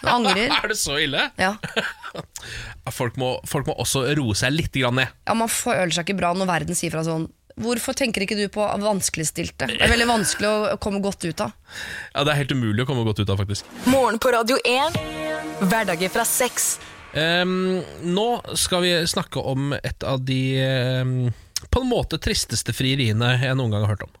Hun 0.00 0.08
angrer. 0.16 0.50
Er 0.62 0.72
det 0.72 0.78
så 0.80 0.98
ille? 1.02 1.28
Ja. 1.42 1.54
Folk 2.92 3.14
må, 3.16 3.36
folk 3.48 3.68
må 3.70 3.76
også 3.80 4.02
roe 4.18 4.34
seg 4.36 4.52
litt 4.52 4.74
grann 4.76 4.98
ned. 4.98 5.12
ja, 5.28 5.34
Man 5.38 5.48
føler 5.48 5.94
seg 5.94 6.04
ikke 6.04 6.18
bra 6.18 6.32
når 6.36 6.50
verden 6.50 6.76
sier 6.78 6.92
fra 6.92 7.04
sånn 7.06 7.28
Hvorfor 7.62 7.92
tenker 7.96 8.24
ikke 8.24 8.36
du 8.38 8.46
på 8.52 8.64
vanskeligstilte? 8.80 9.66
Det 9.68 9.82
er 9.84 9.90
veldig 9.92 10.06
vanskelig 10.08 10.48
å 10.48 10.76
komme 10.80 11.02
godt 11.04 11.26
ut 11.28 11.42
av. 11.44 11.50
Ja, 12.14 12.22
Det 12.24 12.32
er 12.32 12.38
helt 12.40 12.54
umulig 12.56 12.84
å 12.84 12.88
komme 12.88 13.04
godt 13.04 13.20
ut 13.20 13.28
av, 13.28 13.36
faktisk. 13.42 13.68
Morgen 13.92 14.16
på 14.16 14.32
Radio 14.32 14.56
1. 14.64 14.96
Hverdager 15.68 16.08
fra 16.14 16.24
6. 16.24 16.68
Um, 17.12 17.82
nå 18.08 18.26
skal 18.56 18.86
vi 18.86 18.92
snakke 19.12 19.44
om 19.52 19.74
et 19.76 20.06
av 20.08 20.22
de 20.24 20.38
ehm, 20.64 21.12
på 21.72 21.82
en 21.82 21.90
måte 21.90 22.20
tristeste 22.22 22.74
frieriene 22.76 23.36
jeg 23.40 23.56
noen 23.58 23.72
gang 23.74 23.86
har 23.86 23.94
hørt 23.94 24.06
om. 24.06 24.18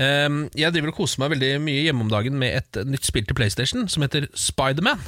Ehm, 0.00 0.44
jeg 0.56 0.72
driver 0.74 0.92
og 0.92 1.00
koser 1.02 1.22
meg 1.22 1.34
veldig 1.34 1.54
mye 1.64 1.82
hjemme 1.84 2.06
om 2.06 2.12
dagen 2.12 2.38
med 2.40 2.60
et 2.60 2.80
nytt 2.88 3.08
spill 3.08 3.26
til 3.26 3.36
PlayStation 3.36 3.88
som 3.90 4.06
heter 4.06 4.28
Spiderman. 4.38 5.02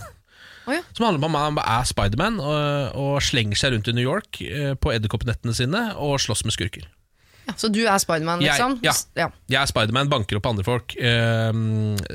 Oh, 0.67 0.75
ja. 0.75 0.83
Som 0.95 1.09
handler 1.09 1.23
om 1.23 1.39
at 1.39 1.55
man 1.57 1.63
er 1.63 1.87
Spiderman 1.89 2.39
og, 2.43 2.99
og 2.99 3.15
slenger 3.25 3.59
seg 3.59 3.75
rundt 3.75 3.91
i 3.91 3.95
New 3.97 4.05
York 4.05 4.43
eh, 4.47 4.75
på 4.79 4.93
edderkoppnettene 4.95 5.55
sine 5.57 5.89
og 5.99 6.21
slåss 6.23 6.45
med 6.47 6.55
skurker. 6.55 6.87
Så 7.59 7.69
du 7.73 7.81
er 7.87 7.99
Spiderman, 7.99 8.41
Jeg- 8.41 8.53
liksom? 8.55 8.79
ja. 8.83 8.93
ja. 9.19 9.27
Jeg 9.51 9.61
er 9.63 9.67
Spiderman, 9.67 10.09
banker 10.09 10.37
opp 10.39 10.47
andre 10.47 10.63
folk. 10.65 10.95
Eh, 10.97 11.53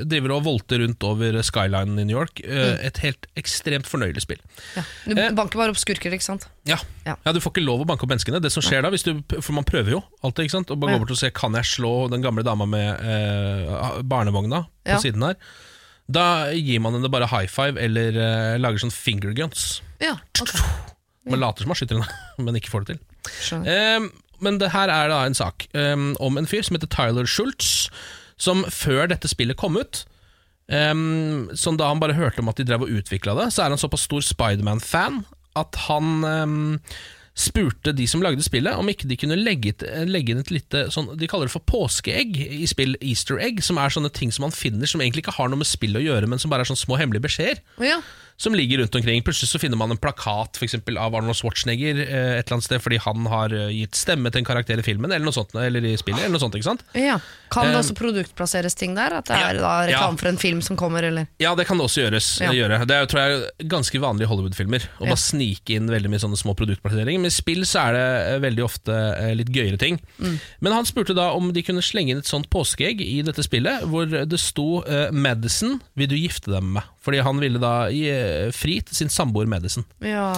driver 0.08 0.32
og 0.38 0.44
volter 0.46 0.80
rundt 0.82 1.04
over 1.04 1.36
skylinen 1.44 1.98
i 2.00 2.04
New 2.08 2.16
York. 2.16 2.40
Eh, 2.44 2.86
Et 2.88 2.96
helt 3.04 3.26
ekstremt 3.36 3.86
fornøyelig 3.86 4.22
spill. 4.24 4.40
ja. 4.76 4.82
Du 5.06 5.12
Eh. 5.20 5.30
banker 5.36 5.58
bare 5.60 5.70
opp 5.70 5.76
skurker, 5.76 6.10
ikke 6.16 6.22
sant? 6.24 6.46
Ja. 6.64 6.78
Ja. 7.06 7.16
ja, 7.24 7.32
Du 7.32 7.40
får 7.40 7.52
ikke 7.52 7.64
lov 7.66 7.80
å 7.84 7.86
banke 7.86 8.02
opp 8.04 8.10
menneskene. 8.10 8.40
Det 8.40 8.50
som 8.52 8.62
skjer 8.62 8.82
da, 8.82 8.90
hvis 8.90 9.04
du, 9.04 9.22
For 9.40 9.52
man 9.52 9.64
prøver 9.64 9.90
jo 9.90 10.02
alltid. 10.24 10.44
ikke 10.46 10.50
sant? 10.58 10.70
Og 10.70 10.80
bare 10.80 10.92
Ja. 10.92 10.96
gå 10.98 11.00
bort 11.06 11.10
og 11.10 11.16
ser 11.18 11.30
Kan 11.30 11.52
jeg 11.54 11.64
slå 11.64 12.08
den 12.10 12.22
gamle 12.22 12.42
dama 12.42 12.66
med 12.66 13.00
eh, 13.00 14.02
barnevogna 14.02 14.66
på 14.86 15.00
siden 15.00 15.22
her. 15.22 15.36
Da 16.10 16.50
gir 16.52 16.80
man 16.80 16.94
henne 16.94 17.10
bare 17.10 17.26
high 17.28 17.46
five 17.46 17.76
eller 17.76 18.08
eh, 18.16 18.58
lager 18.58 18.78
sånn 18.78 18.90
finger 18.92 19.34
guns. 19.36 19.82
Ja, 20.00 20.14
ok. 20.40 20.54
Man 21.28 21.40
later 21.40 21.62
som 21.64 21.68
man 21.68 21.76
skyter 21.76 21.98
henne, 22.00 22.08
men 22.38 22.54
ikke 22.56 22.70
får 22.72 22.86
det 22.86 22.96
til. 22.96 23.00
Skjønner. 23.44 24.10
Men 24.44 24.60
det 24.62 24.72
her 24.74 24.92
er 24.92 25.10
da 25.12 25.24
en 25.26 25.36
sak 25.36 25.66
um, 25.74 26.12
om 26.22 26.38
en 26.38 26.48
fyr 26.48 26.64
som 26.66 26.78
heter 26.78 26.90
Tyler 26.92 27.28
Schultz, 27.28 27.88
som 28.38 28.64
før 28.70 29.10
dette 29.10 29.30
spillet 29.30 29.58
kom 29.58 29.74
ut 29.74 30.04
um, 30.70 31.48
Som 31.58 31.74
da 31.74 31.88
han 31.90 31.98
bare 31.98 32.14
hørte 32.14 32.38
om 32.38 32.50
at 32.52 32.60
de 32.60 32.66
drev 32.68 32.84
og 32.86 32.92
utvikla 33.00 33.34
det, 33.40 33.48
så 33.54 33.64
er 33.64 33.74
han 33.74 33.80
såpass 33.80 34.06
stor 34.06 34.22
Spiderman-fan 34.22 35.24
at 35.58 35.78
han 35.88 36.22
um, 36.22 36.76
spurte 37.38 37.92
de 37.94 38.06
som 38.10 38.22
lagde 38.22 38.42
spillet 38.42 38.78
om 38.78 38.88
ikke 38.90 39.08
de 39.10 39.16
kunne 39.18 39.38
legge, 39.38 39.72
legge 40.06 40.34
inn 40.34 40.42
et 40.42 40.52
lite 40.52 40.84
sånn, 40.94 41.12
De 41.18 41.28
kaller 41.30 41.48
det 41.48 41.54
for 41.54 41.66
påskeegg 41.70 42.34
i 42.38 42.66
spill, 42.70 42.96
easter 42.98 43.38
egg, 43.42 43.62
som 43.64 43.78
er 43.78 43.94
sånne 43.94 44.10
ting 44.14 44.32
som 44.34 44.46
man 44.48 44.54
finner 44.54 44.90
som 44.90 45.02
egentlig 45.02 45.24
ikke 45.24 45.36
har 45.38 45.50
noe 45.50 45.62
med 45.62 45.70
spill 45.70 45.98
å 45.98 46.02
gjøre, 46.02 46.30
men 46.30 46.42
som 46.42 46.50
bare 46.52 46.66
er 46.66 46.70
sånne 46.70 46.82
små 46.84 46.98
hemmelige 47.00 47.26
beskjeder 47.28 47.62
ja. 47.84 48.00
Som 48.38 48.54
ligger 48.54 48.78
rundt 48.84 48.94
omkring. 48.94 49.22
Plutselig 49.26 49.48
så 49.50 49.58
finner 49.58 49.76
man 49.80 49.90
en 49.90 49.98
plakat 49.98 50.56
for 50.60 50.64
eksempel, 50.64 50.96
av 51.02 51.14
Arnold 51.18 51.34
Schwarzenegger 51.36 51.98
eh, 52.04 52.38
et 52.38 52.46
eller 52.46 52.54
annet 52.58 52.66
sted 52.68 52.82
fordi 52.84 53.00
han 53.02 53.26
har 53.32 53.50
eh, 53.56 53.72
gitt 53.74 53.98
stemme 53.98 54.30
til 54.30 54.44
en 54.44 54.46
karakter 54.46 54.78
i 54.78 54.84
filmen 54.86 55.10
eller 55.10 55.26
noe 55.26 55.34
sånt, 55.34 55.56
eller 55.58 55.82
i 55.84 55.96
spillet. 55.98 56.22
eller 56.22 56.36
noe 56.36 56.42
sånt, 56.44 56.54
ikke 56.54 56.68
sant? 56.70 56.84
ja. 56.94 57.18
Kan 57.50 57.64
det 57.66 57.74
Eh, 57.74 57.80
også 57.80 57.94
produktplasseres 57.96 58.74
ting 58.76 58.92
der? 58.94 59.14
At 59.18 59.24
det 59.30 59.36
er 59.40 59.56
da 59.58 59.70
reklame 59.88 60.18
for 60.20 60.28
en 60.28 60.36
film 60.38 60.60
som 60.62 60.76
kommer, 60.76 61.02
eller? 61.08 61.26
Ja, 61.40 61.54
det 61.56 61.64
kan 61.66 61.78
det 61.80 61.86
også 61.88 62.02
gjøres, 62.04 62.26
Ja. 62.44 62.50
gjøre. 62.52 62.78
Det 62.86 62.94
er, 62.94 63.06
tror 63.08 63.20
jeg 63.24 63.68
ganske 63.72 64.00
vanlige 64.00 64.28
i 64.28 64.30
Hollywood-filmer. 64.30 64.84
Å 65.00 65.06
bare 65.08 65.16
snike 65.16 65.74
inn 65.78 65.88
veldig 65.88 66.10
mye 66.12 66.20
sånne 66.20 66.36
små 66.38 66.54
produktplasseringer. 66.54 67.18
Men 67.24 67.32
i 67.32 67.34
spill 67.34 67.64
så 67.64 67.88
er 67.88 67.96
det 67.96 68.42
veldig 68.44 68.64
ofte 68.66 68.98
litt 69.34 69.48
gøyere 69.54 69.78
ting. 69.80 69.98
Mm. 70.20 70.36
Men 70.60 70.72
han 70.76 70.84
spurte 70.84 71.16
da 71.16 71.30
om 71.32 71.50
de 71.56 71.62
kunne 71.64 71.80
slenge 71.82 72.12
inn 72.12 72.20
et 72.20 72.28
sånt 72.28 72.50
påskeegg 72.52 73.00
i 73.00 73.22
dette 73.24 73.42
spillet, 73.42 73.82
hvor 73.88 74.04
det 74.06 74.38
sto 74.40 74.84
'Madison, 75.10 75.80
vil 75.96 76.08
du 76.12 76.16
gifte 76.16 76.52
deg 76.52 76.62
med 76.62 76.82
meg?' 76.82 76.94
Fordi 77.08 77.24
han 77.24 77.40
ville 77.40 77.60
da 77.62 77.74
gi 77.88 78.04
eh, 78.12 78.50
fri 78.52 78.78
til 78.84 78.98
sin 79.00 79.08
samboer 79.12 79.48
Madison. 79.48 79.86
Ja. 80.04 80.28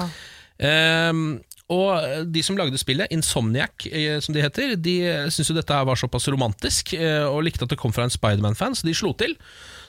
Um, 0.61 1.41
og 1.71 2.27
de 2.35 2.43
som 2.43 2.57
lagde 2.59 2.79
spillet, 2.79 3.11
Insomniac 3.15 3.87
eh, 3.91 4.17
som 4.23 4.35
de 4.35 4.43
heter, 4.43 4.73
de 4.75 4.95
syntes 5.31 5.51
jo 5.53 5.55
dette 5.57 5.75
her 5.75 5.87
var 5.87 5.99
såpass 5.99 6.27
romantisk 6.31 6.95
eh, 6.99 7.23
og 7.31 7.45
likte 7.47 7.63
at 7.67 7.71
det 7.71 7.79
kom 7.79 7.95
fra 7.95 8.07
en 8.09 8.11
Spiderman-fan, 8.15 8.75
så 8.75 8.87
de 8.89 8.95
slo 8.99 9.13
til. 9.19 9.37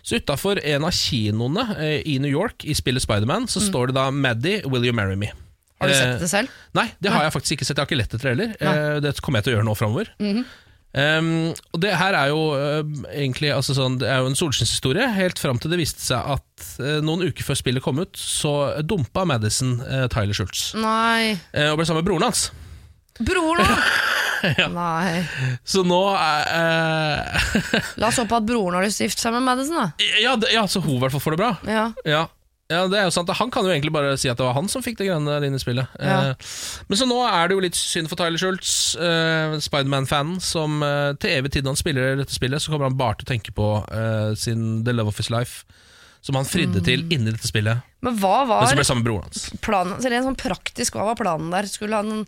Så 0.06 0.18
utafor 0.22 0.62
en 0.62 0.86
av 0.86 0.94
kinoene 0.94 1.66
eh, 1.82 2.00
i 2.10 2.20
New 2.22 2.30
York 2.32 2.66
i 2.70 2.74
spillet 2.78 3.02
Spiderman, 3.06 3.50
så 3.50 3.62
står 3.66 3.90
det 3.92 3.98
da 3.98 4.08
'Maddie, 4.14 4.62
will 4.70 4.86
you 4.86 4.94
marry 4.94 5.18
me'? 5.18 5.34
Har 5.82 5.90
du 5.90 5.94
Eh, 5.94 5.98
sett 6.00 6.20
det 6.22 6.30
selv? 6.30 6.50
Nei, 6.78 6.88
det 7.02 7.10
har 7.12 7.24
jeg 7.26 7.34
faktisk 7.34 7.52
ikke 7.58 7.66
sett. 7.66 7.78
Jeg 7.78 7.82
har 7.82 7.90
ikke 7.90 7.98
lett 8.04 8.14
etter 8.14 8.30
det 8.30 8.34
heller. 8.38 8.50
Eh, 8.62 9.00
Det 9.02 9.22
kommer 9.22 9.42
jeg 9.42 9.46
til 9.50 9.54
å 9.54 9.58
gjøre 9.58 9.66
nå 9.66 9.76
framover. 9.78 10.14
Um, 10.92 11.54
og 11.72 11.80
det 11.80 11.94
her 11.96 12.18
er 12.20 12.32
jo 12.34 12.40
uh, 12.52 12.82
egentlig 13.16 13.48
altså 13.56 13.72
sånn, 13.78 13.94
Det 14.02 14.10
er 14.12 14.20
jo 14.20 14.28
en 14.28 14.36
solskinnshistorie, 14.36 15.06
helt 15.16 15.40
fram 15.40 15.56
til 15.62 15.72
det 15.72 15.80
viste 15.80 16.04
seg 16.04 16.34
at 16.36 16.66
uh, 16.84 16.98
noen 17.00 17.24
uker 17.30 17.48
før 17.48 17.60
spillet 17.62 17.86
kom 17.86 18.02
ut, 18.04 18.12
så 18.20 18.82
dumpa 18.84 19.24
Madison 19.30 19.78
uh, 19.86 20.10
Tyler 20.12 20.36
Schultz 20.36 20.74
Nei. 20.76 21.38
og 21.70 21.80
ble 21.80 21.88
sammen 21.88 22.04
med 22.04 22.10
broren 22.10 22.28
hans. 22.28 22.50
Broren, 23.22 23.66
ja. 24.60 24.68
Nei. 24.74 25.24
Så 25.68 25.84
nå 25.86 26.00
eh, 26.18 27.50
La 28.02 28.10
oss 28.10 28.20
håpe 28.22 28.40
at 28.40 28.48
broren 28.48 28.78
har 28.78 28.86
lyst 28.86 29.02
til 29.02 29.08
å 29.08 29.12
gifte 29.12 29.26
seg 29.26 29.36
med 29.36 29.46
Madison, 29.46 29.78
da. 29.78 30.12
ja, 30.22 30.36
ja, 30.52 30.64
så 30.68 30.82
hun 30.84 30.96
i 30.98 31.02
hvert 31.04 31.14
fall 31.16 31.24
får 31.24 31.36
det 31.38 31.42
bra. 31.44 31.52
Ja. 31.70 31.88
Ja. 32.08 32.26
Ja, 32.72 32.86
det 32.88 32.98
er 33.02 33.06
jo 33.10 33.14
sant. 33.14 33.30
Han 33.36 33.52
kan 33.54 33.68
jo 33.68 33.74
egentlig 33.74 33.92
bare 33.94 34.14
si 34.20 34.30
at 34.32 34.40
det 34.40 34.46
var 34.48 34.56
han 34.56 34.70
som 34.72 34.84
fikk 34.86 34.98
det 35.02 35.10
greiene 35.10 35.28
der 35.28 35.46
inne 35.48 35.60
i 35.60 35.64
spillet. 35.64 35.92
Ja. 36.00 36.32
Eh, 36.32 36.50
men 36.88 37.00
så 37.00 37.08
nå 37.10 37.20
er 37.28 37.50
det 37.52 37.58
jo 37.58 37.64
litt 37.66 37.78
synd 37.78 38.08
for 38.12 38.20
Tyler 38.20 38.40
Schultz, 38.42 38.72
eh, 38.96 39.58
Spiderman-fanen, 39.64 40.40
som 40.44 40.80
eh, 40.88 41.12
til 41.22 41.36
evig 41.36 41.54
tid 41.58 41.68
når 41.68 41.76
han 41.76 41.82
spiller 41.84 42.20
dette 42.22 42.36
spillet, 42.36 42.64
så 42.64 42.74
kommer 42.74 42.90
han 42.90 43.00
bare 43.00 43.20
til 43.20 43.28
å 43.28 43.32
tenke 43.34 43.56
på 43.58 43.70
eh, 43.92 44.32
sin 44.40 44.82
The 44.88 44.96
Love 44.96 45.12
of 45.14 45.20
His 45.22 45.32
Life, 45.34 45.66
som 46.24 46.38
han 46.38 46.48
fridde 46.48 46.84
til 46.86 47.04
inni 47.12 47.34
dette 47.34 47.50
spillet, 47.50 47.82
Men 48.06 48.18
hva 48.22 48.36
men 48.46 48.52
var 48.54 48.76
ble 48.78 48.86
sammen 48.86 49.04
med 49.04 49.10
broren 49.10 49.28
hans. 49.28 49.48
planen? 49.66 49.98
Så 50.02 50.12
sånn 50.30 50.38
praktisk, 50.40 50.96
hva 50.96 51.10
var 51.12 51.20
planen 51.20 51.52
der? 51.54 51.68
Skulle 51.70 51.98
han 51.98 52.24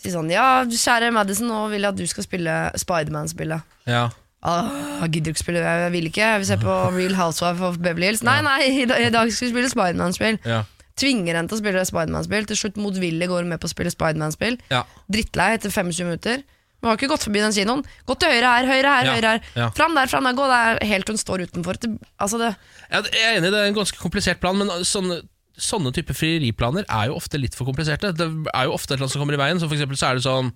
si 0.00 0.12
sånn 0.12 0.30
Ja, 0.32 0.64
kjære 0.64 1.12
Madison, 1.14 1.50
nå 1.50 1.68
vil 1.72 1.84
jeg 1.84 1.92
at 1.92 2.00
du 2.00 2.06
skal 2.10 2.26
spille 2.26 2.56
Spiderman-spillet. 2.80 3.62
Ja. 3.90 4.08
Gidder 4.40 5.34
ikke 5.34 5.42
spille, 5.42 5.60
jeg 5.64 5.92
vil 5.92 6.06
ikke. 6.08 6.20
Jeg 6.24 6.40
vil 6.42 6.46
se 6.48 6.56
på 6.60 6.76
Real 6.96 7.14
Housewife 7.18 7.64
of 7.64 7.78
Beverly 7.82 8.06
Hills. 8.10 8.22
Nei, 8.24 8.38
nei, 8.46 8.60
i 8.82 8.86
dag, 8.88 9.02
i 9.04 9.10
dag 9.12 9.32
skal 9.32 9.48
vi 9.48 9.52
spille 9.54 9.72
Spiderman-spill. 9.72 10.38
Ja. 10.48 10.62
Tvinger 11.00 11.36
henne 11.36 11.48
til 11.50 11.58
å 11.58 11.60
spille 11.60 11.82
Spiderman-spill. 11.88 12.46
Til 12.48 12.56
slutt 12.62 12.80
motvillig 12.80 13.28
går 13.28 13.44
hun 13.44 13.52
med 13.52 13.60
på 13.60 13.68
å 13.68 13.72
spille 13.74 13.92
Spiderman-spill. 13.92 14.56
Ja. 14.72 14.82
Drittlei 15.12 15.50
etter 15.58 15.72
25 15.72 16.08
minutter. 16.08 16.42
Hun 16.80 16.88
har 16.88 16.96
ikke 16.96 17.10
gått 17.12 17.26
forbi 17.26 17.42
den 17.44 17.52
kinoen. 17.52 17.82
Gå 18.08 18.16
til 18.16 18.32
høyre 18.32 18.54
her, 18.54 18.64
høyre 18.70 18.94
her, 18.96 19.04
Ja, 19.10 19.14
høyre 19.18 19.32
her. 19.34 19.42
ja. 19.60 19.68
Fram 19.76 19.92
der, 19.98 20.08
fram 20.08 20.24
der, 20.24 20.32
gå 20.38 20.46
der, 20.48 20.80
helt 20.88 21.12
hun 21.12 21.20
står 21.20 21.44
utenfor. 21.44 21.76
Det, 21.82 21.90
altså 22.16 22.38
det, 22.40 22.54
Ja, 22.88 23.02
Jeg 23.12 23.20
er 23.20 23.36
enig, 23.42 23.52
det 23.52 23.60
er 23.60 23.68
en 23.68 23.76
ganske 23.76 24.00
komplisert 24.00 24.40
plan, 24.40 24.56
men 24.56 24.72
sånne, 24.88 25.20
sånne 25.60 25.92
type 25.92 26.16
frieriplaner 26.16 26.88
er 26.88 27.10
jo 27.12 27.18
ofte 27.20 27.36
litt 27.36 27.52
for 27.58 27.68
kompliserte. 27.68 28.14
Det 28.16 28.30
er 28.54 28.64
jo 28.64 28.72
ofte 28.72 28.94
et 28.94 28.96
eller 28.96 29.04
annet 29.10 29.12
som 29.12 29.20
kommer 29.20 29.36
i 29.36 29.42
veien. 29.44 29.60
Så 29.60 29.68
for 29.68 29.76
eksempel 29.76 30.00
så 30.00 30.08
er 30.08 30.14
det 30.16 30.24
sånn 30.24 30.48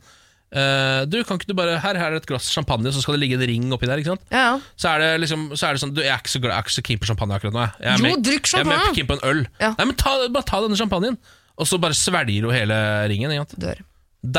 eh, 0.54 1.02
Du, 1.10 1.18
kan 1.26 1.38
ikke 1.38 1.50
du 1.50 1.54
bare 1.58 1.76
Her, 1.82 1.98
her 2.00 2.14
er 2.14 2.20
et 2.22 2.26
glass 2.30 2.48
champagne, 2.54 2.90
så 2.94 3.02
skal 3.02 3.16
det 3.18 3.22
ligge 3.24 3.38
en 3.38 3.46
ring 3.50 3.70
oppi 3.74 3.88
der. 3.90 4.00
ikke 4.02 4.14
sant? 4.14 4.24
ja. 4.32 4.58
Så 4.80 4.90
er 4.94 5.02
det 5.04 5.10
liksom 5.24 5.48
Så 5.54 5.68
er 5.68 5.76
det 5.76 5.82
sånn 5.84 5.94
Du, 5.96 6.02
jeg 6.04 6.12
er 6.14 6.22
ikke 6.22 6.34
så, 6.34 6.42
glad, 6.42 6.54
jeg 6.54 6.58
er 6.62 6.66
ikke 6.68 6.76
så 6.78 6.84
keen 6.88 7.00
på 7.02 7.10
champagne 7.12 7.38
akkurat 7.38 7.56
nå. 7.56 7.64
Jeg, 7.64 7.74
jeg 7.84 7.92
er 7.92 7.98
Jo, 7.98 8.10
med, 8.14 8.26
drikk 8.28 8.52
Jeg 8.52 8.64
er 8.64 8.70
mer 8.72 8.92
keen 8.98 9.10
på 9.10 9.18
en 9.18 9.24
øl. 9.30 9.42
Ja. 9.62 9.72
Nei, 9.78 9.88
men 9.90 9.96
ta, 10.00 10.14
Bare 10.34 10.48
ta 10.48 10.60
denne 10.64 10.78
champagnen, 10.80 11.18
og 11.58 11.68
så 11.70 11.78
bare 11.82 11.94
svelger 11.98 12.46
hun 12.48 12.54
hele 12.54 12.78
ringen. 13.12 13.30
ikke 13.34 13.44
sant? 13.46 13.58
Dør. 13.62 13.82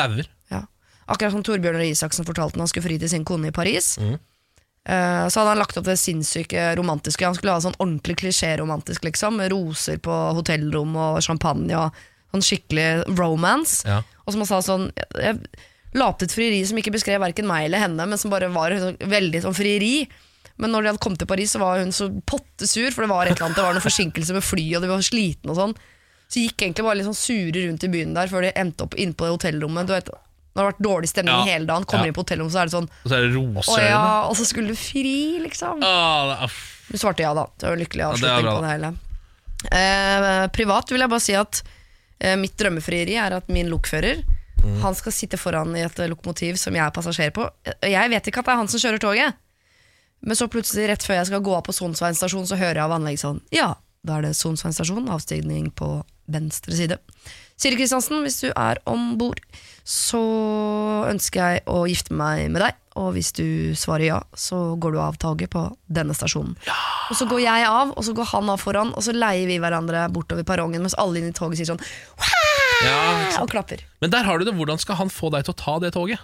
Dauer. 0.00 0.26
Ja. 0.52 0.64
Akkurat 1.06 1.32
som 1.36 1.44
Torbjørn 1.46 1.78
Røe 1.78 1.92
Isaksen 1.92 2.26
fortalte 2.28 2.58
når 2.58 2.66
han 2.66 2.72
skulle 2.72 2.88
fri 2.88 2.96
til 3.00 3.12
sin 3.12 3.24
kone 3.28 3.52
i 3.52 3.54
Paris. 3.54 3.92
Mm. 4.02 4.16
Eh, 4.86 5.28
så 5.30 5.40
hadde 5.40 5.52
han 5.54 5.58
lagt 5.62 5.78
opp 5.80 5.86
det 5.88 5.96
sinnssyke 5.98 6.68
romantiske. 6.78 7.24
Han 7.26 7.34
skulle 7.34 7.54
ha 7.56 7.62
sånn 7.62 7.74
ordentlig 7.82 8.18
klisjéromantisk, 8.20 9.06
liksom. 9.06 9.38
Med 9.40 9.50
roser 9.54 9.98
på 10.02 10.14
hotellrom 10.36 10.92
og 10.94 11.18
champagne 11.26 11.78
og 11.78 11.96
sånn 12.34 12.44
skikkelig 12.46 13.16
romance. 13.18 13.80
Ja. 13.88 14.02
Og 14.26 14.34
som 14.34 14.42
han 14.44 14.50
sa 14.50 14.60
sånn 14.66 14.88
Jeg, 15.22 15.40
jeg 15.92 16.00
la 16.00 16.08
opp 16.10 16.18
til 16.18 16.26
et 16.28 16.34
frieri 16.36 16.60
som 16.66 16.76
ikke 16.78 16.92
beskrev 16.92 17.20
verken 17.20 17.46
meg 17.46 17.66
eller 17.68 17.78
henne, 17.78 18.06
men 18.08 18.18
som 18.18 18.30
bare 18.30 18.48
var 18.52 18.70
sånn, 18.76 18.98
veldig 18.98 19.42
sånn 19.42 19.54
frieri. 19.56 20.08
Men 20.58 20.70
når 20.72 20.82
de 20.82 20.88
hadde 20.92 21.02
kommet 21.04 21.18
til 21.20 21.26
Paris, 21.28 21.52
så 21.52 21.58
var 21.60 21.78
hun 21.78 21.90
så 21.92 22.08
pottesur, 22.24 22.90
for 22.92 23.02
det 23.04 23.10
var 23.10 23.26
et 23.26 23.36
eller 23.36 23.46
annet 23.50 23.56
Det 23.56 23.64
var 23.64 23.74
noen 23.76 23.84
forsinkelse 23.84 24.32
med 24.32 24.42
fly, 24.44 24.66
og 24.76 24.82
de 24.82 24.88
var 24.88 25.02
slitne 25.04 25.50
og 25.52 25.56
sånn. 25.56 25.74
Så 26.28 26.40
gikk 26.42 26.62
egentlig 26.64 26.84
bare 26.84 26.96
litt 26.98 27.06
sånn 27.06 27.14
sure 27.18 27.66
rundt 27.68 27.84
i 27.84 27.88
byen 27.92 28.14
der 28.16 28.26
før 28.26 28.42
de 28.42 28.52
endte 28.56 28.82
opp 28.86 28.94
inne 28.98 29.14
på 29.14 29.26
det 29.28 29.34
hotellrommet. 29.36 29.86
Du 29.86 29.92
vet, 29.92 30.08
når 30.08 30.56
det 30.56 30.64
har 30.64 30.70
vært 30.72 30.80
dårlig 30.88 31.08
stemning 31.12 31.34
Ja. 31.36 31.44
hele 31.44 31.66
dagen, 31.66 31.84
kommer 31.84 32.04
Ja. 32.04 32.08
inn 32.08 32.14
på 32.16 32.24
hotellrommet, 32.24 32.52
så 32.52 32.60
er 32.62 32.64
det 32.64 32.72
sånn 32.72 32.88
Og 33.04 33.10
så 33.10 33.14
er 33.16 33.22
det 33.28 33.34
roser. 33.36 33.82
ja, 33.88 34.22
og 34.28 34.34
så 34.36 34.44
skulle 34.48 34.68
du 34.68 34.74
fri, 34.74 35.38
liksom. 35.44 35.82
Ah, 35.84 36.46
Du 36.90 36.96
svarte 36.98 37.20
ja, 37.20 37.34
da. 37.34 37.46
Det 37.58 37.66
var 37.68 37.72
en 37.76 37.84
lykkelig 37.84 38.04
avslutning 38.12 38.46
på 38.56 38.60
det 38.62 38.70
hele. 38.70 38.94
Eh, 39.72 40.46
privat 40.54 40.90
vil 40.90 41.00
jeg 41.00 41.10
bare 41.10 41.20
si 41.24 41.34
at 41.34 41.62
eh, 42.20 42.36
mitt 42.36 42.56
drømmefrieri 42.56 43.16
er 43.20 43.36
at 43.36 43.48
min 43.52 43.68
lokfører 43.68 44.22
Mm. 44.66 44.78
Han 44.82 44.98
skal 44.98 45.14
sitte 45.14 45.38
foran 45.40 45.74
i 45.78 45.84
et 45.86 46.00
lokomotiv 46.10 46.58
som 46.60 46.74
jeg 46.76 46.84
er 46.84 46.94
passasjer 46.94 47.32
på. 47.36 47.46
Jeg 47.86 48.12
vet 48.12 48.30
ikke 48.30 48.42
at 48.42 48.48
det 48.48 48.54
er 48.56 48.62
han 48.62 48.70
som 48.72 48.82
kjører 48.82 49.02
toget. 49.02 49.42
Men 50.26 50.38
så 50.38 50.48
plutselig, 50.50 50.88
rett 50.90 51.04
før 51.06 51.20
jeg 51.20 51.30
skal 51.30 51.42
gå 51.44 51.54
av 51.54 51.64
på 51.66 51.74
Sonsveien 51.76 52.16
stasjon, 52.16 52.46
så 52.48 52.58
hører 52.58 52.80
jeg 52.80 52.86
av 52.86 52.94
anlegget 52.96 53.22
sånn 53.22 53.42
Ja, 53.54 53.74
da 54.06 54.18
er 54.18 54.28
det 54.28 54.36
Sonsveien 54.38 54.74
stasjon, 54.74 55.10
avstigning 55.12 55.68
på 55.76 56.00
venstre 56.32 56.74
side. 56.74 56.98
Siri 57.56 57.78
Kristiansen, 57.78 58.20
hvis 58.24 58.40
du 58.42 58.50
er 58.50 58.80
om 58.90 59.14
bord, 59.20 59.38
så 59.86 60.20
ønsker 61.08 61.40
jeg 61.40 61.62
å 61.70 61.84
gifte 61.88 62.16
meg 62.16 62.50
med 62.50 62.64
deg. 62.64 62.80
Og 62.96 63.12
hvis 63.12 63.30
du 63.36 63.76
svarer 63.76 64.06
ja, 64.08 64.18
så 64.36 64.74
går 64.80 64.96
du 64.96 65.00
av 65.04 65.18
toget 65.20 65.52
på 65.52 65.62
denne 65.86 66.16
stasjonen. 66.16 66.56
Og 67.10 67.18
så 67.18 67.28
går 67.28 67.42
jeg 67.44 67.68
av, 67.68 67.92
og 67.92 68.04
så 68.04 68.16
går 68.16 68.30
han 68.32 68.52
av 68.52 68.60
foran, 68.60 68.92
og 68.96 69.04
så 69.04 69.14
leier 69.16 69.48
vi 69.48 69.60
hverandre 69.62 70.06
bortover 70.12 70.48
perrongen 70.48 70.84
mens 70.84 70.96
alle 71.00 71.20
inne 71.20 71.32
i 71.32 71.36
toget 71.36 71.60
sier 71.60 71.70
sånn 71.74 71.84
Ja, 72.84 73.40
og 73.40 73.48
klapper. 73.50 73.82
Men 74.02 74.12
der 74.12 74.26
har 74.26 74.38
du 74.38 74.44
det. 74.44 74.54
Hvordan 74.56 74.80
skal 74.82 74.98
han 75.00 75.12
få 75.12 75.30
deg 75.32 75.46
til 75.46 75.54
å 75.54 75.58
ta 75.60 75.78
det 75.82 75.94
toget? 75.96 76.20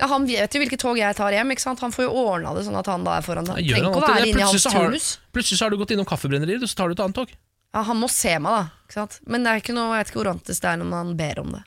Ja, 0.00 0.08
Han 0.10 0.26
vet 0.26 0.50
jo 0.54 0.58
hvilket 0.62 0.80
tog 0.82 0.98
jeg 0.98 1.14
tar 1.14 1.30
hjem. 1.30 1.52
ikke 1.54 1.62
sant? 1.62 1.80
Han 1.84 1.92
får 1.94 2.08
jo 2.08 2.12
ordna 2.24 2.54
det 2.56 2.64
sånn 2.66 2.78
at 2.80 2.88
han 2.90 3.04
da 3.06 3.18
er 3.20 3.26
foran. 3.26 3.46
Ja, 3.60 3.76
Han 3.78 3.92
han 3.92 4.02
å 4.02 4.02
være 4.02 4.26
inne 4.32 4.42
i 4.42 4.48
hans 4.48 4.66
turnus. 4.66 5.08
Plutselig 5.32 5.60
så 5.60 5.68
har 5.68 5.70
du 5.74 5.78
gått 5.78 5.94
innom 5.94 6.08
kaffebrenneriet, 6.08 6.64
så 6.66 6.80
tar 6.80 6.90
du 6.90 6.96
et 6.96 7.04
annet 7.04 7.20
tog. 7.20 7.30
Ja, 7.72 7.84
han 7.86 7.96
må 8.00 8.08
se 8.12 8.34
meg, 8.42 8.50
da. 8.52 8.82
ikke 8.88 8.98
sant? 8.98 9.20
Men 9.24 9.44
det 9.46 9.52
er 9.52 9.62
ikke 9.62 9.76
noe, 9.76 9.94
jeg 9.94 10.02
vet 10.02 10.10
ikke 10.12 10.20
hvor 10.20 10.28
romantisk 10.32 10.64
det 10.64 10.72
er 10.72 10.80
når 10.82 10.90
man 10.90 11.14
ber 11.16 11.40
om 11.40 11.54
det. 11.54 11.62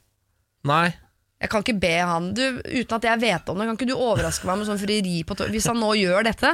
Nei. 0.70 0.86
Jeg 1.42 1.52
kan 1.52 1.64
ikke 1.66 1.80
be 1.84 1.94
han 2.00 2.30
du, 2.34 2.44
Uten 2.64 2.96
at 2.96 3.06
jeg 3.06 3.20
vet 3.22 3.50
om 3.52 3.58
det, 3.60 3.66
kan 3.68 3.78
ikke 3.78 3.90
du 3.90 3.96
overraske 3.98 4.48
meg 4.48 4.60
med 4.60 4.70
sånn 4.70 4.80
frieri 4.82 5.18
på 5.28 5.36
tog? 5.38 5.50
Hvis 5.54 5.68
han 5.70 5.80
nå 5.82 5.90
gjør 6.00 6.28
dette 6.28 6.54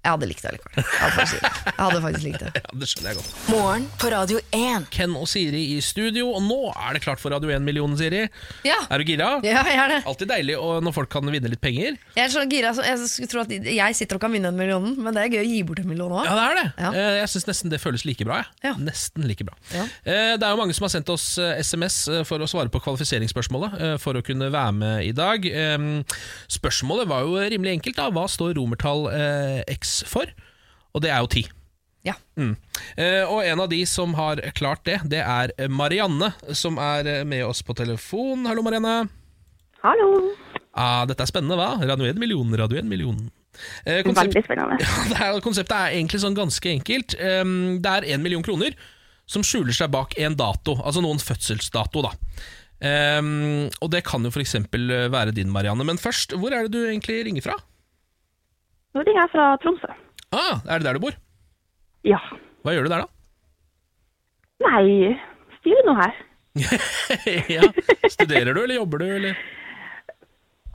Jeg 0.00 0.14
hadde 0.14 0.26
likt 0.30 0.40
det 0.46 0.50
likevel. 0.54 0.78
Jeg 0.80 1.00
hadde 1.00 1.16
faktisk, 1.16 1.42
jeg 1.66 1.74
hadde 1.76 1.98
faktisk 2.00 2.24
likt 2.24 2.40
det. 2.40 2.50
Ja, 2.60 2.70
det 2.80 2.86
skjønner 2.88 3.10
jeg 3.10 3.16
godt. 3.18 3.32
Morgen 3.52 3.82
på 4.00 4.08
Radio 4.14 4.38
1. 4.56 4.86
Ken 4.94 5.12
og 5.18 5.26
Siri 5.28 5.60
i 5.74 5.80
studio, 5.84 6.30
og 6.36 6.40
nå 6.46 6.56
er 6.72 6.96
det 6.96 7.02
klart 7.04 7.20
for 7.20 7.34
Radio 7.34 7.50
1-millionen, 7.52 7.98
Siri. 8.00 8.22
Ja, 8.64 8.78
Er 8.88 9.02
du 9.02 9.04
gira? 9.10 9.28
ja 9.44 9.60
jeg 9.66 9.76
er 9.82 9.92
det. 9.92 9.98
Alltid 10.08 10.30
deilig 10.32 10.56
og 10.56 10.80
når 10.86 10.94
folk 10.96 11.10
kan 11.12 11.28
vinne 11.28 11.50
litt 11.52 11.60
penger. 11.60 11.98
Jeg 12.16 12.24
er 12.24 12.32
så 12.32 12.46
gira, 12.48 12.72
så 12.78 12.86
jeg 12.86 13.02
skulle 13.12 13.28
tro 13.34 13.42
at 13.44 13.52
jeg 13.52 13.98
sitter 13.98 14.16
og 14.16 14.24
kan 14.24 14.32
vinne 14.32 14.48
en 14.48 14.56
million, 14.56 14.88
men 14.96 15.16
det 15.16 15.26
er 15.26 15.34
gøy 15.36 15.42
å 15.42 15.48
gi 15.50 15.60
bort 15.68 15.82
en 15.84 15.90
million 15.92 16.14
òg. 16.16 16.24
Ja, 16.30 16.32
det 16.38 16.46
er 16.48 16.58
det. 16.62 16.64
Ja. 16.86 16.92
Eh, 16.96 17.18
Jeg 17.20 17.28
syns 17.34 17.48
nesten 17.50 17.74
det 17.74 17.82
føles 17.84 18.06
like 18.08 18.24
bra. 18.28 18.40
Jeg. 18.40 18.70
Ja. 18.70 18.74
Nesten 18.80 19.28
like 19.28 19.44
bra. 19.50 19.58
Ja. 19.76 19.84
Eh, 20.08 20.32
Det 20.40 20.48
er 20.48 20.56
jo 20.56 20.60
mange 20.62 20.76
som 20.78 20.88
har 20.88 20.94
sendt 20.96 21.12
oss 21.12 21.28
SMS 21.60 22.00
eh, 22.08 22.24
for 22.28 22.40
å 22.40 22.48
svare 22.48 22.72
på 22.72 22.80
kvalifiseringsspørsmålet 22.86 24.00
for 24.00 24.16
å 24.16 24.24
kunne 24.24 24.48
være 24.54 24.72
med 24.80 25.04
i 25.04 25.12
dag. 25.16 25.44
Spørsmålet 26.50 27.08
var 27.10 27.24
jo 27.28 27.36
rimelig 27.52 27.76
enkelt. 27.78 27.96
da 28.00 28.08
Hva 28.14 28.24
står 28.30 28.56
romertall 28.58 29.06
eh, 29.12 29.60
X 29.90 30.02
for? 30.08 30.30
Og 30.94 31.02
det 31.04 31.10
er 31.10 31.22
jo 31.24 31.30
ti. 31.30 31.42
Ja. 32.06 32.14
Mm. 32.40 32.54
Eh, 32.96 33.24
og 33.28 33.42
en 33.44 33.60
av 33.60 33.68
de 33.70 33.82
som 33.86 34.14
har 34.16 34.40
klart 34.56 34.86
det, 34.88 35.00
det 35.12 35.20
er 35.20 35.52
Marianne, 35.68 36.30
som 36.56 36.78
er 36.80 37.26
med 37.28 37.44
oss 37.44 37.60
på 37.66 37.76
telefon. 37.76 38.46
Hallo, 38.48 38.62
Marianne. 38.64 39.10
Hallo. 39.84 40.08
Ah, 40.76 41.02
dette 41.08 41.24
er 41.24 41.28
spennende, 41.28 41.58
hva? 41.58 41.74
Radio 41.82 42.06
1 42.08 42.18
million, 42.20 42.56
Radio 42.56 42.78
1 42.80 42.88
million. 42.88 43.18
Eh, 43.84 44.00
konsept- 44.06 44.30
Veldig 44.32 44.44
spennende. 44.46 44.78
Ja, 45.12 45.28
er, 45.34 45.42
konseptet 45.44 45.76
er 45.76 45.96
egentlig 45.98 46.22
sånn 46.22 46.36
ganske 46.38 46.70
enkelt. 46.72 47.16
Um, 47.20 47.80
det 47.82 47.92
er 47.98 48.08
én 48.14 48.22
million 48.24 48.44
kroner 48.46 48.76
som 49.30 49.44
skjuler 49.46 49.74
seg 49.76 49.92
bak 49.92 50.16
en 50.18 50.36
dato, 50.38 50.78
altså 50.80 51.02
noen 51.04 51.20
fødselsdato. 51.22 52.02
da 52.06 52.12
um, 53.20 53.68
Og 53.82 53.90
det 53.92 54.04
kan 54.08 54.24
jo 54.26 54.32
f.eks. 54.32 54.56
være 55.12 55.34
din, 55.36 55.52
Marianne. 55.52 55.84
Men 55.86 56.00
først, 56.00 56.32
hvor 56.38 56.54
er 56.54 56.66
det 56.66 56.74
du 56.74 56.80
egentlig 56.86 57.20
ringer 57.28 57.44
fra? 57.50 57.58
Nå 58.94 59.04
ringer 59.06 59.22
jeg 59.22 59.32
fra 59.34 59.46
Tromsø. 59.62 59.90
Ah, 60.34 60.60
Er 60.66 60.80
det 60.80 60.86
der 60.86 60.98
du 60.98 61.04
bor? 61.04 61.16
Ja. 62.06 62.18
Hva 62.64 62.74
gjør 62.74 62.86
du 62.86 62.92
der, 62.92 63.04
da? 63.04 63.08
Nei, 64.66 65.14
styrer 65.60 65.86
nå 65.88 65.94
her. 66.00 66.18
ja, 67.56 67.66
Studerer 68.10 68.52
du, 68.52 68.62
eller 68.64 68.76
jobber 68.80 69.02
du, 69.02 69.06
eller? 69.16 69.38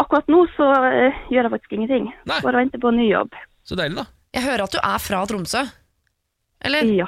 Akkurat 0.01 0.27
nå 0.31 0.41
så 0.55 0.67
uh, 0.67 1.25
gjør 1.31 1.47
jeg 1.47 1.53
faktisk 1.55 1.75
ingenting. 1.77 2.07
Nei. 2.27 2.39
Bare 2.43 2.63
venter 2.63 2.81
på 2.81 2.91
en 2.91 2.99
ny 2.99 3.09
jobb. 3.09 3.35
Så 3.67 3.77
deilig, 3.79 3.99
da. 4.01 4.07
Jeg 4.35 4.43
hører 4.47 4.65
at 4.65 4.75
du 4.75 4.79
er 4.81 5.03
fra 5.03 5.21
Tromsø. 5.29 5.63
Eller? 6.65 6.87
Ja, 6.97 7.07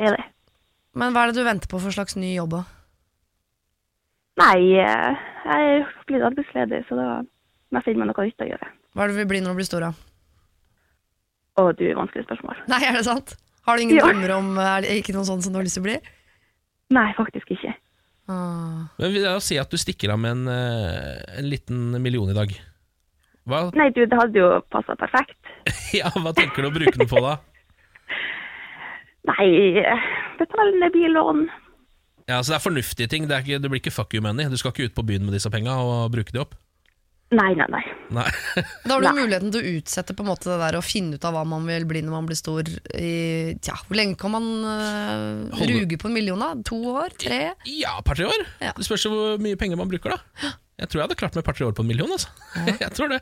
det 0.00 0.08
er 0.10 0.16
det. 0.16 0.26
Men 0.96 1.14
hva 1.14 1.24
er 1.24 1.30
det 1.32 1.40
du 1.40 1.46
venter 1.46 1.70
på 1.70 1.80
for 1.82 1.94
slags 1.94 2.16
ny 2.18 2.32
jobb? 2.34 2.56
da? 2.58 2.62
Nei, 4.40 4.60
eh, 4.80 5.26
jeg 5.44 5.72
er 5.74 5.90
blitt 6.08 6.24
arbeidsledig, 6.24 6.84
så 6.88 6.96
da 6.96 7.08
må 7.20 7.80
jeg 7.80 7.90
finne 7.90 8.02
meg 8.02 8.10
noe 8.10 8.26
nytt 8.26 8.44
å 8.44 8.48
gjøre. 8.48 8.70
Hva 8.94 9.04
er 9.04 9.10
det 9.10 9.16
du 9.16 9.20
vil 9.20 9.28
bli 9.34 9.42
når 9.44 9.52
du 9.54 9.60
blir 9.60 9.68
stor? 9.68 9.84
da? 9.84 10.09
Å, 11.60 11.68
du, 11.76 11.84
vanskelig 11.98 12.24
spørsmål. 12.26 12.62
Nei, 12.72 12.80
er 12.88 12.96
det 12.96 13.04
sant? 13.08 13.36
Har 13.68 13.76
du 13.76 13.84
ingen 13.84 13.98
Ja. 14.00 14.06
drømmer 14.08 14.32
om 14.38 14.50
Er 14.58 14.86
det 14.86 14.96
ikke 15.02 15.14
noe 15.16 15.26
sånn 15.28 15.42
som 15.44 15.52
du 15.52 15.60
har 15.60 15.66
lyst 15.66 15.76
til 15.78 15.84
å 15.84 15.88
bli? 15.90 15.98
Nei, 16.96 17.06
faktisk 17.18 17.52
ikke. 17.54 17.74
Ah. 18.30 18.88
Men 18.98 19.12
vil 19.14 19.26
jeg 19.26 19.42
si 19.44 19.58
at 19.60 19.70
du 19.70 19.78
stikker 19.78 20.12
av 20.14 20.18
med 20.22 20.32
en, 20.38 20.48
eh, 20.54 21.38
en 21.42 21.48
liten 21.50 21.84
million 22.02 22.30
i 22.30 22.36
dag. 22.36 22.54
Hva, 23.50 23.62
Nei, 23.78 23.90
du, 23.94 24.04
det 24.06 24.18
hadde 24.18 24.38
jo 24.40 24.50
passet 24.72 24.98
perfekt. 25.00 25.38
ja, 26.00 26.10
hva 26.16 26.32
tenker 26.36 26.62
du 26.64 26.70
å 26.70 26.74
bruke 26.74 26.96
den 26.96 27.10
på, 27.10 27.22
da? 27.24 27.36
Nei, 29.28 29.48
betale 29.76 29.98
betal 30.40 30.72
ned 30.80 30.94
billån. 30.96 31.44
Ja, 32.30 32.38
så 32.42 32.54
Det 32.54 32.58
er 32.60 32.64
fornuftige 32.64 33.10
ting. 33.10 33.26
Det, 33.28 33.36
er 33.36 33.44
ikke, 33.44 33.60
det 33.62 33.70
blir 33.70 33.82
ikke 33.82 33.92
fuck 33.94 34.14
you 34.14 34.22
money. 34.24 34.46
Du 34.48 34.56
skal 34.60 34.72
ikke 34.72 34.88
ut 34.88 34.96
på 34.96 35.04
byen 35.06 35.26
med 35.26 35.34
disse 35.36 35.50
penga 35.52 35.74
og 35.82 36.12
bruke 36.14 36.32
de 36.32 36.40
opp. 36.42 36.54
Nei, 37.30 37.52
nei, 37.54 37.66
nei. 37.70 37.82
Nei. 38.10 38.26
Da 38.84 38.96
har 38.96 39.04
du 39.04 39.06
Nei. 39.06 39.22
muligheten 39.22 39.52
til 39.54 39.62
å 39.62 39.74
utsette 39.78 40.16
på 40.18 40.24
en 40.24 40.30
måte 40.32 40.48
det 40.50 40.56
der 40.58 40.78
å 40.80 40.82
finne 40.82 41.14
ut 41.14 41.26
av 41.28 41.36
hva 41.36 41.44
man 41.46 41.68
vil 41.68 41.86
bli 41.86 42.02
når 42.02 42.16
man 42.16 42.26
blir 42.26 42.38
stor. 42.38 42.66
I, 42.90 43.54
tja, 43.62 43.76
hvor 43.86 43.98
lenge 43.98 44.18
kan 44.18 44.34
man 44.34 44.48
uh, 44.66 45.60
ruge 45.70 45.98
på 46.00 46.10
en 46.10 46.16
million? 46.16 46.42
da? 46.42 46.56
To 46.66 46.80
år? 46.96 47.14
Tre? 47.20 47.42
Ja, 47.70 47.94
et 48.00 48.08
par-tre 48.08 48.26
år. 48.26 48.48
Ja. 48.58 48.74
Det 48.74 48.86
spørs 48.88 49.06
hvor 49.06 49.38
mye 49.42 49.58
penger 49.60 49.78
man 49.78 49.92
bruker, 49.92 50.16
da. 50.16 50.56
Jeg 50.80 50.88
tror 50.88 51.00
jeg 51.00 51.04
hadde 51.06 51.18
klart 51.20 51.34
meg 51.36 51.42
et 51.44 51.48
par-tre 51.50 51.66
år 51.68 51.74
på 51.76 51.84
en 51.84 51.90
million. 51.90 52.10
Altså. 52.10 52.30
jeg 52.84 52.90
tror 52.96 53.12
det 53.12 53.20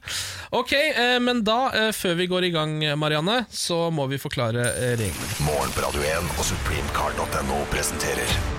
Ok, 0.57 0.73
eh, 0.79 1.17
Men 1.21 1.43
da, 1.47 1.59
eh, 1.75 1.91
før 1.97 2.15
vi 2.21 2.29
går 2.31 2.49
i 2.49 2.53
gang, 2.55 2.79
Marianne, 3.01 3.43
så 3.51 3.89
må 3.95 4.07
vi 4.09 4.21
forklare 4.23 4.71
eh, 4.71 4.95
reglene. 5.01 5.35
Morgen 5.45 5.75
på 5.75 5.85
Radio 5.85 6.07
1 6.07 6.33
og 6.39 6.49
supremecard.no 6.53 7.61
presenterer 7.75 8.58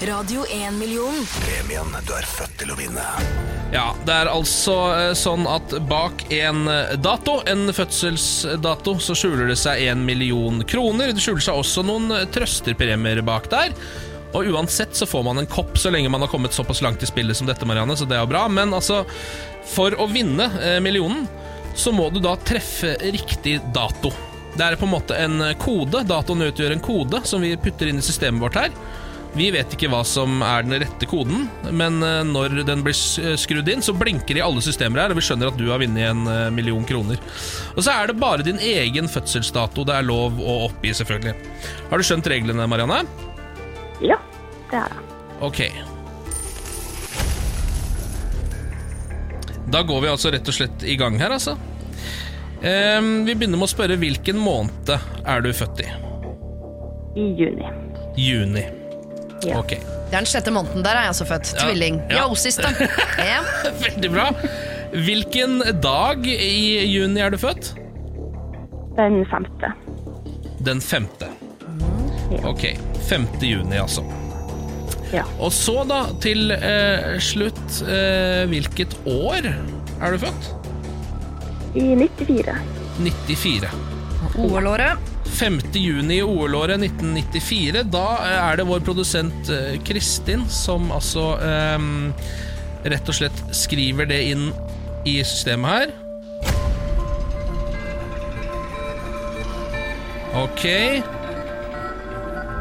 Radio 0.00 0.44
1-million. 0.48 1.26
premien 1.44 1.90
du 2.08 2.12
er 2.16 2.24
født 2.24 2.54
til 2.62 2.70
å 2.72 2.76
vinne. 2.78 3.02
Ja, 3.68 3.90
Det 4.06 4.14
er 4.14 4.30
altså 4.32 4.76
eh, 4.94 5.10
sånn 5.12 5.44
at 5.44 5.74
bak 5.90 6.22
en 6.32 6.62
eh, 6.72 6.94
dato, 6.96 7.34
en 7.44 7.68
fødselsdato, 7.76 8.94
så 8.96 9.12
skjuler 9.12 9.50
det 9.52 9.58
seg 9.60 9.82
en 9.90 10.06
million 10.08 10.62
kroner. 10.64 11.12
Det 11.12 11.20
skjuler 11.20 11.44
seg 11.44 11.60
også 11.60 11.84
noen 11.84 12.08
eh, 12.16 12.24
trøsterpremier 12.32 13.20
bak 13.28 13.50
der. 13.52 13.74
Og 14.32 14.48
uansett 14.48 14.96
så 14.96 15.04
får 15.10 15.26
man 15.26 15.42
en 15.42 15.50
kopp 15.50 15.76
så 15.76 15.92
lenge 15.92 16.08
man 16.08 16.24
har 16.24 16.32
kommet 16.32 16.56
såpass 16.56 16.80
langt 16.80 17.04
i 17.04 17.10
spillet 17.10 17.36
som 17.36 17.50
dette, 17.50 17.68
Marianne, 17.68 17.98
så 17.98 18.08
det 18.08 18.16
er 18.16 18.24
jo 18.24 18.30
bra. 18.32 18.46
Men 18.48 18.72
altså, 18.72 19.02
for 19.68 19.98
å 20.00 20.08
vinne 20.08 20.48
millionen, 20.80 21.26
så 21.76 21.92
må 21.92 22.08
du 22.08 22.22
da 22.24 22.38
treffe 22.40 22.94
riktig 23.04 23.58
dato. 23.76 24.14
Det 24.56 24.64
er 24.64 24.80
på 24.80 24.88
en 24.88 24.94
måte 24.96 25.20
en 25.20 25.44
kode. 25.60 26.06
Datoen 26.08 26.48
utgjør 26.48 26.72
en 26.78 26.84
kode 26.88 27.20
som 27.28 27.44
vi 27.44 27.52
putter 27.60 27.92
inn 27.92 28.00
i 28.00 28.06
systemet 28.06 28.40
vårt 28.48 28.58
her. 28.62 28.72
Vi 29.36 29.46
vet 29.54 29.74
ikke 29.76 29.88
hva 29.92 30.00
som 30.06 30.40
er 30.42 30.64
den 30.66 30.80
rette 30.82 31.06
koden, 31.06 31.44
men 31.70 32.00
eh, 32.02 32.22
når 32.26 32.64
den 32.66 32.82
blir 32.82 32.96
skrudd 33.38 33.68
inn, 33.70 33.82
så 33.84 33.94
blinker 33.94 34.34
det 34.34 34.42
i 34.42 34.44
alle 34.44 34.62
systemer 34.64 35.04
her, 35.04 35.14
og 35.14 35.20
vi 35.20 35.24
skjønner 35.26 35.52
at 35.52 35.60
du 35.60 35.68
har 35.70 35.78
vunnet 35.82 36.08
en 36.08 36.24
eh, 36.26 36.48
million 36.54 36.82
kroner. 36.86 37.20
Og 37.76 37.84
så 37.86 37.94
er 37.94 38.10
det 38.10 38.18
bare 38.18 38.46
din 38.46 38.58
egen 38.58 39.10
fødselsdato 39.10 39.86
det 39.86 40.00
er 40.00 40.08
lov 40.08 40.40
å 40.42 40.56
oppgi, 40.66 40.90
selvfølgelig. 40.98 41.36
Har 41.92 42.02
du 42.02 42.08
skjønt 42.08 42.30
reglene, 42.32 42.66
Marianne? 42.70 43.04
Ja, 44.02 44.18
det 44.72 44.82
har 44.82 44.98
jeg. 44.98 45.06
Ok. 45.46 45.62
Da 49.70 49.84
går 49.86 50.02
vi 50.02 50.10
altså 50.10 50.34
rett 50.34 50.50
og 50.50 50.56
slett 50.56 50.82
i 50.82 50.98
gang 50.98 51.20
her, 51.22 51.30
altså. 51.38 51.54
Ehm, 52.66 53.22
vi 53.24 53.36
begynner 53.38 53.60
med 53.60 53.68
å 53.68 53.72
spørre 53.72 53.96
hvilken 54.00 54.42
måned 54.42 54.90
er 54.90 55.46
du 55.46 55.52
født 55.54 55.86
i? 55.86 55.88
I 57.14 57.30
juni. 57.38 57.70
Juni. 58.18 58.66
Ja. 59.46 59.58
Ok, 59.58 59.70
Det 59.70 60.16
er 60.16 60.18
den 60.18 60.26
sjette 60.28 60.52
måneden. 60.52 60.82
Der 60.84 60.90
er 60.98 61.06
jeg 61.06 61.12
altså 61.14 61.24
født. 61.28 61.52
Ja. 61.54 61.66
Tvilling. 61.68 62.00
Ja. 62.10 62.24
Yo-siste. 62.28 62.68
Ja. 63.30 63.40
veldig 63.80 64.10
bra. 64.12 64.26
Hvilken 64.90 65.60
dag 65.82 66.26
i 66.26 66.80
juni 66.90 67.20
er 67.22 67.30
du 67.30 67.38
født? 67.38 67.72
Den 68.98 69.22
femte. 69.30 69.70
Den 70.66 70.80
femte. 70.82 71.28
Ok, 72.44 72.66
5. 73.08 73.26
juni 73.42 73.78
altså. 73.80 74.02
Ja. 75.12 75.24
Og 75.42 75.50
så 75.54 75.80
da, 75.88 76.02
til 76.22 76.52
eh, 76.54 77.16
slutt, 77.22 77.80
eh, 77.86 78.44
hvilket 78.50 78.92
år 79.10 79.48
er 79.50 80.12
du 80.14 80.18
født? 80.26 80.50
I 81.74 81.86
94. 81.96 82.54
94. 83.00 83.70
OL-året. 84.38 84.98
5. 85.40 85.60
juni 85.72 86.18
i 86.18 86.22
OL-året 86.22 86.76
1994. 86.76 87.82
Da 87.88 88.06
er 88.28 88.58
det 88.60 88.66
vår 88.68 88.82
produsent 88.84 89.48
eh, 89.48 89.78
Kristin 89.88 90.42
som 90.52 90.90
altså 90.92 91.30
um, 91.40 92.10
rett 92.84 93.08
og 93.08 93.16
slett 93.16 93.40
skriver 93.56 94.04
det 94.10 94.18
inn 94.34 94.50
i 95.08 95.16
systemet 95.24 95.70
her. 95.72 95.94
Ok. 100.42 100.66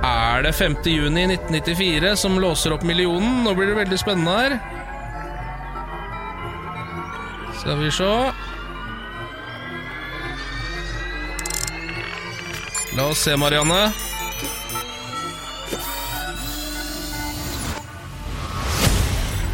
Er 0.08 0.48
det 0.48 0.54
5. 0.56 0.80
juni 0.88 1.26
1994 1.34 2.16
som 2.24 2.40
låser 2.40 2.78
opp 2.78 2.88
millionen? 2.88 3.44
Nå 3.44 3.58
blir 3.60 3.74
det 3.74 3.82
veldig 3.82 4.00
spennende 4.00 4.38
her. 4.40 4.56
Skal 7.60 7.84
vi 7.84 7.92
se. 7.92 8.14
La 12.96 13.06
oss 13.06 13.20
se, 13.24 13.36
Marianne. 13.38 13.92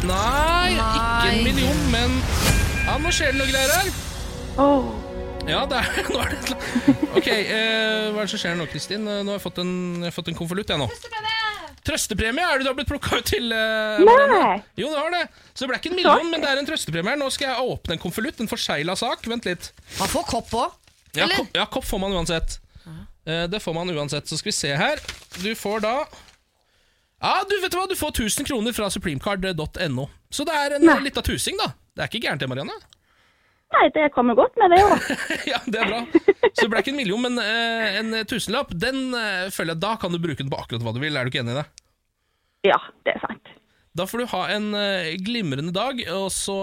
Nei, 0.06 0.76
ikke 0.76 1.30
en 1.32 1.42
million, 1.46 1.80
men 1.90 2.14
Ja, 2.86 2.94
nå 3.02 3.10
skjer 3.14 3.32
det 3.34 3.40
noe 3.40 3.48
greier 3.50 3.72
her. 3.74 3.88
Oh. 4.62 4.92
Ja, 5.46 5.64
det 5.70 5.80
er, 5.80 5.98
nå 6.14 6.20
er 6.22 6.32
det 6.34 6.56
Ok, 7.16 7.26
eh, 7.30 8.08
hva 8.14 8.22
er 8.22 8.26
det 8.26 8.30
som 8.32 8.40
skjer 8.42 8.56
nå, 8.58 8.66
Kristin? 8.70 9.06
Eh, 9.10 9.20
Nå 9.26 9.32
har 9.34 9.38
jeg 9.40 9.44
fått 9.46 9.60
en, 9.62 9.72
jeg 10.02 10.08
har 10.10 10.14
fått 10.14 10.30
en 10.32 10.38
konvolutt, 10.38 10.70
jeg 10.72 10.80
nå. 10.80 10.88
Trøstepremie 11.86 12.42
er 12.42 12.58
det 12.58 12.66
du 12.66 12.70
har 12.72 12.76
blitt 12.78 12.90
plukka 12.90 13.20
ut 13.20 13.28
til? 13.30 13.46
eh, 13.54 14.02
Marianne? 14.06 14.38
Nei. 14.42 14.56
Jo, 14.82 14.90
det 14.90 14.98
har 15.02 15.12
det. 15.14 15.22
Så 15.54 15.64
det 15.64 15.70
ble 15.70 15.78
ikke 15.80 15.92
en 15.92 15.98
million, 16.00 16.30
men 16.32 16.42
det 16.42 16.50
er 16.50 16.60
en 16.62 16.66
trøstepremie. 16.70 17.12
her. 17.14 17.20
Nå 17.20 17.28
skal 17.34 17.52
jeg 17.52 17.72
åpne 17.76 17.94
en 17.96 18.02
konvolutt, 18.02 18.42
en 18.42 18.50
forsegla 18.50 18.96
sak. 18.98 19.26
Vent 19.30 19.46
litt. 19.46 19.70
Man 20.00 20.10
får 20.10 20.26
kopp 20.32 20.54
òg. 20.58 20.74
Ja, 21.16 21.28
kopp, 21.32 21.52
ja, 21.56 21.66
kopp 21.78 21.86
får 21.88 22.02
man 22.02 22.16
uansett. 22.18 22.58
Eh, 23.26 23.44
det 23.50 23.60
får 23.62 23.74
man 23.74 23.90
uansett. 23.90 24.28
Så 24.30 24.38
skal 24.38 24.50
vi 24.52 24.56
se 24.56 24.72
her. 24.78 25.02
Du 25.42 25.50
får 25.58 25.80
da 25.84 25.94
Ja, 27.22 27.40
du 27.48 27.56
vet 27.62 27.72
du 27.72 27.78
hva, 27.78 27.86
du 27.88 27.96
får 27.96 28.12
1000 28.20 28.46
kroner 28.46 28.74
fra 28.76 28.90
supremecard.no. 28.92 30.04
Så 30.30 30.44
det 30.46 30.54
er 30.54 30.76
en 30.76 30.84
Nei. 30.86 30.98
lita 31.08 31.22
tusing, 31.24 31.56
da. 31.58 31.70
Det 31.96 32.04
er 32.04 32.10
ikke 32.12 32.26
gærent 32.28 32.42
det, 32.44 32.48
Marianne. 32.52 32.76
nei, 33.72 33.86
det 33.94 34.10
kommer 34.14 34.36
godt 34.38 34.54
med 34.60 34.70
det 34.74 34.82
òg. 34.84 35.06
ja, 35.52 35.58
det 35.66 35.80
er 35.80 35.88
bra. 35.90 36.02
Så 36.52 36.66
det 36.66 36.70
ble 36.70 36.82
ikke 36.84 36.92
en 36.92 37.00
million, 37.00 37.22
men 37.24 37.40
eh, 37.42 37.96
en 38.02 38.12
tusenlapp, 38.28 38.70
den 38.76 39.14
eh, 39.16 39.48
føler 39.50 39.74
jeg 39.74 39.82
Da 39.82 39.94
kan 40.00 40.12
du 40.14 40.20
bruke 40.22 40.38
den 40.44 40.52
på 40.52 40.60
akkurat 40.60 40.84
hva 40.84 40.92
du 40.94 41.00
vil. 41.02 41.16
Er 41.16 41.24
du 41.26 41.32
ikke 41.32 41.42
enig 41.42 41.56
i 41.56 41.60
det? 41.62 41.66
Ja, 42.68 42.78
det 43.08 43.16
er 43.16 43.24
sant. 43.24 43.50
Da 43.96 44.04
får 44.06 44.20
du 44.20 44.26
ha 44.34 44.40
en 44.52 44.66
eh, 44.76 45.14
glimrende 45.24 45.72
dag, 45.72 46.02
og 46.12 46.26
så, 46.34 46.56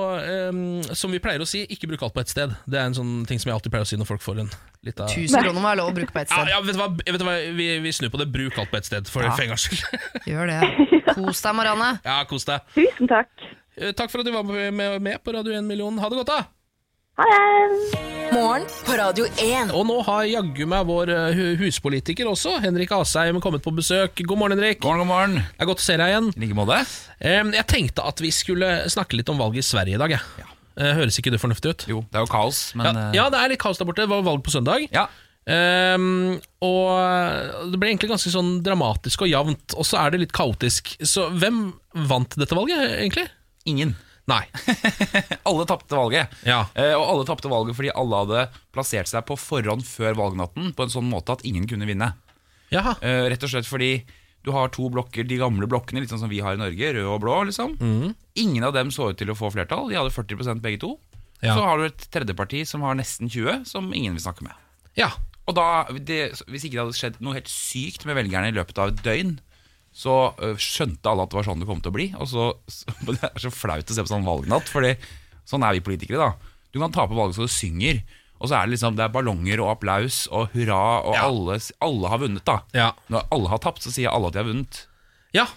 som 0.94 1.10
vi 1.14 1.20
pleier 1.24 1.42
å 1.42 1.48
si, 1.50 1.64
ikke 1.74 1.88
bruk 1.90 2.04
alt 2.06 2.14
på 2.14 2.22
ett 2.22 2.30
sted. 2.30 2.54
Det 2.70 2.78
er 2.78 2.86
en 2.92 2.98
sånn 2.98 3.14
ting 3.30 3.42
som 3.42 3.50
jeg 3.50 3.56
alltid 3.58 3.74
pleier 3.74 3.88
å 3.88 3.90
si 3.90 3.98
når 3.98 4.10
folk 4.12 4.22
får 4.22 4.44
en 4.44 4.52
lita 4.86 5.08
1000 5.10 5.42
kroner 5.48 5.58
må 5.58 5.64
være 5.66 5.80
lov 5.82 5.90
å 5.94 5.96
bruke 5.98 6.14
på 6.14 6.22
ett 6.22 6.30
sted. 6.30 6.52
ja, 6.54 6.60
vet 6.62 6.76
du 6.78 6.82
hva, 6.84 6.90
vet 7.00 7.20
du 7.22 7.26
hva? 7.26 7.36
Vi, 7.58 7.68
vi 7.88 7.94
snur 7.96 8.12
på 8.14 8.22
det. 8.22 8.30
Bruk 8.36 8.58
alt 8.62 8.70
på 8.70 8.78
ett 8.78 8.90
sted, 8.92 9.10
for, 9.10 9.26
Ja. 9.26 9.34
for 9.34 9.58
skyld. 9.66 9.84
Gjør 10.30 10.52
det. 10.54 10.62
Kos 11.16 11.42
deg, 11.42 11.56
Marianne. 11.58 11.92
ja, 12.06 12.20
kos 12.30 12.46
deg. 12.50 12.70
Tusen 12.78 13.10
takk. 13.10 13.32
Eh, 13.80 13.96
Takk 13.98 14.12
for 14.14 14.22
at 14.22 14.30
du 14.30 14.34
var 14.36 14.46
med, 14.46 14.70
med, 14.78 15.00
med 15.02 15.24
på 15.26 15.34
Radio 15.34 15.56
1 15.58 15.66
million. 15.66 15.98
Ha 15.98 16.10
det 16.14 16.22
godt, 16.22 16.36
da! 16.36 16.44
Ha 17.18 17.32
det. 17.34 18.23
Morgen 18.34 18.64
på 18.88 18.96
Radio 18.98 19.26
1. 19.42 19.72
Og 19.76 19.84
nå 19.88 19.96
har 20.08 20.24
jaggu 20.30 20.64
meg 20.70 20.86
vår 20.88 21.10
eh, 21.14 21.36
hu- 21.38 21.58
huspolitiker 21.60 22.28
også, 22.30 22.56
Henrik 22.64 22.92
Asheim, 22.96 23.40
kommet 23.44 23.64
på 23.66 23.74
besøk. 23.76 24.22
God 24.26 24.40
morgen, 24.40 24.56
Henrik. 24.58 24.80
God 24.84 24.94
morgen, 24.96 25.04
god 25.04 25.10
morgen. 25.12 25.36
Det 25.58 25.66
er 25.66 25.70
godt 25.70 25.84
å 25.84 25.86
se 25.86 25.98
deg 26.00 26.12
igjen. 26.14 26.30
I 26.38 26.42
like 26.46 26.58
måte. 26.58 26.78
Eh, 27.20 27.42
Jeg 27.58 27.68
tenkte 27.72 28.06
at 28.10 28.24
vi 28.24 28.32
skulle 28.34 28.70
snakke 28.94 29.20
litt 29.20 29.30
om 29.34 29.42
valget 29.42 29.64
i 29.64 29.68
Sverige 29.68 29.98
i 30.00 30.02
dag. 30.02 30.16
jeg. 30.16 30.48
Eh, 30.78 30.94
Høres 30.98 31.20
ikke 31.22 31.34
det 31.36 31.42
fornuftig 31.44 31.74
ut? 31.76 31.86
Jo, 31.92 32.02
det 32.10 32.22
er 32.22 32.26
jo 32.26 32.32
kaos, 32.34 32.62
men 32.80 32.88
Ja, 32.90 32.94
eh, 33.10 33.18
ja, 33.20 33.28
det 33.34 33.42
er 33.44 33.54
litt 33.54 33.62
kaos 33.62 33.78
der 33.82 33.86
borte. 33.90 34.06
Det 34.06 34.10
var 34.14 34.26
valg 34.26 34.44
på 34.46 34.54
søndag. 34.56 34.88
ja. 34.92 35.08
Ehm, 35.46 36.40
og 36.64 37.68
det 37.68 37.76
ble 37.78 37.90
egentlig 37.92 38.08
ganske 38.14 38.32
sånn 38.32 38.62
dramatisk 38.64 39.26
og 39.26 39.28
jevnt, 39.28 39.74
og 39.76 39.84
så 39.84 40.00
er 40.00 40.12
det 40.14 40.22
litt 40.22 40.32
kaotisk. 40.32 40.94
Så 41.04 41.26
hvem 41.36 41.74
vant 42.08 42.38
dette 42.40 42.56
valget, 42.56 42.80
egentlig? 43.02 43.26
Ingen. 43.68 43.92
Nei. 44.32 44.44
Alle 45.50 45.66
tapte 45.68 45.98
valget. 46.00 46.32
Ja. 46.48 46.62
Eh, 46.80 46.94
og 46.96 47.04
alle 47.12 47.26
tapte 47.28 47.50
valget 47.52 47.76
fordi 47.76 47.92
alle 47.92 48.22
hadde 48.22 48.44
plassert 48.72 49.10
seg 49.12 49.26
på 49.28 49.36
forhånd 49.36 49.84
før 49.84 50.16
valgnatten 50.16 50.72
på 50.78 50.86
en 50.86 50.94
sånn 50.94 51.10
måte 51.12 51.36
at 51.36 51.44
ingen 51.48 51.68
kunne 51.68 51.88
vinne. 51.90 52.14
Jaha. 52.72 52.96
Eh, 53.04 53.26
rett 53.34 53.44
og 53.44 53.52
slett 53.52 53.68
fordi 53.68 53.98
du 54.44 54.52
har 54.56 54.72
to 54.76 54.90
blokker, 54.92 55.28
de 55.28 55.40
gamle 55.40 55.68
blokkene, 55.72 56.02
litt 56.04 56.12
sånn 56.12 56.24
som 56.24 56.32
vi 56.32 56.42
har 56.44 56.56
i 56.56 56.60
Norge, 56.60 56.94
rød 56.98 57.08
og 57.08 57.22
blå. 57.24 57.36
liksom. 57.48 57.78
mm. 57.80 58.16
Ingen 58.44 58.66
av 58.68 58.74
dem 58.76 58.92
så 58.92 59.12
ut 59.12 59.20
til 59.20 59.32
å 59.32 59.38
få 59.40 59.52
flertall. 59.54 59.88
De 59.92 60.00
hadde 60.00 60.12
40 60.12 60.60
begge 60.64 60.82
to. 60.84 60.96
Ja. 61.44 61.56
Så 61.56 61.64
har 61.64 61.80
du 61.80 61.86
et 61.88 62.08
tredjeparti 62.12 62.64
som 62.68 62.84
har 62.88 62.98
nesten 63.00 63.32
20, 63.32 63.64
som 63.68 63.92
ingen 63.96 64.16
vil 64.18 64.24
snakke 64.24 64.48
med. 64.48 64.56
Ja. 65.00 65.12
Og 65.48 65.56
da, 65.58 65.86
det, 65.92 66.40
Hvis 66.48 66.64
ikke 66.64 66.78
det 66.78 66.84
hadde 66.86 66.96
skjedd 67.00 67.18
noe 67.24 67.36
helt 67.36 67.52
sykt 67.52 68.06
med 68.08 68.16
velgerne 68.20 68.52
i 68.52 68.56
løpet 68.56 68.80
av 68.80 68.94
et 68.94 69.02
døgn, 69.04 69.34
så 69.94 70.34
skjønte 70.58 71.06
alle 71.12 71.24
at 71.28 71.30
det 71.30 71.38
var 71.38 71.46
sånn 71.46 71.60
det 71.62 71.68
kom 71.70 71.82
til 71.86 71.92
å 71.94 71.96
bli. 71.98 72.08
Og 72.18 72.26
så, 72.32 72.48
så, 72.68 72.90
Det 73.14 73.20
er 73.30 73.44
så 73.46 73.52
flaut 73.54 73.86
å 73.86 73.94
se 73.94 74.02
på 74.06 74.10
sånn 74.10 74.26
valgnatt, 74.26 74.66
Fordi 74.74 74.96
sånn 75.46 75.64
er 75.68 75.78
vi 75.78 75.84
politikere. 75.86 76.18
da 76.18 76.54
Du 76.74 76.80
kan 76.82 76.92
tape 76.96 77.14
valget 77.14 77.38
så 77.38 77.46
du 77.46 77.52
synger, 77.54 78.02
og 78.42 78.50
så 78.50 78.58
er 78.58 78.66
det 78.68 78.74
liksom 78.76 78.96
Det 78.98 79.06
er 79.06 79.14
ballonger 79.14 79.62
og 79.64 79.70
applaus 79.78 80.24
og 80.34 80.50
hurra, 80.56 80.80
og 81.06 81.14
Ja. 81.16 81.28
alle, 81.30 81.60
alle 81.80 82.10
har 82.10 82.20
vunnet. 82.26 82.44
da 82.46 82.58
Ja. 82.74 82.92
Når 83.10 83.28
alle 83.32 83.50
har 83.54 83.60
tapt, 83.60 83.84
så 83.86 83.92
sier 83.94 84.10
alle 84.10 84.28
at 84.28 84.34
de 84.34 84.40
har 84.44 84.50
vunnet. 84.50 84.86
ja. 85.34 85.48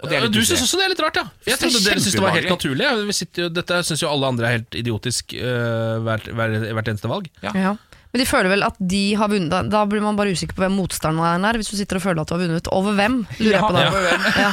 Du 0.00 0.40
syns 0.40 0.62
også 0.64 0.78
det 0.80 0.84
er 0.86 0.92
litt 0.94 1.00
rart, 1.04 1.16
ja? 1.20 1.26
Jeg 1.44 1.58
trodde 1.60 1.82
dere 1.84 2.00
syntes 2.00 2.14
det 2.16 2.22
var 2.24 2.32
helt 2.32 2.48
naturlig. 2.48 2.86
Vi 3.04 3.12
sitter 3.12 3.42
jo, 3.42 3.48
dette 3.52 3.82
syns 3.84 4.00
jo 4.00 4.08
alle 4.08 4.30
andre 4.32 4.46
er 4.48 4.54
helt 4.56 4.72
idiotisk 4.80 5.34
uh, 5.36 6.00
hvert, 6.00 6.24
hvert, 6.32 6.54
hvert 6.72 6.88
eneste 6.88 7.10
valg. 7.10 7.28
Ja. 7.44 7.52
Ja. 7.52 7.74
Men 8.12 8.18
de 8.22 8.26
føler 8.26 8.48
vel 8.50 8.64
at 8.66 8.76
de 8.90 9.02
har 9.14 9.28
vunnet. 9.30 9.68
Da- 9.70 9.84
blir 9.86 10.00
man 10.02 10.16
bare 10.18 10.32
usikker 10.34 10.56
på 10.56 10.64
hvem 10.64 10.74
motstanderen 10.80 11.44
er. 11.46 11.58
Hvis 11.60 11.70
du 11.70 11.76
sitter 11.78 11.96
og 12.00 12.02
føler 12.02 12.20
at 12.24 12.28
du 12.28 12.34
har 12.34 12.40
vunnet. 12.42 12.66
Over 12.74 12.96
hvem, 12.98 13.20
lurer 13.38 13.54
jeg 13.54 13.62
på 13.62 13.74
da. 13.76 13.84
Ja, 13.84 14.50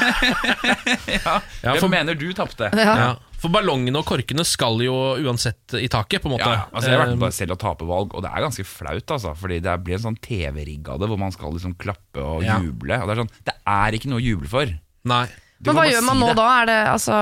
Ja. 1.17 1.39
Ja, 1.63 1.71
hvem 1.73 1.79
for- 1.81 1.89
mener 1.89 2.15
du 2.17 2.27
tapte? 2.37 2.69
Ja. 2.77 2.93
Ja. 2.97 3.07
For 3.37 3.53
ballongene 3.53 3.99
og 3.99 4.05
korkene 4.09 4.41
skal 4.49 4.79
jo 4.81 4.93
uansett 5.21 5.75
i 5.77 5.85
taket, 5.93 6.23
på 6.23 6.29
en 6.29 6.33
måte. 6.39 6.47
Ja, 6.49 6.53
ja. 6.57 6.63
altså 6.73 6.89
Jeg 6.89 6.97
har 6.97 7.03
vært 7.05 7.11
med 7.13 7.19
bare 7.21 7.35
selv 7.37 7.53
å 7.53 7.57
tape 7.61 7.85
valg, 7.85 8.13
og 8.17 8.23
det 8.25 8.31
er 8.33 8.45
ganske 8.47 8.65
flaut. 8.65 9.11
Altså, 9.13 9.33
fordi 9.37 9.59
det 9.61 9.75
blir 9.85 9.97
en 9.99 10.05
sånn 10.07 10.17
TV-rigg 10.25 10.89
av 10.89 10.97
det, 11.03 11.09
hvor 11.11 11.19
man 11.21 11.31
skal 11.35 11.53
liksom 11.53 11.75
klappe 11.77 12.17
og 12.23 12.41
Ja. 12.45 12.57
juble. 12.61 12.97
Og 13.01 13.05
det 13.09 13.13
er 13.17 13.21
sånn, 13.21 13.29
det 13.45 13.53
er 13.67 13.91
ikke 13.99 14.09
noe 14.09 14.21
å 14.21 14.25
juble 14.25 14.49
for. 14.49 14.65
Nei. 15.05 15.25
Du 15.61 15.71
Men 15.71 15.77
hva 15.81 15.85
gjør 15.89 16.03
man 16.05 16.17
si 16.17 16.21
nå 16.21 16.27
det. 16.29 16.35
da? 16.37 16.47
Er 16.61 16.65
det, 16.69 16.79
altså, 16.93 17.13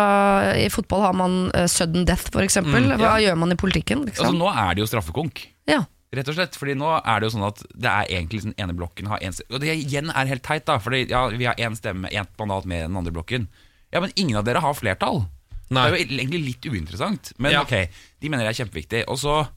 I 0.66 0.70
fotball 0.72 1.02
har 1.06 1.14
man 1.16 1.36
uh, 1.56 1.68
sudden 1.72 2.04
death, 2.08 2.32
eksempel. 2.44 2.90
ja. 2.92 2.98
Hva 3.00 3.14
gjør 3.24 3.38
man 3.38 3.52
i 3.52 3.56
politikken? 3.60 4.04
Altså, 4.08 4.24
Liksom? 4.28 4.40
nå 4.40 4.50
er 4.56 4.74
det 4.76 4.84
jo 4.84 4.88
straffekonk. 4.92 5.46
Ja. 5.68 5.84
Rett 6.16 6.30
og 6.32 6.38
slett, 6.38 6.56
fordi 6.56 6.74
nå 6.80 6.88
er 6.98 7.20
det 7.20 7.28
jo 7.28 7.34
sånn 7.36 7.48
at 7.50 7.62
det 7.76 7.92
er 7.92 8.10
egentlig 8.18 8.42
den 8.46 8.56
ene 8.62 8.76
blokken 8.78 9.08
har 9.12 9.20
én 9.26 9.34
stemme 9.36 9.56
Og 9.58 9.62
det 9.64 9.74
igjen 9.76 10.10
er 10.14 10.30
helt 10.32 10.44
teit, 10.48 10.66
da. 10.70 10.78
Fordi 10.80 11.04
ja, 11.12 11.26
vi 11.34 11.48
har 11.50 11.56
én 11.60 11.76
stemme, 11.78 12.08
ett 12.12 12.36
mandat 12.40 12.66
mer 12.70 12.86
enn 12.86 12.94
den 12.94 13.00
andre 13.04 13.14
blokken. 13.16 13.48
Ja, 13.92 14.02
men 14.04 14.14
ingen 14.16 14.38
av 14.40 14.46
dere 14.48 14.62
har 14.64 14.74
flertall. 14.78 15.26
Nei. 15.74 15.86
Det 15.90 15.92
er 15.92 15.96
jo 15.98 16.18
egentlig 16.20 16.42
litt 16.46 16.66
uinteressant. 16.70 17.34
Men 17.42 17.52
Ja. 17.58 17.62
ok, 17.66 17.90
de 18.22 18.30
mener 18.30 18.46
det 18.46 18.54
er 18.54 18.64
kjempeviktig. 18.64 19.04
Og 19.12 19.18
så 19.18 19.48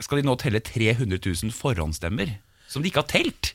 skal 0.00 0.20
de 0.20 0.26
nå 0.28 0.36
telle 0.38 0.60
300 0.60 1.18
000 1.18 1.50
forhåndsstemmer 1.54 2.36
som 2.68 2.82
de 2.82 2.90
ikke 2.90 3.02
har 3.02 3.10
telt. 3.10 3.54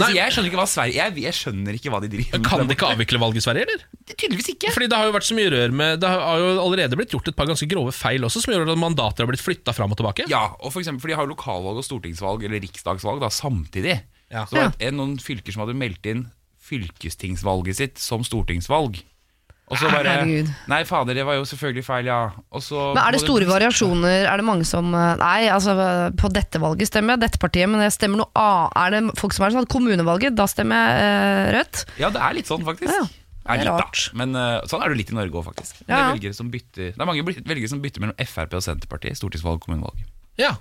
Nei. 0.00 0.08
Jeg 0.16 0.32
skjønner 0.32 0.48
ikke 0.48 0.56
hva 0.62 0.64
Sverige 0.72 0.94
jeg, 0.96 1.14
jeg 1.20 1.36
skjønner 1.36 1.76
ikke 1.76 1.90
hva 1.92 1.98
de 2.00 2.08
driver 2.08 2.38
med. 2.38 2.46
Kan 2.48 2.62
de 2.64 2.72
ikke 2.76 2.88
avvikle 2.94 3.18
valget 3.20 3.42
i 3.42 3.44
Sverige, 3.44 3.66
eller? 3.66 3.82
Det, 4.08 4.16
Tydeligvis 4.16 4.48
ikke. 4.54 4.70
Fordi 4.72 4.88
Det 4.88 4.96
har 4.96 5.04
jo 5.10 5.12
vært 5.12 5.26
så 5.28 5.36
mye 5.36 5.50
rør 5.52 5.74
med 5.82 6.00
Det 6.00 6.08
har 6.08 6.38
jo 6.40 6.46
allerede 6.64 6.96
blitt 6.96 7.12
gjort 7.12 7.28
et 7.28 7.36
par 7.36 7.50
ganske 7.50 7.68
grove 7.68 7.92
feil 7.92 8.24
også, 8.24 8.40
som 8.40 8.54
gjør 8.54 8.72
at 8.72 8.80
mandater 8.80 9.26
har 9.26 9.28
blitt 9.28 9.44
flytta 9.44 9.74
fram 9.76 9.92
og 9.92 10.00
tilbake. 10.00 10.24
Ja, 10.32 10.46
og 10.60 10.72
for, 10.72 10.80
eksempel, 10.80 11.04
for 11.04 11.12
de 11.12 11.18
har 11.20 11.28
jo 11.28 11.34
lokalvalg 11.34 11.82
og 11.82 11.84
stortingsvalg 11.84 12.44
eller 12.48 12.64
riksdagsvalg 12.64 13.20
da, 13.20 13.28
samtidig. 13.28 13.98
Ja. 14.32 14.46
Så 14.48 14.56
det 14.56 14.62
var 14.64 14.72
et- 14.80 14.94
noen 14.96 15.18
fylker 15.20 15.52
som 15.52 15.66
hadde 15.66 15.76
meldt 15.76 16.08
inn 16.08 16.24
fylkestingsvalget 16.62 17.76
sitt 17.76 17.98
som 18.00 18.24
stortingsvalg. 18.24 19.02
Og 19.72 19.80
så 19.80 19.88
bare 19.88 20.12
Herregud. 20.18 20.50
Nei, 20.68 20.82
fader, 20.84 21.16
det 21.16 21.24
var 21.24 21.38
jo 21.38 21.46
selvfølgelig 21.48 21.84
feil, 21.86 22.10
ja. 22.10 22.18
Og 22.52 22.64
så 22.64 22.90
Men 22.92 23.00
er 23.06 23.16
det 23.16 23.22
store 23.22 23.48
variasjoner? 23.48 24.26
Er 24.28 24.42
det 24.42 24.44
mange 24.44 24.66
som 24.68 24.92
eh, 24.92 25.14
Nei, 25.22 25.48
altså 25.52 25.74
på 26.18 26.28
dette 26.34 26.60
valget 26.60 26.90
stemmer 26.90 27.16
jeg 27.16 27.24
dette 27.24 27.40
partiet, 27.40 27.70
men 27.72 27.80
jeg 27.86 27.96
stemmer 27.96 28.20
noe 28.22 28.30
annet. 28.36 28.76
Er 28.82 28.94
det 28.94 29.16
folk 29.20 29.36
som 29.36 29.48
er 29.48 29.56
sånn 29.56 29.68
kommunevalget, 29.72 30.36
da 30.36 30.46
stemmer 30.50 30.76
jeg 30.76 31.08
eh, 31.08 31.50
rødt? 31.56 31.84
Ja, 32.02 32.12
det 32.12 32.20
er 32.28 32.36
litt 32.36 32.52
sånn, 32.52 32.66
faktisk. 32.68 32.92
Ja, 32.92 33.06
Er 33.48 33.62
det 33.62 33.64
er 33.64 33.64
litt, 33.64 33.80
rart. 33.80 34.02
Da. 34.12 34.18
Men 34.20 34.36
uh, 34.36 34.60
sånn 34.68 34.84
er 34.84 34.92
det 34.92 35.00
litt 35.00 35.14
i 35.14 35.16
Norge 35.16 35.40
òg, 35.40 35.46
faktisk. 35.48 35.80
Det, 35.86 35.88
er 35.88 36.10
velgere 36.12 36.36
som 36.36 36.52
bytter, 36.52 36.92
det 36.92 37.00
er 37.00 37.08
mange 37.08 37.24
velgere 37.24 37.72
som 37.72 37.80
bytter 37.82 38.04
mellom 38.04 38.28
Frp 38.28 38.58
og 38.60 38.66
Senterpartiet. 38.68 39.18
Stortingsvalg 39.18 39.62
og 39.62 39.64
kommunevalg. 39.64 40.04
Ja. 40.40 40.54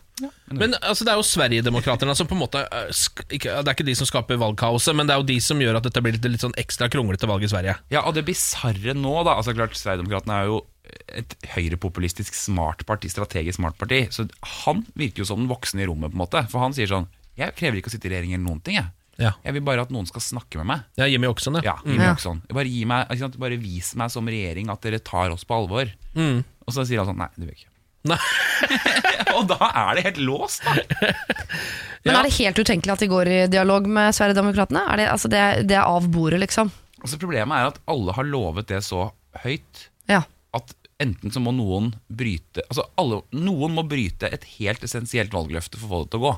Men 0.51 0.75
altså, 0.83 1.05
det 1.07 1.13
er 1.13 1.17
jo 1.17 1.23
Sverigedemokraterna 1.25 2.13
som 2.17 2.27
på 2.29 2.35
en 2.35 2.41
måte 2.43 2.59
eh, 2.67 2.89
ikke, 3.31 3.53
Det 3.63 3.71
er 3.71 3.73
ikke 3.73 3.85
de 3.87 3.95
som 3.97 4.05
skaper 4.09 4.37
valgkaoset, 4.41 4.93
men 4.97 5.07
det 5.07 5.15
er 5.15 5.21
jo 5.23 5.29
de 5.31 5.37
som 5.41 5.61
gjør 5.63 5.79
at 5.79 5.87
dette 5.87 6.03
blir 6.03 6.13
litt, 6.17 6.27
litt 6.29 6.43
sånn 6.43 6.53
ekstra 6.61 6.89
kronglete 6.91 7.29
valg 7.29 7.45
i 7.47 7.49
Sverige. 7.49 7.77
Ja, 7.93 8.03
og 8.05 8.13
det 8.17 8.25
bisarre 8.27 8.93
nå, 8.97 9.13
da 9.25 9.37
altså 9.39 9.55
klart 9.57 9.73
Sverigedemokraterna 9.79 10.41
er 10.43 10.51
jo 10.51 10.59
et 11.15 11.33
høyrepopulistisk 11.55 12.35
smart 12.35 12.83
parti, 12.89 13.09
strategisk 13.09 13.57
smart 13.61 13.77
parti. 13.79 14.03
Så 14.13 14.27
han 14.65 14.83
virker 14.99 15.23
jo 15.23 15.29
som 15.31 15.39
den 15.41 15.49
voksne 15.51 15.85
i 15.85 15.87
rommet, 15.89 16.11
på 16.11 16.19
en 16.19 16.23
måte. 16.25 16.43
For 16.51 16.61
han 16.63 16.75
sier 16.75 16.91
sånn 16.91 17.07
Jeg 17.39 17.55
krever 17.57 17.79
ikke 17.79 17.87
å 17.89 17.95
sitte 17.95 18.09
i 18.09 18.11
regjering 18.11 18.35
eller 18.35 18.45
noen 18.49 18.61
ting, 18.65 18.75
jeg. 18.81 18.91
Ja, 19.21 19.33
Jeg 19.45 19.53
vil 19.57 19.63
bare 19.65 19.83
at 19.85 19.91
noen 19.93 20.07
skal 20.09 20.21
snakke 20.23 20.57
med 20.61 20.67
meg. 20.67 20.85
ja 20.97 21.05
Jimmy 21.07 21.27
Åkesson, 21.29 21.59
ja. 21.61 21.63
Ja, 21.71 21.75
Jimmy 21.85 22.03
Ja. 22.03 22.13
Åkesson. 22.15 22.41
Bare, 22.51 22.67
gi 22.67 22.85
meg, 22.89 23.07
ikke 23.11 23.23
sant? 23.25 23.39
bare 23.39 23.57
vis 23.61 23.93
meg 23.95 24.09
som 24.11 24.25
regjering 24.27 24.69
at 24.73 24.81
dere 24.81 24.99
tar 24.99 25.31
oss 25.31 25.43
på 25.45 25.55
alvor. 25.57 25.91
Mm. 26.15 26.43
Og 26.67 26.73
så 26.73 26.85
sier 26.87 27.01
han 27.03 27.11
sånn 27.11 27.19
Nei, 27.21 27.29
det 27.37 27.45
vil 27.45 27.53
jeg 27.53 27.59
ikke. 27.63 27.70
Nei. 28.09 28.17
og 29.37 29.45
da 29.51 29.57
er 29.69 29.97
det 29.99 30.03
helt 30.07 30.21
låst, 30.25 30.63
da. 30.65 30.73
Men 32.03 32.15
Ja. 32.15 32.19
er 32.19 32.23
det 32.25 32.33
helt 32.39 32.57
utenkelig 32.63 32.93
at 32.95 32.99
de 33.03 33.07
går 33.11 33.29
i 33.29 33.39
dialog 33.53 33.85
med 33.85 34.15
Sverigedemokraterna? 34.17 34.87
Er 34.93 34.97
det, 34.97 35.07
altså 35.13 35.29
det, 35.29 35.41
det 35.69 35.77
er 35.77 35.85
av 35.85 36.07
bordet, 36.09 36.39
liksom? 36.41 36.71
Altså 37.01 37.19
Problemet 37.21 37.53
er 37.59 37.69
at 37.71 37.77
alle 37.89 38.13
har 38.17 38.25
lovet 38.29 38.67
det 38.69 38.79
så 38.85 39.11
høyt 39.43 39.87
Ja. 40.09 40.23
at 40.53 40.73
enten 41.01 41.31
så 41.33 41.41
må 41.41 41.49
noen 41.53 41.91
bryte 42.13 42.61
Altså 42.69 42.83
alle, 43.01 43.21
Noen 43.33 43.73
må 43.73 43.83
bryte 43.89 44.29
et 44.33 44.43
helt 44.59 44.83
essensielt 44.85 45.33
valgløfte 45.33 45.77
for 45.81 45.87
å 45.87 45.91
få 45.93 46.01
det 46.05 46.11
til 46.13 46.19
å 46.21 46.25
gå. 46.27 46.33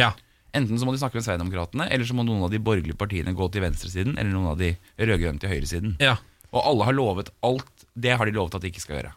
Ja. 0.00 0.12
Enten 0.54 0.78
så 0.78 0.84
må 0.86 0.92
de 0.94 0.98
snakke 1.02 1.16
med 1.18 1.24
Sverigedemokraterna, 1.26 1.86
eller 1.90 2.04
så 2.06 2.14
må 2.14 2.24
noen 2.26 2.42
av 2.46 2.50
de 2.52 2.58
borgerlige 2.62 2.98
partiene 2.98 3.32
gå 3.34 3.46
til 3.54 3.62
venstresiden, 3.64 4.18
eller 4.18 4.30
noen 4.34 4.50
av 4.52 4.58
de 4.60 4.74
rød-grønne 5.00 5.40
til 5.42 5.50
høyresiden. 5.54 5.96
ja. 6.02 6.16
Og 6.52 6.60
alle 6.68 6.84
har 6.84 6.92
lovet 6.92 7.30
alt. 7.48 7.70
Det 7.96 8.12
har 8.12 8.28
de 8.28 8.32
lovet 8.36 8.54
at 8.58 8.60
de 8.60 8.68
ikke 8.68 8.82
skal 8.82 8.98
gjøre. 8.98 9.12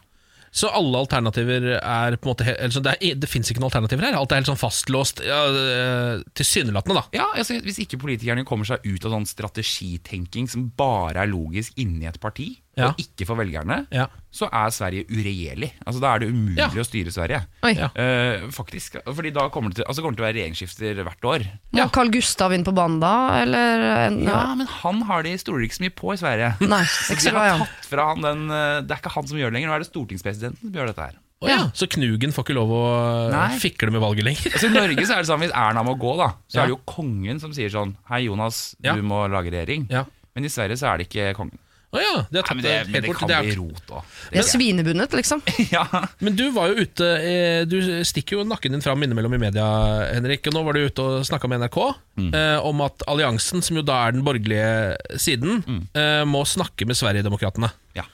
Så 0.56 0.70
alle 0.72 0.96
alternativer 1.04 1.66
er 1.76 2.16
på 2.16 2.30
en 2.30 2.32
måte 2.32 2.54
altså 2.64 2.80
Det, 2.80 2.94
er- 3.04 3.18
det 3.20 3.28
fins 3.28 3.50
ikke 3.52 3.60
noen 3.60 3.68
alternativer 3.68 4.06
her? 4.08 4.16
Alt 4.16 4.32
er 4.32 4.40
helt 4.40 4.48
sånn 4.48 4.56
fastlåst 4.60 5.20
ja, 5.26 5.40
eh, 5.52 6.22
tilsynelatende, 6.38 6.96
da. 6.96 7.04
Ja, 7.18 7.26
altså 7.36 7.58
Hvis 7.60 7.80
ikke 7.84 7.98
politikerne 8.00 8.46
kommer 8.48 8.64
seg 8.68 8.80
ut 8.88 9.04
av 9.04 9.12
sånn 9.18 9.28
strategitenking 9.28 10.48
som 10.48 10.70
bare 10.78 11.26
er 11.26 11.28
logisk 11.30 11.76
inni 11.82 12.08
et 12.08 12.16
parti, 12.22 12.54
Ja. 12.76 12.90
og 12.90 12.98
ikke 13.00 13.24
for 13.24 13.36
velgerne, 13.40 13.86
Ja. 13.90 14.06
så 14.30 14.50
er 14.52 14.68
Sverige 14.70 15.06
uregjerlig. 15.08 15.70
Altså 15.86 16.00
Da 16.00 16.14
er 16.14 16.18
det 16.20 16.28
umulig 16.28 16.58
Ja. 16.58 16.68
å 16.68 16.84
styre 16.84 17.08
Sverige. 17.10 17.46
Ja. 17.72 17.88
Eh, 17.96 18.40
faktisk, 18.52 18.98
fordi 19.06 19.32
da 19.32 19.48
kommer 19.48 19.70
det 19.72 19.76
til, 19.80 19.84
altså, 19.88 20.02
kommer 20.02 20.12
det 20.12 20.18
til 20.20 20.24
å 20.24 20.28
være 20.28 20.36
regjeringsskifter 20.36 21.02
hvert 21.06 21.24
år. 21.24 21.46
Må 21.72 21.90
Carl 21.92 22.10
Gustav 22.12 22.52
inn 22.52 22.64
på 22.64 22.74
banen 22.76 23.00
da, 23.00 23.40
eller 23.40 23.80
en, 24.08 24.22
Ja, 24.24 24.54
men 24.54 24.66
han 24.66 25.00
har 25.08 25.22
de 25.22 25.32
stoler 25.38 25.64
ikke 25.64 25.78
så 25.80 25.84
mye 25.88 25.94
på 25.96 26.12
i 26.12 26.16
Sverige. 26.20 26.56
Nei, 26.68 26.84
Så 26.84 27.16
de 27.16 27.30
har 27.36 27.46
ja. 27.46 27.58
tatt 27.64 27.86
fra 27.88 28.06
han 28.12 28.20
den 28.20 28.50
eh, 28.50 28.80
Det 28.82 28.90
er 28.90 29.00
ikke 29.00 29.14
han 29.16 29.26
som 29.26 29.38
gjør 29.38 29.50
det 29.50 29.54
lenger, 29.54 29.68
nå 29.68 29.74
er 29.74 29.78
det 29.78 29.88
stortingspresidenten 29.92 30.60
som 30.60 30.72
gjør 30.72 30.86
dette 30.92 31.00
her. 31.08 31.16
Oh, 31.40 31.48
ja. 31.50 31.70
Så 31.76 31.86
Knugen 31.88 32.32
får 32.32 32.44
ikke 32.44 32.54
lov 32.56 32.70
å 32.72 33.30
Nei. 33.32 33.58
fikle 33.60 33.90
med 33.92 34.00
valget 34.00 34.24
lenger? 34.24 34.52
Altså 34.52 34.68
I 34.68 34.72
Norge 34.76 35.04
så 35.04 35.12
er 35.16 35.24
det 35.24 35.28
sånn 35.28 35.40
hvis 35.40 35.52
Erna 35.52 35.82
må 35.84 35.96
gå, 36.00 36.16
da 36.16 36.28
så 36.48 36.56
Ja. 36.56 36.62
er 36.62 36.66
det 36.68 36.76
jo 36.76 36.80
kongen 36.86 37.40
som 37.40 37.52
sier 37.52 37.68
sånn 37.72 37.96
Hei, 38.08 38.24
Jonas, 38.28 38.74
Ja. 38.82 38.94
du 38.94 39.02
må 39.02 39.24
lage 39.28 39.50
regjering. 39.52 39.88
Ja. 39.90 40.04
Men 40.34 40.44
i 40.44 40.48
Sverige 40.48 40.76
så 40.76 40.92
er 40.92 40.98
det 40.98 41.08
ikke 41.08 41.34
kongen. 41.36 41.56
Å 41.96 42.02
ja, 42.04 42.14
de 42.30 42.38
har 42.42 42.46
Nei, 42.50 42.56
men 42.58 42.64
det, 42.66 42.72
det, 42.72 42.80
men 42.86 42.94
helt 42.94 43.06
det 43.06 43.10
bort. 43.10 43.18
kan 43.22 43.30
Det 43.30 43.36
er- 43.36 43.46
bli 43.48 43.56
rot 43.60 43.92
òg. 43.96 44.10
Det 44.32 44.40
er 44.42 44.48
svinebundet, 44.50 45.16
liksom. 45.18 45.42
Ja. 45.76 45.84
Men 46.20 46.36
du 46.38 46.44
var 46.54 46.68
jo 46.72 46.84
ute 46.84 47.08
eh, 47.22 47.62
Du 47.68 47.76
stikker 48.04 48.38
jo 48.40 48.44
nakken 48.46 48.74
din 48.76 48.84
fram 48.84 49.02
innimellom 49.06 49.34
i 49.38 49.40
media, 49.46 49.64
Henrik. 50.12 50.46
Og 50.50 50.56
nå 50.56 50.64
var 50.66 50.76
du 50.76 50.84
ute 50.86 51.02
og 51.06 51.24
snakka 51.28 51.48
med 51.50 51.64
NRK 51.64 51.78
eh, 51.86 52.58
om 52.66 52.84
at 52.86 53.02
alliansen, 53.10 53.62
som 53.64 53.76
jo 53.80 53.84
da 53.86 54.02
er 54.08 54.16
den 54.18 54.24
borgerlige 54.26 54.96
siden, 55.22 55.62
eh, 55.96 56.22
må 56.28 56.44
snakke 56.46 56.86
med 56.86 56.98
Sverigedemokraterna. 56.98 57.72
Ja. 57.98 58.04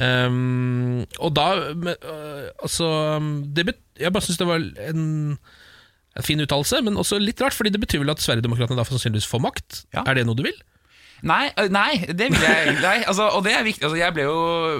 Um, 0.00 1.02
og 1.20 1.32
da 1.36 1.48
men, 1.74 1.94
øh, 1.98 2.46
Altså 2.62 2.86
det 3.52 3.66
bet, 3.68 3.80
Jeg 3.98 4.12
bare 4.14 4.22
syns 4.24 4.38
det 4.38 4.46
var 4.48 4.62
en, 4.88 5.02
en 6.16 6.24
fin 6.24 6.40
uttalelse, 6.40 6.80
men 6.86 6.96
også 6.96 7.18
litt 7.20 7.40
rart, 7.42 7.52
Fordi 7.58 7.72
det 7.74 7.80
betyr 7.82 8.00
vel 8.04 8.12
at 8.14 8.22
Sverigedemokraterna 8.22 8.78
da 8.80 8.86
sannsynligvis 8.88 9.28
får 9.28 9.42
makt? 9.44 9.82
Ja. 9.94 10.04
Er 10.06 10.14
det 10.20 10.24
noe 10.28 10.38
du 10.38 10.44
vil? 10.46 10.56
Nei, 11.26 11.50
nei, 11.68 11.98
det 12.08 12.30
vil 12.32 12.40
jeg 12.44 12.74
nei, 12.80 12.96
altså, 13.04 13.26
Og 13.36 13.42
det 13.44 13.52
er 13.52 13.64
viktig 13.66 13.84
altså, 13.84 13.98
Jeg 14.00 14.14
ble 14.16 14.24
jo 14.24 14.36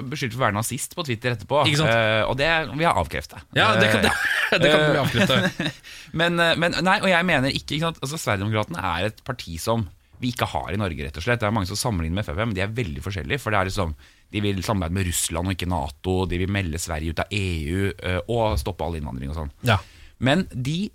beskyldt 0.09 0.33
for 0.33 0.41
å 0.41 0.45
være 0.47 0.55
nazist 0.57 0.95
på 0.97 1.05
Twitter 1.05 1.35
etterpå. 1.35 1.59
Ikke 1.69 1.81
sant? 1.83 1.91
eh, 1.93 2.23
og 2.25 2.37
det 2.39 2.49
vil 2.71 2.81
jeg 2.85 2.97
avkrefte. 3.03 3.41
Ja, 3.57 3.71
det 3.77 3.89
kan, 3.93 4.05
Eh, 4.05 4.57
det, 4.57 4.61
det 4.63 4.71
kan 4.73 4.85
bli 4.89 5.01
avkreftet. 5.03 5.81
Men, 6.21 6.39
eh, 6.43 6.55
men 6.59 6.73
nei, 6.83 6.97
og 6.99 7.07
jeg 7.07 7.23
mener 7.29 7.53
ikke, 7.55 7.77
ikke 7.77 7.85
sant? 7.87 7.99
Altså, 8.03 8.17
Sverigedemokraterna 8.19 8.81
er 8.97 9.05
et 9.11 9.21
parti 9.27 9.53
som 9.61 9.85
vi 10.21 10.29
ikke 10.33 10.45
har 10.51 10.73
i 10.73 10.77
Norge, 10.77 11.05
rett 11.07 11.15
og 11.17 11.23
slett. 11.23 11.39
Det 11.41 11.47
er 11.47 11.53
mange 11.55 11.69
som 11.69 11.79
sammenligner 11.79 12.19
med 12.19 12.27
Frp, 12.27 12.41
men 12.43 12.51
de 12.57 12.61
er 12.65 12.73
veldig 12.77 13.01
forskjellige. 13.05 13.39
For 13.41 13.53
det 13.53 13.61
er 13.61 13.69
liksom, 13.71 13.93
De 14.31 14.41
vil 14.43 14.59
samarbeide 14.65 14.93
med 14.99 15.07
Russland 15.07 15.49
og 15.49 15.55
ikke 15.55 15.69
Nato. 15.71 16.17
De 16.29 16.37
vil 16.43 16.51
melde 16.51 16.79
Sverige 16.83 17.13
ut 17.15 17.21
av 17.23 17.31
EU 17.33 17.87
eh, 17.95 18.19
og 18.27 18.57
stoppe 18.61 18.85
all 18.85 18.99
innvandring 18.99 19.31
og 19.33 19.39
sånn. 19.39 19.53
Ja. 19.67 19.79
Men 20.21 20.43
de 20.53 20.91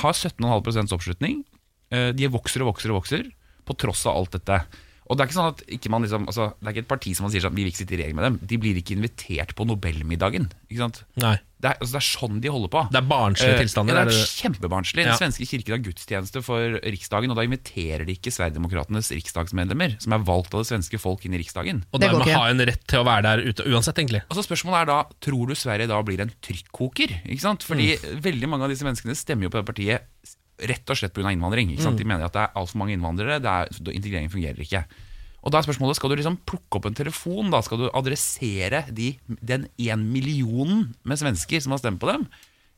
har 0.00 0.16
17,5 0.18 0.96
oppslutning. 0.96 1.44
Eh, 1.94 2.10
De 2.16 2.26
vokser 2.32 2.64
og 2.64 2.72
vokser 2.72 2.90
og 2.92 2.98
vokser, 3.02 3.28
på 3.66 3.76
tross 3.78 4.06
av 4.06 4.16
alt 4.22 4.36
dette. 4.38 4.62
Og 5.06 5.14
Det 5.14 5.22
er 5.22 5.28
ikke 5.28 5.36
sånn 5.38 5.52
at 5.52 5.60
ikke 5.70 5.90
man 5.94 6.02
liksom, 6.02 6.24
altså, 6.26 6.48
det 6.58 6.66
er 6.66 6.72
ikke 6.74 6.82
et 6.82 6.88
parti 6.90 7.12
som 7.14 7.28
man 7.28 7.30
sier 7.30 7.44
sånn, 7.44 7.54
vi 7.54 7.62
vil 7.62 7.70
ikke 7.70 7.78
sitte 7.84 7.94
i 7.94 7.98
regjering 8.00 8.16
med 8.18 8.24
dem. 8.26 8.38
De 8.50 8.56
blir 8.58 8.74
ikke 8.80 8.96
invitert 8.96 9.52
på 9.54 9.62
Nobelmiddagen. 9.68 10.48
Ikke 10.66 10.80
sant? 10.82 11.04
Nei. 11.22 11.36
Det 11.62 11.68
er, 11.70 11.76
altså, 11.78 11.92
det 11.94 12.00
er 12.00 12.06
sånn 12.08 12.40
de 12.42 12.50
holder 12.50 12.70
på. 12.74 12.80
Det 12.90 12.98
er 12.98 13.06
barnslige 13.06 13.52
Eh, 13.54 13.60
tilstander. 13.62 13.94
Ja, 13.94 14.00
er 14.02 14.10
det 14.10 14.16
er 14.18 14.32
kjempebarnslig. 14.42 15.04
Ja. 15.06 15.12
Den 15.14 15.20
svenske 15.22 15.46
kirken 15.46 15.76
har 15.76 15.84
gudstjeneste 15.86 16.42
for 16.42 16.74
Riksdagen, 16.82 17.30
og 17.30 17.38
da 17.38 17.44
inviterer 17.46 18.02
de 18.04 18.16
ikke 18.18 18.34
Sverigedemokratenes 18.34 19.12
riksdagsmedlemmer, 19.14 19.94
som 20.02 20.12
er 20.18 20.26
valgt 20.26 20.52
av 20.58 20.64
det 20.64 20.70
svenske 20.72 20.98
folk, 20.98 21.22
inn 21.24 21.38
i 21.38 21.40
Riksdagen. 21.44 21.84
Og 21.94 22.02
dermed 22.02 22.26
okay. 22.26 22.34
ha 22.34 22.50
en 22.50 22.66
rett 22.66 22.82
til 22.90 22.98
å 23.00 23.06
være 23.06 23.22
der 23.30 23.46
ute 23.46 23.62
uansett, 23.70 24.02
egentlig. 24.02 24.24
Altså 24.26 24.42
Spørsmålet 24.42 24.82
er 24.82 24.90
da, 24.90 24.98
tror 25.22 25.46
du 25.46 25.54
Sverige 25.54 25.86
da 25.94 26.02
blir 26.02 26.20
en 26.26 26.34
trykkoker? 26.42 27.20
Ikke 27.30 27.46
sant? 27.46 27.62
Fordi 27.62 27.94
Mm. 28.02 28.20
veldig 28.26 28.48
mange 28.50 28.66
av 28.66 28.74
disse 28.74 28.84
menneskene 28.84 29.14
stemmer 29.14 29.46
jo 29.46 29.54
på 29.54 29.62
det 29.62 29.70
partiet 29.70 30.02
rett 30.56 30.90
og 30.90 30.98
slett 30.98 31.14
pga. 31.14 31.30
innvandring. 31.32 31.74
Mm. 31.76 31.98
De 31.98 32.06
mener 32.06 32.26
at 32.26 32.34
det 32.34 32.44
er 32.46 32.56
altfor 32.56 32.80
mange 32.80 32.96
innvandrere, 32.96 33.40
det 33.42 33.52
er, 33.52 33.70
integrering 33.92 34.32
fungerer 34.32 34.62
ikke. 34.64 34.84
Og 35.46 35.52
da 35.52 35.60
er 35.60 35.66
spørsmålet, 35.68 35.96
Skal 35.96 36.10
du 36.10 36.16
liksom 36.16 36.40
plukke 36.48 36.78
opp 36.78 36.86
en 36.86 36.96
telefon 36.96 37.50
da? 37.50 37.60
Skal 37.62 37.78
du 37.78 37.90
adressere 37.94 38.84
de, 38.90 39.14
den 39.26 39.68
én 39.78 40.02
millionen 40.02 40.94
med 41.04 41.18
svensker 41.18 41.60
som 41.62 41.76
har 41.76 41.78
stemt 41.78 42.00
på 42.00 42.10
dem? 42.10 42.26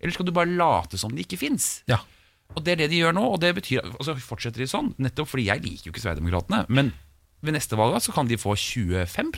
Eller 0.01 0.13
skal 0.13 0.27
du 0.27 0.33
bare 0.33 0.51
late 0.51 0.99
som 0.99 1.15
de 1.15 1.25
ikke 1.25 1.39
fins? 1.41 1.83
Ja. 1.89 2.03
Og 2.57 2.65
det 2.65 2.75
er 2.75 2.83
det 2.83 2.91
de 2.93 3.01
gjør 3.03 3.17
nå, 3.17 3.25
og 3.35 3.41
det 3.41 3.55
betyr 3.59 3.85
Og 3.85 4.05
så 4.07 4.15
fortsetter 4.17 4.63
de 4.63 4.69
sånn, 4.71 4.95
nettopp 4.97 5.29
fordi 5.29 5.49
jeg 5.49 5.65
liker 5.65 5.89
jo 5.89 5.93
ikke 5.93 6.05
Sverigedemokraterna. 6.05 6.65
Men 6.69 6.93
ved 7.45 7.55
neste 7.55 7.77
valg 7.79 7.99
så 8.03 8.13
kan 8.13 8.29
de 8.29 8.39
få 8.41 8.55
25 8.57 9.33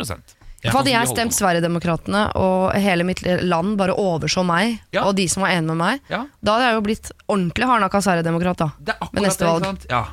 For 0.63 0.81
hadde 0.83 0.93
jeg 0.93 1.09
stemt 1.09 1.33
Sverigedemokraterna 1.33 2.23
og 2.37 2.75
hele 2.77 3.05
mitt 3.09 3.23
land 3.25 3.79
bare 3.81 3.95
overså 3.97 4.45
meg, 4.45 4.81
Ja. 4.93 5.07
og 5.09 5.17
de 5.17 5.27
som 5.29 5.43
var 5.43 5.51
enige 5.55 5.73
med 5.73 5.77
meg, 5.81 6.01
Ja, 6.11 6.27
da 6.45 6.53
hadde 6.59 6.67
jeg 6.69 6.75
jo 6.75 6.81
blitt 6.89 7.13
ordentlig 7.29 7.65
hardnakka 7.71 8.03
Sverigedemokrat. 8.05 8.61
er 8.61 8.73
Ved 9.13 9.23
neste 9.25 9.47
valg. 9.47 9.87
Ja. 9.89 10.05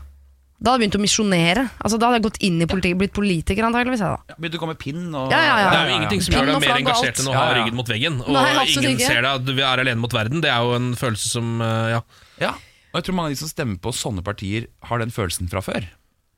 Da 0.58 0.72
hadde 0.72 0.82
jeg 0.82 0.90
begynt 0.90 0.98
å 0.98 1.02
misjonere. 1.04 1.64
Altså, 1.86 2.00
da 2.00 2.08
hadde 2.08 2.18
jeg 2.18 2.24
gått 2.32 2.40
inn 2.42 2.62
i 2.62 2.66
politikk, 2.66 2.96
blitt 2.98 3.14
politiker 3.14 3.68
antageligvis. 3.68 4.00
Da. 4.02 4.18
Ja, 4.32 4.36
Begynte 4.40 4.58
å 4.58 4.62
komme 4.64 4.78
pinn 4.80 5.14
og 5.14 5.30
Ja, 5.30 5.38
ja, 5.38 5.58
ja. 5.62 5.70
Det 5.70 5.78
er 5.78 5.90
jo 5.92 5.98
ingenting 6.00 6.22
som 6.26 6.34
gjør 6.34 6.46
deg 6.50 6.62
mer 6.64 6.80
engasjert 6.80 7.20
enn 7.22 7.28
å 7.30 7.36
ha 7.36 7.44
ja. 7.52 7.58
ryggen 7.60 7.76
mot 7.78 7.88
veggen. 7.92 8.18
Og 8.26 8.32
Nei, 8.34 8.66
ingen 8.66 8.96
ikke. 8.98 9.06
ser 9.06 9.22
deg 9.22 9.30
at 9.36 9.46
du 9.46 9.54
er 9.54 9.84
alene 9.84 10.02
mot 10.02 10.10
verden. 10.12 10.42
Det 10.42 10.50
er 10.50 10.58
jo 10.66 10.74
en 10.80 10.96
følelse 10.98 11.30
som 11.30 11.62
eh, 11.62 11.92
Ja. 11.94 12.02
Ja, 12.42 12.50
og 12.94 12.98
jeg 12.98 13.04
tror 13.06 13.16
mange 13.20 13.30
av 13.30 13.36
de 13.36 13.42
som 13.44 13.50
stemmer 13.50 13.78
på 13.78 13.94
sånne 13.94 14.24
partier, 14.26 14.66
har 14.90 14.98
den 14.98 15.10
følelsen 15.14 15.50
fra 15.52 15.62
før. 15.62 15.86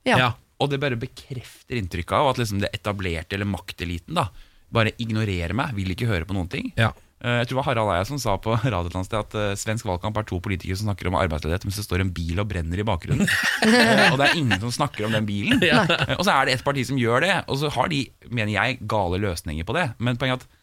Ja. 0.05 0.33
Og 0.59 0.69
det 0.71 0.79
bare 0.83 0.99
bekrefter 0.99 1.79
inntrykket 1.79 2.15
av 2.17 2.31
at 2.33 2.39
liksom 2.41 2.59
det 2.63 2.71
etablerte 2.75 3.37
eller 3.37 3.47
makteliten 3.47 4.17
da 4.19 4.27
bare 4.69 4.91
ignorerer 5.01 5.55
meg, 5.57 5.71
vil 5.73 5.95
ikke 5.95 6.05
høre 6.09 6.27
på 6.29 6.35
noen 6.37 6.49
ting. 6.51 6.73
ja. 6.77 6.91
Eh, 7.19 7.39
Jeg 7.41 7.47
tror 7.49 7.55
det 7.57 7.57
var 7.59 7.65
Harald 7.67 7.89
Eia 7.91 8.03
som 8.07 8.19
sa 8.21 8.37
på 8.39 8.53
radio 8.73 8.87
et 8.87 9.07
sted 9.07 9.17
at 9.19 9.33
eh, 9.35 9.55
svensk 9.59 9.83
valgkamp 9.89 10.15
er 10.21 10.27
to 10.29 10.37
politikere 10.39 10.77
som 10.79 10.87
snakker 10.87 11.09
om 11.09 11.17
arbeidsledighet 11.19 11.65
mens 11.67 11.75
det 11.81 11.83
står 11.83 12.03
en 12.05 12.11
bil 12.15 12.39
og 12.39 12.47
brenner 12.47 12.79
i 12.79 12.85
bakgrunnen. 12.87 13.27
Og 14.13 14.15
det 14.21 14.27
er 14.29 14.37
ingen 14.39 14.59
som 14.61 14.71
snakker 14.71 15.07
om 15.09 15.11
den 15.17 15.25
bilen. 15.27 15.59
Ja. 15.65 15.81
Eh, 15.83 16.13
og 16.15 16.23
så 16.23 16.31
er 16.37 16.47
det 16.47 16.53
et 16.59 16.63
parti 16.63 16.85
som 16.87 17.01
gjør 17.01 17.25
det, 17.25 17.33
og 17.51 17.59
så 17.59 17.71
har 17.75 17.89
de, 17.91 18.05
mener 18.29 18.53
jeg, 18.53 18.77
gale 18.87 19.19
løsninger 19.19 19.67
på 19.67 19.75
det. 19.75 19.87
Men 19.99 20.15
poenget 20.21 20.45
er 20.45 20.45
at 20.45 20.58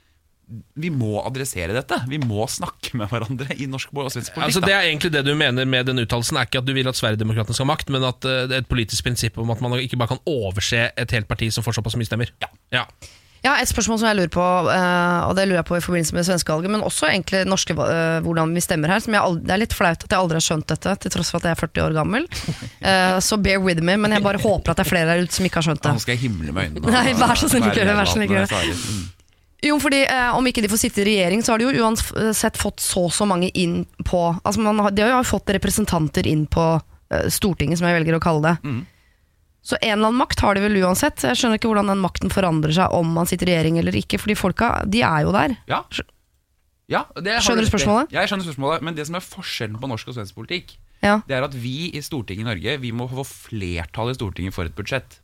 vi 0.79 0.91
må 0.95 1.17
adressere 1.27 1.75
dette. 1.75 1.99
Vi 2.07 2.21
må 2.23 2.47
snakke 2.51 2.95
med 3.01 3.11
hverandre 3.11 3.57
i 3.59 3.67
norsk 3.67 3.91
og 3.97 4.13
svensk 4.15 4.31
politikk. 4.37 4.45
Altså, 4.47 4.63
det 4.63 4.75
er 4.77 4.87
egentlig 4.87 5.11
det 5.17 5.25
du 5.27 5.33
mener 5.35 5.67
med 5.67 5.87
den 5.91 5.99
uttalelsen, 6.05 6.39
er 6.39 6.47
ikke 6.47 6.63
at 6.63 6.69
du 6.69 6.73
vil 6.77 6.87
at 6.87 6.99
Sverigedemokraterna 6.99 7.57
skal 7.59 7.67
ha 7.67 7.73
makt, 7.75 7.91
men 7.91 8.07
at 8.07 8.25
eh, 8.31 8.45
det 8.47 8.55
er 8.61 8.63
et 8.65 8.71
politisk 8.71 9.05
prinsipp 9.09 9.39
om 9.43 9.51
at 9.51 9.61
man 9.65 9.75
ikke 9.83 9.99
bare 9.99 10.15
kan 10.15 10.23
overse 10.31 10.89
et 10.95 11.11
helt 11.19 11.27
parti 11.31 11.51
som 11.51 11.67
får 11.67 11.81
såpass 11.81 11.99
mye 11.99 12.07
stemmer. 12.07 12.31
Ja. 12.75 12.87
Ja, 13.45 13.53
Et 13.63 13.69
spørsmål 13.69 13.99
som 14.01 14.09
jeg 14.09 14.17
lurer 14.19 14.31
på, 14.33 14.43
eh, 14.73 15.27
og 15.29 15.37
det 15.39 15.45
lurer 15.47 15.61
jeg 15.61 15.67
på 15.69 15.77
i 15.77 15.83
forbindelse 15.85 16.15
med 16.17 16.25
svenskevalget, 16.27 16.71
men 16.73 16.83
også 16.83 17.11
egentlig 17.13 17.45
norske, 17.47 17.77
eh, 17.79 18.17
hvordan 18.25 18.55
vi 18.57 18.63
stemmer 18.65 18.91
her. 18.91 19.03
Som 19.05 19.15
jeg 19.15 19.23
aldri, 19.23 19.45
det 19.47 19.55
er 19.55 19.61
litt 19.63 19.77
flaut 19.77 20.03
at 20.03 20.11
jeg 20.11 20.19
aldri 20.19 20.39
har 20.41 20.47
skjønt 20.47 20.67
dette, 20.73 20.95
til 21.05 21.15
tross 21.15 21.31
for 21.31 21.39
at 21.43 21.51
jeg 21.51 21.55
er 21.55 21.61
40 21.67 21.85
år 21.91 21.99
gammel. 22.01 22.27
Eh, 22.87 23.19
Så 23.21 23.35
bear 23.43 23.59
with 23.59 23.83
me, 23.83 23.97
men 23.99 24.13
jeg 24.15 24.23
bare 24.23 24.39
håper 24.39 24.71
at 24.71 24.79
det 24.79 24.87
er 24.87 24.91
flere 24.91 25.07
der 25.11 25.23
ute 25.27 25.35
som 25.35 25.47
ikke 25.47 25.59
har 25.59 25.67
skjønt 25.69 25.83
det. 25.83 25.93
Nå 25.97 26.03
skal 26.03 26.15
jeg 26.15 26.23
himle 26.27 26.53
med 26.55 26.69
øynene. 26.71 26.93
Nei, 26.95 27.15
vær 27.19 27.35
så 27.39 27.49
snill, 27.51 27.67
ikke 27.67 27.81
gjør 27.83 27.89
det, 27.91 27.97
vær 27.99 28.07
så 28.11 28.15
snill, 28.15 28.27
ikke 28.29 28.37
gjør 28.37 28.47
det. 28.47 29.16
Jo, 29.65 29.79
fordi 29.81 30.03
eh, 30.05 30.37
Om 30.37 30.47
ikke 30.51 30.61
de 30.65 30.69
får 30.69 30.83
sitte 30.83 31.01
i 31.01 31.07
regjering, 31.09 31.41
så 31.43 31.55
har 31.55 31.63
de 31.63 31.71
jo 31.71 31.85
uansett 31.87 32.59
fått 32.61 32.83
så 32.85 33.07
og 33.09 33.15
så 33.17 33.25
mange 33.29 33.49
inn 33.57 33.85
på 34.05 34.21
Altså 34.45 34.61
man 34.61 34.83
har, 34.85 34.93
De 34.93 35.03
har 35.07 35.15
jo 35.17 35.23
fått 35.25 35.49
representanter 35.57 36.27
inn 36.29 36.45
på 36.51 36.67
eh, 36.77 37.29
Stortinget, 37.33 37.81
som 37.81 37.89
jeg 37.89 37.97
velger 38.01 38.19
å 38.19 38.23
kalle 38.23 38.43
det. 38.51 38.57
Mm. 38.69 38.83
Så 39.67 39.79
en 39.81 39.97
eller 39.97 40.11
annen 40.13 40.21
makt 40.21 40.43
har 40.45 40.55
de 40.55 40.63
vel 40.63 40.77
uansett. 40.85 41.25
Jeg 41.27 41.41
skjønner 41.41 41.59
ikke 41.59 41.71
hvordan 41.73 41.89
den 41.91 42.03
makten 42.05 42.31
forandrer 42.31 42.77
seg 42.77 42.93
om 42.95 43.09
man 43.17 43.27
sitter 43.27 43.49
i 43.49 43.55
regjering 43.57 43.81
eller 43.81 43.97
ikke, 43.99 44.21
fordi 44.23 44.37
folka 44.39 44.69
de 44.87 45.01
er 45.03 45.25
jo 45.27 45.33
der. 45.35 45.57
Ja. 45.67 45.81
Ja, 46.87 47.01
det 47.19 47.41
Skjønner 47.43 47.67
du 47.67 47.71
spørsmålet? 47.73 48.13
Ja, 48.15 48.23
jeg 48.23 48.31
skjønner 48.31 48.47
spørsmålet, 48.47 48.85
men 48.87 48.95
det 48.95 49.09
som 49.09 49.17
er 49.19 49.25
forskjellen 49.27 49.81
på 49.83 49.89
norsk 49.91 50.13
og 50.13 50.15
svensk 50.21 50.37
politikk, 50.39 50.77
Ja. 51.03 51.17
det 51.27 51.35
er 51.35 51.43
at 51.49 51.55
vi 51.59 51.91
i 51.91 52.01
Stortinget 52.01 52.47
i 52.47 52.47
Norge 52.47 52.77
Vi 52.81 52.93
må 52.95 53.09
få 53.11 53.25
flertall 53.27 54.13
i 54.13 54.15
Stortinget 54.15 54.55
for 54.55 54.65
et 54.65 54.77
budsjett. 54.79 55.19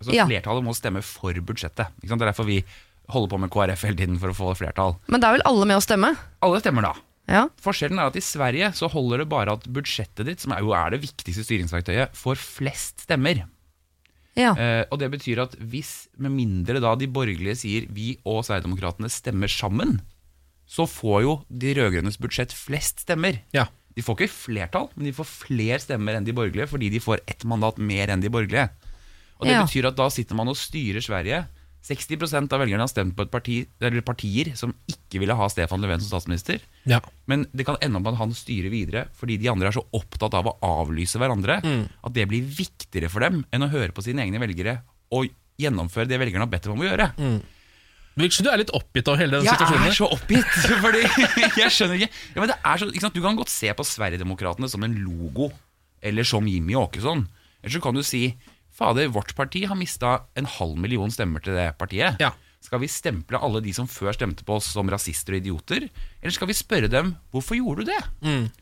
Altså. 0.00 0.10
Flertallet 0.26 0.66
må 0.66 0.74
stemme 0.74 1.00
for 1.06 1.32
budsjettet. 1.32 1.86
Det 2.02 2.10
er 2.10 2.18
derfor 2.26 2.44
vi 2.50 2.64
holder 3.12 3.30
på 3.34 3.38
med 3.42 3.50
KrF 3.52 3.82
hele 3.84 3.96
tiden 3.98 4.18
for 4.20 4.32
å 4.32 4.36
få 4.36 4.52
flertall. 4.58 4.96
Men 5.12 5.20
da 5.20 5.28
er 5.28 5.38
vel 5.38 5.46
alle 5.48 5.66
med 5.68 5.76
å 5.76 5.84
stemme? 5.84 6.14
Alle 6.44 6.60
stemmer 6.62 6.82
da. 6.88 6.94
Ja. 7.28 7.46
Forskjellen 7.64 7.98
er 8.00 8.10
at 8.10 8.16
i 8.16 8.22
Sverige 8.24 8.70
så 8.76 8.88
holder 8.92 9.22
det 9.22 9.28
bare 9.32 9.52
at 9.56 9.64
budsjettet 9.72 10.26
ditt, 10.28 10.40
som 10.44 10.52
er 10.52 10.60
jo 10.60 10.74
er 10.76 10.90
det 10.92 11.02
viktigste 11.06 11.44
styringsverktøyet, 11.46 12.12
får 12.16 12.36
flest 12.40 13.06
stemmer. 13.06 13.44
ja. 14.36 14.50
Eh, 14.58 14.84
og 14.90 14.98
det 15.00 15.10
betyr 15.12 15.40
at 15.44 15.54
hvis, 15.60 16.08
med 16.18 16.32
mindre 16.34 16.80
da 16.82 16.94
de 16.98 17.06
borgerlige 17.08 17.56
sier 17.60 17.86
vi 17.88 18.16
og 18.24 18.42
Sverigedemokraterna 18.44 19.08
stemmer 19.08 19.48
sammen, 19.48 20.00
så 20.66 20.86
får 20.88 21.22
jo 21.22 21.34
de 21.48 21.74
rød-grønnes 21.76 22.16
budsjett 22.20 22.52
flest 22.56 23.04
stemmer. 23.04 23.40
Ja. 23.52 23.66
De 23.94 24.02
får 24.02 24.16
ikke 24.24 24.32
flertall, 24.34 24.88
men 24.96 25.06
de 25.06 25.12
får 25.14 25.28
flere 25.28 25.78
stemmer 25.78 26.16
enn 26.18 26.24
de 26.26 26.32
borgerlige 26.34 26.66
fordi 26.72 26.88
de 26.90 27.00
får 27.04 27.20
ett 27.30 27.44
mandat 27.46 27.78
mer 27.78 28.10
enn 28.10 28.20
de 28.24 28.28
borgerlige. 28.32 28.68
Og 29.38 29.46
det 29.46 29.52
Ja. 29.54 29.62
betyr 29.64 29.86
at 29.88 29.96
da 29.96 30.08
sitter 30.10 30.34
man 30.34 30.48
og 30.48 30.56
styrer 30.56 31.00
Sverige. 31.04 31.44
60% 31.84 32.54
av 32.56 32.62
velgerne 32.62 32.80
har 32.86 32.88
stemt 32.88 33.12
på 33.16 33.26
parti, 33.28 33.58
eller 33.84 34.00
partier 34.06 34.54
som 34.56 34.72
ikke 34.88 35.20
ville 35.20 35.36
ha 35.36 35.48
Stefan 35.52 35.82
Löfven 35.84 36.00
som 36.00 36.14
statsminister. 36.14 36.62
Ja. 36.88 37.02
Men 37.28 37.44
det 37.52 37.66
kan 37.68 37.76
ende 37.84 38.00
opp 38.00 38.06
med 38.06 38.14
at 38.14 38.22
han 38.22 38.32
styrer 38.36 38.72
videre 38.72 39.02
fordi 39.18 39.36
de 39.42 39.50
andre 39.52 39.68
er 39.68 39.76
så 39.76 39.84
opptatt 39.92 40.36
av 40.38 40.48
å 40.48 40.56
avlyse 40.64 41.20
hverandre 41.20 41.58
at 41.60 42.14
det 42.16 42.24
blir 42.30 42.46
viktigere 42.46 43.10
for 43.12 43.20
dem 43.26 43.42
enn 43.52 43.66
å 43.66 43.72
høre 43.72 43.92
på 43.92 44.04
sine 44.06 44.24
egne 44.24 44.40
velgere 44.40 44.78
og 45.12 45.28
gjennomføre 45.60 46.08
det 46.10 46.18
velgerne 46.18 46.46
har 46.46 46.50
bedt 46.50 46.64
dem 46.66 46.72
om 46.74 46.82
å 46.82 46.88
gjøre. 46.88 47.10
Virker 48.14 48.46
du 48.46 48.50
er 48.52 48.60
litt 48.62 48.72
oppgitt 48.74 49.08
av 49.10 49.18
hele 49.18 49.40
den 49.40 49.46
Jeg 49.48 49.56
situasjonen. 49.58 49.86
er 49.90 49.96
så 49.96 50.08
oppgitt, 50.14 50.58
fordi 50.84 51.00
jeg 51.58 51.70
skjønner 51.74 51.98
ikke, 52.00 52.10
ja, 52.38 52.44
er 52.54 52.80
så, 52.80 52.88
ikke? 52.94 53.10
Du 53.14 53.22
kan 53.24 53.38
godt 53.38 53.50
se 53.50 53.72
på 53.74 53.86
Sverigedemokraterna 53.86 54.70
som 54.70 54.86
en 54.86 54.94
logo, 55.02 55.48
eller 56.00 56.26
som 56.28 56.46
Jimmy 56.46 56.76
Åkesson. 56.78 57.24
Eller 57.60 57.74
så 57.74 57.80
kan 57.82 57.96
du 57.96 58.04
si 58.06 58.28
Fader, 58.74 59.06
vårt 59.14 59.34
parti 59.38 59.64
har 59.70 59.78
mista 59.78 60.16
en 60.34 60.48
halv 60.50 60.78
million 60.82 61.12
stemmer 61.14 61.42
til 61.44 61.54
det 61.54 61.68
partiet. 61.78 62.18
Ja. 62.22 62.32
Skal 62.64 62.80
vi 62.80 62.88
stemple 62.88 63.38
alle 63.38 63.60
de 63.62 63.74
som 63.76 63.86
før 63.90 64.14
stemte 64.16 64.42
på 64.46 64.56
oss 64.56 64.70
som 64.72 64.88
rasister 64.90 65.36
og 65.36 65.42
idioter? 65.42 65.86
Eller 66.22 66.34
skal 66.34 66.48
vi 66.50 66.56
spørre 66.56 66.88
dem 66.90 67.12
hvorfor 67.34 67.58
gjorde 67.58 67.84
du 67.84 67.92
det? 67.92 68.00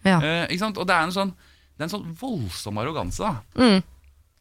ja. 0.04 0.18
Eh, 0.18 0.44
ikke 0.50 0.64
sant? 0.64 0.80
Og 0.82 0.88
det 0.90 0.96
er 0.96 1.06
en 1.06 1.14
sånn, 1.14 1.32
det 1.78 1.84
er 1.84 1.88
en 1.88 1.94
sånn 1.94 2.10
voldsom 2.18 2.80
arroganse 2.82 3.22
da, 3.22 3.36
Mm. 3.56 3.82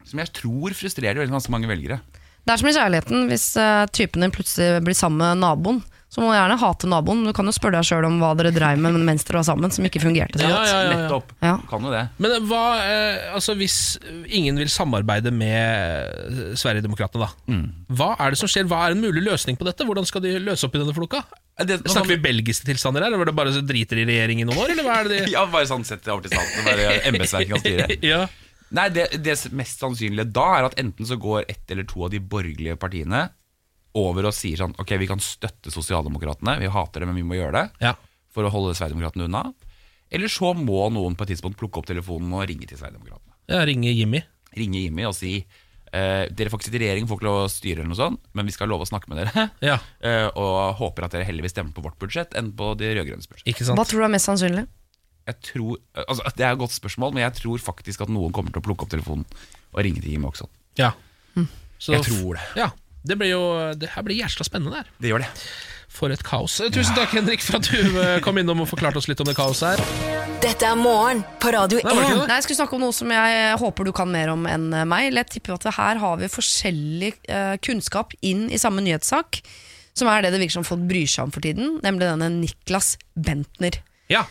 som 0.04 0.20
jeg 0.20 0.34
tror 0.34 0.74
frustrerer 0.74 1.22
veldig 1.22 1.54
mange 1.54 1.70
velgere. 1.70 2.02
Det 2.42 2.56
er 2.56 2.58
som 2.58 2.72
i 2.72 2.74
kjærligheten. 2.74 3.28
Hvis 3.30 3.48
uh, 3.62 3.86
typen 3.94 4.26
din 4.26 4.34
plutselig 4.34 4.82
blir 4.84 4.98
sammen 4.98 5.22
med 5.22 5.44
naboen, 5.46 5.84
så 6.12 6.20
må 6.20 6.28
du 6.28 6.36
gjerne 6.36 6.58
hate 6.60 6.90
naboen. 6.92 7.22
Du 7.24 7.32
kan 7.32 7.48
jo 7.48 7.54
spørre 7.56 7.80
deg 7.80 7.88
sjøl 7.88 8.04
om 8.10 8.18
hva 8.20 8.34
dere 8.36 8.52
dreiv 8.52 8.82
med 8.84 8.98
mens 9.00 9.24
dere 9.24 9.40
var 9.40 9.46
sammen, 9.48 9.72
som 9.72 9.86
ikke 9.88 10.02
fungerte 10.04 10.42
så 10.42 10.44
Ja, 10.44 10.58
godt. 10.58 10.68
ja, 10.68 10.80
ja, 10.84 10.98
ja. 11.08 11.20
Ja. 11.48 11.54
Kan 11.70 11.88
jo 11.88 11.94
det. 11.94 12.02
Men 12.20 12.36
hva, 12.50 12.64
eh, 12.84 13.30
altså 13.38 13.56
hvis 13.56 13.78
ingen 14.28 14.60
vil 14.60 14.68
samarbeide 14.74 15.32
med 15.32 16.58
Sverigedemokraterna, 16.60 17.30
da. 17.32 17.62
Hva 17.96 18.10
er 18.20 18.36
det 18.36 18.42
som 18.42 18.52
skjer? 18.52 18.68
Hva 18.68 18.90
er 18.90 18.98
en 18.98 19.06
mulig 19.06 19.24
løsning 19.24 19.56
på 19.56 19.68
dette? 19.70 19.88
Hvordan 19.88 20.08
skal 20.10 20.26
de 20.28 20.36
løse 20.44 20.68
opp 20.68 20.76
i 20.76 20.84
denne 20.84 20.96
floka? 21.00 21.24
Det, 21.64 21.80
Snakker 21.88 22.16
vi 22.16 22.22
belgiske 22.28 22.68
tilstander 22.68 23.04
her? 23.06 23.12
Eller 23.12 23.22
var 23.24 23.32
det 23.32 23.38
bare 23.38 23.56
så 23.56 23.64
driter 23.64 24.00
i 24.02 24.08
regjering 24.12 24.44
i 24.44 24.48
noen 24.48 24.60
år? 24.66 24.72
Eller 24.76 24.88
hva 24.88 25.00
er 25.00 25.08
det 25.12 25.18
de 25.26 25.32
Ja, 25.38 25.46
bare 25.48 25.70
sånn 25.70 25.88
sett 25.88 26.08
over 26.12 26.26
til 26.28 26.36
staten. 26.36 26.66
Bare 26.68 26.96
embetsverket 27.08 27.56
kan 27.56 27.64
styre. 27.64 27.88
ja. 28.12 28.26
Nei, 28.72 28.88
det, 28.96 29.10
det 29.24 29.36
mest 29.56 29.80
sannsynlige 29.84 30.32
da 30.32 30.48
er 30.60 30.68
at 30.70 30.76
enten 30.80 31.08
så 31.08 31.18
går 31.20 31.48
ett 31.52 31.72
eller 31.72 31.88
to 31.88 32.04
av 32.08 32.12
de 32.14 32.20
borgerlige 32.24 32.76
partiene 32.80 33.30
over 33.98 34.30
og 34.30 34.36
sier 34.36 34.62
sånn 34.62 34.76
Ok, 34.80 34.94
vi 35.02 35.10
kan 35.10 35.20
støtte 35.24 35.74
Sosialdemokratene, 35.74 36.58
vi 36.62 36.70
hater 36.72 37.04
det, 37.04 37.10
men 37.10 37.20
vi 37.20 37.26
må 37.28 37.38
gjøre 37.40 37.58
det 37.58 37.88
ja. 37.90 37.96
for 38.32 38.48
å 38.48 38.54
holde 38.54 38.76
Sverigedemokratene 38.78 39.28
unna. 39.28 39.44
Eller 40.12 40.32
så 40.32 40.54
må 40.58 40.86
noen 40.92 41.16
på 41.16 41.26
et 41.26 41.34
tidspunkt 41.34 41.60
plukke 41.60 41.82
opp 41.82 41.90
telefonen 41.90 42.32
og 42.36 42.46
ringe 42.50 42.68
til 42.68 42.80
Sverigedemokratene. 42.80 43.36
Ja, 43.52 43.64
ringe 43.68 43.92
Jimmy. 43.92 44.24
Ringe 44.56 44.84
Jimmy 44.84 45.06
og 45.08 45.16
si 45.16 45.38
eh, 45.40 46.26
dere 46.28 46.52
får 46.52 46.60
ikke 46.60 46.68
sitte 46.68 46.80
i 46.80 46.84
regjering, 46.84 47.08
får 47.08 47.20
ikke 47.20 47.28
lov 47.30 47.40
å 47.46 47.52
styre, 47.52 47.80
eller 47.80 47.92
noe 47.92 48.00
sånt, 48.00 48.28
men 48.36 48.48
vi 48.48 48.56
skal 48.56 48.72
love 48.72 48.88
å 48.88 48.90
snakke 48.90 49.12
med 49.12 49.22
dere. 49.22 49.48
Ja, 49.72 49.78
eh, 50.04 50.28
og 50.40 50.78
håper 50.82 51.08
at 51.08 51.16
dere 51.16 51.28
heller 51.28 51.48
vil 51.48 51.54
stemme 51.54 51.76
på 51.76 51.84
vårt 51.86 52.00
budsjett 52.02 52.36
enn 52.40 52.52
på 52.58 52.74
de 52.80 52.92
rød-grønnes 52.98 53.32
budsjett. 53.32 53.48
ikke 53.52 53.68
Hva 53.72 53.88
tror 53.88 54.04
du 54.04 54.08
er 54.08 54.16
mest 54.16 54.32
sannsynlig? 54.32 54.68
Jeg 55.30 55.38
tror, 55.46 55.78
altså, 56.02 56.32
Det 56.36 56.44
er 56.44 56.56
et 56.56 56.60
godt 56.60 56.74
spørsmål, 56.74 57.14
men 57.16 57.24
jeg 57.28 57.38
tror 57.44 57.62
faktisk 57.62 58.04
at 58.04 58.12
noen 58.12 58.34
kommer 58.36 58.54
til 58.54 58.64
å 58.64 58.66
plukke 58.66 58.88
opp 58.88 58.94
telefonen 58.94 59.28
og 59.72 59.84
ringe 59.86 60.02
til 60.04 60.16
Jimmy 60.16 60.32
også. 60.32 60.48
Ja. 60.80 60.92
Så, 61.82 61.96
Jeg 61.96 62.06
tror 62.06 62.38
det. 62.38 62.46
Ja, 62.60 62.68
det 63.04 63.18
blir 63.18 63.32
jo 63.34 63.44
Det 63.78 63.90
her 63.96 64.04
blir 64.06 64.20
jævla 64.22 64.46
spennende 64.48 64.82
der. 64.82 64.90
Det 65.02 65.12
gjør 65.12 65.24
det. 65.26 65.30
For 65.92 66.14
et 66.14 66.22
kaos. 66.24 66.60
Eh, 66.64 66.70
Tusen 66.72 66.96
takk, 66.96 67.12
Henrik, 67.18 67.42
for 67.44 67.58
at 67.60 67.68
du 67.68 67.98
eh, 68.00 68.20
kom 68.24 68.38
innom 68.40 68.62
og 68.64 68.70
forklarte 68.72 69.02
oss 69.02 69.10
litt 69.12 69.20
om 69.20 69.28
det 69.28 69.36
kaoset 69.36 69.74
her. 69.76 70.30
Dette 70.42 70.66
er 70.66 70.78
morgen 70.80 71.20
på 71.42 71.52
Radio 71.54 71.78
Nei, 71.84 71.92
var 71.92 72.00
det 72.00 72.06
ikke 72.08 72.14
1. 72.16 72.20
Nei, 72.22 72.28
Nei, 72.32 72.38
Jeg 72.40 72.46
skulle 72.48 72.60
snakke 72.62 72.78
om 72.78 72.82
noe 72.86 72.96
som 72.96 73.12
jeg 73.14 73.58
håper 73.62 73.86
du 73.86 73.92
kan 73.94 74.10
mer 74.10 74.32
om 74.34 74.48
enn 74.50 74.70
meg. 74.90 75.10
Jeg 75.14 75.28
tipper 75.36 75.58
at 75.58 75.68
her 75.78 76.00
har 76.02 76.16
vi 76.22 76.30
forskjellig 76.32 77.12
eh, 77.30 77.58
kunnskap 77.62 78.16
inn 78.26 78.48
i 78.50 78.58
samme 78.62 78.82
nyhetssak. 78.86 79.42
Som 79.94 80.08
er 80.08 80.24
det 80.24 80.32
det 80.32 80.40
virker 80.40 80.56
som 80.62 80.66
folk 80.66 80.86
bryr 80.88 81.10
seg 81.12 81.28
om 81.28 81.34
for 81.36 81.44
tiden, 81.44 81.76
nemlig 81.84 82.08
denne 82.08 82.30
Niklas 82.40 82.94
Bentner. 83.20 83.82
Ja. 84.10 84.24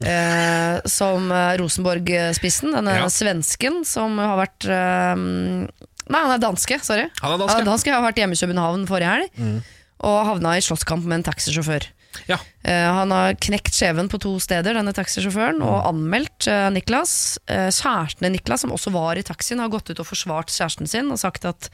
Eh, 0.00 0.78
som 0.88 1.26
eh, 1.34 1.56
Rosenborg-spissen, 1.60 2.72
denne 2.72 2.94
Ja. 3.02 3.08
svensken 3.12 3.82
som 3.84 4.16
har 4.22 4.38
vært 4.40 4.64
eh, 4.70 5.66
Nei, 6.10 6.24
han 6.26 6.34
er 6.34 6.42
danske, 6.42 6.80
sorry. 6.82 7.06
Han 7.22 7.34
er 7.36 7.40
danske. 7.44 7.54
Han 7.54 7.64
er 7.64 7.70
dansk, 7.70 7.90
har 7.94 8.04
vært 8.04 8.20
hjemme 8.20 8.36
i 8.36 8.42
København 8.42 8.88
forrige 8.90 9.14
helg. 9.14 9.64
Og 10.00 10.20
havna 10.26 10.56
i 10.56 10.64
slåsskamp 10.64 11.04
med 11.06 11.20
en 11.20 11.26
taxisjåfør. 11.28 11.86
Ja. 12.26 12.38
Uh, 12.66 12.88
han 12.98 13.12
har 13.14 13.36
knekt 13.42 13.74
skjeven 13.76 14.10
på 14.10 14.18
to 14.22 14.34
steder, 14.42 14.74
denne 14.76 14.94
taxisjåføren, 14.96 15.60
og 15.62 15.86
anmeldt 15.88 16.48
uh, 16.50 16.68
Niklas. 16.74 17.38
Uh, 17.46 17.68
kjæresten 17.70 18.26
til 18.26 18.34
Niklas, 18.34 18.64
som 18.64 18.74
også 18.74 18.92
var 18.94 19.20
i 19.20 19.26
taxien, 19.26 19.62
har 19.62 19.70
gått 19.72 19.92
ut 19.92 20.02
og 20.02 20.08
forsvart 20.08 20.52
kjæresten 20.52 20.90
sin 20.90 21.12
og 21.12 21.20
sagt 21.22 21.48
at 21.48 21.72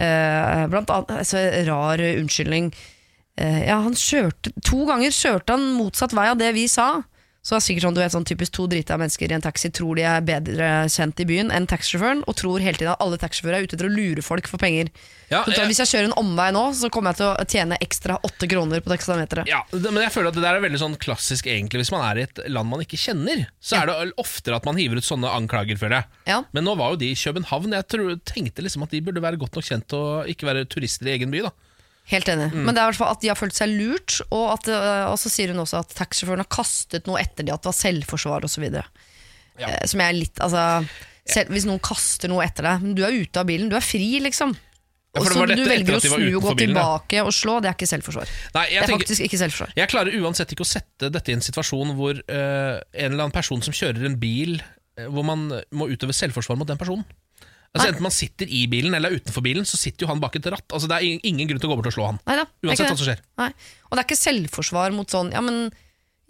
Blant 0.00 0.88
annet 0.88 1.10
altså, 1.12 1.40
Rar 1.66 2.00
unnskyldning. 2.00 2.70
Ja, 3.36 3.74
han 3.84 3.92
kjørte 3.92 4.48
To 4.64 4.86
ganger 4.88 5.12
kjørte 5.12 5.52
han 5.52 5.74
motsatt 5.76 6.14
vei 6.16 6.24
av 6.30 6.38
det 6.40 6.48
vi 6.56 6.62
sa. 6.72 7.02
Så 7.42 7.54
det 7.54 7.56
er 7.56 7.64
sikkert 7.64 7.84
sånn, 7.86 7.94
du 7.96 8.00
vet, 8.02 8.12
sånn 8.12 8.26
typisk 8.28 8.52
To 8.52 8.66
drita 8.68 8.98
mennesker 9.00 9.30
i 9.32 9.34
en 9.34 9.40
taxi 9.40 9.70
tror 9.72 9.96
de 9.96 10.02
er 10.04 10.20
bedre 10.20 10.66
kjent 10.92 11.22
i 11.22 11.24
byen 11.24 11.48
enn 11.50 11.66
taxisjåføren, 11.66 12.20
og 12.28 12.36
tror 12.36 12.60
hele 12.60 12.76
tiden 12.76 12.92
at 12.92 13.00
alle 13.00 13.16
taxisjåfører 13.16 13.56
er 13.56 13.64
ute 13.64 13.76
etter 13.78 13.88
å 13.88 13.94
lure 13.94 14.20
folk 14.22 14.46
for 14.50 14.58
penger. 14.60 14.90
Ja, 15.30 15.44
Så 15.44 15.54
jeg- 15.56 15.68
Hvis 15.70 15.78
jeg 15.80 15.88
kjører 15.88 16.04
en 16.10 16.18
omvei 16.20 16.50
nå, 16.52 16.64
så 16.74 16.90
kommer 16.90 17.10
jeg 17.14 17.16
til 17.16 17.26
å 17.32 17.46
tjene 17.48 17.78
ekstra 17.80 18.18
åtte 18.22 18.46
kroner 18.50 18.80
på 18.80 18.90
taksameteret. 18.92 19.46
Ja, 19.48 19.62
det, 19.70 19.90
men 19.92 20.02
jeg 20.02 20.12
føler 20.12 20.28
at 20.28 20.34
det 20.34 20.42
der 20.42 20.54
er 20.56 20.60
veldig 20.60 20.78
sånn 20.80 20.98
klassisk 20.98 21.46
egentlig 21.46 21.80
Hvis 21.80 21.92
man 21.92 22.04
er 22.04 22.20
i 22.20 22.22
et 22.28 22.38
land 22.50 22.68
man 22.68 22.80
ikke 22.80 22.98
kjenner, 23.00 23.46
så 23.62 23.80
er 23.80 23.86
det 23.86 24.12
oftere 24.18 24.56
at 24.56 24.64
man 24.66 24.76
hiver 24.76 24.96
ut 24.98 25.04
sånne 25.04 25.30
anklager, 25.32 25.78
føler 25.78 26.02
jeg. 26.02 26.04
Ja. 26.26 26.42
Men 26.52 26.64
nå 26.64 26.76
var 26.76 26.90
jo 26.90 26.96
de 26.96 27.10
i 27.10 27.14
København. 27.14 27.72
Jeg 27.72 27.88
tror, 27.88 28.20
tenkte 28.26 28.60
liksom 28.62 28.82
at 28.82 28.90
de 28.90 29.00
burde 29.00 29.22
være 29.22 29.38
godt 29.38 29.54
nok 29.56 29.64
kjent 29.64 29.92
og 29.94 30.26
ikke 30.28 30.44
være 30.44 30.66
turister 30.68 31.06
i 31.08 31.16
egen 31.16 31.30
by. 31.30 31.40
da 31.42 31.50
Helt 32.10 32.28
enig. 32.32 32.48
Mm. 32.50 32.64
Men 32.66 32.74
det 32.74 32.80
er 32.80 32.88
i 32.88 32.90
hvert 32.90 32.98
fall 32.98 33.12
at 33.14 33.20
de 33.22 33.28
har 33.30 33.38
følt 33.38 33.54
seg 33.54 33.70
lurt, 33.70 34.16
og, 34.30 34.46
at, 34.56 34.70
øh, 34.72 35.04
og 35.12 35.18
så 35.20 35.30
sier 35.30 35.52
hun 35.52 35.62
også 35.62 35.82
at 35.84 35.92
taxisjåføren 35.94 36.42
har 36.42 36.50
kastet 36.50 37.06
noe 37.06 37.20
etter 37.22 37.46
de, 37.46 37.52
at 37.54 37.62
det 37.62 37.70
var 37.70 37.78
selvforsvar 37.78 38.48
osv. 38.48 38.66
Ja. 38.70 38.86
Eh, 39.68 39.84
Som 39.86 40.02
jeg 40.02 40.08
er 40.08 40.18
litt 40.18 40.40
Altså, 40.42 40.64
selv, 41.28 41.52
hvis 41.54 41.68
noen 41.68 41.82
kaster 41.84 42.32
noe 42.32 42.42
etter 42.46 42.66
deg, 42.66 42.82
men 42.82 42.96
du 42.98 43.04
er 43.06 43.14
ute 43.14 43.42
av 43.42 43.46
bilen, 43.46 43.70
du 43.70 43.76
er 43.78 43.84
fri, 43.84 44.18
liksom. 44.24 44.56
Ja, 45.10 45.24
så 45.26 45.42
du 45.42 45.64
velger 45.66 45.96
å 45.96 46.00
snu 46.02 46.26
og 46.38 46.44
gå 46.44 46.52
bilen, 46.54 46.76
tilbake 46.76 47.08
tilbake 47.10 47.22
og 47.26 47.32
slå, 47.34 47.56
det 47.62 47.70
er 47.70 47.74
ikke 47.74 47.88
selvforsvar. 47.90 48.28
Nei, 48.54 48.66
Det 48.70 48.76
er 48.78 48.86
tenker, 48.86 49.00
faktisk 49.02 49.24
ikke 49.26 49.40
selvforsvar. 49.40 49.72
jeg 49.74 49.90
klarer 49.90 50.18
uansett 50.22 50.52
ikke 50.54 50.62
å 50.62 50.70
sette 50.70 51.10
dette 51.10 51.32
i 51.32 51.34
en 51.34 51.42
situasjon 51.42 51.96
hvor 51.98 52.14
uh, 52.14 52.76
en 52.78 53.08
eller 53.08 53.24
annen 53.24 53.34
person 53.34 53.62
som 53.62 53.74
kjører 53.74 54.06
en 54.06 54.14
bil, 54.22 54.60
uh, 55.00 55.08
hvor 55.10 55.26
man 55.26 55.48
må 55.74 55.88
utøve 55.90 56.14
selvforsvar 56.14 56.58
mot 56.60 56.70
den 56.70 56.78
personen. 56.78 57.02
Altså 57.70 57.92
Enten 57.92 58.02
man 58.02 58.14
sitter 58.14 58.50
i 58.50 58.64
bilen 58.70 58.94
eller 58.98 59.12
er 59.12 59.20
utenfor 59.20 59.44
bilen, 59.46 59.66
så 59.68 59.78
sitter 59.78 60.02
jo 60.02 60.10
han 60.10 60.22
bak 60.22 60.34
et 60.40 60.48
ratt. 60.50 60.66
Altså 60.74 60.88
Det 60.90 60.96
er 60.96 61.28
ingen 61.28 61.46
grunn 61.46 61.60
til 61.62 61.68
å 61.68 61.74
gå 61.74 61.78
bort 61.78 61.90
og 61.92 61.94
slå 61.94 62.08
han. 62.08 62.18
Nei 62.26 62.40
da, 62.40 62.48
det 62.48 62.66
er 62.66 62.72
Uansett 62.72 62.90
hva 62.90 62.96
som 62.98 63.06
skjer. 63.06 63.22
Nei. 63.38 63.52
Og 63.86 63.94
det 63.94 64.02
er 64.02 64.08
ikke 64.08 64.18
selvforsvar 64.24 64.96
mot 64.96 65.14
sånn 65.14 65.30
Ja, 65.34 65.42
men 65.44 65.70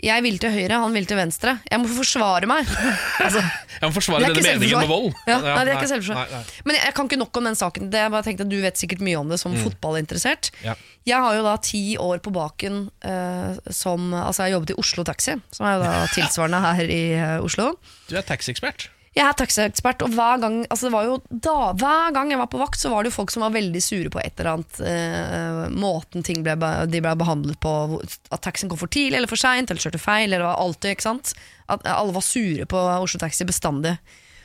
jeg 0.01 0.24
vil 0.24 0.38
til 0.41 0.53
høyre, 0.55 0.78
han 0.80 0.95
vil 0.97 1.07
til 1.09 1.18
venstre. 1.18 1.59
Jeg 1.68 1.80
må 1.80 1.88
forsvare 1.93 2.49
meg. 2.49 2.68
altså, 3.24 3.41
Jeg 3.43 3.82
må 3.84 3.93
forsvare 3.93 4.30
denne 4.30 4.45
meningen 4.47 4.80
med 4.80 4.88
vold. 4.88 5.11
Ja, 5.28 5.41
nei, 5.45 5.64
det 5.66 5.74
er 5.74 5.76
ikke 5.76 5.91
selvforsvar. 5.91 6.22
nei, 6.22 6.38
nei. 6.38 6.62
Men 6.68 6.78
jeg, 6.78 6.84
jeg 6.88 6.97
kan 6.97 7.11
ikke 7.11 7.20
nok 7.20 7.41
om 7.41 7.49
den 7.51 7.59
saken. 7.61 7.91
Det 7.93 8.01
jeg 8.05 8.14
bare 8.14 8.26
tenkte 8.28 8.49
Du 8.49 8.57
vet 8.64 8.80
sikkert 8.80 9.05
mye 9.05 9.18
om 9.20 9.32
det 9.32 9.41
som 9.43 9.57
fotballinteressert. 9.61 10.53
Ja. 10.64 10.76
Jeg 11.09 11.24
har 11.24 11.36
jo 11.36 11.45
da 11.45 11.57
ti 11.64 11.82
år 12.01 12.20
på 12.24 12.32
baken 12.36 12.80
uh, 13.05 13.61
som 13.72 14.12
Altså 14.12 14.45
jeg 14.45 14.51
har 14.51 14.57
jobbet 14.59 14.72
i 14.76 14.80
Oslo 14.84 15.05
Taxi, 15.09 15.36
som 15.57 15.68
er 15.68 15.76
jo 15.76 15.84
da 15.84 15.93
tilsvarende 16.16 16.64
her 16.64 16.97
i 16.97 17.03
uh, 17.16 17.36
Oslo. 17.45 17.74
Du 18.09 18.16
er 18.16 18.24
taxiekspert. 18.28 18.88
Jeg 19.11 19.26
er 19.26 19.34
taxiekspert, 19.34 20.04
og 20.06 20.12
hver 20.14 20.38
gang, 20.38 20.61
altså 20.70 20.86
det 20.86 20.92
var 20.94 21.06
jo 21.08 21.16
da, 21.28 21.54
hver 21.74 22.12
gang 22.14 22.28
jeg 22.30 22.38
var 22.38 22.46
på 22.52 22.61
vakt, 22.61 22.78
så 22.78 22.92
var 22.92 23.02
det 23.02 23.11
jo 23.11 23.16
folk 23.16 23.32
som 23.34 23.42
var 23.42 23.56
veldig 23.56 23.80
sure 23.82 24.12
på 24.14 24.20
et 24.22 24.38
eller 24.38 24.52
annet 24.52 24.82
eh, 24.86 25.62
Måten 25.74 26.22
ting 26.26 26.44
ble, 26.46 26.54
de 26.86 27.00
ble 27.02 27.14
behandlet 27.18 27.58
på, 27.58 27.72
at 28.06 28.44
taxien 28.46 28.70
kom 28.70 28.78
for 28.78 28.92
tidlig 28.92 29.18
eller 29.18 29.30
for 29.30 29.40
seint, 29.40 29.66
eller 29.66 29.82
kjørte 29.82 29.98
feil, 29.98 30.28
eller 30.28 30.46
alltid, 30.52 30.94
ikke 30.94 31.08
sant. 31.08 31.34
At 31.66 31.82
alle 31.90 32.14
var 32.14 32.22
sure 32.22 32.68
på 32.70 32.84
Oslo 33.00 33.18
Taxi 33.18 33.48
bestandig. 33.48 33.96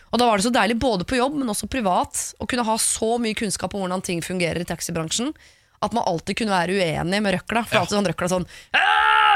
Og 0.09 0.17
da 0.21 0.31
var 0.31 0.41
det 0.41 0.47
så 0.47 0.53
deilig, 0.57 0.79
både 0.81 1.05
på 1.05 1.21
jobb, 1.21 1.37
men 1.37 1.53
også 1.53 1.69
privat, 1.69 2.23
å 2.41 2.49
kunne 2.49 2.65
ha 2.65 2.79
så 2.81 3.19
mye 3.21 3.37
kunnskap 3.37 3.77
om 3.77 3.85
hvordan 3.85 4.01
ting 4.05 4.25
fungerer 4.25 4.65
i 4.65 4.69
taxibransjen. 4.69 5.29
At 5.85 5.93
man 5.93 6.07
alltid 6.09 6.39
kunne 6.41 6.55
være 6.55 6.73
uenig 6.73 7.21
med 7.21 7.37
røkla. 7.37 7.65
For 7.69 7.83
alltid 7.83 7.99
sånn 7.99 8.09
røkla 8.09 8.33
sånn 8.33 8.49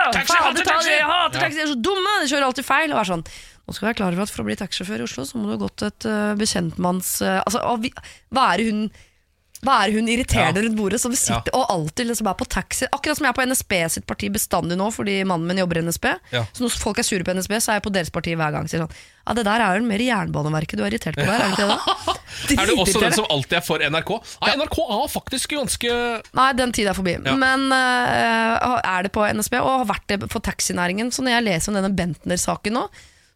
Taxi, 0.09 0.33
faen, 0.33 0.45
hater 0.47 0.65
taxi!» 0.65 0.93
Jeg 0.95 1.05
hater 1.05 1.43
taxi, 1.43 1.59
de 1.59 1.65
er 1.65 1.71
så 1.73 1.79
dumme! 1.85 2.13
De 2.23 2.29
kjører 2.31 2.45
alltid 2.47 2.65
feil. 2.65 2.93
Og 2.93 3.01
er 3.01 3.09
sånn 3.09 3.25
nå 3.69 3.75
skal 3.77 3.91
være 3.91 3.99
klar 4.01 4.15
over 4.17 4.25
at 4.25 4.33
For 4.33 4.43
å 4.43 4.47
bli 4.49 4.57
taxisjåfør 4.59 5.03
i 5.03 5.07
Oslo 5.07 5.27
Så 5.29 5.37
må 5.39 5.45
du 5.47 5.53
ha 5.55 5.61
gått 5.61 5.85
et 5.87 6.09
uh, 6.09 6.33
bekjentmanns 6.39 7.19
uh, 7.25 7.39
altså, 7.45 7.61
vi- 7.83 7.93
er 8.39 8.65
hun 8.69 8.89
er 9.67 9.91
hun 9.91 10.07
irriterende 10.07 10.61
Ja. 10.61 10.63
rundt 10.63 10.77
bordet 10.77 11.01
som 11.01 11.11
sitter 11.11 11.51
og 11.53 11.65
alltid 11.69 12.07
liksom 12.07 12.27
er 12.31 12.33
på 12.39 12.47
taxi? 12.47 12.87
Akkurat 12.95 13.17
som 13.17 13.25
jeg 13.27 13.33
er 13.33 13.35
på 13.35 13.45
NSB 13.45 13.73
sitt 13.91 14.05
parti 14.07 14.29
bestandig 14.31 14.77
nå, 14.79 14.87
fordi 14.93 15.23
mannen 15.27 15.47
min 15.47 15.57
jobber 15.59 15.79
i 15.79 15.83
NSB. 15.83 16.05
Ja. 16.31 16.45
Så 16.53 16.63
når 16.63 16.77
folk 16.79 16.99
er 16.99 17.03
sure 17.03 17.23
på 17.27 17.35
NSB, 17.35 17.59
så 17.59 17.73
er 17.73 17.79
jeg 17.79 17.83
på 17.83 17.91
deres 17.91 18.09
parti 18.09 18.35
hver 18.39 18.53
gang. 18.55 18.69
Sier 18.71 18.85
sånn, 18.85 18.93
ja, 19.27 19.33
det 19.35 19.43
der 19.43 19.59
er 19.59 19.75
jo 19.75 19.83
mer 19.83 19.99
Jernbaneverket 19.99 20.79
du 20.79 20.83
er 20.85 20.93
irritert 20.93 21.19
på 21.19 21.27
der, 21.27 21.43
er 21.43 21.51
det 21.51 21.59
ikke 21.59 21.67
det? 21.67 21.75
da? 21.75 22.15
Er 22.55 22.69
du 22.69 22.79
også 22.79 23.01
den 23.01 23.11
som 23.11 23.25
alltid 23.27 23.57
er 23.57 23.63
for 23.65 23.83
NRK? 23.83 24.09
Nei, 24.45 24.51
NRK 24.61 24.77
er 24.85 25.07
faktisk 25.11 25.51
ganske 25.57 25.91
Nei, 26.39 26.49
den 26.55 26.71
tid 26.71 26.87
er 26.87 26.95
forbi. 26.95 27.17
Ja. 27.25 27.33
Men 27.35 27.67
uh, 27.73 28.79
er 28.79 29.03
det 29.03 29.11
på 29.11 29.25
NSB, 29.27 29.59
og 29.59 29.81
har 29.81 29.89
vært 29.91 30.07
det 30.07 30.21
for 30.31 30.39
taxinæringen, 30.45 31.11
så 31.11 31.25
når 31.25 31.35
jeg 31.35 31.47
leser 31.49 31.73
om 31.73 31.81
denne 31.81 31.91
Bentner-saken 31.99 32.77
nå, 32.79 32.85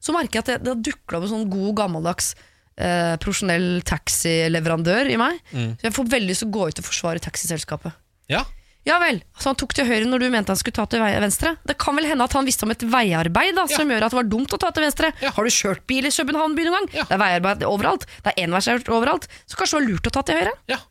så 0.03 0.15
merker 0.15 0.39
jeg 0.39 0.45
at 0.45 0.51
det, 0.51 0.57
det 0.65 0.73
har 0.73 0.81
dukla 0.89 1.19
opp 1.19 1.27
en 1.27 1.31
sånn 1.31 1.51
god, 1.51 1.69
gammeldags 1.79 2.33
eh, 2.75 3.13
profesjonell 3.23 3.69
taxileverandør 3.87 5.13
i 5.13 5.19
meg. 5.21 5.39
Mm. 5.53 5.71
Så 5.79 5.87
jeg 5.87 5.95
får 5.95 6.11
veldig 6.17 6.31
lyst 6.33 6.43
til 6.43 6.51
å 6.51 6.57
gå 6.57 6.67
ut 6.69 6.83
og 6.83 6.89
forsvare 6.89 7.23
taxiselskapet. 7.23 7.95
Ja. 8.31 8.43
Ja 8.83 8.97
vel, 8.99 9.21
så 9.39 9.53
han 9.53 9.55
tok 9.55 9.71
til 9.77 9.87
høyre 9.87 10.03
når 10.09 10.25
du 10.25 10.31
mente 10.33 10.51
han 10.51 10.59
skulle 10.59 10.75
ta 10.75 10.83
til 10.91 10.99
venstre? 10.99 11.53
Det 11.63 11.77
kan 11.79 11.95
vel 11.95 12.09
hende 12.09 12.25
at 12.27 12.33
han 12.35 12.43
visste 12.43 12.65
om 12.67 12.73
et 12.73 12.81
veiarbeid 12.83 13.55
da, 13.55 13.63
som 13.71 13.87
gjør 13.87 14.03
at 14.03 14.11
det 14.11 14.17
var 14.19 14.27
dumt 14.27 14.55
å 14.55 14.59
ta 14.59 14.73
til 14.75 14.83
venstre? 14.83 15.13
Ja. 15.23 15.31
Har 15.37 15.47
du 15.47 15.55
kjørt 15.55 15.85
bil 15.87 16.09
i 16.09 16.11
København 16.11 16.57
by 16.57 16.65
noen 16.67 16.75
gang? 16.75 16.89
Ja. 16.99 17.05
Det 17.07 17.15
er 17.15 17.21
veiarbeid 17.21 17.63
overalt. 17.69 18.03
Det 18.25 18.33
er 18.33 18.43
enveiskjørt 18.43 18.91
overalt. 18.91 19.29
Så 19.47 19.55
kanskje 19.55 19.77
det 19.77 19.79
var 19.79 19.87
lurt 19.87 20.09
å 20.11 20.13
ta 20.17 20.25
til 20.27 20.41
høyre? 20.41 20.57
ja. 20.73 20.81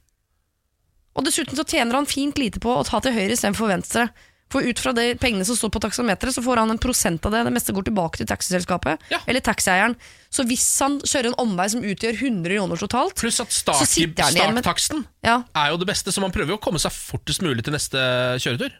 Og 1.12 1.26
dessuten 1.26 1.52
så 1.52 1.66
tjener 1.68 1.98
han 1.98 2.08
fint 2.08 2.38
lite 2.40 2.56
på 2.64 2.72
å 2.72 2.84
ta 2.88 2.96
til 3.04 3.12
høyre 3.12 3.34
istedenfor 3.34 3.68
venstre. 3.68 4.06
For 4.52 4.64
ut 4.68 4.82
fra 4.82 4.92
de 4.96 5.06
pengene 5.20 5.46
som 5.48 5.56
står 5.56 5.70
på 5.72 5.80
taksameteret, 5.86 6.34
så 6.36 6.42
får 6.44 6.60
han 6.60 6.70
en 6.74 6.80
prosent 6.82 7.24
av 7.24 7.32
det. 7.32 7.40
Det 7.48 7.54
meste 7.56 7.72
går 7.72 7.86
tilbake 7.88 8.20
til 8.20 8.28
taxiselskapet 8.28 9.00
Ja. 9.12 9.18
eller 9.26 9.40
taxieieren. 9.40 9.96
Så 10.32 10.44
hvis 10.48 10.66
han 10.84 10.98
kjører 11.00 11.32
en 11.32 11.38
omvei 11.40 11.66
som 11.72 11.80
utgjør 11.84 12.16
100 12.20 12.56
kroner 12.56 12.80
totalt 12.80 13.16
Pluss 13.20 13.40
at 13.40 13.52
start, 13.52 13.84
starttaksten 13.88 15.02
ja, 15.24 15.42
er 15.56 15.72
jo 15.72 15.80
det 15.80 15.88
beste, 15.88 16.12
så 16.12 16.20
man 16.24 16.32
prøver 16.34 16.54
jo 16.54 16.60
å 16.60 16.62
komme 16.62 16.80
seg 16.82 16.92
fortest 16.94 17.42
mulig 17.44 17.64
til 17.66 17.74
neste 17.76 17.98
kjøretur. 18.42 18.72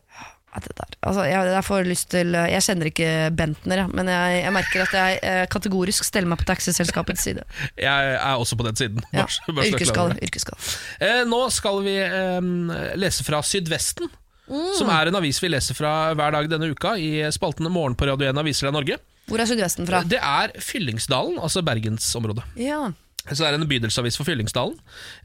ja, 0.53 0.61
det 0.61 0.73
der. 0.77 0.97
Altså, 1.09 1.25
jeg, 1.29 1.51
jeg 1.57 1.65
får 1.65 1.87
lyst 1.89 2.09
til 2.13 2.35
Jeg 2.37 2.63
kjenner 2.67 2.89
ikke 2.91 3.11
Bentner, 3.37 3.85
men 3.89 4.11
jeg, 4.13 4.41
jeg 4.45 4.53
merker 4.57 4.85
at 4.85 4.97
jeg 4.99 5.21
eh, 5.25 5.45
kategorisk 5.53 6.05
steller 6.05 6.29
meg 6.29 6.41
på 6.43 6.49
taxiselskapets 6.53 7.25
side. 7.25 7.45
Jeg 7.89 8.17
er 8.17 8.37
også 8.37 8.57
på 8.61 8.67
den 8.69 8.77
siden. 8.77 9.05
Ja. 9.13 9.25
Yrkesskade. 9.49 10.61
Eh, 11.01 11.23
nå 11.29 11.45
skal 11.53 11.81
vi 11.85 11.97
eh, 12.05 12.93
lese 13.01 13.25
fra 13.25 13.41
Sydvesten, 13.45 14.13
Mm. 14.51 14.73
som 14.75 14.89
er 14.91 15.09
en 15.09 15.17
avis 15.21 15.39
vi 15.43 15.53
leser 15.53 15.77
fra 15.79 16.13
hver 16.19 16.35
dag 16.35 16.49
denne 16.51 16.73
uka 16.73 16.97
i 16.99 17.23
spaltene 17.33 17.71
Morgen 17.73 17.95
på 17.99 18.09
Radio 18.09 18.27
1 18.27 18.41
Aviser 18.43 18.69
av 18.69 18.75
Norge. 18.75 18.99
Hvor 19.31 19.39
er 19.39 19.47
Sydvesten 19.47 19.87
fra? 19.87 20.03
Det 20.03 20.19
er 20.19 20.53
Fyllingsdalen, 20.59 21.39
altså 21.39 21.63
bergensområdet. 21.65 22.45
Ja. 22.59 22.89
Så 23.23 23.39
det 23.45 23.53
er 23.53 23.57
en 23.61 23.69
bydelsavis 23.71 24.19
for 24.19 24.27
Fyllingsdalen. 24.27 24.75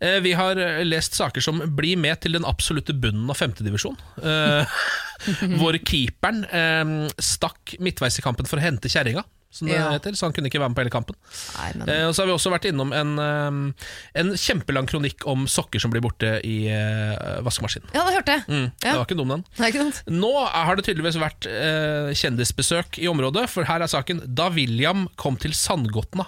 Eh, 0.05 0.19
vi 0.21 0.35
har 0.37 0.59
lest 0.85 1.17
saker 1.17 1.41
som 1.41 1.63
'Bli 1.65 1.95
med 1.97 2.21
til 2.21 2.37
den 2.37 2.45
absolutte 2.45 2.93
bunnen 2.93 3.29
av 3.29 3.39
femtedivisjon'. 3.39 3.97
Eh, 4.21 4.77
hvor 5.59 5.73
keeperen 5.81 6.45
eh, 6.45 7.09
stakk 7.17 7.73
midtveis 7.81 8.19
i 8.19 8.25
kampen 8.25 8.45
for 8.45 8.61
å 8.61 8.65
hente 8.67 8.91
kjerringa, 8.91 9.25
som 9.49 9.67
det 9.67 9.75
Ja. 9.75 9.89
heter. 9.91 10.11
Så 10.13 10.25
han 10.27 10.33
kunne 10.33 10.47
ikke 10.49 10.59
være 10.59 10.69
med 10.69 10.75
på 10.75 10.81
hele 10.83 10.91
kampen. 10.93 11.15
Nei, 11.57 11.71
men 11.75 11.89
Eh, 11.89 12.07
og 12.07 12.13
så 12.13 12.21
har 12.23 12.27
vi 12.27 12.33
også 12.35 12.51
vært 12.51 12.65
innom 12.69 12.91
en, 12.93 13.17
eh, 13.19 14.19
en 14.21 14.31
kjempelang 14.35 14.85
kronikk 14.87 15.25
om 15.25 15.45
sokker 15.47 15.79
som 15.81 15.89
blir 15.91 16.01
borte 16.01 16.41
i 16.43 16.67
eh, 16.67 17.41
vaskemaskinen. 17.41 17.89
Ja, 17.93 18.03
det 18.05 18.15
hørte 18.19 18.35
jeg. 18.37 18.43
Mm, 18.47 18.71
Det 18.79 18.93
var 18.95 19.05
ikke 19.05 19.17
dum, 19.17 19.29
den. 19.29 19.45
Nei, 19.57 19.71
ikke? 19.71 20.03
Nå 20.11 20.33
har 20.47 20.75
det 20.75 20.85
tydeligvis 20.85 21.17
vært 21.21 21.47
eh, 21.47 22.13
kjendisbesøk 22.13 22.99
i 22.99 23.07
området, 23.07 23.47
for 23.49 23.63
her 23.63 23.81
er 23.81 23.87
saken 23.87 24.21
Da 24.35 24.49
William 24.49 25.07
kom 25.15 25.37
til 25.37 25.51
Sandgotna. 25.51 26.27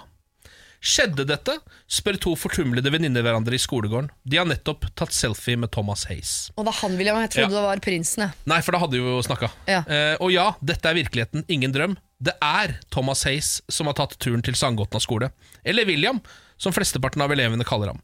Skjedde 0.80 1.26
dette? 1.28 1.58
spør 1.90 2.16
to 2.22 2.30
fortumlede 2.38 2.88
venninner 2.90 3.20
hverandre 3.26 3.52
i 3.52 3.60
skolegården. 3.60 4.08
De 4.24 4.38
har 4.38 4.46
nettopp 4.46 4.86
tatt 4.96 5.12
selfie 5.12 5.58
med 5.58 5.70
Thomas 5.74 6.04
Hayes. 6.08 6.50
Og 6.56 6.66
er 6.70 6.72
han, 6.72 6.96
William. 6.96 7.18
Jeg 7.20 7.30
trodde 7.34 7.50
Ja. 7.52 7.60
det 7.60 7.64
var 7.66 7.76
prinsen. 7.84 8.22
jeg. 8.24 8.30
Nei, 8.46 8.60
for 8.62 8.72
da 8.72 8.78
hadde 8.78 8.92
vi 8.92 8.98
jo 9.04 9.20
snakka. 9.20 9.50
Ja. 9.68 9.82
Eh, 9.86 10.16
og 10.20 10.30
ja, 10.32 10.52
dette 10.64 10.86
er 10.88 10.94
virkeligheten, 10.94 11.44
ingen 11.50 11.72
drøm. 11.72 11.96
Det 12.20 12.34
er 12.44 12.76
Thomas 12.92 13.24
Hayes 13.24 13.62
som 13.72 13.88
har 13.88 13.96
tatt 13.96 14.18
turen 14.20 14.42
til 14.44 14.56
Sandgotna 14.58 15.00
skole. 15.00 15.30
Eller 15.64 15.88
William, 15.88 16.20
som 16.60 16.74
flesteparten 16.76 17.22
av 17.24 17.32
elevene 17.32 17.64
kaller 17.64 17.94
ham. 17.94 18.00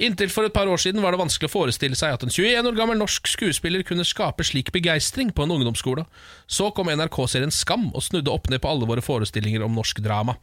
Inntil 0.00 0.30
for 0.32 0.48
et 0.48 0.54
par 0.56 0.66
år 0.70 0.80
siden 0.80 1.02
var 1.04 1.12
det 1.12 1.20
vanskelig 1.20 1.50
å 1.50 1.52
forestille 1.52 1.98
seg 1.98 2.14
at 2.16 2.24
en 2.24 2.32
21 2.32 2.70
år 2.70 2.78
gammel 2.78 2.96
norsk 3.02 3.28
skuespiller 3.28 3.84
kunne 3.84 4.06
skape 4.08 4.46
slik 4.48 4.72
begeistring 4.72 5.28
på 5.36 5.44
en 5.44 5.52
ungdomsskole. 5.58 6.06
Så 6.48 6.70
kom 6.72 6.88
NRK-serien 6.88 7.52
Skam 7.52 7.90
og 7.92 8.00
snudde 8.06 8.32
opp 8.32 8.48
ned 8.48 8.62
på 8.64 8.70
alle 8.72 8.88
våre 8.88 9.04
forestillinger 9.04 9.62
om 9.66 9.76
norsk 9.76 10.00
drama. 10.04 10.38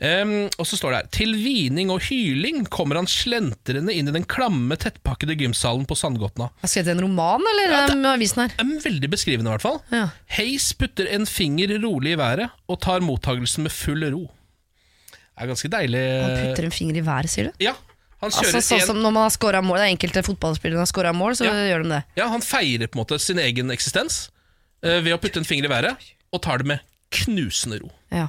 Um, 0.00 0.48
og 0.56 0.64
så 0.68 0.78
står 0.80 0.94
det 0.94 1.00
her 1.02 1.10
Til 1.18 1.34
hvining 1.36 1.92
og 1.92 2.00
hyling 2.08 2.64
kommer 2.72 2.96
han 3.00 3.08
slentrende 3.10 3.92
inn 3.92 4.08
i 4.08 4.14
den 4.16 4.24
klamme, 4.24 4.78
tettpakkede 4.80 5.36
gymsalen 5.38 5.84
på 5.88 5.96
Sandgotna. 5.98 6.48
Har 6.64 6.72
skrevet 6.72 6.94
en 6.96 7.04
roman, 7.04 7.44
eller 7.52 7.76
Ja, 7.76 7.86
det- 7.92 8.00
avisen 8.16 8.42
her? 8.46 8.54
er 8.58 8.80
veldig 8.88 9.10
beskrivende, 9.12 9.50
i 9.50 9.56
hvert 9.56 9.62
fall. 9.68 9.82
Ja. 9.92 10.08
Heis 10.38 10.72
putter 10.72 11.06
en 11.12 11.26
finger 11.26 11.68
rolig 11.82 12.14
i 12.14 12.16
været 12.16 12.50
og 12.68 12.80
tar 12.80 13.00
mottagelsen 13.04 13.64
med 13.64 13.72
full 13.72 14.02
ro. 14.12 14.30
Er 15.38 15.48
ganske 15.48 15.70
deilig 15.72 16.02
Han 16.22 16.36
putter 16.42 16.64
en 16.68 16.74
finger 16.74 16.98
i 17.00 17.04
været, 17.06 17.30
sier 17.32 17.48
du? 17.50 17.52
Ja, 17.64 17.72
han 18.22 18.30
Altså, 18.30 18.60
sånn 18.62 18.80
en, 18.80 18.86
som 18.86 18.98
når 19.02 19.14
man 19.16 19.24
har 19.26 19.32
scoret 19.34 19.64
mål 19.64 19.78
Det 19.80 19.86
er 19.88 19.94
enkelte 19.96 20.22
fotballspillere 20.26 20.78
har 20.84 20.86
scora 20.90 21.12
mål, 21.16 21.34
så 21.38 21.48
Ja. 21.48 21.54
gjør 21.72 21.82
de 21.82 21.88
det. 21.96 22.02
ja, 22.20 22.28
han 22.28 22.40
feirer 22.44 22.86
på 22.86 22.98
en 22.98 23.02
måte 23.04 23.18
sin 23.18 23.38
egen 23.42 23.70
eksistens 23.74 24.28
uh, 24.84 25.00
ved 25.00 25.12
å 25.14 25.18
putte 25.18 25.38
en 25.42 25.44
finger 25.48 25.66
i 25.66 25.72
været, 25.72 25.96
og 26.32 26.42
tar 26.42 26.58
det 26.62 26.66
med 26.66 26.80
knusende 27.10 27.80
ro. 27.82 27.90
Ja. 28.12 28.28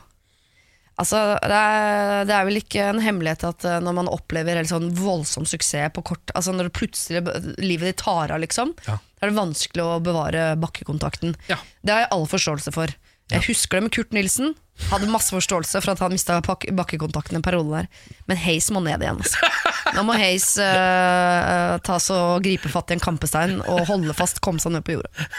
Altså, 1.02 1.18
det 1.42 1.58
er, 1.58 2.26
det 2.30 2.34
er 2.38 2.46
vel 2.46 2.60
ikke 2.60 2.84
en 2.92 3.00
hemmelighet 3.02 3.44
at 3.48 3.64
eh, 3.66 3.80
når 3.82 3.96
man 3.98 4.10
opplever 4.14 4.60
helt 4.60 4.70
sånn 4.70 4.92
voldsom 4.94 5.46
suksess 5.50 5.90
på 5.96 6.04
kort 6.06 6.30
Altså 6.38 6.54
når 6.54 6.68
det 6.70 6.74
plutselig 6.78 7.24
livet 7.58 7.88
ditt 7.90 7.98
tar 8.04 8.30
av, 8.30 8.38
liksom, 8.44 8.76
Ja. 8.86 9.00
er 9.22 9.32
det 9.32 9.38
vanskelig 9.40 9.82
å 9.82 9.96
bevare 10.06 10.52
bakkekontakten. 10.62 11.34
Ja. 11.50 11.58
Det 11.82 11.96
har 11.96 12.04
jeg 12.06 12.12
all 12.14 12.28
forståelse 12.30 12.74
for. 12.76 12.94
Jeg 13.32 13.46
husker 13.48 13.80
det 13.80 13.88
med 13.88 13.94
Kurt 13.96 14.14
Nilsen. 14.16 14.54
Hadde 14.90 15.08
masse 15.12 15.34
forståelse 15.34 15.80
for 15.84 15.94
at 15.94 16.02
han 16.02 16.14
mista 16.14 16.40
bakkekontakten 16.42 17.38
en 17.38 17.46
periode 17.46 17.84
der. 17.84 18.10
Men 18.30 18.40
Hays 18.42 18.72
må 18.74 18.82
ned 18.84 19.04
igjen. 19.06 19.22
Altså. 19.22 19.52
Nå 19.96 20.04
må 20.08 20.18
Hays 20.18 20.50
uh, 20.58 21.78
ta 21.86 22.00
så 22.02 22.20
gripe 22.44 22.72
fatt 22.74 22.92
i 22.92 22.98
en 22.98 23.04
kampestein 23.04 23.60
og 23.62 23.86
holde 23.90 24.16
fast, 24.18 24.42
komme 24.44 24.64
seg 24.64 24.76
ned 24.76 24.86
på 24.88 24.98
jorda. 24.98 25.30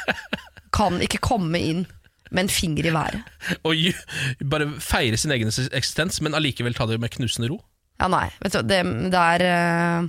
Kan 0.74 1.03
ikke 1.05 1.22
komme 1.22 1.61
inn 1.61 1.85
med 2.35 2.47
en 2.47 2.51
finger 2.51 2.89
i 2.89 2.95
været. 2.95 3.35
Og 3.66 3.78
bare 4.51 4.70
feire 4.82 5.18
sin 5.20 5.35
egen 5.35 5.51
eksistens, 5.51 6.20
men 6.24 6.35
allikevel 6.35 6.74
ta 6.74 6.87
det 6.91 6.99
med 7.03 7.12
knusende 7.14 7.51
ro. 7.53 7.61
Ja, 8.01 8.09
nei. 8.11 8.26
Vet 8.43 8.57
du, 8.57 8.62
det, 8.66 8.80
det 9.12 9.26
er 9.35 9.45
uh, 9.51 10.09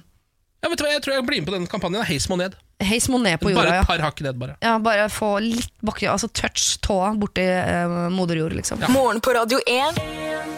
Ja, 0.65 0.69
vet 0.71 0.81
du 0.81 0.85
hva, 0.87 0.91
Jeg 0.95 1.03
tror 1.05 1.13
jeg 1.19 1.25
blir 1.27 1.41
med 1.43 1.47
på 1.51 1.53
den 1.53 1.67
kampanjen. 1.69 2.01
Heis 2.09 2.25
må 2.31 2.39
ned. 2.41 2.55
Heis 2.81 3.05
må 3.13 3.19
ned 3.21 3.37
på 3.39 3.51
Bare 3.55 3.69
et 3.69 3.77
ja. 3.77 3.83
par 3.87 4.01
hakk 4.01 4.17
ned, 4.25 4.35
bare. 4.41 4.55
ja. 4.65 4.71
Bare 4.81 5.05
få 5.13 5.35
litt 5.43 5.69
bakke, 5.85 6.07
altså 6.11 6.27
touch 6.33 6.79
tåa 6.83 7.11
borti 7.21 7.45
eh, 7.45 7.93
moder 8.11 8.41
jord, 8.41 8.55
liksom. 8.57 8.81
Morgen 8.91 9.21
på 9.23 9.35
Radio 9.37 9.61
1. 9.69 10.01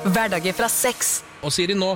Hverdager 0.08 0.56
fra 0.58 0.70
sex. 0.72 1.20
Og 1.44 1.52
Siri, 1.54 1.76
nå 1.78 1.92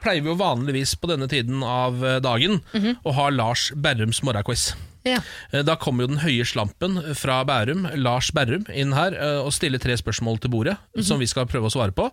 pleier 0.00 0.22
vi 0.24 0.30
jo 0.30 0.36
vanligvis 0.40 0.94
på 0.96 1.10
denne 1.10 1.26
tiden 1.28 1.60
av 1.66 1.98
eh, 2.06 2.20
dagen 2.24 2.60
å 3.04 3.12
ha 3.18 3.26
Lars 3.34 3.66
Berrums 3.76 4.22
morgenquiz. 4.24 4.70
Ja. 5.04 5.18
Eh, 5.50 5.64
Da 5.66 5.74
kommer 5.80 6.06
jo 6.06 6.12
den 6.14 6.22
høye 6.22 6.46
slampen 6.48 6.96
fra 7.18 7.42
Bærum, 7.48 7.84
Lars 8.00 8.30
Berrum, 8.36 8.64
inn 8.72 8.94
her 8.96 9.12
eh, 9.18 9.42
og 9.42 9.52
stiller 9.58 9.82
tre 9.82 9.98
spørsmål 10.00 10.38
til 10.40 10.54
bordet, 10.54 10.78
som 11.04 11.18
vi 11.20 11.28
skal 11.28 11.50
prøve 11.50 11.68
å 11.68 11.74
svare 11.74 11.92
på. 11.92 12.08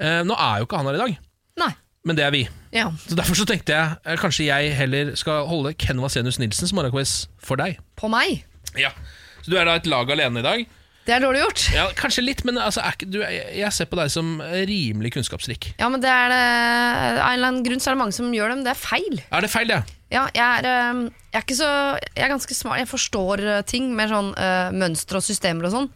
Eh, 0.00 0.22
Nå 0.24 0.38
er 0.38 0.62
jo 0.62 0.70
ikke 0.70 0.80
han 0.80 0.88
her 0.92 1.00
i 1.00 1.04
dag. 1.04 1.18
Nei. 1.60 1.72
men 2.08 2.16
det 2.16 2.24
er 2.24 2.32
vi. 2.32 2.46
Ja. 2.74 2.90
Så 3.06 3.16
Derfor 3.18 3.38
så 3.38 3.46
tenkte 3.48 3.74
jeg 3.74 3.96
eh, 4.04 4.18
kanskje 4.20 4.46
jeg 4.46 4.74
heller 4.78 5.14
skal 5.18 5.46
holde 5.50 5.74
Ken 5.74 6.02
Vasenius 6.02 6.38
Nilsens 6.38 6.74
morgenquiz 6.76 7.24
for 7.42 7.60
deg. 7.60 7.80
På 7.98 8.10
meg. 8.12 8.44
Ja. 8.78 8.92
Så 9.42 9.50
du 9.50 9.58
er 9.58 9.66
da 9.66 9.78
et 9.80 9.88
lag 9.90 10.10
alene 10.12 10.42
i 10.42 10.46
dag? 10.46 10.68
Det 11.06 11.14
er 11.16 11.22
dårlig 11.24 11.40
gjort. 11.40 11.62
Ja, 11.74 11.86
Kanskje 11.96 12.22
litt, 12.22 12.42
men 12.46 12.60
altså, 12.60 12.82
er 12.84 12.94
du, 13.08 13.22
jeg 13.24 13.72
ser 13.74 13.88
på 13.90 13.98
deg 13.98 14.12
som 14.12 14.36
rimelig 14.68 15.14
kunnskapsrik. 15.16 15.72
Ja, 15.80 15.88
men 15.90 16.02
det 16.02 16.10
er 16.12 16.28
det, 16.30 16.42
Av 16.44 17.30
en 17.32 17.38
eller 17.38 17.48
annen 17.48 17.64
grunn 17.66 17.80
så 17.82 17.90
er 17.90 17.96
det 17.96 18.02
mange 18.04 18.14
som 18.14 18.28
gjør 18.36 18.52
det, 18.52 18.58
men 18.60 18.68
det 18.68 18.74
er 18.74 18.82
feil. 18.82 19.22
Er 19.30 19.46
det 19.46 19.50
feil, 19.50 19.72
det? 19.72 19.80
Ja, 20.10 20.26
jeg 20.34 20.44
er, 20.44 20.68
eh, 20.68 21.02
jeg 21.30 21.38
er 21.38 21.44
ikke 21.46 21.56
så 21.58 21.70
Jeg 22.16 22.24
er 22.26 22.32
ganske 22.34 22.54
smart. 22.54 22.80
Jeg 22.82 22.90
forstår 22.90 23.42
eh, 23.46 23.64
ting 23.66 23.90
med 23.96 24.10
sånn 24.10 24.32
uh, 24.34 24.70
mønstre 24.74 25.20
og 25.20 25.26
systemer 25.26 25.68
og 25.68 25.74
sånn. 25.76 25.90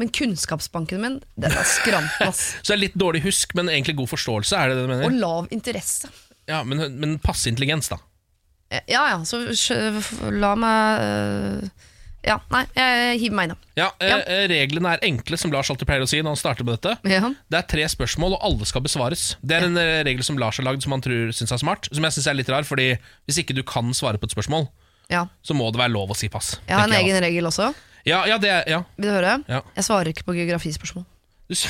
Men 0.00 0.08
kunnskapsbanken 0.16 1.02
min, 1.04 1.18
den 1.36 1.52
er 1.52 1.66
skranten, 1.68 2.26
ass. 2.30 2.54
Så 2.62 2.72
det 2.72 2.76
er 2.78 2.82
litt 2.88 2.98
dårlig 3.00 3.20
husk, 3.26 3.52
men 3.58 3.68
egentlig 3.68 3.98
god 4.00 4.08
forståelse, 4.14 4.56
er 4.56 4.72
det 4.72 4.80
det 4.80 4.88
du 4.88 5.06
Og 5.10 5.18
lav 5.20 5.50
interesse. 5.54 6.08
Ja, 6.48 6.62
Men, 6.64 6.86
men 6.98 7.18
passe 7.22 7.50
intelligens, 7.52 7.90
da. 7.92 8.00
Ja 8.88 9.02
ja, 9.10 9.16
så 9.26 9.40
la 10.30 10.52
meg 10.58 11.00
eh, 11.02 11.86
Ja, 12.22 12.36
nei, 12.52 12.60
jeg 12.76 13.16
hiver 13.22 13.36
meg 13.38 13.48
inn. 13.50 13.56
Ja, 13.80 13.88
eh, 13.98 14.10
Ja. 14.12 14.18
eh, 14.28 14.44
Reglene 14.52 14.92
er 14.94 15.04
enkle, 15.08 15.38
som 15.40 15.50
Lars 15.54 15.70
alltid 15.72 15.88
pleier 15.88 16.04
å 16.04 16.08
si 16.10 16.20
når 16.20 16.34
han 16.36 16.40
starter 16.40 16.66
med 16.68 16.76
dette. 16.78 16.92
Ja. 17.08 17.30
Det 17.50 17.58
er 17.62 17.66
tre 17.72 17.86
spørsmål, 17.88 18.36
og 18.36 18.44
alle 18.46 18.68
skal 18.68 18.84
besvares. 18.84 19.24
Det 19.42 19.56
er 19.56 19.66
en 19.66 19.78
eh, 19.80 20.02
regel 20.06 20.22
som 20.26 20.38
Lars 20.38 20.60
har 20.60 20.68
lagd, 20.68 20.84
som 20.84 20.92
han 20.94 21.02
tror 21.04 21.32
syns 21.34 21.54
er 21.56 21.62
smart. 21.62 21.88
Som 21.90 22.04
jeg 22.06 22.16
syns 22.18 22.28
er 22.30 22.36
litt 22.38 22.52
rar, 22.52 22.66
fordi 22.68 22.90
hvis 23.26 23.40
ikke 23.42 23.56
du 23.56 23.62
kan 23.66 23.90
svare 23.96 24.20
på 24.20 24.28
et 24.30 24.36
spørsmål, 24.36 24.68
ja. 25.10 25.24
så 25.42 25.56
må 25.56 25.70
det 25.74 25.80
være 25.82 25.94
lov 25.96 26.12
å 26.12 26.18
si 26.18 26.28
pass. 26.30 26.58
Jeg 26.68 26.76
har 26.76 26.84
en 26.84 26.92
tenker 26.92 27.08
jeg 27.08 27.14
egen 27.16 27.24
regel 27.26 27.50
også. 27.50 27.70
Da. 28.04 28.10
Ja, 28.10 28.20
ja, 28.32 28.38
det 28.42 28.52
ja. 28.70 28.82
Vil 28.96 29.08
du 29.08 29.12
høre? 29.14 29.38
Ja. 29.48 29.60
Jeg 29.76 29.84
svarer 29.86 30.12
ikke 30.12 30.24
på 30.28 30.36
geografispørsmål. 30.38 31.06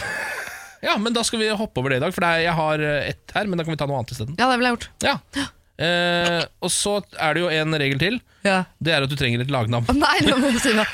Ja, 0.80 0.94
men 0.96 1.12
da 1.12 1.20
skal 1.28 1.42
vi 1.42 1.48
hoppe 1.52 1.82
over 1.82 1.92
det 1.92 1.98
i 1.98 2.00
dag, 2.00 2.12
for 2.16 2.24
det 2.24 2.28
er, 2.32 2.42
jeg 2.46 2.56
har 2.56 2.80
eh, 2.80 3.08
ett 3.12 3.32
her, 3.36 3.48
men 3.50 3.60
da 3.60 3.66
kan 3.66 3.74
vi 3.74 3.80
ta 3.80 3.84
noe 3.84 3.98
annet 4.00 4.14
isteden. 4.14 4.36
Ja, 4.38 4.46
det 4.48 4.56
ville 4.56 4.70
jeg 4.70 4.78
gjort. 4.78 4.92
Ja. 5.04 5.16
Eh, 5.80 6.42
og 6.60 6.68
så 6.68 6.98
er 7.16 7.32
det 7.32 7.40
jo 7.40 7.46
en 7.56 7.72
regel 7.80 7.96
til. 7.96 8.18
Ja. 8.44 8.58
Det 8.84 8.92
er 8.92 9.06
at 9.06 9.08
du 9.08 9.14
trenger 9.16 9.40
et 9.40 9.48
lagnavn. 9.48 9.86
Oh, 9.88 9.96
Nei, 9.96 10.18
nå 10.26 10.34
må 10.36 10.50
du 10.52 10.58
si 10.60 10.74
noe. 10.76 10.84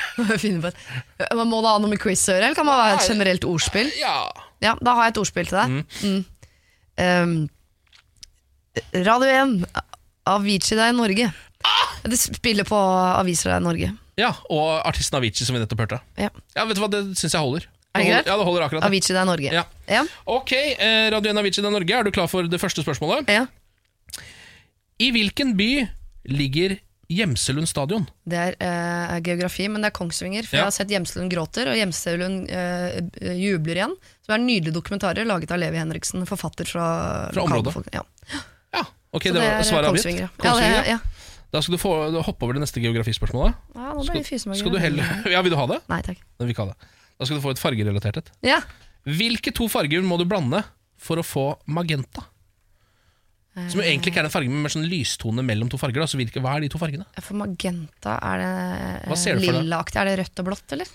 Man 1.34 1.50
Må 1.50 1.58
det 1.64 1.72
ha 1.72 1.80
noe 1.82 1.90
med 1.90 1.98
quiz 1.98 2.22
å 2.28 2.36
gjøre, 2.36 2.52
eller 2.52 2.54
kan 2.54 2.68
man 2.68 2.78
være 2.78 3.00
et 3.00 3.08
generelt 3.10 3.48
ordspill? 3.50 3.90
Ja. 3.98 4.14
Ja, 4.62 4.76
Da 4.78 4.94
har 4.94 5.08
jeg 5.08 5.16
et 5.16 5.20
ordspill 5.24 5.50
til 5.50 5.58
deg. 5.58 5.74
Mm. 6.06 6.22
Um, 7.02 7.34
Radio 9.08 9.34
1, 9.42 9.58
Avicii 10.36 10.78
deg 10.78 10.94
i 10.94 10.96
Norge. 11.00 11.28
Det 12.06 12.22
spiller 12.22 12.70
på 12.70 12.78
aviser 12.78 13.56
deg 13.56 13.64
i 13.64 13.66
Norge. 13.66 13.90
Ja, 14.20 14.30
og 14.52 14.66
artisten 14.88 15.18
Avicii, 15.18 15.44
som 15.46 15.56
vi 15.56 15.60
nettopp 15.62 15.82
hørte. 15.84 15.98
Ja. 16.16 16.30
Ja, 16.56 16.64
vet 16.64 16.78
du 16.78 16.82
hva, 16.84 16.88
Det 16.92 17.02
syns 17.20 17.34
jeg 17.36 17.42
holder. 17.42 17.66
Er 17.96 18.00
det 18.02 18.08
greit? 18.10 18.26
Ja, 18.28 18.36
det 18.36 18.44
holder 18.48 18.64
akkurat 18.66 18.82
det. 18.84 18.88
Avicii 18.90 19.14
det 19.16 19.20
er 19.22 19.28
Norge. 19.28 19.52
Ja. 19.56 19.62
Ja. 19.88 20.02
Ok, 20.28 20.52
eh, 20.52 21.06
Radio 21.14 21.32
1 21.32 21.40
Avicii 21.42 21.62
det 21.64 21.70
er 21.70 21.76
Norge, 21.78 21.94
er 22.00 22.04
du 22.08 22.10
klar 22.12 22.28
for 22.32 22.48
det 22.48 22.60
første 22.60 22.84
spørsmålet? 22.84 23.28
ja. 23.32 23.46
I 24.98 25.10
hvilken 25.12 25.50
by 25.58 25.70
ligger 26.32 26.78
Gjemselund 27.12 27.68
stadion? 27.68 28.06
Det 28.24 28.38
er 28.40 28.54
eh, 28.64 29.18
geografi, 29.22 29.66
men 29.68 29.84
det 29.84 29.90
er 29.90 29.94
Kongsvinger. 29.98 30.46
For 30.48 30.56
jeg 30.56 30.64
har 30.66 30.72
sett 30.74 30.90
Gjemselund 30.90 31.30
gråter, 31.30 31.68
og 31.70 31.76
Gjemselund 31.76 32.48
eh, 32.50 32.96
jubler 33.38 33.78
igjen. 33.82 33.92
Som 34.24 34.34
er 34.38 34.42
nydelige 34.42 34.74
dokumentarer 34.74 35.28
laget 35.28 35.52
av 35.54 35.60
Levi 35.60 35.78
Henriksen, 35.78 36.24
forfatter 36.26 36.66
fra, 36.66 36.86
Fra 37.36 37.44
området. 37.44 37.76
Ja. 37.92 38.02
Ja, 38.72 38.82
ok, 39.12 39.28
Så 39.28 39.34
det 39.36 39.44
var 39.44 39.68
svaret 39.68 39.90
avgitt. 39.92 40.02
Kongsvinger. 40.08 40.24
Ja. 40.26 40.32
Kongsvinger, 40.42 40.80
det, 40.80 40.96
ja. 40.96 40.98
Da 41.56 41.62
skal 41.64 41.78
du 41.78 41.80
få 41.80 41.90
hoppe 42.20 42.44
over 42.44 42.58
det 42.58 42.66
neste 42.66 42.82
geografispørsmålet. 42.84 43.56
ja, 43.72 43.88
nå 43.96 44.02
ble 44.04 44.20
Skal, 44.26 44.52
det 44.52 44.60
skal 44.60 44.74
du 44.74 44.78
heller 44.82 45.12
Ja, 45.34 45.40
vil 45.44 45.54
du 45.54 45.56
ha 45.56 45.64
det? 45.70 45.80
Nei 45.88 46.02
takk. 46.04 46.20
Ikke 46.44 46.66
ha 46.66 46.74
det. 46.74 46.90
Da 47.16 47.28
skal 47.28 47.38
du 47.38 47.44
få 47.44 47.54
et 47.54 47.60
fargerelatert 47.62 48.20
et. 48.20 48.32
Ja. 48.44 48.60
Hvilke 49.08 49.54
to 49.56 49.70
farger 49.72 50.04
må 50.04 50.18
du 50.20 50.26
blande 50.28 50.60
for 51.00 51.22
å 51.22 51.24
få 51.24 51.46
magenta? 51.72 52.26
Som 53.56 53.80
jo 53.80 53.86
egentlig 53.86 54.12
ikke 54.12 54.20
er 54.20 54.26
en 54.28 54.32
farge, 54.34 54.52
men 54.52 54.66
mer 54.66 54.72
sånn 54.74 54.84
lystone 54.84 55.40
mellom 55.46 55.70
to 55.72 55.78
farger. 55.80 56.02
Da. 56.02 56.08
Så 56.12 56.18
hvilke, 56.20 56.42
hva 56.44 56.58
er 56.58 56.66
de 56.66 56.68
to 56.74 56.80
fargene? 56.80 57.06
For 57.24 57.38
magenta, 57.40 58.18
er 58.20 58.42
det 58.42 59.38
lillaaktig? 59.40 60.00
Er 60.02 60.10
det 60.10 60.16
rødt 60.20 60.42
og 60.42 60.48
blått, 60.50 60.74
eller? 60.76 60.90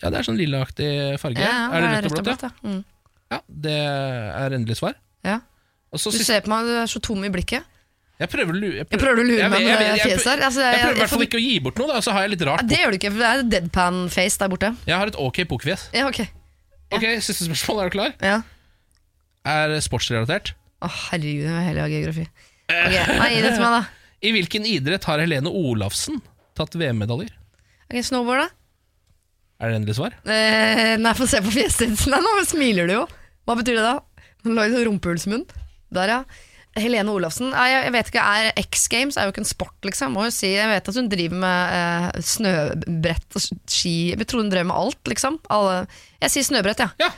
Ja, 0.00 0.10
Det 0.10 0.18
er 0.18 0.26
sånn 0.26 0.40
lilleaktig 0.40 0.88
farge. 1.22 1.44
Ja, 1.44 1.68
er 1.70 1.86
det 1.86 1.92
rødt 2.08 2.18
og 2.18 2.26
blått? 2.26 2.42
Ja? 2.42 2.50
ja. 2.50 2.72
Mm. 2.72 2.80
ja, 3.30 3.38
Det 3.68 3.76
er 3.78 4.58
endelig 4.58 4.80
svar. 4.82 4.98
ja. 5.22 5.38
Også, 5.94 6.10
Du 6.10 6.18
ser 6.26 6.42
på 6.42 6.50
meg, 6.50 6.66
du 6.66 6.74
er 6.74 6.90
så 6.90 6.98
tom 6.98 7.22
i 7.22 7.30
blikket. 7.30 7.62
Jeg 8.22 8.30
prøver 8.30 8.54
å 8.54 8.58
lure 8.60 8.76
Jeg 8.78 8.86
prøver 8.88 9.18
å 9.18 9.26
lure 9.26 9.40
Jeg- 9.42 9.50
meg 9.50 9.60
jeg- 9.64 9.68
med 9.74 9.80
jeg- 9.86 9.96
jeg- 9.98 10.06
fjeset 10.18 10.30
her. 10.30 10.42
Altså, 10.46 10.60
Jeg 10.62 10.74
jeg- 10.74 10.82
prøver 10.84 10.94
i 10.94 11.00
hvert 11.00 11.10
fall 11.10 11.24
ikke 11.26 11.38
å 11.40 11.44
gi 11.44 11.58
bort 11.60 11.78
noe, 11.78 11.86
da, 11.88 12.00
så 12.00 12.12
har 12.12 12.22
jeg 12.22 12.30
litt 12.30 12.40
Ja, 12.40 12.46
rart 12.54 12.66
Det 12.68 12.78
gjør 12.78 12.90
du 12.90 12.96
ikke, 12.98 13.10
for 13.12 13.18
det 13.18 13.28
er 13.30 13.42
deadpan-face 13.60 14.38
der 14.38 14.48
borte. 14.48 14.76
Jeg 14.86 14.94
har 14.96 15.06
et 15.06 15.16
ok 15.18 15.36
pokerfjes. 15.50 15.88
Ja, 15.92 16.06
ok. 16.06 16.20
Ok, 16.92 17.02
Siste 17.20 17.42
spørsmål, 17.48 17.80
er 17.86 17.90
du 17.90 17.98
klar? 17.98 18.12
Ja. 18.22 18.42
Er 19.44 19.68
sportsrelatert. 19.80 20.52
Å, 20.80 20.88
herregud, 21.10 21.42
jeg 21.42 21.52
vil 21.52 21.66
heller 21.66 21.80
ha 21.82 21.88
geografi. 21.88 22.26
Ok, 22.70 23.18
Nei, 23.18 23.28
gi 23.34 23.42
det 23.42 23.52
til 23.54 23.64
meg, 23.64 23.72
da. 23.74 23.84
I 24.24 24.32
hvilken 24.32 24.64
idrett 24.64 25.04
har 25.04 25.18
Helene 25.18 25.50
Olafsen 25.50 26.22
tatt 26.56 26.70
VM-medaljer? 26.78 27.30
Ok, 27.90 27.98
Snowboard, 28.06 28.46
da? 28.46 28.48
Er 29.60 29.70
det 29.70 29.76
endelig 29.82 29.96
svar? 29.98 30.14
Eh, 30.24 30.96
nei, 30.96 31.12
få 31.18 31.26
se 31.28 31.40
på 31.44 31.50
fjeset 31.52 31.90
ditt. 31.92 32.06
Nei, 32.10 32.20
nå 32.24 32.32
smiler 32.46 32.86
du 32.88 32.94
jo. 32.94 33.04
Hva 33.46 33.56
betyr 33.58 33.76
det 33.76 33.84
da? 33.84 33.98
Hun 34.44 34.54
lå 34.56 34.64
i 34.64 34.72
sånn 34.72 34.86
rumpehullsmunn. 34.88 35.44
Der, 35.92 36.08
ja. 36.08 36.24
Helene 36.78 37.12
Olafsen. 37.12 37.52
Jeg, 37.54 37.92
vet 37.94 38.08
ikke, 38.10 38.22
er 38.24 38.62
X 38.64 38.88
Games 38.90 39.18
er 39.18 39.28
jo 39.28 39.34
ikke 39.34 39.44
en 39.44 39.48
sport, 39.48 39.76
liksom. 39.86 40.16
Må 40.16 40.26
jo 40.26 40.32
si, 40.34 40.50
jeg 40.56 40.70
vet 40.70 40.88
at 40.90 40.98
hun 40.98 41.10
driver 41.12 41.42
med 41.44 41.76
eh, 41.78 42.24
snøbrett 42.34 43.38
og 43.38 43.44
ski. 43.44 43.94
Jeg 44.14 44.26
tror 44.26 44.42
hun 44.42 44.50
drev 44.50 44.66
med 44.70 44.78
alt, 44.78 45.00
liksom. 45.10 45.38
Alle. 45.54 45.84
Jeg 46.24 46.34
sier 46.34 46.48
snøbrett, 46.50 46.82
ja. 46.82 46.90
Ja. 47.02 47.12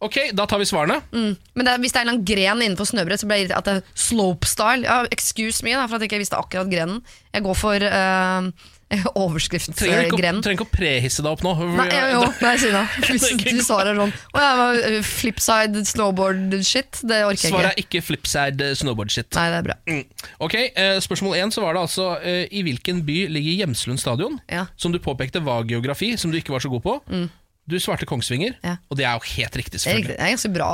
Ok, 0.00 0.16
da 0.32 0.46
tar 0.48 0.60
vi 0.60 0.68
svarene. 0.68 0.96
Men 1.12 1.66
det, 1.66 1.76
hvis 1.82 1.92
det 1.92 2.00
er 2.00 2.06
en 2.06 2.08
eller 2.08 2.16
annen 2.16 2.28
gren 2.28 2.62
innenfor 2.64 2.88
snøbrett, 2.88 3.20
så 3.20 3.28
blir 3.28 3.48
det 3.50 3.56
at 3.56 3.66
det 3.68 3.74
er 3.78 3.88
slopestyle. 4.00 4.86
Ja, 4.88 5.02
excuse 5.12 5.64
me 5.64 5.74
da, 5.76 5.84
for 5.84 5.98
at 5.98 6.04
jeg 6.04 6.12
ikke 6.12 6.22
visste 6.22 6.40
akkurat 6.40 6.70
grenen. 6.72 7.02
Jeg 7.36 7.44
går 7.44 7.58
for 7.60 7.84
uh, 7.84 8.48
Trenger 8.98 9.12
overskriftsgrenen. 9.14 10.40
trenger 10.42 10.56
ikke 10.58 10.66
å 10.66 10.70
prehisse 10.72 11.22
deg 11.22 11.30
opp 11.30 11.44
nå. 11.46 11.52
Nei, 11.78 11.86
jo, 12.10 12.24
nei, 12.42 12.54
si 12.58 12.70
det. 12.74 12.82
Hvis 13.06 13.58
du 13.60 13.62
svarer 13.62 13.94
sånn 13.98 14.10
Å 14.34 14.42
ja, 14.42 14.52
uh, 14.74 14.96
flipside 15.06 15.84
snowboard-shit, 15.92 17.02
det 17.06 17.20
orker 17.26 17.38
jeg 17.38 17.52
ikke. 17.52 17.54
Svaret 17.54 17.70
er 17.70 17.84
ikke 17.84 18.02
flipside 18.02 18.70
snowboard 18.80 19.14
shit. 19.14 19.30
Nei, 19.38 19.46
det 19.52 19.60
er 19.60 19.68
bra. 19.68 19.76
Ok, 20.42 20.56
eh, 20.58 20.96
Spørsmål 21.04 21.38
én 21.38 21.54
så 21.54 21.62
var 21.62 21.76
det 21.78 21.84
altså 21.86 22.08
eh, 22.18 22.42
I 22.50 22.64
hvilken 22.66 23.04
by 23.06 23.20
ligger 23.30 23.60
Gjemselund 23.62 24.02
stadion? 24.02 24.40
Ja. 24.50 24.66
Som 24.80 24.94
du 24.94 24.98
påpekte 25.02 25.42
var 25.44 25.68
geografi, 25.70 26.16
som 26.18 26.34
du 26.34 26.40
ikke 26.40 26.56
var 26.56 26.64
så 26.64 26.72
god 26.72 26.82
på. 26.86 26.98
Du 27.70 27.76
svarte 27.78 28.06
Kongsvinger, 28.08 28.56
Ja. 28.66 28.76
og 28.90 28.98
det 28.98 29.04
er 29.06 29.14
jo 29.14 29.22
helt 29.36 29.56
riktig. 29.60 29.78
Er, 29.78 29.84
selvfølgelig 29.84 30.16
det 30.16 30.24
er 30.26 30.32
ganske 30.34 30.50
bra. 30.56 30.70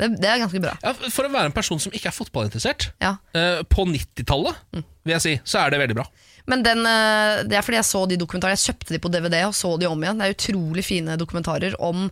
Det, 0.00 0.08
det 0.18 0.30
er 0.32 0.40
ganske 0.42 0.62
bra. 0.64 0.72
Ja, 0.82 0.94
For 1.14 1.28
å 1.28 1.30
være 1.30 1.52
en 1.52 1.54
person 1.54 1.78
som 1.82 1.94
ikke 1.94 2.10
er 2.10 2.16
fotballinteressert, 2.16 2.88
Ja. 3.04 3.12
uh, 3.36 3.60
på 3.70 3.86
90-tallet, 3.86 4.58
vil 5.06 5.14
jeg 5.14 5.22
si, 5.22 5.34
så 5.46 5.62
er 5.62 5.70
det 5.70 5.84
veldig 5.84 5.98
bra. 6.00 6.08
Men 6.46 6.62
den, 6.66 6.84
uh, 6.86 7.42
det 7.48 7.58
er 7.58 7.66
fordi 7.66 7.80
jeg 7.80 7.90
så 7.90 8.04
de 8.06 8.18
dokumentarene. 8.20 8.58
Jeg 8.58 8.72
kjøpte 8.72 8.94
de 8.94 9.02
på 9.02 9.12
DVD 9.12 9.40
og 9.48 9.54
så 9.58 9.74
de 9.80 9.88
om 9.90 10.02
igjen. 10.02 10.20
Det 10.22 10.28
er 10.28 10.36
utrolig 10.36 10.84
fine 10.86 11.16
dokumentarer 11.20 11.74
om, 11.82 12.06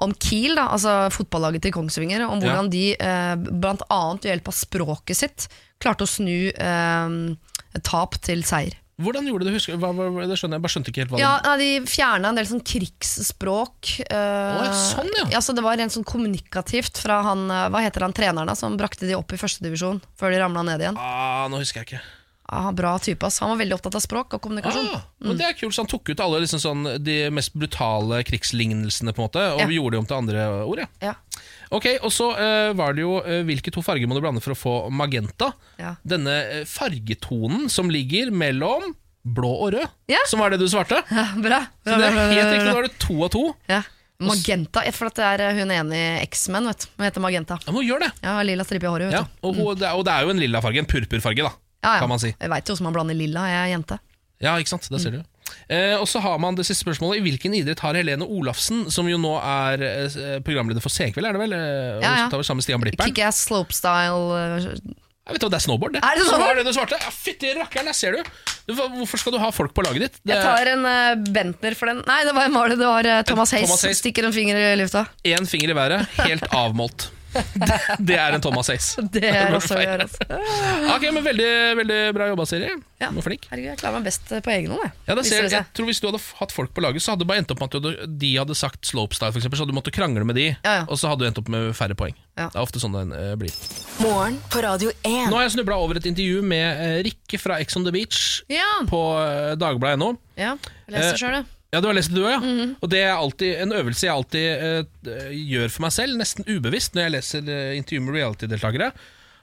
om 0.00 0.14
Kiel, 0.22 0.54
da, 0.58 0.68
altså 0.76 1.08
fotballaget 1.14 1.66
til 1.66 1.74
Kongsvinger. 1.74 2.26
Om 2.28 2.44
hvordan 2.44 2.70
de 2.72 2.84
bl.a. 2.96 3.34
blant 3.50 3.82
annet 3.90 4.24
ved 4.24 4.34
hjelp 4.34 4.52
av 4.52 4.56
språket 4.60 5.20
sitt 5.24 5.50
klarte 5.80 6.04
å 6.04 6.10
snu 6.10 6.52
eh, 6.52 7.80
tap 7.86 8.20
til 8.24 8.44
seier. 8.46 8.76
Hvordan 9.00 9.24
gjorde 9.24 9.46
du 9.46 9.48
det? 9.48 9.54
Husker, 9.56 9.78
hva, 9.80 9.94
hva, 9.96 10.26
det 10.28 10.36
skjønner 10.36 10.58
jeg, 10.58 10.64
bare 10.66 10.72
skjønte 10.74 10.92
ikke 10.92 11.00
helt 11.00 11.12
hva 11.14 11.20
Ja, 11.22 11.54
De 11.56 11.68
fjerna 11.88 12.32
en 12.32 12.36
del 12.36 12.48
sånn 12.50 12.60
krigsspråk. 12.60 13.94
eh, 14.04 14.12
Å, 14.12 14.66
ja, 14.66 14.74
sånn, 14.76 15.08
ja. 15.32 15.40
så 15.40 15.54
Det 15.56 15.64
var 15.64 15.80
rent 15.80 15.94
sånn 15.94 16.04
kommunikativt 16.04 17.00
fra 17.00 17.22
han 17.24 17.46
eh, 17.48 17.68
Hva 17.72 17.80
heter 17.86 18.04
han 18.04 18.12
treneren 18.16 18.50
da 18.52 18.56
som 18.58 18.76
brakte 18.76 19.08
de 19.08 19.16
opp 19.16 19.32
i 19.32 19.40
førstedivisjon 19.40 20.02
før 20.20 20.34
de 20.34 20.42
ramla 20.42 20.66
ned 20.68 20.84
igjen? 20.84 21.00
ah, 21.00 21.48
Nå 21.48 21.62
husker 21.62 21.80
jeg 21.80 21.88
ikke. 21.94 22.02
Ah, 22.52 22.72
bra 22.74 22.96
type, 22.98 23.22
ass. 23.26 23.38
Han 23.44 23.52
var 23.52 23.60
veldig 23.60 23.76
opptatt 23.76 23.94
av 23.94 24.02
språk 24.02 24.34
og 24.34 24.40
kommunikasjon. 24.42 24.88
Ah, 24.96 25.04
men 25.22 25.36
Det 25.38 25.44
er 25.46 25.52
kult, 25.54 25.70
så 25.76 25.84
Han 25.84 25.90
tok 25.92 26.08
ut 26.10 26.20
alle 26.24 26.40
liksom 26.42 26.58
sånn, 26.58 26.82
de 27.04 27.16
mest 27.30 27.54
brutale 27.54 28.24
krigslignelsene 28.26 29.14
på 29.14 29.22
en 29.22 29.28
måte 29.28 29.44
og 29.54 29.60
Ja. 29.62 29.66
gjorde 29.76 29.90
det 29.94 30.00
om 30.00 30.06
til 30.10 30.16
andre 30.16 30.46
ord. 30.66 30.78
Ja. 30.82 30.88
Ja. 31.00 31.14
Ok, 31.70 31.86
Og 32.02 32.10
så 32.10 32.32
uh, 32.34 32.72
var 32.74 32.92
det 32.98 33.02
jo 33.04 33.20
uh, 33.22 33.44
hvilke 33.46 33.70
to 33.70 33.80
farger 33.86 34.08
må 34.10 34.18
du 34.18 34.20
blande 34.24 34.42
for 34.42 34.50
å 34.52 34.58
få 34.58 34.74
magenta. 34.90 35.52
Ja. 35.78 35.94
Denne 36.04 36.34
eh, 36.50 36.64
fargetonen 36.66 37.70
som 37.70 37.88
ligger 37.88 38.32
mellom 38.34 38.94
blå 39.22 39.52
og 39.68 39.72
rød, 39.74 39.86
Ja. 40.10 40.18
som 40.26 40.40
var 40.40 40.50
det 40.50 40.58
du 40.58 40.66
svarte. 40.66 40.98
Ja, 41.10 41.28
bra. 41.38 41.62
Så 41.86 41.96
det 42.00 42.10
er 42.10 42.34
helt 42.34 42.50
riktig, 42.50 42.66
nå 42.72 42.78
er 42.82 42.88
det 42.88 42.98
to 42.98 43.22
av 43.24 43.30
to. 43.30 43.54
Ja. 43.68 43.82
Magenta, 44.20 44.82
ja, 44.84 44.90
for 44.92 45.08
at 45.08 45.16
det 45.16 45.24
er 45.24 45.54
hun 45.56 45.70
ene 45.72 45.96
i 45.96 46.22
X-Men, 46.26 46.66
vet 46.68 46.82
du. 46.84 46.88
Hun 46.98 47.06
heter 47.06 47.22
Magenta. 47.24 47.56
Ja, 47.64 47.72
men 47.72 47.86
gjør 47.86 48.02
det. 48.04 48.10
Ja, 48.20 48.34
lilla 48.44 48.66
stripe 48.68 48.84
i 48.84 48.90
håret, 48.92 49.08
vet 49.08 49.16
Ja, 49.16 49.22
du. 49.24 49.48
og, 49.48 49.54
hun, 49.56 49.78
det 49.80 49.86
er, 49.88 49.94
og 49.96 50.04
det 50.04 50.12
er 50.12 50.26
jo 50.26 50.32
en 50.34 50.42
lilla 50.42 50.60
farge, 50.60 50.82
en 50.82 50.88
purpurfarge, 50.90 51.46
da. 51.46 51.52
Ja, 51.80 51.96
ja. 51.96 51.98
kan 52.04 52.10
man 52.12 52.20
si. 52.22 52.32
Jeg 52.34 52.52
veit 52.52 52.68
jo 52.68 52.76
hvordan 52.76 52.90
man 52.90 52.96
blander 52.98 53.16
lilla, 53.18 53.48
jeg 53.48 53.60
er 53.64 53.74
jente. 53.74 54.00
Ja, 54.40 54.56
ikke 54.60 54.72
sant, 54.72 54.88
det 54.88 55.00
ser 55.02 55.18
du. 55.18 55.20
Eh, 55.70 55.96
og 55.98 56.06
så 56.08 56.20
har 56.22 56.38
man 56.42 56.56
det 56.56 56.64
siste 56.68 56.84
spørsmålet. 56.86 57.20
I 57.20 57.24
hvilken 57.26 57.54
idrett 57.58 57.82
har 57.84 57.96
Helene 57.98 58.26
Olafsen, 58.26 58.86
som 58.92 59.08
jo 59.10 59.18
nå 59.20 59.34
er 59.38 59.84
eh, 59.86 60.38
programleder 60.46 60.84
for 60.84 60.92
Senkveld, 60.92 61.28
er 61.28 61.36
det 61.36 61.42
vel? 61.42 61.54
Eh, 61.56 62.00
Ja, 62.04 62.14
ja. 62.24 62.42
sammen 62.46 62.64
Stian 62.64 62.82
Kickass 62.82 63.44
slopestyle 63.48 64.38
eh, 64.38 64.70
Jeg 64.70 65.36
vet 65.36 65.44
hva, 65.44 65.50
Det 65.52 65.60
er 65.60 65.66
snowboard, 65.66 65.98
det. 65.98 66.02
Er 66.06 66.18
det 66.18 66.26
snowboard? 66.28 66.62
det 66.62 66.66
du 66.66 66.72
svarte. 66.74 66.98
Ja, 67.02 67.12
Fytti 67.14 67.52
rakkeren, 67.58 67.90
der 67.90 67.98
ser 67.98 68.16
du. 68.16 68.32
du. 68.66 68.74
Hvorfor 68.74 69.22
skal 69.22 69.36
du 69.36 69.40
ha 69.42 69.52
folk 69.54 69.74
på 69.76 69.84
laget 69.86 70.06
ditt? 70.06 70.18
Det 70.24 70.34
Jeg 70.34 70.42
tar 70.46 70.72
en 70.72 70.88
uh, 70.88 71.30
Bentner 71.30 71.78
for 71.78 71.92
den. 71.92 72.02
Nei, 72.08 72.20
det 72.26 72.34
var, 72.34 72.50
det, 72.72 72.80
var 72.80 73.10
uh, 73.12 73.22
Thomas 73.28 73.54
Hace. 73.54 73.68
Thomas 73.68 73.86
Hayes. 73.86 74.02
Stikker 74.02 74.26
en 74.26 74.34
finger 74.34 74.58
i 74.58 74.74
lufta. 74.80 75.06
Én 75.28 75.46
finger 75.50 75.74
i 75.74 75.78
været, 75.78 76.20
helt 76.24 76.48
avmålt. 76.50 77.10
Det 78.08 78.16
er 78.18 78.36
en 78.36 78.42
Thomas 78.44 78.70
Ace. 78.72 79.00
Det 79.14 79.24
er 79.30 79.54
også 79.56 79.76
å 79.78 79.82
gjøre. 79.84 80.06
Altså. 80.08 80.26
Ok, 80.96 81.04
men 81.14 81.24
Veldig 81.30 81.50
veldig 81.80 81.98
bra 82.16 82.26
jobba, 82.32 82.44
Siri. 82.48 82.70
Ja. 83.00 83.08
Du 83.12 83.18
var 83.20 83.24
flink. 83.28 83.44
Herregud, 83.50 83.68
jeg 83.70 83.80
klarer 83.80 83.96
meg 84.00 84.06
best 84.10 84.26
på 84.44 84.50
egen 84.54 84.72
hånd. 84.74 84.82
jeg. 84.84 84.92
Ja, 85.08 85.14
det 85.18 85.24
ser, 85.28 85.46
det 85.46 85.54
jeg 85.54 85.66
tror 85.76 85.86
Hvis 85.88 86.00
du 86.02 86.08
hadde 86.10 86.20
hatt 86.40 86.52
folk 86.54 86.72
på 86.76 86.82
laget, 86.84 87.04
så 87.04 87.12
hadde 87.14 87.22
det 87.24 87.28
bare 87.30 87.42
endt 87.44 87.52
opp 87.54 87.62
med 87.62 87.70
at 87.70 87.76
du 87.76 87.78
hadde, 87.90 88.08
de 88.20 88.30
hadde 88.40 88.56
sagt 88.58 88.90
slopestyle, 88.90 89.30
for 89.32 89.40
eksempel, 89.40 89.60
så 89.60 89.64
hadde 89.64 89.72
du 89.74 89.78
måttet 89.78 89.96
krangle 89.96 90.24
med 90.28 90.36
de, 90.40 90.48
Ja, 90.56 90.74
ja. 90.80 90.82
og 90.90 90.98
så 91.00 91.12
hadde 91.12 91.24
du 91.24 91.30
endt 91.30 91.40
opp 91.42 91.48
med 91.52 91.70
færre 91.78 91.96
poeng. 91.98 92.16
Ja. 92.40 92.48
Det 92.50 92.58
er 92.58 92.64
ofte 92.66 92.80
sånn 92.82 92.94
det 92.96 93.04
uh, 93.12 93.32
blir. 93.40 93.54
Morgen 94.00 94.36
på 94.52 94.62
Radio 94.64 94.90
1. 95.04 95.30
Nå 95.30 95.36
har 95.38 95.46
jeg 95.46 95.54
snubla 95.58 95.78
over 95.82 96.00
et 96.00 96.06
intervju 96.10 96.42
med 96.46 96.82
uh, 96.82 96.98
Rikke 97.06 97.40
fra 97.42 97.58
Ex 97.62 97.76
on 97.78 97.84
the 97.86 97.92
Beach 97.94 98.20
Ja, 98.50 98.68
på 98.88 99.00
uh, 99.20 99.54
Dagbladet.no. 99.60 100.14
ja. 100.40 100.54
Jeg 100.90 100.96
leser 100.96 101.14
Eh, 101.14 101.18
sjøl, 101.20 101.34
jeg. 101.40 101.48
Ja, 101.70 101.78
du 101.80 101.86
har 101.86 101.94
lest 101.94 102.10
det 102.10 102.18
du 102.18 102.24
òg, 102.26 102.32
ja. 102.34 102.40
Mhm. 102.42 102.70
Og 102.82 102.90
det 102.90 103.00
er 103.04 103.12
alltid 103.14 103.60
en 103.62 103.72
øvelse 103.78 104.06
jeg 104.08 104.14
alltid 104.14 104.64
uh, 105.06 105.32
gjør 105.36 105.68
for 105.70 105.84
meg 105.86 105.92
selv, 105.94 106.18
nesten 106.18 106.48
ubevisst, 106.50 106.96
når 106.96 107.04
jeg 107.06 107.14
leser 107.14 107.50
uh, 107.50 107.76
intervju 107.78 108.00
med 108.06 108.16
reality-deltakere, 108.18 108.88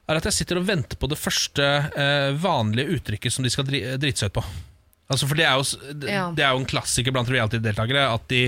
er 0.08 0.16
at 0.20 0.28
jeg 0.28 0.36
sitter 0.38 0.60
og 0.60 0.66
venter 0.68 0.96
på 1.00 1.08
det 1.08 1.18
første 1.20 1.64
uh, 1.96 2.30
vanlige 2.40 2.98
uttrykket 2.98 3.32
som 3.32 3.44
de 3.44 3.52
skal 3.52 3.66
dri 3.68 3.80
drite 4.00 4.20
seg 4.24 4.32
ut 4.32 4.38
på. 4.40 4.44
Altså, 5.08 5.24
for 5.28 5.40
det 5.40 5.46
er, 5.48 5.56
jo, 5.56 5.92
det, 6.02 6.10
Ja. 6.12 6.26
det 6.36 6.44
er 6.44 6.52
jo 6.52 6.60
en 6.60 6.68
klassiker 6.68 7.14
blant 7.16 7.30
reality-deltakere 7.32 8.04
at 8.12 8.28
de 8.28 8.42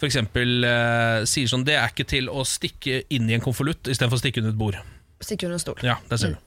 f.eks. 0.00 0.16
Uh, 0.24 1.24
sier 1.28 1.48
sånn 1.48 1.64
Det 1.68 1.76
er 1.76 1.92
ikke 1.92 2.08
til 2.08 2.28
å 2.32 2.40
stikke 2.48 3.02
inn 3.14 3.28
i 3.30 3.36
en 3.36 3.44
konvolutt 3.44 3.84
istedenfor 3.92 4.16
å 4.16 4.22
stikke 4.24 4.40
under 4.40 4.56
et 4.56 4.60
bord. 4.64 4.80
Stikke 5.24 5.46
under 5.48 5.60
en 5.60 5.64
stol. 5.64 5.84
Ja, 5.84 5.98
det 6.08 6.20
ser 6.24 6.34
du. 6.34 6.40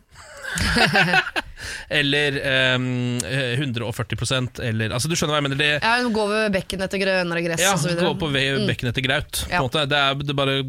eller 1.90 2.38
ehm, 2.42 2.88
eh, 3.26 3.56
140% 3.60 4.60
eller 4.64 4.94
Altså, 4.98 5.10
du 5.12 5.16
skjønner 5.16 5.36
hva 5.36 5.42
jeg 5.42 5.48
mener. 5.50 5.60
Det, 5.62 5.70
Ja, 5.84 5.96
Gå 6.18 6.28
ved 6.32 6.52
bekken 6.58 6.84
etter 6.86 7.02
grønnere 7.02 7.44
gress 7.46 7.62
ja, 7.64 7.74
osv. 7.78 7.94
så 7.94 8.00
gå 8.02 8.14
på 8.22 8.30
ve- 8.34 8.66
bekken 8.68 8.90
etter 8.92 9.06
graut. 9.06 9.44
På 9.48 9.70
Ja. 9.70 9.86
Det, 9.86 9.98
er, 9.98 10.16
det 10.28 10.36
bare 10.38 10.60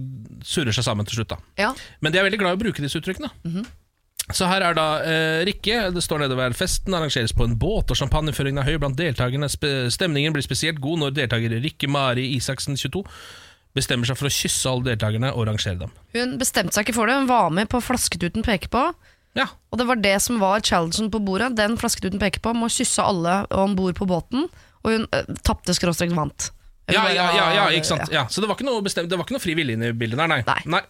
surrer 0.44 0.72
seg 0.74 0.84
sammen 0.86 1.06
til 1.08 1.20
slutt. 1.20 1.36
Ja. 1.58 1.72
Men 2.00 2.12
de 2.12 2.18
er 2.20 2.26
veldig 2.28 2.38
glad 2.40 2.56
i 2.56 2.58
å 2.60 2.64
bruke 2.66 2.82
disse 2.84 2.98
uttrykkene. 3.00 3.30
Så 4.28 4.44
her 4.44 4.60
er 4.60 4.74
da 4.76 4.86
eh, 5.00 5.42
Rikke. 5.48 5.86
Det 5.94 6.02
står 6.04 6.20
nedover 6.26 6.52
festen 6.52 6.92
arrangeres 6.92 7.32
på 7.32 7.46
en 7.48 7.54
båt, 7.56 7.88
og 7.90 7.96
champagneføringen 7.96 8.60
er 8.60 8.68
høy 8.68 8.76
blant 8.82 8.98
deltakerne. 8.98 9.48
Stemningen 9.48 10.34
blir 10.36 10.44
spesielt 10.44 10.82
god 10.84 11.00
når 11.00 11.14
deltaker 11.16 11.54
Rikke 11.64 11.88
Mari 11.88 12.26
Isaksen, 12.36 12.76
22, 12.76 13.00
bestemmer 13.78 14.04
seg 14.10 14.18
for 14.20 14.28
å 14.28 14.32
kysse 14.34 14.68
alle 14.68 14.90
deltakerne 14.90 15.30
og 15.32 15.46
rangere 15.48 15.78
dem. 15.80 15.94
Hun 16.12 16.36
bestemte 16.40 16.76
seg 16.76 16.84
ikke 16.88 16.96
for 16.98 17.08
det, 17.08 17.16
hun 17.22 17.30
var 17.30 17.48
med 17.56 17.70
på 17.72 17.80
Flasketuten 17.84 18.44
peker 18.44 18.68
på. 18.72 18.84
Ja, 19.36 19.48
Og 19.70 19.78
det 19.78 19.86
var 19.86 20.00
det 20.00 20.16
som 20.24 20.40
var 20.40 20.62
challengen 20.64 21.10
på 21.12 21.20
bordet. 21.22 21.52
Den 21.58 21.76
Flasketuten 21.78 22.20
peker 22.22 22.42
på, 22.42 22.54
må 22.56 22.70
kysse 22.72 23.04
alle 23.04 23.42
om 23.54 23.76
bord 23.78 23.98
på 23.98 24.08
båten. 24.08 24.48
Og 24.84 24.94
hun 24.94 25.06
uh, 25.12 25.36
tapte 25.46 25.74
skråstrekt 25.76 26.16
vant. 26.16 26.50
Ja, 26.88 27.02
bare, 27.02 27.14
ja, 27.14 27.26
ja, 27.36 27.46
ja, 27.52 27.64
ikke 27.76 27.90
sant. 27.90 28.08
Ja, 28.12 28.24
så 28.32 28.40
det 28.40 28.48
var 28.48 28.56
ikke 28.56 28.66
noe, 28.68 28.80
bestemt, 28.84 29.10
det 29.10 29.18
var 29.18 29.26
ikke 29.26 29.36
noe 29.36 29.44
fri 29.44 29.54
vilje 29.58 29.76
inne 29.76 29.90
i 29.92 29.96
bildet 29.96 30.22
der, 30.22 30.30
nei. 30.30 30.40
Nei. 30.48 30.60
nei. 30.78 30.84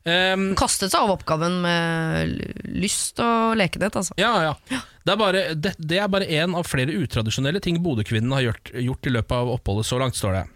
Um, 0.00 0.44
kastet 0.56 0.94
seg 0.94 1.02
over 1.02 1.18
oppgaven 1.18 1.58
med 1.60 2.30
lyst 2.72 3.18
og 3.20 3.58
lekenhet, 3.58 3.98
altså. 3.98 4.14
Ja, 4.20 4.30
ja. 4.46 4.78
Det 5.04 5.12
er 5.12 5.18
bare, 5.20 5.42
det, 5.58 5.74
det 5.76 5.98
er 6.00 6.08
bare 6.12 6.28
en 6.38 6.54
av 6.56 6.68
flere 6.68 6.94
utradisjonelle 7.02 7.60
ting 7.64 7.82
Bodø-kvinnen 7.84 8.32
har 8.36 8.46
gjort, 8.46 8.72
gjort 8.86 9.10
i 9.10 9.14
løpet 9.16 9.36
av 9.36 9.52
oppholdet. 9.58 9.88
Så 9.90 9.98
langt 10.00 10.16
står 10.16 10.38
det. 10.38 10.46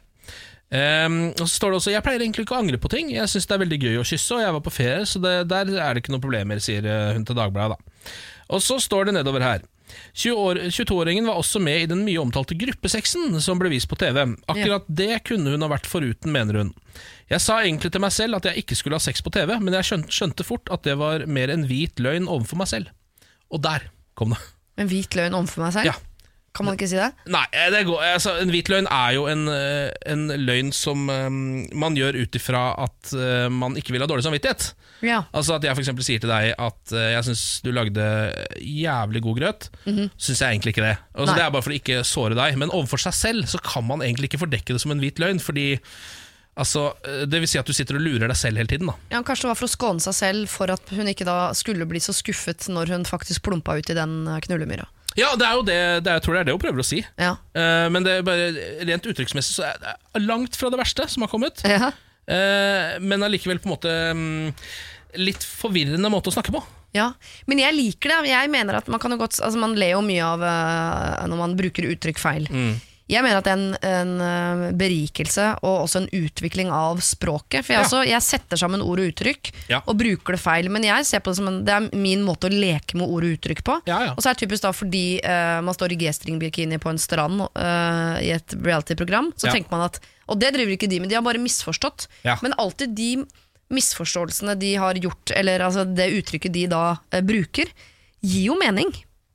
Ehm, 0.75 1.19
og 1.37 1.45
så 1.45 1.53
står 1.53 1.71
det 1.71 1.79
også 1.79 1.93
Jeg 1.93 2.03
pleier 2.03 2.23
egentlig 2.25 2.47
ikke 2.47 2.57
å 2.57 2.63
angre 2.65 2.81
på 2.83 2.91
ting. 2.91 3.13
Jeg 3.15 3.31
syns 3.31 3.47
det 3.47 3.55
er 3.57 3.63
veldig 3.63 3.81
gøy 3.85 4.01
å 4.01 4.07
kysse, 4.09 4.35
og 4.35 4.43
jeg 4.43 4.57
var 4.57 4.65
på 4.65 4.75
ferie, 4.75 5.05
så 5.07 5.23
det, 5.23 5.35
der 5.53 5.71
er 5.77 5.95
det 5.95 6.03
ikke 6.03 6.15
noen 6.15 6.25
problemer, 6.25 6.63
sier 6.63 6.87
eh, 6.89 7.13
hun 7.15 7.27
til 7.29 7.39
Dagbladet. 7.39 7.79
da. 7.79 8.15
Og 8.55 8.63
så 8.65 8.81
står 8.83 9.09
det 9.09 9.17
nedover 9.19 9.45
her. 9.45 9.63
22-åringen 10.17 11.29
var 11.29 11.39
også 11.39 11.61
med 11.63 11.85
i 11.85 11.89
den 11.91 12.03
mye 12.07 12.19
omtalte 12.19 12.57
gruppesexen 12.59 13.37
som 13.45 13.61
ble 13.61 13.71
vist 13.71 13.87
på 13.91 13.99
TV. 14.01 14.25
Akkurat 14.51 14.87
det 14.89 15.21
kunne 15.29 15.53
hun 15.55 15.63
ha 15.63 15.69
vært 15.71 15.87
foruten, 15.87 16.33
mener 16.35 16.59
hun. 16.59 16.73
Jeg 17.31 17.43
sa 17.45 17.61
egentlig 17.63 17.93
til 17.95 18.03
meg 18.03 18.15
selv 18.17 18.41
at 18.41 18.49
jeg 18.49 18.65
ikke 18.65 18.79
skulle 18.79 18.99
ha 18.99 19.05
sex 19.05 19.23
på 19.25 19.33
TV, 19.35 19.55
men 19.63 19.77
jeg 19.77 20.03
skjønte 20.09 20.47
fort 20.47 20.73
at 20.75 20.87
det 20.87 20.97
var 21.01 21.27
mer 21.31 21.53
en 21.53 21.67
hvit 21.69 22.03
løgn 22.03 22.27
overfor 22.27 22.61
meg 22.65 22.73
selv. 22.73 22.91
Og 23.55 23.63
der 23.65 23.87
kom 24.19 24.35
det. 24.35 24.43
En 24.81 24.91
hvit 24.91 25.15
løgn 25.15 25.37
overfor 25.39 25.67
meg 25.69 25.77
selv? 25.77 25.93
Ja. 25.93 26.14
Kan 26.55 26.69
man 26.69 26.77
ikke 26.79 26.87
si 26.87 26.99
det? 26.99 27.09
Nei, 27.35 27.43
eh, 27.51 27.67
det 27.75 27.83
går, 27.89 27.99
altså, 28.15 28.37
en 28.39 28.53
hvit 28.53 28.69
løgn 28.71 28.87
er 28.87 29.17
jo 29.17 29.25
en, 29.27 29.49
eh, 29.51 29.91
en 30.07 30.29
løgn 30.39 30.71
som 30.75 31.09
um, 31.11 31.39
man 31.75 31.97
gjør 31.99 32.21
ut 32.21 32.39
ifra 32.39 32.69
at 32.85 33.15
uh, 33.19 33.49
man 33.51 33.75
ikke 33.81 33.91
vil 33.91 34.05
ha 34.05 34.09
dårlig 34.11 34.23
samvittighet. 34.27 34.69
Ja. 35.03 35.25
Altså 35.35 35.57
At 35.57 35.67
jeg 35.67 35.75
eksempel 35.75 36.07
sier 36.07 36.23
til 36.23 36.31
deg 36.31 36.53
at 36.55 36.95
uh, 36.95 37.09
jeg 37.11 37.27
syns 37.27 37.43
du 37.65 37.73
lagde 37.75 38.07
jævlig 38.63 39.25
god 39.27 39.41
grøt. 39.41 39.71
Mm 39.89 40.07
Syns 40.15 40.41
jeg 40.41 40.55
egentlig 40.55 40.75
ikke 40.75 40.85
det. 40.85 40.95
Altså, 41.13 41.33
Nei. 41.33 41.39
det 41.41 41.45
er 41.45 41.53
bare 41.57 41.65
for 41.67 41.75
å 41.75 41.79
ikke 41.81 42.01
såre 42.07 42.39
deg. 42.39 42.59
Men 42.61 42.71
overfor 42.71 43.03
seg 43.03 43.17
selv 43.19 43.51
så 43.51 43.59
kan 43.59 43.87
man 43.89 44.05
egentlig 44.05 44.31
ikke 44.31 44.45
fordekke 44.45 44.77
det 44.77 44.83
som 44.83 44.95
en 44.95 45.03
hvit 45.03 45.19
løgn. 45.19 45.43
Fordi 45.43 45.67
altså, 46.55 46.93
Det 47.03 47.41
vil 47.43 47.51
si 47.51 47.59
at 47.59 47.67
du 47.67 47.75
sitter 47.75 47.99
og 47.99 48.05
lurer 48.05 48.31
deg 48.31 48.39
selv 48.39 48.63
hele 48.63 48.71
tiden. 48.71 48.93
da 48.93 49.17
Ja, 49.17 49.23
Kanskje 49.27 49.49
det 49.49 49.53
var 49.57 49.59
for 49.59 49.67
å 49.69 49.75
skåne 49.75 50.05
seg 50.07 50.17
selv 50.23 50.55
for 50.55 50.71
at 50.71 50.95
hun 50.95 51.11
ikke 51.11 51.27
da 51.27 51.39
skulle 51.59 51.89
bli 51.91 52.03
så 52.05 52.15
skuffet 52.15 52.69
når 52.71 52.95
hun 52.95 53.09
faktisk 53.09 53.43
plumpa 53.43 53.75
ut 53.81 53.91
i 53.91 53.99
den 53.99 54.23
knullemyra. 54.47 54.87
Ja, 55.19 55.35
det 55.39 55.47
er 55.47 55.59
jo 55.59 55.67
det, 55.67 55.77
det 56.05 56.11
er, 56.11 56.17
jeg 56.19 56.25
tror 56.25 56.37
det 56.37 56.41
er 56.41 56.49
det 56.49 56.55
hun 56.57 56.63
prøver 56.63 56.83
å 56.83 56.87
si. 56.87 57.03
Ja. 57.21 57.35
Eh, 57.55 57.87
men 57.95 58.07
det 58.07 58.19
er 58.19 58.27
bare 58.27 58.49
rent 58.89 59.07
uttrykksmessig 59.11 59.57
så 59.57 59.69
er 59.69 59.79
det 59.83 60.25
langt 60.25 60.59
fra 60.59 60.71
det 60.75 60.81
verste 60.81 61.07
som 61.11 61.27
har 61.27 61.31
kommet. 61.31 61.63
Ja. 61.69 61.93
Eh, 62.27 62.97
men 63.05 63.23
allikevel 63.27 63.61
på 63.63 63.69
en 63.69 63.75
måte 63.75 63.93
mm, 64.17 64.49
litt 65.21 65.45
forvirrende 65.45 66.11
måte 66.13 66.33
å 66.33 66.35
snakke 66.35 66.55
på. 66.55 66.63
ja. 66.97 67.13
Men 67.51 67.63
jeg 67.63 67.77
liker 67.77 68.15
det. 68.15 68.33
Jeg 68.33 68.51
mener 68.51 68.81
at 68.81 68.89
Man 68.89 69.03
kan 69.03 69.13
jo 69.13 69.19
godt 69.21 69.41
Altså 69.43 69.59
man 69.61 69.75
ler 69.79 69.95
jo 69.97 70.03
mye 70.07 70.25
av 70.25 70.43
uh, 70.43 71.25
når 71.29 71.41
man 71.41 71.57
bruker 71.59 71.91
uttrykk 71.91 72.23
feil. 72.23 72.49
Mm. 72.51 72.75
Jeg 73.11 73.21
mener 73.21 73.37
at 73.37 73.45
det 73.45 73.53
er 73.53 73.61
en, 73.61 73.75
en 73.85 74.13
eh, 74.25 74.63
berikelse 74.81 75.45
og 75.61 75.83
også 75.85 76.01
en 76.01 76.07
utvikling 76.25 76.71
av 76.73 77.03
språket. 77.05 77.67
For 77.67 77.75
jeg, 77.75 77.83
Ja. 77.83 77.85
også, 77.85 78.01
jeg 78.09 78.25
setter 78.25 78.57
sammen 78.57 78.81
ord 78.81 79.03
og 79.03 79.11
uttrykk 79.13 79.51
Ja. 79.69 79.83
og 79.85 79.99
bruker 80.01 80.33
det 80.39 80.41
feil. 80.41 80.71
Men 80.73 80.87
jeg 80.87 81.05
ser 81.05 81.21
på 81.21 81.31
det 81.35 81.37
som 81.37 81.51
en, 81.51 81.59
det 81.69 81.75
er 81.75 81.91
min 81.93 82.25
måte 82.25 82.49
å 82.49 82.55
leke 82.55 82.97
med 82.97 83.05
ord 83.05 83.27
og 83.29 83.37
uttrykk 83.37 83.61
på. 83.67 83.77
Ja. 83.91 84.15
Og 84.15 84.23
så 84.25 84.31
er 84.31 84.39
det 84.39 84.47
typisk 84.49 84.65
da 84.65 84.73
fordi 84.73 85.21
uh, 85.21 85.61
man 85.61 85.77
står 85.77 85.93
i 85.93 86.01
G-string-bikini 86.01 86.81
på 86.81 86.89
en 86.95 86.99
strand 87.03 87.45
uh, 87.45 88.17
i 88.25 88.33
et 88.33 88.57
reality-program, 88.57 89.35
så 89.37 89.53
tenker 89.53 89.71
man 89.77 89.85
at 89.91 90.01
Og 90.27 90.41
det 90.41 90.55
driver 90.55 90.73
ikke 90.73 90.89
de 90.89 91.01
med, 91.01 91.11
de 91.13 91.19
har 91.19 91.23
bare 91.27 91.37
misforstått. 91.43 92.07
Men 92.41 92.55
alltid 92.57 92.95
de 92.97 93.27
misforståelsene 93.75 94.55
de 94.57 94.75
har 94.81 94.95
gjort, 94.97 95.31
eller 95.37 95.61
altså 95.61 95.85
det 95.85 96.09
uttrykket 96.17 96.53
de 96.55 96.67
da 96.73 96.97
uh, 96.97 97.21
bruker, 97.21 97.69
gir 98.25 98.47
jo 98.49 98.57
mening. 98.57 98.89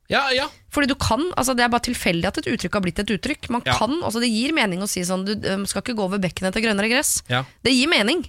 Ja, 0.10 0.24
ja. 0.34 0.47
Fordi 0.74 0.88
du 0.89 0.95
kan, 0.97 1.22
altså 1.38 1.53
Det 1.55 1.64
er 1.66 1.70
bare 1.70 1.86
tilfeldig 1.86 2.26
at 2.26 2.38
et 2.41 2.47
uttrykk 2.49 2.74
har 2.74 2.82
blitt 2.82 2.99
et 2.99 3.12
uttrykk. 3.14 3.49
Man 3.53 3.62
Ja. 3.66 3.76
kan, 3.78 3.91
altså 4.01 4.20
Det 4.20 4.30
gir 4.32 4.53
mening 4.53 4.82
å 4.82 4.88
si 4.89 5.01
sånn 5.01 5.26
Du 5.26 5.36
skal 5.70 5.82
ikke 5.84 5.95
gå 5.95 6.03
over 6.07 6.18
bekken 6.20 6.47
etter 6.49 6.62
grønnere 6.62 6.89
gress. 6.89 7.22
ja. 7.30 7.43
Det 7.64 7.72
gir 7.74 7.88
mening. 7.88 8.24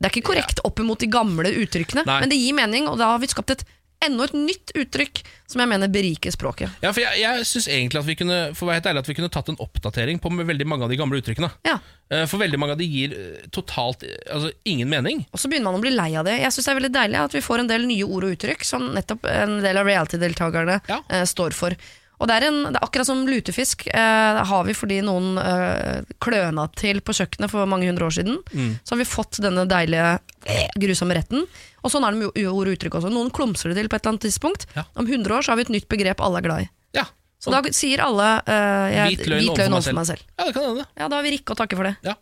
Det 0.00 0.06
er 0.08 0.14
ikke 0.20 0.30
korrekt 0.32 0.60
opp 0.64 0.78
imot 0.80 0.98
de 1.02 1.06
gamle 1.08 1.44
uttrykkene, 1.50 2.06
Nei. 2.06 2.20
men 2.20 2.28
det 2.30 2.38
gir 2.38 2.54
mening, 2.54 2.86
og 2.88 2.96
da 2.96 3.10
har 3.12 3.18
vi 3.18 3.26
skapt 3.26 3.50
et 3.50 3.64
enda 4.04 4.24
et 4.24 4.32
nytt 4.36 4.72
uttrykk 4.80 5.22
som 5.50 5.60
jeg 5.60 5.68
mener 5.68 5.90
beriker 5.92 6.30
språket. 6.32 6.70
ja 6.82 6.92
for 6.94 7.02
jeg, 7.02 7.20
jeg 7.20 7.46
syns 7.48 7.66
egentlig 7.68 7.98
at 8.00 8.06
vi 8.06 8.14
kunne 8.20 8.38
For 8.54 8.64
å 8.64 8.68
være 8.70 8.78
helt 8.80 8.86
ærlig 8.92 9.02
at 9.04 9.08
vi 9.10 9.16
kunne 9.18 9.32
tatt 9.34 9.48
en 9.52 9.58
oppdatering 9.60 10.20
på 10.22 10.30
med 10.32 10.46
veldig 10.46 10.66
mange 10.70 10.86
av 10.86 10.90
de 10.92 10.96
gamle 11.00 11.20
uttrykkene. 11.22 11.50
Ja, 11.66 11.78
Eh, 12.10 12.24
For 12.26 12.40
veldig 12.42 12.58
mange 12.58 12.72
av 12.74 12.78
de 12.80 12.88
gir 12.90 13.12
eh, 13.14 13.42
totalt 13.54 14.02
eh, 14.02 14.16
altså, 14.34 14.48
ingen 14.66 14.88
mening. 14.90 15.20
Og 15.30 15.38
så 15.38 15.46
begynner 15.46 15.70
man 15.70 15.78
å 15.78 15.82
bli 15.84 15.92
lei 15.94 16.08
av 16.18 16.24
det. 16.26 16.40
Jeg 16.42 16.50
synes 16.50 16.66
det 16.66 16.72
er 16.72 16.78
veldig 16.80 16.90
deilig 16.96 17.18
at 17.20 17.36
vi 17.36 17.42
får 17.46 17.62
en 17.62 17.68
del 17.70 17.84
nye 17.86 18.02
ord 18.02 18.24
og 18.26 18.32
uttrykk 18.34 18.64
som 18.66 18.88
nettopp 18.96 19.28
en 19.30 19.52
del 19.62 19.78
av 19.78 19.86
reality-deltakerne 19.86 20.80
Ja. 20.90 20.98
eh, 21.08 21.22
står 21.30 21.54
for. 21.54 21.76
Og 22.20 22.28
det 22.28 22.34
er, 22.36 22.46
en, 22.50 22.58
det 22.68 22.76
er 22.76 22.84
akkurat 22.84 23.08
som 23.08 23.22
lutefisk. 23.24 23.86
Eh, 23.88 24.40
har 24.50 24.64
vi 24.66 24.74
fordi 24.76 24.98
noen 25.06 25.38
eh, 25.40 26.02
kløna 26.20 26.66
til 26.76 27.00
på 27.00 27.14
kjøkkenet 27.16 27.52
for 27.52 27.64
mange 27.70 27.88
hundre 27.88 28.10
år 28.10 28.16
siden. 28.18 28.36
Mm. 28.52 28.74
Så 28.84 28.94
har 28.94 29.00
vi 29.00 29.08
fått 29.08 29.40
denne 29.40 29.64
deilige, 29.70 30.10
eh, 30.44 30.66
grusomme 30.84 31.16
retten. 31.16 31.46
Og 31.80 31.92
sånn 31.94 32.04
er 32.04 32.12
det 32.12 32.20
med 32.20 32.44
ord 32.52 32.68
og 32.68 32.74
uttrykk 32.76 32.98
også. 33.00 33.12
Noen 33.14 33.32
klumser 33.32 33.72
det 33.72 33.80
til 33.80 33.88
på 33.88 33.96
et 33.96 34.04
eller 34.04 34.14
annet 34.14 34.26
tidspunkt. 34.28 34.68
Ja. 34.76 34.84
Om 35.00 35.08
100 35.08 35.38
år 35.38 35.46
så 35.46 35.54
har 35.54 35.60
vi 35.62 35.64
et 35.68 35.74
nytt 35.80 35.88
begrep 35.88 36.20
alle 36.20 36.42
er 36.42 36.48
glad 36.50 36.66
i. 36.66 36.70
Ja, 37.00 37.06
Så 37.40 37.54
da 37.54 37.62
sier 37.72 38.02
alle 38.04 38.28
eh, 38.44 38.88
jeg, 38.98 39.16
Hvit 39.16 39.30
løgn 39.32 39.48
overfor 39.54 39.94
meg 39.96 40.02
meg 40.02 40.10
selv. 40.12 40.26
ja 40.36 40.44
det 40.50 40.56
kan 40.58 40.68
hende. 40.68 40.84
Ja, 41.00 41.08
da 41.08 41.16
har 41.16 41.24
vi 41.24 41.32
Rikke 41.38 41.56
å 41.56 41.60
takke 41.62 41.80
for 41.80 41.88
det. 41.88 41.96
Ja. 42.04 42.18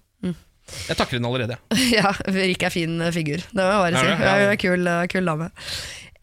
Jeg 0.69 0.99
takker 0.99 1.17
henne 1.17 1.29
allerede. 1.31 1.57
Ja, 1.95 2.11
Rikke 2.39 2.69
er 2.69 2.75
fin 2.75 3.01
figur. 3.15 3.41
Det 3.41 3.57
må 3.65 3.69
jeg 3.73 3.83
bare 3.87 4.03
si. 4.05 4.17
Hun 4.21 4.53
er 4.53 4.59
kul, 4.61 4.91
eh, 4.93 5.05
kul 5.11 5.31
dame. 5.31 5.51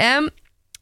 Em, 0.05 0.27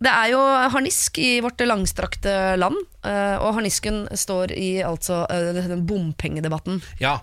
det 0.03 0.11
er 0.11 0.31
jo 0.33 0.39
harnisk 0.73 1.17
i 1.21 1.37
vårt 1.43 1.61
langstrakte 1.63 2.33
land, 2.59 2.75
eh, 3.07 3.35
og 3.39 3.55
harnisken 3.57 4.03
står 4.19 4.51
i 4.55 4.81
altså 4.83 5.23
eh, 5.31 5.77
bompengedebatten. 5.79 6.81
Ja. 6.99 7.21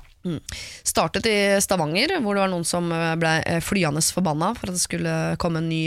Startet 0.84 1.26
i 1.28 1.36
Stavanger, 1.64 2.18
hvor 2.20 2.36
det 2.36 2.44
var 2.44 2.52
noen 2.52 2.66
som 2.68 2.90
eh, 2.92 3.14
ble 3.20 3.34
flyende 3.64 4.02
forbanna 4.04 4.52
for 4.56 4.70
at 4.70 4.78
det 4.78 4.84
skulle 4.84 5.16
komme 5.40 5.60
en 5.60 5.68
ny 5.68 5.84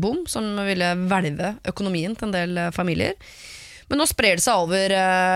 bom 0.00 0.24
som 0.28 0.48
ville 0.64 0.94
hvelve 1.04 1.54
økonomien 1.72 2.16
til 2.16 2.30
en 2.30 2.36
del 2.36 2.64
familier. 2.76 3.16
Men 3.90 4.00
nå 4.00 4.06
sprer 4.06 4.38
det 4.38 4.44
seg 4.44 4.64
over 4.64 4.92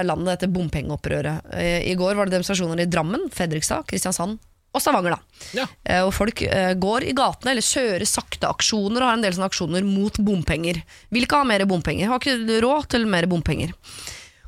landet, 0.06 0.36
dette 0.36 0.52
bompengeopprøret. 0.54 1.48
I 1.90 1.96
går 1.98 2.14
var 2.14 2.28
det 2.28 2.36
demonstrasjoner 2.36 2.84
i 2.84 2.86
Drammen, 2.86 3.26
Fredrikstad, 3.34 3.82
Kristiansand 3.90 4.38
og 4.74 4.82
Stavanger. 4.82 5.14
da. 5.14 5.48
Ja. 5.60 5.66
Eh, 5.86 6.02
Og 6.04 6.12
folk 6.16 6.42
eh, 6.42 6.74
går 6.74 7.06
i 7.08 7.14
gatene 7.16 7.52
eller 7.54 7.62
kjører 7.64 8.04
sakte 8.10 8.48
aksjoner 8.50 9.00
og 9.02 9.08
har 9.08 9.16
en 9.18 9.22
del 9.22 9.32
sånne 9.36 9.48
aksjoner 9.52 9.86
mot 9.86 10.18
bompenger. 10.18 10.82
Vil 11.14 11.24
ikke 11.28 11.38
ha 11.40 11.46
mer 11.48 11.64
bompenger, 11.70 12.08
har 12.10 12.18
ikke 12.18 12.60
råd 12.64 12.88
til 12.96 13.06
mer 13.06 13.26
bompenger. 13.30 13.72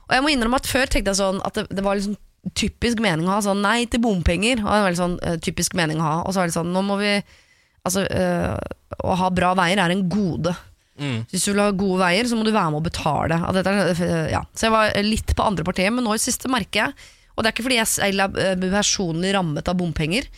Og 0.09 0.15
jeg 0.15 0.23
må 0.23 0.31
innrømme 0.35 0.59
at 0.61 0.67
Før 0.71 0.87
tenkte 0.91 1.13
jeg 1.15 1.21
sånn 1.23 1.41
at 1.47 1.55
det, 1.59 1.67
det 1.71 1.83
var 1.87 1.97
liksom 1.99 2.17
typisk 2.55 3.01
mening 3.03 3.27
å 3.27 3.35
ha 3.37 3.41
sånn 3.43 3.63
nei 3.63 3.87
til 3.91 4.03
bompenger. 4.05 4.61
Og 4.63 4.67
det 4.69 4.77
var 4.81 4.87
veldig 4.91 5.03
sånn 5.03 5.19
eh, 5.23 5.39
typisk 5.43 5.75
mening 5.79 5.99
å 5.99 6.07
ha 6.07 6.17
Og 6.27 6.31
så 6.35 6.43
var 6.43 6.51
det 6.51 6.55
sånn, 6.59 6.73
nå 6.75 6.83
må 6.87 6.99
vi 7.01 7.17
Altså, 7.87 8.03
øh, 8.03 8.57
å 9.07 9.15
ha 9.15 9.29
bra 9.31 9.53
veier 9.55 9.79
er 9.79 9.93
en 9.95 10.09
gode. 10.11 10.51
Hvis 11.31 11.45
du 11.45 11.53
vil 11.53 11.61
ha 11.63 11.71
gode 11.71 12.01
veier, 12.01 12.27
så 12.27 12.35
må 12.35 12.43
du 12.43 12.51
være 12.51 12.73
med 12.75 12.81
å 12.81 12.87
betale. 12.89 13.37
Er- 13.63 14.31
ja. 14.33 14.41
Så 14.57 14.67
jeg 14.67 14.73
var 14.75 14.91
litt 15.07 15.35
på 15.39 15.45
andre 15.47 15.63
partiet, 15.63 15.93
men 15.95 16.03
nå 16.03 16.15
i 16.17 16.19
siste 16.19 16.49
merker 16.51 16.81
jeg 16.89 16.95
Og 17.37 17.45
det 17.45 17.51
er 17.51 17.55
ikke 17.55 17.67
fordi 17.69 17.81
jeg 17.81 17.93
selv 17.93 18.25
er 18.27 18.39
eh, 18.57 18.69
personlig 18.73 19.35
rammet 19.37 19.69
av 19.69 19.77
bompenger. 19.79 20.29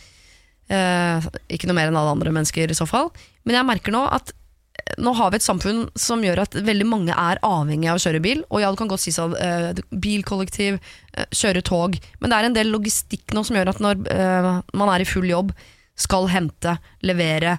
Eh, 0.69 1.29
ikke 1.49 1.69
noe 1.69 1.77
mer 1.79 1.89
enn 1.89 1.97
alle 1.97 2.13
andre 2.13 2.33
mennesker 2.35 2.69
i 2.69 2.77
så 2.77 2.85
fall. 2.89 3.09
Men 3.47 3.57
jeg 3.57 3.67
merker 3.69 3.95
nå 3.95 4.03
at 4.11 4.33
eh, 4.33 4.99
nå 5.01 5.15
har 5.17 5.31
vi 5.31 5.39
et 5.39 5.45
samfunn 5.47 5.85
som 5.97 6.21
gjør 6.25 6.43
at 6.43 6.57
veldig 6.67 6.87
mange 6.89 7.15
er 7.15 7.41
avhengig 7.45 7.89
av 7.89 7.97
å 7.97 8.03
kjøre 8.03 8.23
bil. 8.23 8.43
Og 8.51 8.61
ja, 8.61 8.69
det 8.69 8.81
kan 8.81 8.91
godt 8.91 9.05
si 9.05 9.15
sånn 9.15 9.33
eh, 9.39 9.71
bilkollektiv, 9.89 10.77
eh, 11.15 11.29
kjøre 11.41 11.65
tog. 11.65 11.97
Men 12.19 12.31
det 12.31 12.39
er 12.39 12.49
en 12.49 12.59
del 12.59 12.73
logistikk 12.75 13.33
nå 13.33 13.45
som 13.47 13.57
gjør 13.57 13.73
at 13.73 13.83
når 13.83 14.03
eh, 14.13 14.51
man 14.77 14.93
er 14.93 15.05
i 15.05 15.09
full 15.09 15.29
jobb, 15.29 15.55
skal 15.99 16.29
hente, 16.31 16.77
levere, 17.03 17.57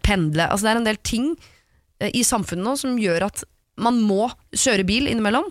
pendle 0.00 0.46
Altså 0.46 0.64
det 0.64 0.70
er 0.70 0.78
en 0.78 0.86
del 0.86 0.98
ting 1.04 1.26
i 2.16 2.22
samfunnet 2.24 2.64
nå 2.64 2.72
som 2.80 2.94
gjør 2.96 3.26
at 3.26 3.42
man 3.82 3.98
må 4.00 4.30
kjøre 4.54 4.86
bil 4.88 5.10
innimellom. 5.10 5.50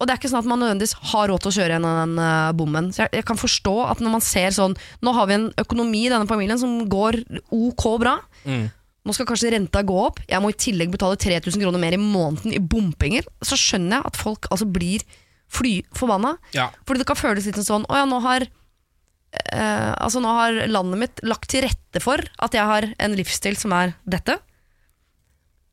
Og 0.00 0.06
det 0.06 0.14
er 0.14 0.18
ikke 0.18 0.30
sånn 0.32 0.42
at 0.42 0.48
man 0.50 0.58
nødvendigvis 0.58 0.96
har 1.12 1.28
råd 1.30 1.42
til 1.44 1.52
å 1.52 1.54
kjøre 1.54 1.76
gjennom 1.76 1.98
den 2.00 2.22
eh, 2.24 2.54
bommen. 2.58 2.88
Så 2.92 3.04
jeg, 3.04 3.12
jeg 3.20 3.26
kan 3.28 3.38
forstå 3.38 3.74
at 3.86 4.00
når 4.02 4.14
man 4.16 4.24
ser 4.26 4.54
sånn 4.56 4.74
Nå 5.06 5.12
har 5.14 5.28
vi 5.30 5.36
en 5.36 5.50
økonomi 5.62 6.06
i 6.06 6.10
denne 6.12 6.28
familien 6.30 6.58
som 6.60 6.80
går 6.90 7.20
ok 7.54 7.84
bra. 8.02 8.16
Nå 9.04 9.12
skal 9.12 9.28
kanskje 9.28 9.52
renta 9.52 9.82
gå 9.84 9.96
opp. 10.00 10.22
Jeg 10.30 10.40
må 10.40 10.50
i 10.50 10.56
tillegg 10.56 10.92
betale 10.92 11.18
3000 11.20 11.60
kroner 11.60 11.80
mer 11.82 11.94
i 11.96 12.00
måneden 12.00 12.56
i 12.56 12.60
bompenger. 12.60 13.26
Så 13.44 13.58
skjønner 13.60 13.98
jeg 13.98 14.10
at 14.10 14.18
folk 14.18 14.48
altså 14.50 14.66
blir 14.66 15.04
fly 15.52 15.74
forbanna. 15.94 16.34
Ja. 16.56 16.70
Fordi 16.88 17.02
det 17.02 17.08
kan 17.10 17.20
føles 17.20 17.46
litt 17.46 17.60
sånn 17.62 17.84
Å 17.86 18.00
ja, 18.00 18.06
nå 18.08 18.18
har 18.24 18.46
eh, 18.48 19.92
Altså 19.92 20.22
nå 20.24 20.32
har 20.34 20.64
landet 20.72 21.02
mitt 21.02 21.22
lagt 21.22 21.52
til 21.52 21.66
rette 21.66 22.02
for 22.02 22.18
at 22.42 22.56
jeg 22.56 22.64
har 22.66 22.88
en 22.96 23.14
livsstil 23.18 23.60
som 23.60 23.76
er 23.76 23.94
dette. 24.08 24.40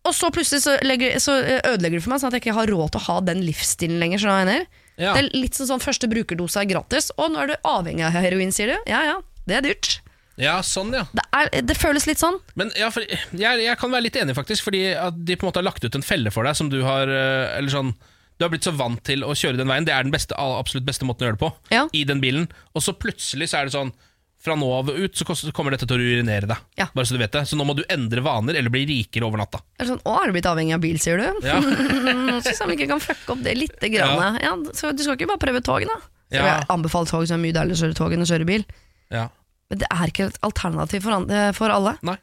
Og 0.08 0.16
så 0.18 0.32
plutselig 0.34 0.64
så, 0.64 0.76
legger, 0.82 1.20
så 1.22 1.36
eh, 1.44 1.60
ødelegger 1.74 2.00
du 2.00 2.04
for 2.06 2.14
meg, 2.16 2.22
sånn 2.24 2.32
at 2.32 2.38
jeg 2.40 2.46
ikke 2.46 2.58
har 2.58 2.72
råd 2.74 2.94
til 2.94 3.02
å 3.02 3.08
ha 3.08 3.18
den 3.28 3.44
livsstilen 3.46 4.00
lenger. 4.02 4.24
Sånn? 4.24 4.54
Ja. 4.98 5.14
Det 5.14 5.20
er 5.22 5.28
litt 5.36 5.58
sånn, 5.58 5.70
sånn 5.70 5.84
første 5.84 6.10
brukerdose 6.10 6.62
er 6.64 6.70
gratis, 6.70 7.12
og 7.22 7.34
nå 7.34 7.44
er 7.44 7.52
du 7.52 7.58
avhengig 7.70 8.08
av 8.08 8.16
heroin, 8.18 8.54
sier 8.56 8.74
du? 8.74 8.90
Ja 8.90 9.04
ja, 9.06 9.20
det 9.50 9.60
er 9.60 9.68
dyrt. 9.68 10.00
ja, 10.42 10.56
sånn, 10.66 10.90
ja. 10.98 11.04
Det, 11.14 11.26
er, 11.38 11.52
det 11.70 11.78
føles 11.78 12.08
litt 12.10 12.22
sånn. 12.22 12.40
Men 12.58 12.74
ja, 12.78 12.90
jeg, 12.98 13.62
jeg 13.62 13.78
kan 13.78 13.94
være 13.94 14.08
litt 14.08 14.18
enig, 14.18 14.34
faktisk. 14.38 14.66
Fordi 14.68 14.84
at 14.98 15.18
de 15.22 15.38
på 15.38 15.46
en 15.46 15.52
måte 15.52 15.62
har 15.62 15.70
lagt 15.70 15.86
ut 15.86 15.98
en 15.98 16.06
felle 16.06 16.34
for 16.34 16.50
deg 16.50 16.58
som 16.58 16.72
du 16.74 16.80
har 16.86 17.10
eh, 17.10 17.58
Eller 17.60 17.74
sånn 17.74 17.94
Du 18.40 18.46
har 18.48 18.50
blitt 18.54 18.66
så 18.66 18.74
vant 18.74 19.02
til 19.06 19.22
å 19.22 19.36
kjøre 19.38 19.60
den 19.62 19.70
veien. 19.70 19.86
Det 19.86 19.94
er 19.94 20.08
den 20.08 20.14
beste, 20.14 20.34
absolutt 20.34 20.88
beste 20.88 21.06
måten 21.06 21.28
å 21.28 21.30
gjøre 21.30 21.38
det 21.38 21.44
på. 21.46 21.52
Ja. 21.78 21.86
I 21.94 22.02
den 22.10 22.24
bilen. 22.24 22.48
Og 22.74 22.82
så 22.82 22.98
plutselig 22.98 23.52
så 23.52 23.62
er 23.62 23.70
det 23.70 23.76
sånn 23.78 23.94
Fra 24.42 24.56
nå 24.58 24.66
av 24.74 24.88
ut 24.90 25.14
så 25.20 25.26
kommer 25.54 25.76
dette 25.76 25.86
til 25.86 26.00
å 26.02 26.02
urinere 26.02 26.48
deg. 26.50 26.62
Ja. 26.80 26.88
Bare 26.96 27.06
så 27.06 27.14
du 27.14 27.20
vet 27.22 27.32
det 27.36 27.44
Så 27.46 27.54
nå 27.60 27.66
må 27.68 27.76
du 27.78 27.84
endre 27.94 28.24
vaner 28.26 28.58
eller 28.58 28.74
bli 28.74 28.82
rikere 28.90 29.28
over 29.28 29.38
natta. 29.38 29.60
Det 29.78 29.86
er 29.86 29.92
sånn, 29.92 30.02
Å, 30.02 30.16
er 30.18 30.32
du 30.32 30.34
blitt 30.34 30.48
avhengig 30.50 30.74
av 30.74 30.82
bil, 30.82 30.98
sier 31.04 31.22
du? 31.22 31.28
Ja. 31.46 31.60
Syns 32.46 32.64
vi 32.66 32.78
ikke 32.80 32.88
kan 32.90 33.04
fucke 33.04 33.36
opp 33.36 33.44
det 33.46 33.54
litt. 33.60 33.78
Grann. 33.94 34.40
Ja. 34.42 34.56
så 34.74 34.90
du 34.98 35.04
skal 35.06 35.20
ikke 35.20 35.30
bare 35.30 35.44
prøve 35.46 35.62
tog, 35.66 35.86
da? 35.86 36.00
Så 36.32 36.40
Ja. 36.40 36.46
Jeg 36.48 36.66
anbefaler 36.74 37.12
tog 37.12 37.28
som 37.28 37.38
er 37.38 37.44
mye 37.44 37.54
deiligere 37.60 37.78
å 37.78 37.82
kjøre 37.86 37.98
tog 38.02 38.14
enn 38.16 38.24
å 38.26 38.30
kjøre 38.32 38.48
bil. 38.50 38.66
Ja. 39.14 39.28
Men 39.70 39.82
det 39.84 39.88
er 39.94 40.10
ikke 40.12 40.30
et 40.32 40.40
alternativ 40.48 41.04
for, 41.06 41.12
an- 41.20 41.30
eh, 41.30 41.52
for 41.56 41.70
alle. 41.70 41.94
Nei. 42.08 42.16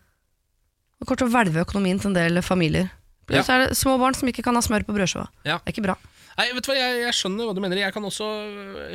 Det 0.99 1.07
kommer 1.07 1.21
til 1.23 1.29
å 1.29 1.35
hvelve 1.37 1.63
økonomien 1.67 2.01
til 2.03 2.11
en 2.11 2.17
del 2.19 2.43
familier. 2.43 2.89
Pluss 3.29 3.47
Ja. 3.47 3.55
er 3.61 3.67
det 3.69 3.77
små 3.79 3.95
barn 4.01 4.15
som 4.17 4.27
ikke 4.29 4.43
kan 4.43 4.57
ha 4.59 4.63
smør 4.65 4.83
på 4.89 4.97
brødskiva. 4.97 5.29
Ja. 5.45 5.59
Det 5.63 5.71
er 5.71 5.77
ikke 5.77 5.85
bra. 5.87 5.95
Nei, 6.39 6.49
vet 6.57 6.65
du 6.65 6.71
hva, 6.73 6.77
jeg, 6.81 6.99
jeg 7.05 7.15
skjønner 7.21 7.47
hva 7.47 7.55
du 7.55 7.61
mener. 7.61 7.77
Jeg 7.85 7.93
kan 7.95 8.03
også 8.09 8.27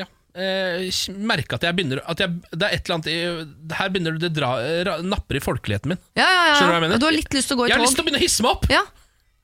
ja, 0.02 0.06
eh, 0.36 0.88
merke 1.20 1.58
at 1.58 1.66
jeg 1.68 1.78
begynner 1.78 2.02
at 2.10 2.20
jeg, 2.24 2.34
Det 2.52 2.66
er 2.68 2.76
et 2.76 2.88
eller 2.88 2.98
annet 2.98 3.10
i, 3.12 3.18
Her 3.78 3.94
begynner 3.94 4.18
det 4.22 4.32
dra, 4.36 4.56
ra, 4.88 4.98
napper 5.06 5.40
i 5.40 5.44
folkeligheten 5.44 5.94
min. 5.94 6.02
Ja, 6.18 6.26
ja, 6.26 6.44
ja. 6.50 6.58
Skjønner 6.58 6.72
du 6.72 6.74
hva 6.74 6.80
jeg 6.80 6.86
mener? 6.88 7.02
Du 7.04 7.08
har 7.10 7.16
litt 7.16 7.38
lyst 7.38 7.52
til 7.52 7.58
å 7.58 7.62
gå 7.62 7.68
i 7.68 7.70
tog. 7.70 7.74
Jeg 7.74 7.82
har 7.82 7.86
lyst 7.88 7.98
til 8.00 8.04
å 8.04 8.08
begynne 8.08 8.22
å 8.22 8.26
hisse 8.26 8.46
meg 8.46 8.56
opp! 8.58 8.68
Ja. 8.74 8.84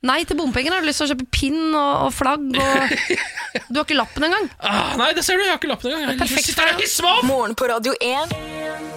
Nei 0.09 0.21
til 0.23 0.37
bompenger. 0.39 0.71
Har 0.71 0.85
du 0.85 0.87
lyst 0.87 1.01
til 1.01 1.09
å 1.09 1.11
kjøpe 1.11 1.25
pinn 1.35 1.73
og, 1.75 2.05
og 2.07 2.13
flagg 2.15 2.45
og 2.55 2.93
Du 3.71 3.81
har 3.81 3.83
ikke 3.83 3.97
lappen 3.99 4.29
engang. 4.29 4.47
Ah, 4.63 4.93
nei, 4.99 5.09
det 5.17 5.25
ser 5.27 5.39
du, 5.39 5.43
jeg 5.43 5.51
har 5.51 5.59
ikke 5.59 5.71
lappen 5.73 5.91
engang. 5.91 6.05
Jeg 6.05 6.11
har 6.11 6.15
lyst 6.15 6.21
til 6.21 6.29
å 6.29 6.35
Perfekt 6.37 6.51
sitte 6.53 6.67
her 6.67 6.77
og 6.77 6.83
hisse 6.85 7.05
meg 7.05 7.17
opp! 7.17 7.27
Morgen 7.27 7.57
på 7.59 7.67
Radio 7.73 7.95
1. 7.99 8.37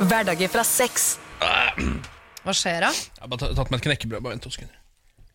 Hverdager 0.05 0.53
fra 0.53 0.65
sex. 0.69 1.09
Hva 2.43 2.55
skjer 2.55 2.87
da? 2.87 2.93
Jeg 2.95 3.25
har 3.25 3.35
bare 3.35 3.51
tatt 3.59 3.73
meg 3.75 3.83
et 3.83 3.89
knekkebrød. 3.89 4.23
Bare 4.23 4.37
vent 4.37 4.47
to 4.47 4.55
sekunder. 4.55 4.82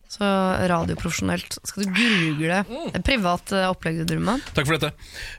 Så 0.08 0.24
radioprofesjonelt. 0.72 1.58
Skal 1.68 1.84
du 1.84 1.90
google 1.92 2.62
Mm. 2.68 3.02
privat 3.04 3.52
eh, 3.52 3.66
opplegg 3.68 3.98
du 4.00 4.04
driver 4.08 4.24
med? 4.24 4.46
Takk 4.56 4.66
for 4.66 4.78
dette. 4.78 4.92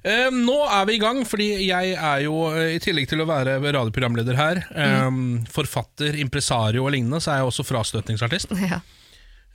Eh, 0.03 0.30
nå 0.30 0.57
er 0.70 0.86
vi 0.86 0.93
i 0.95 1.01
gang, 1.01 1.24
fordi 1.26 1.47
jeg 1.67 1.95
er 1.97 2.22
jo, 2.28 2.36
eh, 2.53 2.76
i 2.76 2.80
tillegg 2.84 3.07
til 3.09 3.24
å 3.24 3.28
være 3.30 3.57
radioprogramleder 3.65 4.36
her, 4.38 4.61
eh, 4.76 5.09
forfatter, 5.49 6.15
impresario 6.22 6.86
og 6.86 6.93
lignende, 6.93 7.17
så 7.22 7.34
er 7.34 7.41
jeg 7.41 7.49
også 7.49 7.65
frastøtningsartist. 7.65 8.53
Ja. 8.70 8.82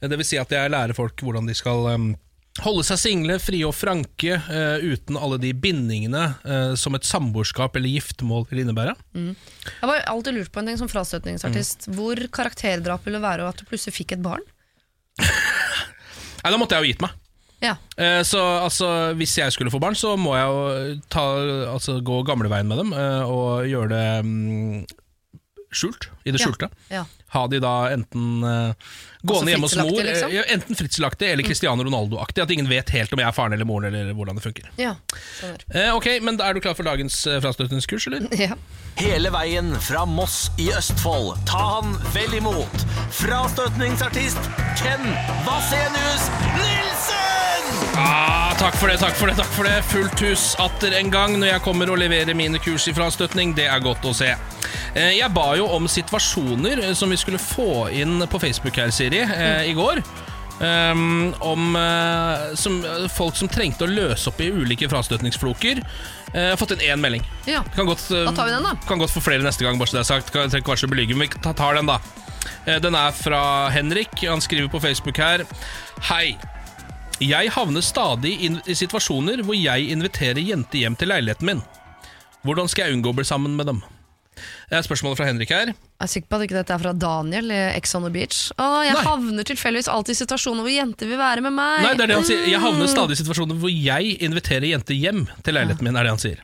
Eh, 0.03 0.09
Det 0.09 0.19
vil 0.19 0.27
si 0.27 0.37
at 0.37 0.51
jeg 0.51 0.71
lærer 0.71 0.95
folk 0.95 1.17
hvordan 1.23 1.47
de 1.47 1.55
skal 1.55 1.87
eh, 1.95 2.15
holde 2.63 2.83
seg 2.87 2.99
single, 2.99 3.39
frie 3.43 3.65
og 3.67 3.75
franke, 3.75 4.35
eh, 4.51 4.79
uten 4.83 5.17
alle 5.17 5.39
de 5.39 5.53
bindingene 5.53 6.37
eh, 6.45 6.75
som 6.75 6.95
et 6.95 7.03
samboerskap 7.07 7.75
eller 7.77 7.89
giftermål 7.89 8.49
vil 8.51 8.65
innebære. 8.65 8.95
Jeg 9.15 9.35
har 9.81 10.03
alltid 10.11 10.35
lurt 10.35 10.53
på 10.53 10.59
en 10.61 10.67
ting 10.67 10.77
som 10.79 10.89
frastøtningsartist. 10.91 11.89
Mm. 11.89 11.95
Hvor 11.99 12.17
karakterdrap 12.31 13.05
ville 13.07 13.23
være 13.23 13.47
at 13.49 13.57
du 13.59 13.65
plutselig 13.71 13.95
fikk 13.95 14.13
et 14.19 14.23
barn? 14.23 14.43
Nei, 15.21 16.51
da 16.53 16.57
måtte 16.61 16.77
jeg 16.77 16.85
jo 16.85 16.91
gitt 16.93 17.05
meg. 17.05 17.15
Ja. 17.65 17.77
Eh, 17.97 18.21
Så 18.27 18.41
altså, 18.61 18.89
hvis 19.17 19.37
jeg 19.39 19.53
skulle 19.55 19.73
få 19.73 19.81
barn, 19.81 19.95
så 19.97 20.17
må 20.21 20.35
jeg 20.37 20.45
jo 20.51 20.99
ta, 21.13 21.23
altså, 21.73 22.01
gå 22.05 22.21
gamleveien 22.29 22.69
med 22.69 22.83
dem 22.83 22.93
eh, 22.93 23.23
og 23.25 23.65
gjøre 23.71 23.89
det 23.95 24.25
mm, 24.27 24.83
skjult. 25.73 26.11
I 26.29 26.35
det 26.35 26.43
skjulte. 26.43 26.69
ja. 26.93 27.05
Ha 27.35 27.47
de 27.51 27.59
da 27.63 27.73
enten 27.91 28.45
uh, 28.47 28.93
gående 29.27 29.51
hjemme 29.55 29.67
hos 29.67 29.75
mor, 29.81 29.99
liksom? 30.07 30.31
eh, 30.31 30.53
enten 30.55 30.77
fritzelaktig 30.79 31.33
eller 31.33 31.43
Cristiano 31.47 31.83
Ronaldo-aktig. 31.87 32.45
At 32.45 32.53
ingen 32.55 32.69
vet 32.71 32.93
helt 32.95 33.13
om 33.15 33.19
jeg 33.23 33.27
er 33.29 33.35
faren 33.35 33.57
eller 33.57 33.67
moren, 33.69 33.91
eller 33.91 34.15
hvordan 34.15 34.39
det 34.39 34.45
funker. 34.45 34.69
ja. 34.79 34.95
Eh, 35.75 35.91
ok, 35.97 36.07
men 36.23 36.39
Er 36.45 36.55
du 36.55 36.61
klar 36.63 36.75
for 36.79 36.87
dagens 36.87 37.27
uh, 37.27 37.41
frastøtningskurs, 37.43 38.07
eller? 38.11 38.29
Ja. 38.45 38.55
Hele 39.01 39.31
veien 39.35 39.73
fra 39.83 40.05
Moss 40.07 40.51
i 40.63 40.69
Østfold. 40.77 41.33
Ta 41.51 41.59
han 41.81 41.97
vel 42.15 42.37
imot. 42.39 42.85
Frastøtningsartist 43.19 44.39
Ken 44.79 45.03
Vasenius 45.49 46.29
Nilsen! 46.55 47.73
Ah, 47.99 48.44
takk 48.59 48.77
for 48.79 48.89
det, 48.89 48.99
takk 49.01 49.17
for 49.19 49.31
det, 49.31 49.37
takk 49.39 49.53
for 49.55 49.69
det. 49.69 49.79
Fullt 49.91 50.21
hus 50.25 50.45
atter 50.63 50.95
en 50.99 51.11
gang 51.13 51.37
når 51.41 51.55
jeg 51.55 51.65
kommer 51.65 51.91
og 51.93 51.99
leverer 52.01 52.37
mine 52.37 52.61
kurs 52.63 52.87
i 52.91 52.95
frastøtning. 52.97 53.55
Det 53.57 53.67
er 53.71 53.83
godt 53.85 54.05
å 54.07 54.15
se. 54.17 54.33
Eh, 54.95 55.17
Jeg 55.19 55.31
ba 55.35 55.55
jo 55.59 55.67
om 55.75 55.89
situasjoner 55.91 56.83
eh, 56.89 56.95
som 56.95 57.11
vi 57.11 57.19
skulle 57.21 57.41
få 57.43 57.89
inn 57.95 58.23
på 58.31 58.41
Facebook 58.43 58.79
her, 58.81 58.93
Siri, 58.95 59.25
mm. 59.27 59.67
i 59.71 59.75
går. 59.77 60.03
Um, 60.55 61.33
om 61.43 61.75
uh, 61.75 62.53
som, 62.55 62.77
uh, 62.87 63.09
folk 63.11 63.35
som 63.35 63.49
trengte 63.51 63.89
å 63.89 63.91
løse 63.91 64.31
opp 64.31 64.39
i 64.39 64.53
ulike 64.55 64.87
frastøtningsfloker. 64.87 65.81
Uh, 66.31 66.37
Jeg 66.39 66.53
har 66.53 66.61
fått 66.61 66.77
inn 66.77 66.85
én 66.95 67.03
melding. 67.03 67.25
ja. 67.51 67.65
Kan 67.75 67.91
godt, 67.91 68.07
eh, 68.15 68.23
Da 68.29 68.33
tar 68.37 68.47
vi 68.47 68.55
den, 68.55 68.63
da. 68.63 68.77
Kan 68.87 69.03
godt 69.03 69.11
få 69.11 69.23
flere 69.23 69.43
neste 69.43 69.67
gang, 69.67 69.79
bare 69.79 69.91
så 69.91 69.99
det 69.99 70.05
er 70.05 70.11
sagt. 70.13 70.31
Kan, 70.31 70.51
trenger 70.51 70.69
kanskje 70.69 70.87
å 70.87 70.91
så 70.91 70.95
belygget, 70.95 71.19
men 71.19 71.27
vi 71.29 71.55
tar 71.59 71.75
den, 71.75 71.91
da. 71.91 71.99
Eh, 72.67 72.79
Den 72.79 72.95
er 72.95 73.11
fra 73.11 73.69
Henrik. 73.75 74.15
Han 74.29 74.41
skriver 74.41 74.71
på 74.71 74.81
Facebook 74.81 75.19
her. 75.19 75.43
Hei. 76.07 76.37
Jeg 77.23 77.51
havner 77.55 77.85
stadig 77.85 78.35
i 78.43 78.75
situasjoner 78.75 79.45
hvor 79.47 79.55
jeg 79.55 79.91
inviterer 79.95 80.41
jenter 80.43 80.83
hjem 80.83 80.97
til 80.99 81.13
leiligheten 81.13 81.47
min. 81.47 81.61
Hvordan 82.45 82.69
skal 82.69 82.89
jeg 82.89 82.99
unngå 82.99 83.13
å 83.13 83.17
bli 83.17 83.27
sammen 83.27 83.55
med 83.57 83.71
dem? 83.71 83.83
Det 84.69 84.77
er 84.77 84.83
spørsmålet 84.85 85.21
fra 85.21 85.29
Henrik 85.29 85.53
her. 85.55 85.71
Jeg 85.71 86.03
er 86.03 86.11
sikker 86.11 86.31
på 86.33 86.39
at 86.41 86.47
ikke 86.47 86.57
dette 86.57 86.75
er 86.75 86.83
fra 86.83 86.93
Daniel 86.99 87.53
i 87.55 87.61
Ex 87.77 87.95
on 87.95 88.03
the 88.07 88.11
Beach. 88.13 88.49
Å, 88.59 88.67
jeg 88.85 88.97
Nei. 88.97 89.05
havner 89.07 89.47
tilfeldigvis 89.47 89.91
alltid 89.93 90.17
i 90.17 90.21
situasjoner 90.25 90.67
hvor 90.67 90.75
jenter 90.75 91.11
vil 91.13 91.21
være 91.21 91.45
med 91.45 91.55
meg. 91.55 91.85
Nei, 91.87 91.93
det 91.95 92.07
er 92.07 92.11
det 92.11 92.19
han 92.19 92.27
sier. 92.27 92.43
Jeg 92.51 92.63
havner 92.65 92.91
stadig 92.91 93.15
i 93.17 93.21
situasjoner 93.23 93.61
hvor 93.63 93.73
jeg 93.73 94.17
inviterer 94.25 94.69
jenter 94.73 94.99
hjem 94.99 95.25
til 95.47 95.57
leiligheten 95.57 95.87
min, 95.87 96.01
er 96.01 96.09
det 96.09 96.17
han 96.17 96.25
sier. 96.25 96.43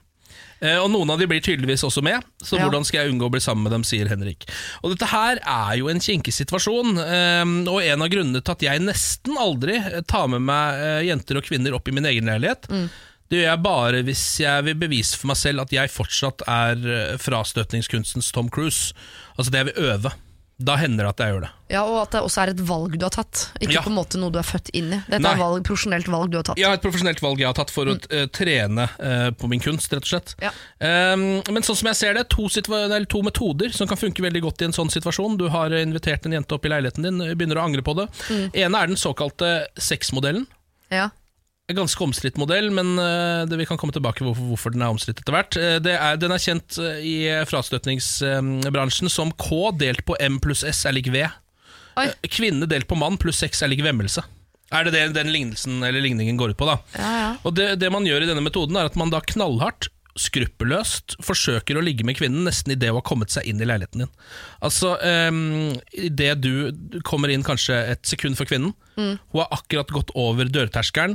Eh, 0.62 0.76
Og 0.76 0.90
noen 0.92 1.10
av 1.10 1.18
de 1.18 1.26
blir 1.26 1.40
tydeligvis 1.40 1.82
også 1.86 2.02
med, 2.04 2.22
så 2.44 2.58
Ja. 2.58 2.64
hvordan 2.68 2.84
skal 2.84 3.00
jeg 3.06 3.12
unngå 3.14 3.28
å 3.28 3.32
bli 3.32 3.40
sammen 3.40 3.62
med 3.64 3.72
dem, 3.72 3.82
sier 3.82 4.08
Henrik. 4.08 4.44
Og 4.84 4.92
dette 4.92 5.08
her 5.08 5.38
er 5.46 5.76
jo 5.78 5.88
en 5.88 6.00
kinkig 6.00 6.32
situasjon, 6.36 6.98
eh, 6.98 7.70
og 7.70 7.80
en 7.82 8.02
av 8.02 8.08
grunnene 8.12 8.42
til 8.44 8.52
at 8.52 8.60
jeg 8.60 8.80
nesten 8.84 9.36
aldri 9.40 9.78
tar 10.06 10.28
med 10.28 10.42
meg 10.42 10.74
eh, 10.80 11.06
jenter 11.08 11.36
og 11.40 11.44
kvinner 11.44 11.74
opp 11.74 11.88
i 11.88 11.92
min 11.92 12.04
egen 12.04 12.26
leilighet. 12.26 12.68
Det 13.30 13.38
gjør 13.38 13.50
jeg 13.54 13.62
bare 13.62 14.02
hvis 14.02 14.22
jeg 14.42 14.64
vil 14.66 14.74
bevise 14.74 15.16
for 15.16 15.28
meg 15.28 15.36
selv 15.38 15.60
at 15.62 15.70
jeg 15.70 15.88
fortsatt 15.88 16.42
er 16.48 16.76
eh, 16.90 17.16
frastøtningskunstens 17.16 18.32
Tom 18.32 18.48
Cruise. 18.50 18.92
Altså 19.38 19.50
det 19.52 19.60
jeg 19.64 19.68
vil 19.74 19.84
øve. 19.94 20.12
Da 20.60 20.74
hender 20.76 21.06
det 21.06 21.10
at 21.14 21.22
jeg 21.24 21.32
gjør 21.32 21.44
det. 21.46 21.50
Ja, 21.70 21.82
Og 21.86 22.00
at 22.02 22.12
det 22.12 22.20
også 22.20 22.42
er 22.42 22.50
et 22.52 22.60
valg 22.68 22.96
du 22.98 23.04
har 23.06 23.12
tatt, 23.14 23.46
ikke 23.60 23.78
Ja. 23.78 23.82
på 23.84 23.88
en 23.88 23.96
måte 23.96 24.18
noe 24.20 24.32
du 24.34 24.38
er 24.40 24.44
født 24.44 24.68
inn 24.76 24.92
i. 24.92 24.98
Dette 25.08 25.22
Nei. 25.24 25.32
er 25.32 25.40
valg, 25.40 25.62
profesjonelt 25.64 26.08
valg 26.10 26.30
du 26.30 26.36
har 26.36 26.44
tatt. 26.44 26.58
Ja, 26.60 26.72
et 26.76 26.82
profesjonelt 26.82 27.22
valg 27.22 27.40
jeg 27.40 27.48
har 27.48 27.56
tatt 27.56 27.70
for 27.72 27.88
å 27.88 27.96
eh, 28.10 28.26
trene 28.26 28.88
uh, 28.98 29.30
på 29.30 29.48
min 29.48 29.62
kunst, 29.62 29.92
rett 29.94 30.04
og 30.04 30.10
slett. 30.10 30.34
Ja. 30.42 30.50
Um, 30.80 31.40
men 31.48 31.64
sånn 31.64 31.78
som 31.80 31.88
jeg 31.88 31.96
ser 31.96 32.18
det, 32.18 32.26
to, 32.28 32.48
to 32.50 33.22
metoder 33.22 33.72
som 33.72 33.88
kan 33.88 34.00
funke 34.00 34.22
veldig 34.22 34.42
godt 34.42 34.62
i 34.62 34.68
en 34.68 34.76
sånn 34.76 34.92
situasjon. 34.92 35.38
Du 35.40 35.48
har 35.48 35.72
invitert 35.78 36.26
en 36.26 36.36
jente 36.36 36.54
opp 36.54 36.66
i 36.66 36.72
leiligheten 36.74 37.06
din, 37.06 37.22
begynner 37.38 37.62
å 37.62 37.64
angre 37.64 37.86
på 37.86 37.96
det. 37.96 38.10
Mm. 38.28 38.50
ene 38.52 38.82
er 38.82 38.92
den 38.92 39.00
såkalte 39.00 39.54
sexmodellen. 39.78 40.46
Ja. 40.90 41.08
Ganske 41.76 42.02
omstridt 42.02 42.38
modell, 42.40 42.70
men 42.74 42.94
eh, 42.98 43.44
det, 43.46 43.58
vi 43.60 43.66
kan 43.68 43.78
komme 43.78 43.92
tilbake 43.94 44.24
hvorfor, 44.24 44.46
hvorfor 44.50 44.72
den 44.74 44.82
er 44.82 44.90
omstridt 44.90 45.20
etter 45.22 45.34
hvert. 45.36 45.56
Eh, 45.60 45.76
det 45.84 45.92
er, 45.94 46.16
den 46.18 46.32
er 46.34 46.42
kjent 46.42 46.78
eh, 46.82 46.98
i 47.06 47.14
frastøtningsbransjen 47.46 49.10
som 49.12 49.30
K 49.38 49.70
delt 49.78 50.04
på 50.08 50.16
M 50.20 50.40
pluss 50.42 50.64
S 50.66 50.84
er 50.88 50.96
lik 50.96 51.10
V. 51.14 51.22
Oi. 52.00 52.08
Kvinne 52.30 52.66
delt 52.70 52.88
på 52.90 52.98
mann 52.98 53.18
pluss 53.20 53.40
sex 53.42 53.62
er 53.62 53.70
lik 53.72 53.82
vemmelse. 53.84 54.22
Er 54.70 54.86
det 54.86 54.92
det 54.94 55.06
den 55.16 55.32
lignelsen 55.34 55.80
eller 55.82 56.00
ligningen 56.02 56.36
går 56.38 56.52
ut 56.54 56.58
på? 56.60 56.68
da? 56.68 56.76
Ja, 56.94 57.10
ja. 57.20 57.30
Og 57.42 57.54
det, 57.58 57.72
det 57.82 57.90
man 57.90 58.06
gjør 58.06 58.22
i 58.22 58.28
denne 58.30 58.44
metoden, 58.44 58.76
er 58.78 58.86
at 58.90 58.98
man 58.98 59.10
da 59.10 59.18
knallhardt, 59.26 59.88
skruppelløst, 60.20 61.16
forsøker 61.22 61.78
å 61.78 61.82
ligge 61.82 62.04
med 62.06 62.16
kvinnen 62.18 62.46
nesten 62.46 62.74
idet 62.74 62.90
hun 62.92 62.98
har 63.00 63.06
kommet 63.06 63.30
seg 63.34 63.46
inn 63.50 63.60
i 63.62 63.66
leiligheten 63.66 64.04
din. 64.04 64.12
Altså, 64.62 64.94
um, 65.30 65.72
idet 65.94 66.36
du 66.42 67.00
kommer 67.06 67.30
inn 67.34 67.44
kanskje 67.46 67.78
et 67.96 68.06
sekund 68.10 68.38
for 68.38 68.50
kvinnen, 68.50 68.74
Mm. 69.00 69.14
hun 69.32 69.38
har 69.40 69.48
akkurat 69.54 69.88
gått 69.94 70.10
over 70.18 70.44
dørterskelen, 70.50 71.14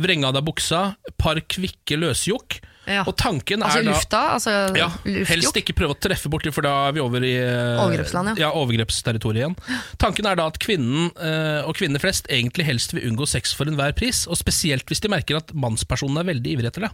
vrenga 0.00 0.28
av 0.30 0.34
deg 0.38 0.44
buksa, 0.46 0.84
par 1.20 1.38
kvikke 1.40 1.98
løsjokk, 2.00 2.60
Ja. 2.84 3.00
og 3.08 3.14
tanken 3.16 3.62
Altså 3.64 3.78
er 3.80 3.84
da 3.86 3.92
lufta? 3.94 4.18
Altså 4.34 4.52
ja, 4.76 4.88
helst 5.30 5.56
ikke 5.56 5.72
prøve 5.72 5.94
å 5.94 5.98
treffe 6.04 6.28
borti, 6.28 6.50
for 6.52 6.66
da 6.66 6.72
er 6.88 6.92
vi 6.92 7.00
over 7.00 7.24
i 7.24 7.30
eh, 7.40 7.78
Overgrepsland, 7.80 8.36
ja. 8.36 8.50
overgrepsterritoriet 8.52 9.40
igjen. 9.40 9.54
Tanken 10.02 10.26
er 10.28 10.36
da 10.36 10.48
at 10.50 10.58
kvinnen, 10.60 11.08
eh, 11.16 11.62
og 11.64 11.78
kvinner 11.78 12.02
flest, 12.02 12.28
egentlig 12.28 12.66
helst 12.68 12.92
vil 12.92 13.06
unngå 13.08 13.24
sex 13.30 13.54
for 13.56 13.70
enhver 13.70 13.94
pris, 13.96 14.26
og 14.28 14.36
spesielt 14.36 14.84
hvis 14.90 15.00
de 15.00 15.08
merker 15.08 15.38
at 15.40 15.54
mannspersonen 15.56 16.20
er 16.20 16.28
veldig 16.34 16.56
ivrig 16.58 16.68
etter 16.68 16.88
det. 16.88 16.92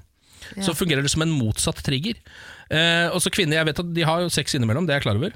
Så 0.62 0.72
fungerer 0.78 1.02
det 1.02 1.10
som 1.12 1.22
en 1.22 1.34
motsatt 1.34 1.82
trigger. 1.84 2.16
Eh, 2.70 3.08
og 3.10 3.18
så 3.22 3.30
kvinner, 3.34 3.58
jeg 3.58 3.72
vet 3.72 3.82
at 3.82 3.92
de 3.96 4.06
har 4.06 4.22
jo 4.24 4.30
sex 4.32 4.54
innimellom, 4.54 4.86
det 4.86 4.94
er 4.94 5.00
jeg 5.02 5.08
klar 5.08 5.18
over. 5.20 5.34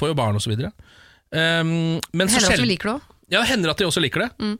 Får 0.00 0.10
jo 0.10 0.16
barn 0.18 0.36
osv. 0.36 0.52
Um, 1.32 2.00
men 2.12 2.28
det 2.28 2.34
Hender 2.34 2.52
at 2.52 2.60
de 2.60 2.66
liker 2.68 2.90
det 2.90 2.96
òg? 2.98 3.04
ja, 3.32 3.38
det 3.40 3.48
hender 3.48 3.70
at 3.72 3.78
de 3.80 3.86
også 3.88 4.02
liker 4.04 4.26
det, 4.26 4.56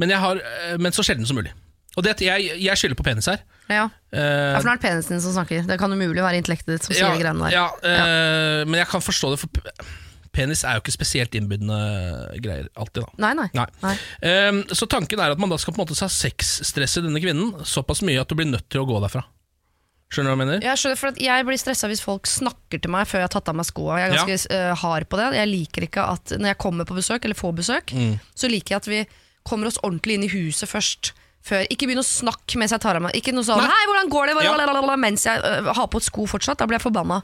men, 0.00 0.08
jeg 0.08 0.20
har, 0.22 0.40
men 0.80 0.92
så 0.96 1.04
sjelden 1.04 1.26
som 1.28 1.36
mulig. 1.36 1.52
Og 1.96 2.02
det, 2.06 2.16
jeg, 2.26 2.48
jeg 2.58 2.76
skylder 2.80 2.98
på 2.98 3.04
penis 3.06 3.28
her. 3.30 3.42
Ja. 3.70 3.84
Uh, 4.10 4.18
ja, 4.18 4.56
for 4.58 4.66
nå 4.66 4.72
er 4.74 4.80
det 4.80 4.84
penisen 4.88 5.20
som 5.22 5.34
snakker. 5.36 5.62
Det 5.68 5.76
kan 5.78 5.92
umulig 5.94 6.22
være 6.24 6.40
intellektet 6.42 6.72
ditt 6.74 6.86
som 6.88 6.94
sier 6.96 7.12
de 7.14 7.20
greiene 7.22 7.44
der. 7.46 7.54
Ja, 7.54 7.66
eh, 7.86 8.64
Men 8.66 8.80
jeg 8.82 8.88
kan 8.90 9.04
forstå 9.04 9.30
det, 9.34 9.38
for 9.44 9.86
penis 10.34 10.64
er 10.66 10.74
jo 10.74 10.82
ikke 10.82 10.94
spesielt 10.96 11.36
innbydende 11.38 11.76
greier 12.42 12.66
alltid. 12.74 13.04
da 13.06 13.22
Nei, 13.22 13.30
nei. 13.38 13.46
Nei. 13.54 13.66
Nei. 13.84 13.92
Ehm, 14.26 14.64
så 14.74 14.88
tanken 14.90 15.22
er 15.22 15.30
at 15.36 15.38
man 15.38 15.52
da 15.54 15.58
skal 15.62 15.76
på 15.76 15.78
en 15.80 15.86
måte 15.86 15.94
ha 16.02 16.10
sexstress 16.10 16.98
i 16.98 17.04
denne 17.06 17.22
kvinnen 17.22 17.62
såpass 17.62 18.02
mye 18.02 18.18
at 18.20 18.28
du 18.28 18.34
blir 18.34 18.50
nødt 18.50 18.66
til 18.74 18.82
å 18.82 18.88
gå 18.90 18.98
derfra. 19.04 19.22
Skjønner 20.10 20.30
du 20.30 20.34
hva 20.34 20.36
jeg 20.36 20.42
mener? 20.44 20.66
Jeg, 20.66 20.78
skjønner, 20.82 20.98
for 21.00 21.10
at 21.14 21.20
jeg 21.22 21.46
blir 21.46 21.58
stressa 21.58 21.88
hvis 21.90 22.02
folk 22.04 22.26
snakker 22.30 22.82
til 22.82 22.92
meg 22.92 23.06
før 23.10 23.22
jeg 23.22 23.28
har 23.30 23.34
tatt 23.38 23.48
av 23.50 23.56
meg 23.58 23.66
skoa. 23.70 23.96
Jeg 24.02 24.10
er 24.10 24.16
ganske 24.18 24.54
eh, 24.58 24.74
hard 24.82 25.06
på 25.10 25.18
det. 25.22 25.28
Jeg 25.38 25.50
liker 25.50 25.86
ikke 25.88 26.04
at 26.18 26.34
Når 26.38 26.50
jeg 26.52 26.58
kommer 26.66 26.86
på 26.90 26.98
besøk, 26.98 27.24
eller 27.24 27.38
får 27.38 27.54
besøk, 27.62 27.94
Mm. 27.94 28.18
så 28.34 28.50
liker 28.50 28.74
jeg 28.74 28.82
at 28.82 28.90
vi 28.90 29.00
kommer 29.46 29.70
oss 29.70 29.78
ordentlig 29.82 30.18
inn 30.18 30.26
i 30.26 30.32
huset 30.34 30.68
først. 30.70 31.12
Før. 31.44 31.66
Ikke 31.68 31.84
begynn 31.84 32.00
å 32.00 32.06
snakke 32.06 32.56
mens 32.56 32.72
jeg 32.72 32.80
tar 32.80 32.96
av 32.96 33.02
meg 33.04 33.16
Ikke 33.18 33.34
noe 33.36 33.44
sånn 33.44 33.60
Nei. 33.60 33.68
'hei, 33.68 33.82
hvordan 33.90 34.08
går 34.12 34.30
det?' 34.30 34.44
Ja. 34.46 34.54
Mm. 34.56 35.00
Mens 35.00 35.26
jeg 35.26 35.42
uh, 35.44 35.74
har 35.76 35.90
på 35.92 36.00
et 36.00 36.06
sko 36.06 36.24
fortsatt. 36.30 36.56
Da 36.60 36.68
blir 36.68 36.78
jeg 36.78 36.84
forbanna. 36.86 37.20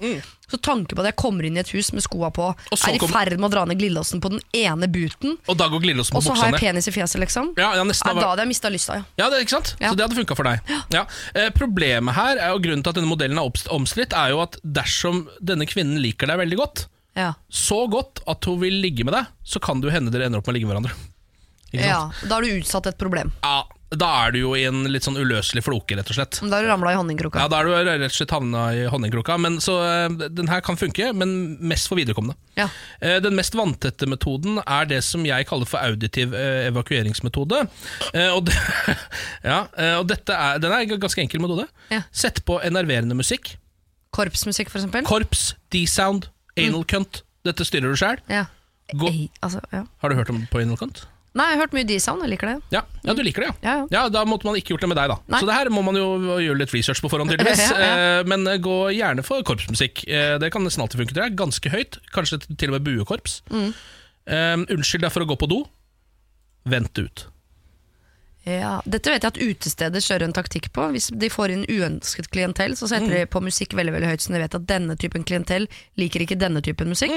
Så 0.50 0.58
tanken 0.60 0.98
på 0.98 1.00
at 1.04 1.08
jeg 1.12 1.16
kommer 1.20 1.46
inn 1.46 1.56
i 1.56 1.62
et 1.62 1.70
hus 1.72 1.92
med 1.94 2.02
skoa 2.04 2.28
på, 2.34 2.48
er 2.74 2.96
i 2.96 3.00
ferd 3.00 3.36
med 3.38 3.48
å 3.48 3.52
dra 3.52 3.62
ned 3.70 3.78
glidelåsen 3.78 4.20
på 4.20 4.32
den 4.34 4.40
ene 4.56 4.88
buten, 4.90 5.36
Og 5.46 5.56
da 5.56 5.68
går 5.70 5.84
på 5.84 6.18
og 6.18 6.24
så 6.26 6.34
har 6.34 6.50
jeg 6.50 6.58
penis 6.58 6.88
i 6.90 6.94
fjeset, 6.94 7.20
liksom. 7.22 7.52
Ja, 7.56 7.70
ja, 7.78 7.84
nesten 7.86 8.18
da 8.18 8.32
hadde 8.32 8.42
jeg 8.42 8.50
mista 8.50 8.72
lysta, 8.72 8.98
ja. 8.98 9.04
Ja, 9.20 9.28
det, 9.30 9.44
ikke 9.46 9.54
sant? 9.60 9.76
Ja. 9.78 9.92
Så 9.92 10.00
det 10.00 10.08
hadde 10.08 10.18
funka 10.18 10.34
for 10.34 10.50
deg. 10.50 10.74
Ja. 10.90 11.04
Eh, 11.38 11.52
problemet 11.54 12.18
her, 12.18 12.34
er, 12.34 12.56
og 12.56 12.64
grunnen 12.66 12.82
til 12.82 12.90
at 12.90 12.98
denne 12.98 13.10
modellen 13.12 13.38
er 13.38 13.70
omstridt, 13.70 14.16
er 14.16 14.34
jo 14.34 14.42
at 14.42 14.58
dersom 14.66 15.28
denne 15.38 15.70
kvinnen 15.70 16.02
liker 16.02 16.26
deg 16.30 16.42
veldig 16.42 16.58
godt, 16.58 16.88
ja. 17.14 17.32
så 17.46 17.84
godt 17.90 18.24
at 18.30 18.50
hun 18.50 18.58
vil 18.64 18.80
ligge 18.82 19.06
med 19.06 19.14
deg, 19.14 19.30
så 19.46 19.62
kan 19.62 19.78
det 19.78 19.90
jo 19.90 19.94
hende 19.94 20.10
dere 20.10 20.26
ender 20.26 20.42
opp 20.42 20.50
med 20.50 20.56
å 20.56 20.58
ligge 20.58 20.70
med 20.70 20.74
hverandre. 20.74 20.98
Ja. 21.78 22.08
Da 22.26 22.40
har 22.40 22.42
du 22.42 22.58
utsatt 22.58 22.90
et 22.90 22.98
problem. 22.98 23.30
Ja, 23.46 23.62
da 23.90 24.06
er 24.24 24.32
du 24.32 24.38
jo 24.38 24.50
i 24.54 24.62
en 24.68 24.84
litt 24.86 25.02
sånn 25.02 25.16
uløselig 25.18 25.64
floke, 25.66 25.96
rett 25.98 26.10
og 26.12 26.14
slett. 26.14 26.36
Da 26.44 26.60
har 26.60 26.62
du 26.62 26.68
ramla 26.70 26.92
i 26.92 26.98
honningkroka. 26.98 27.40
Ja, 27.42 27.48
Da 27.50 27.58
er 27.58 27.66
du 27.66 27.72
rett 27.88 28.04
og 28.06 28.14
slett 28.14 28.30
havna 28.30 28.68
i 28.76 28.84
honningkroka. 28.92 29.34
Men 29.42 29.56
så 29.58 29.74
eh, 29.82 30.28
Den 30.30 30.46
her 30.52 30.60
kan 30.62 30.78
funke, 30.78 31.08
men 31.16 31.56
mest 31.58 31.88
for 31.90 31.98
viderekomne. 31.98 32.36
Ja. 32.54 32.68
Eh, 33.02 33.18
Den 33.24 33.34
mest 33.34 33.56
vanntette 33.58 34.06
metoden 34.06 34.60
er 34.62 34.86
det 34.86 35.00
som 35.02 35.26
jeg 35.26 35.48
kaller 35.50 35.66
for 35.66 35.82
auditiv 35.82 36.34
eh, 36.38 36.68
evakueringsmetode. 36.70 37.64
Og, 38.30 38.44
det, 38.46 38.54
ja, 39.50 39.64
og 39.98 40.06
dette 40.10 40.38
er, 40.38 40.62
den 40.62 40.70
er 40.76 40.86
en 40.86 41.00
ganske 41.02 41.22
enkel 41.26 41.42
metode. 41.42 41.66
Ja. 41.90 42.04
Sett 42.14 42.44
på 42.46 42.60
enerverende 42.62 43.18
musikk. 43.18 43.56
Korpsmusikk, 44.14 44.70
eksempel. 44.74 45.02
Korps, 45.06 45.54
D-sound, 45.74 46.30
anal 46.58 46.86
cunt. 46.90 47.22
Dette 47.46 47.66
styrer 47.66 47.90
du 47.90 47.98
sjæl. 47.98 48.22
ja. 48.30 48.46
Altså, 48.90 49.60
ja. 49.70 49.84
Har 50.02 50.10
du 50.10 50.16
hørt 50.18 50.30
om 50.32 50.40
på 50.50 50.58
anal 50.62 50.78
cunt? 50.78 51.04
Nei, 51.38 51.44
jeg 51.46 51.58
har 51.58 51.62
hørt 51.62 51.74
mye 51.76 51.86
D-sound, 51.86 52.24
jeg 52.24 52.32
liker 52.32 52.48
det. 52.50 52.56
Ja, 52.74 52.80
ja, 53.06 53.14
du 53.14 53.20
liker 53.22 53.44
det, 53.44 53.50
ja. 53.62 53.70
Ja, 53.70 53.74
ja. 53.94 54.02
Da 54.10 54.24
måtte 54.26 54.48
man 54.48 54.56
ikke 54.58 54.72
gjort 54.74 54.82
det 54.82 54.88
med 54.90 54.98
deg, 54.98 55.12
da. 55.12 55.18
Nei. 55.30 55.38
Så 55.38 55.46
det 55.46 55.54
her 55.54 55.70
må 55.70 55.84
man 55.86 55.94
jo 55.94 56.08
gjøre 56.42 56.58
litt 56.58 56.74
research 56.74 57.02
på 57.04 57.10
forhånd, 57.12 57.30
tydeligvis. 57.30 57.62
Eh, 57.80 58.22
Men 58.26 58.46
eh, 58.50 58.58
gå 58.58 58.76
gjerne 58.96 59.22
for 59.26 59.44
korpsmusikk. 59.46 60.02
Eh, 60.10 60.34
Det 60.42 60.50
kan 60.50 60.66
nesten 60.66 60.82
alltid 60.82 61.04
funke, 61.04 61.14
Det 61.14 61.22
er 61.28 61.36
Ganske 61.38 61.70
høyt. 61.70 62.00
Kanskje 62.14 62.40
til 62.50 62.72
og 62.72 62.80
med 62.80 62.88
buekorps. 62.88 63.40
Mm. 63.54 63.68
Eh, 64.26 64.56
unnskyld 64.74 65.06
deg 65.06 65.14
for 65.14 65.22
å 65.22 65.28
gå 65.30 65.38
på 65.38 65.48
do. 65.54 65.60
Vent 66.66 66.98
ut. 66.98 67.28
Ja, 68.48 68.80
Dette 68.88 69.12
vet 69.12 69.22
jeg 69.22 69.30
at 69.34 69.38
utesteder 69.38 70.00
kjører 70.02 70.24
en 70.26 70.34
taktikk 70.34 70.70
på. 70.74 70.86
Hvis 70.94 71.10
de 71.14 71.28
får 71.30 71.52
inn 71.54 71.64
uønsket 71.68 72.30
klientell, 72.32 72.74
så 72.78 72.88
setter 72.90 73.12
de 73.20 73.24
på 73.30 73.42
musikk 73.44 73.76
veldig 73.78 73.92
veldig 73.94 74.10
høyt, 74.14 74.24
så 74.24 74.32
de 74.34 74.40
vet 74.42 74.56
at 74.56 74.66
denne 74.68 74.96
typen 74.98 75.26
klientell 75.28 75.68
liker 76.00 76.24
ikke 76.24 76.38
denne 76.40 76.62
typen 76.64 76.88
musikk. 76.90 77.12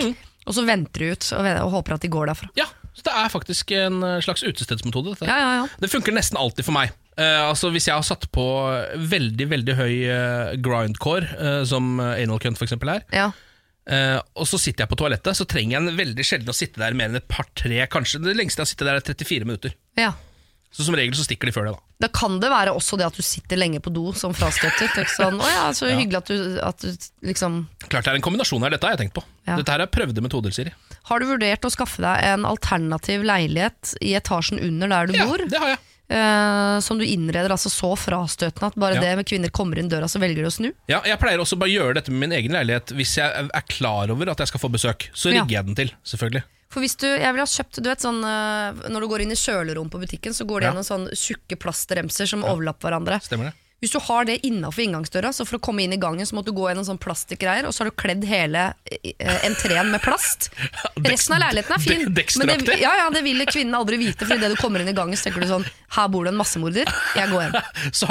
Og 0.45 0.53
så 0.57 0.65
venter 0.68 1.06
de 1.06 1.14
ut 1.15 1.30
og, 1.38 1.48
og 1.64 1.72
håper 1.80 1.95
at 1.95 2.03
de 2.03 2.11
går 2.11 2.30
derfra. 2.34 2.49
Ja, 2.60 2.68
så 2.94 3.06
det 3.07 3.14
er 3.18 3.32
faktisk 3.34 3.72
en 3.78 4.03
eh, 4.06 4.20
slags 4.22 4.44
utestedsmetode. 4.45 5.15
Ja, 5.26 5.38
ja, 5.40 5.53
ja. 5.61 5.64
Det 5.82 5.90
funker 5.90 6.14
nesten 6.15 6.38
alltid 6.38 6.68
for 6.68 6.76
meg. 6.76 6.94
Uh, 7.14 7.52
altså 7.52 7.70
Hvis 7.70 7.86
jeg 7.86 7.94
har 7.94 8.06
satt 8.06 8.26
på 8.34 8.44
veldig 8.98 9.45
veldig 9.52 9.74
høy 9.78 9.95
uh, 10.10 10.53
grindcore, 10.65 11.28
uh, 11.38 11.61
som 11.70 11.99
anal 12.02 12.41
cunt 12.41 12.61
eksempel 12.65 12.95
er, 12.95 13.03
ja. 13.14 13.32
Og 14.40 14.45
så 14.48 14.56
sitter 14.56 14.86
jeg 14.86 14.90
på 14.94 14.95
toalettet, 14.95 15.36
så 15.36 15.44
trenger 15.44 15.76
jeg 15.76 15.82
en 15.84 15.98
veldig 15.98 16.24
sjelden 16.24 16.53
å 16.53 16.56
sitte 16.56 16.80
der 16.80 16.95
mer 16.95 17.10
enn 17.11 17.20
et 17.20 17.26
par-tre, 17.28 17.82
kanskje. 17.91 18.22
Det 18.24 18.38
lengste 18.38 18.61
jeg 18.61 18.64
har 18.64 18.70
sittet 18.70 18.88
der 18.88 18.99
er 19.02 19.03
34 19.03 19.49
minutter. 19.49 19.74
ja. 19.99 20.14
Så 20.74 20.88
som 20.88 20.95
regel 20.98 21.14
så 21.14 21.22
stikker 21.22 21.45
de 21.45 21.53
før 21.53 21.68
det, 21.68 21.76
da. 21.76 22.07
Da 22.07 22.10
kan 22.18 22.40
det 22.41 22.49
være 22.49 22.72
også 22.74 22.98
det 22.98 23.06
at 23.06 23.18
du 23.18 23.22
sitter 23.22 23.60
lenge 23.61 23.78
på 23.84 23.91
do 23.94 24.07
som 24.18 24.34
er 24.34 24.56
Sånn, 25.14 25.38
å 25.38 25.49
ja, 25.52 25.68
så 25.78 25.91
hyggelig 25.91 26.18
at 26.24 26.32
du, 26.32 26.40
at 26.65 26.82
du 26.82 27.28
liksom 27.30 27.60
Klart 27.86 28.07
det 28.07 28.15
er 28.15 28.18
en 28.18 28.26
kombinasjon 28.26 28.65
her, 28.65 28.74
dette 28.74 28.90
har 28.90 28.95
jeg 28.95 29.03
tenkt 29.03 29.15
på. 29.20 29.24
Ja. 29.45 29.60
Dette 29.60 29.76
her 29.76 29.84
er 29.86 29.91
prøvde 29.94 30.24
metoder, 30.26 30.56
Siri. 30.56 30.74
Har 31.09 31.19
du 31.19 31.25
vurdert 31.27 31.65
å 31.67 31.71
skaffe 31.73 32.01
deg 32.03 32.23
en 32.23 32.45
alternativ 32.47 33.23
leilighet 33.27 33.95
i 34.01 34.13
etasjen 34.15 34.61
under 34.63 34.88
der 34.88 35.07
du 35.11 35.13
Ja, 35.17 35.25
bor? 35.27 35.38
det 35.38 35.59
har 35.59 35.73
jeg. 35.75 35.80
Uh, 36.13 36.80
som 36.84 36.99
du 36.99 37.05
innreder 37.07 37.49
altså 37.49 37.69
så 37.71 37.93
frastøtende 37.97 38.67
at 38.69 38.75
bare 38.77 38.95
Ja. 38.95 39.01
det 39.01 39.15
med 39.17 39.25
kvinner 39.25 39.49
kommer 39.49 39.80
inn 39.80 39.88
døra, 39.89 40.05
så 40.11 40.19
velger 40.19 40.43
de 40.43 40.49
å 40.49 40.51
snu? 40.53 40.67
Ja, 40.91 40.99
jeg 41.07 41.17
pleier 41.19 41.39
også 41.39 41.57
bare 41.57 41.71
å 41.71 41.73
gjøre 41.73 41.95
dette 41.95 42.11
med 42.11 42.19
min 42.27 42.35
egen 42.38 42.51
leilighet 42.53 42.91
hvis 42.93 43.15
jeg 43.17 43.31
er 43.31 43.63
klar 43.71 44.11
over 44.11 44.30
at 44.30 44.38
jeg 44.43 44.47
skal 44.51 44.59
få 44.59 44.69
besøk. 44.71 45.09
Så 45.15 45.31
Ja. 45.34 45.41
rigger 45.41 45.55
jeg 45.57 45.65
den 45.65 45.75
til, 45.75 45.91
selvfølgelig. 46.05 46.43
For 46.69 46.81
hvis 46.81 46.95
du, 46.97 47.07
jeg 47.07 47.34
vil 47.34 47.39
ha 47.39 47.45
kjøpt, 47.45 47.81
du 47.84 47.89
vet 47.89 47.99
sånn 48.01 48.23
eh, 48.25 48.89
Når 48.89 48.99
du 49.01 49.07
går 49.07 49.21
inn 49.21 49.31
i 49.31 49.35
kjølerom 49.38 49.89
på 49.93 49.99
butikken, 50.01 50.34
så 50.34 50.45
går 50.45 50.59
det 50.59 50.65
Ja. 50.67 50.71
gjennom 50.73 50.88
sånne 50.88 51.11
tjukke 51.15 51.55
plastremser 51.57 52.27
som 52.27 52.43
overlapper 52.43 52.89
hverandre. 52.89 53.21
Stemmer 53.21 53.51
det? 53.51 53.53
Hvis 53.84 53.91
du 53.91 53.99
har 53.99 54.23
det 54.30 54.38
innafor 54.47 54.80
inngangsdøra, 54.85 55.34
så 55.35 55.43
for 55.43 55.57
å 55.60 55.64
komme 55.64 55.84
inn 55.84 55.91
i 55.91 55.99
gangen, 55.99 56.23
så 56.23 56.38
måtte 56.38 56.53
du 56.53 56.55
gå 56.55 56.69
gjennom 56.69 56.85
sånn 56.88 56.99
plastikkgreier, 57.03 57.65
og 57.68 57.73
så 57.76 57.84
har 57.84 57.89
du 57.91 57.97
kledd 57.99 58.23
hele 58.30 58.61
eh, 58.88 59.41
entreen 59.43 59.89
med 59.91 59.99
plast. 60.05 60.47
Resten 61.11 61.35
av 61.35 61.41
leiligheten 61.43 61.76
er 61.76 61.84
fin, 61.84 62.05
de- 62.07 62.26
men 62.39 62.64
det, 62.64 62.77
ja, 62.80 62.93
ja, 63.01 63.10
det 63.11 63.26
vil 63.26 63.43
kvinnen 63.49 63.76
aldri 63.76 63.99
vite, 63.99 64.23
for 64.23 64.38
idet 64.39 64.53
du 64.53 64.55
kommer 64.61 64.80
inn 64.80 64.91
i 64.93 64.95
gangen, 64.95 65.19
så 65.19 65.27
tenker 65.27 65.43
du 65.43 65.49
sånn 65.51 65.68
Her 65.93 66.07
bor 66.10 66.23
det 66.26 66.31
en 66.31 66.39
massemorder, 66.39 66.89
jeg 67.19 67.30
går 67.34 67.43
hjem. 67.43 67.60
Så, 67.99 68.07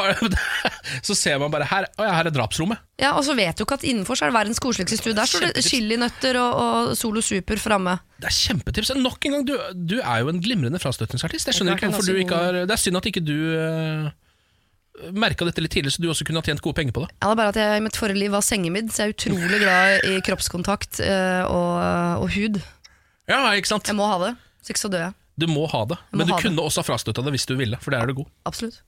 så 1.08 1.16
ser 1.16 1.40
man 1.40 1.50
bare 1.50 1.66
her 1.66 1.86
Å 1.96 2.04
ja, 2.06 2.12
her 2.18 2.28
er 2.28 2.34
drapsrommet. 2.36 2.78
Ja, 3.00 3.14
Og 3.16 3.24
så 3.26 3.34
vet 3.34 3.56
du 3.58 3.64
ikke 3.64 3.80
at 3.80 3.86
innenfor 3.88 4.18
så 4.18 4.26
er 4.26 4.30
det 4.30 4.36
verdens 4.36 4.60
koseligste 4.62 5.00
stue. 5.00 5.16
Der 5.16 5.26
står 5.26 5.48
det 5.56 5.64
chilinøtter 5.66 6.36
og, 6.38 6.60
og 6.62 6.92
Solo 6.98 7.24
Super 7.24 7.58
framme. 7.58 7.96
Det 8.22 8.28
er 8.30 8.36
kjempetips. 8.36 8.92
Nok 9.00 9.26
en 9.26 9.38
gang, 9.38 9.46
du, 9.48 9.54
du 9.74 9.96
er 9.98 10.22
jo 10.22 10.30
en 10.30 10.38
glimrende 10.44 10.78
frastøtningsartist. 10.82 11.48
Jeg 11.50 11.58
skjønner 11.58 11.74
er 11.74 11.80
ikke 11.80 11.90
hvorfor 11.96 12.12
du 12.12 12.20
ikke 12.22 12.42
har 12.44 12.60
Det 12.62 12.76
er 12.76 12.82
synd 12.84 13.00
at 13.00 13.08
ikke 13.10 13.24
du 13.24 13.34
uh, 13.56 14.12
merka 15.16 15.46
dette 15.48 15.62
litt 15.64 15.72
tidligere, 15.72 15.94
så 15.96 16.02
du 16.04 16.10
også 16.12 16.26
kunne 16.28 16.42
ha 16.42 16.46
tjent 16.46 16.62
gode 16.64 16.76
penger 16.78 16.94
på 16.96 17.04
det. 17.06 17.10
Ja, 17.16 17.30
det 17.30 17.32
er 17.32 17.40
bare 17.40 17.54
at 17.54 17.60
jeg 17.62 17.80
i 17.80 17.84
mitt 17.86 17.98
forrige 17.98 18.20
liv 18.20 18.34
var 18.34 18.44
sengemidd, 18.44 18.92
så 18.92 19.06
jeg 19.06 19.12
er 19.12 19.16
utrolig 19.16 19.62
glad 19.62 20.06
i 20.10 20.20
kroppskontakt 20.26 21.00
eh, 21.06 21.42
og, 21.48 21.72
og 22.22 22.28
hud. 22.36 22.60
Ja, 23.30 23.46
ikke 23.56 23.72
sant? 23.72 23.88
Jeg 23.88 23.96
må 23.98 24.06
ha 24.10 24.20
det, 24.26 24.32
så 24.60 24.74
ikke 24.74 24.84
så 24.84 24.92
dør 24.92 25.06
jeg. 25.08 25.18
Du 25.40 25.46
må 25.48 25.64
ha 25.72 25.80
det, 25.88 25.96
må 26.12 26.20
men 26.20 26.28
du 26.28 26.34
kunne 26.36 26.58
det. 26.58 26.64
også 26.68 26.82
ha 26.82 26.86
frastøtta 26.90 27.24
det 27.24 27.32
hvis 27.32 27.48
du 27.48 27.54
ville, 27.56 27.78
for 27.80 27.94
det 27.94 28.02
er 28.02 28.10
du 28.10 28.18
god. 28.20 28.28
Absolutt. 28.50 28.82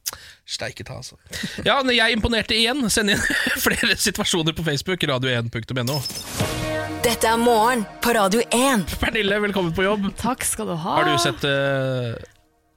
Steike 0.45 0.85
ta, 0.85 1.01
altså. 1.01 1.17
Ja, 1.69 1.79
jeg 1.89 2.19
imponerte 2.19 2.57
igjen. 2.57 2.85
Send 2.93 3.15
inn 3.15 3.25
flere 3.65 3.97
situasjoner 3.97 4.57
på 4.57 4.67
Facebook, 4.67 5.09
radio1.no. 5.09 5.99
Dette 7.05 7.29
er 7.29 7.41
morgen 7.41 7.87
på 8.05 8.13
Radio 8.17 8.45
1. 8.53 8.85
Pernille, 9.01 9.41
velkommen 9.45 9.73
på 9.77 9.89
jobb. 9.89 10.07
Takk 10.21 10.45
skal 10.45 10.69
du 10.69 10.77
ha. 10.77 10.99
Har 11.01 11.09
du 11.09 11.17
sett 11.21 11.49
uh, 11.49 12.13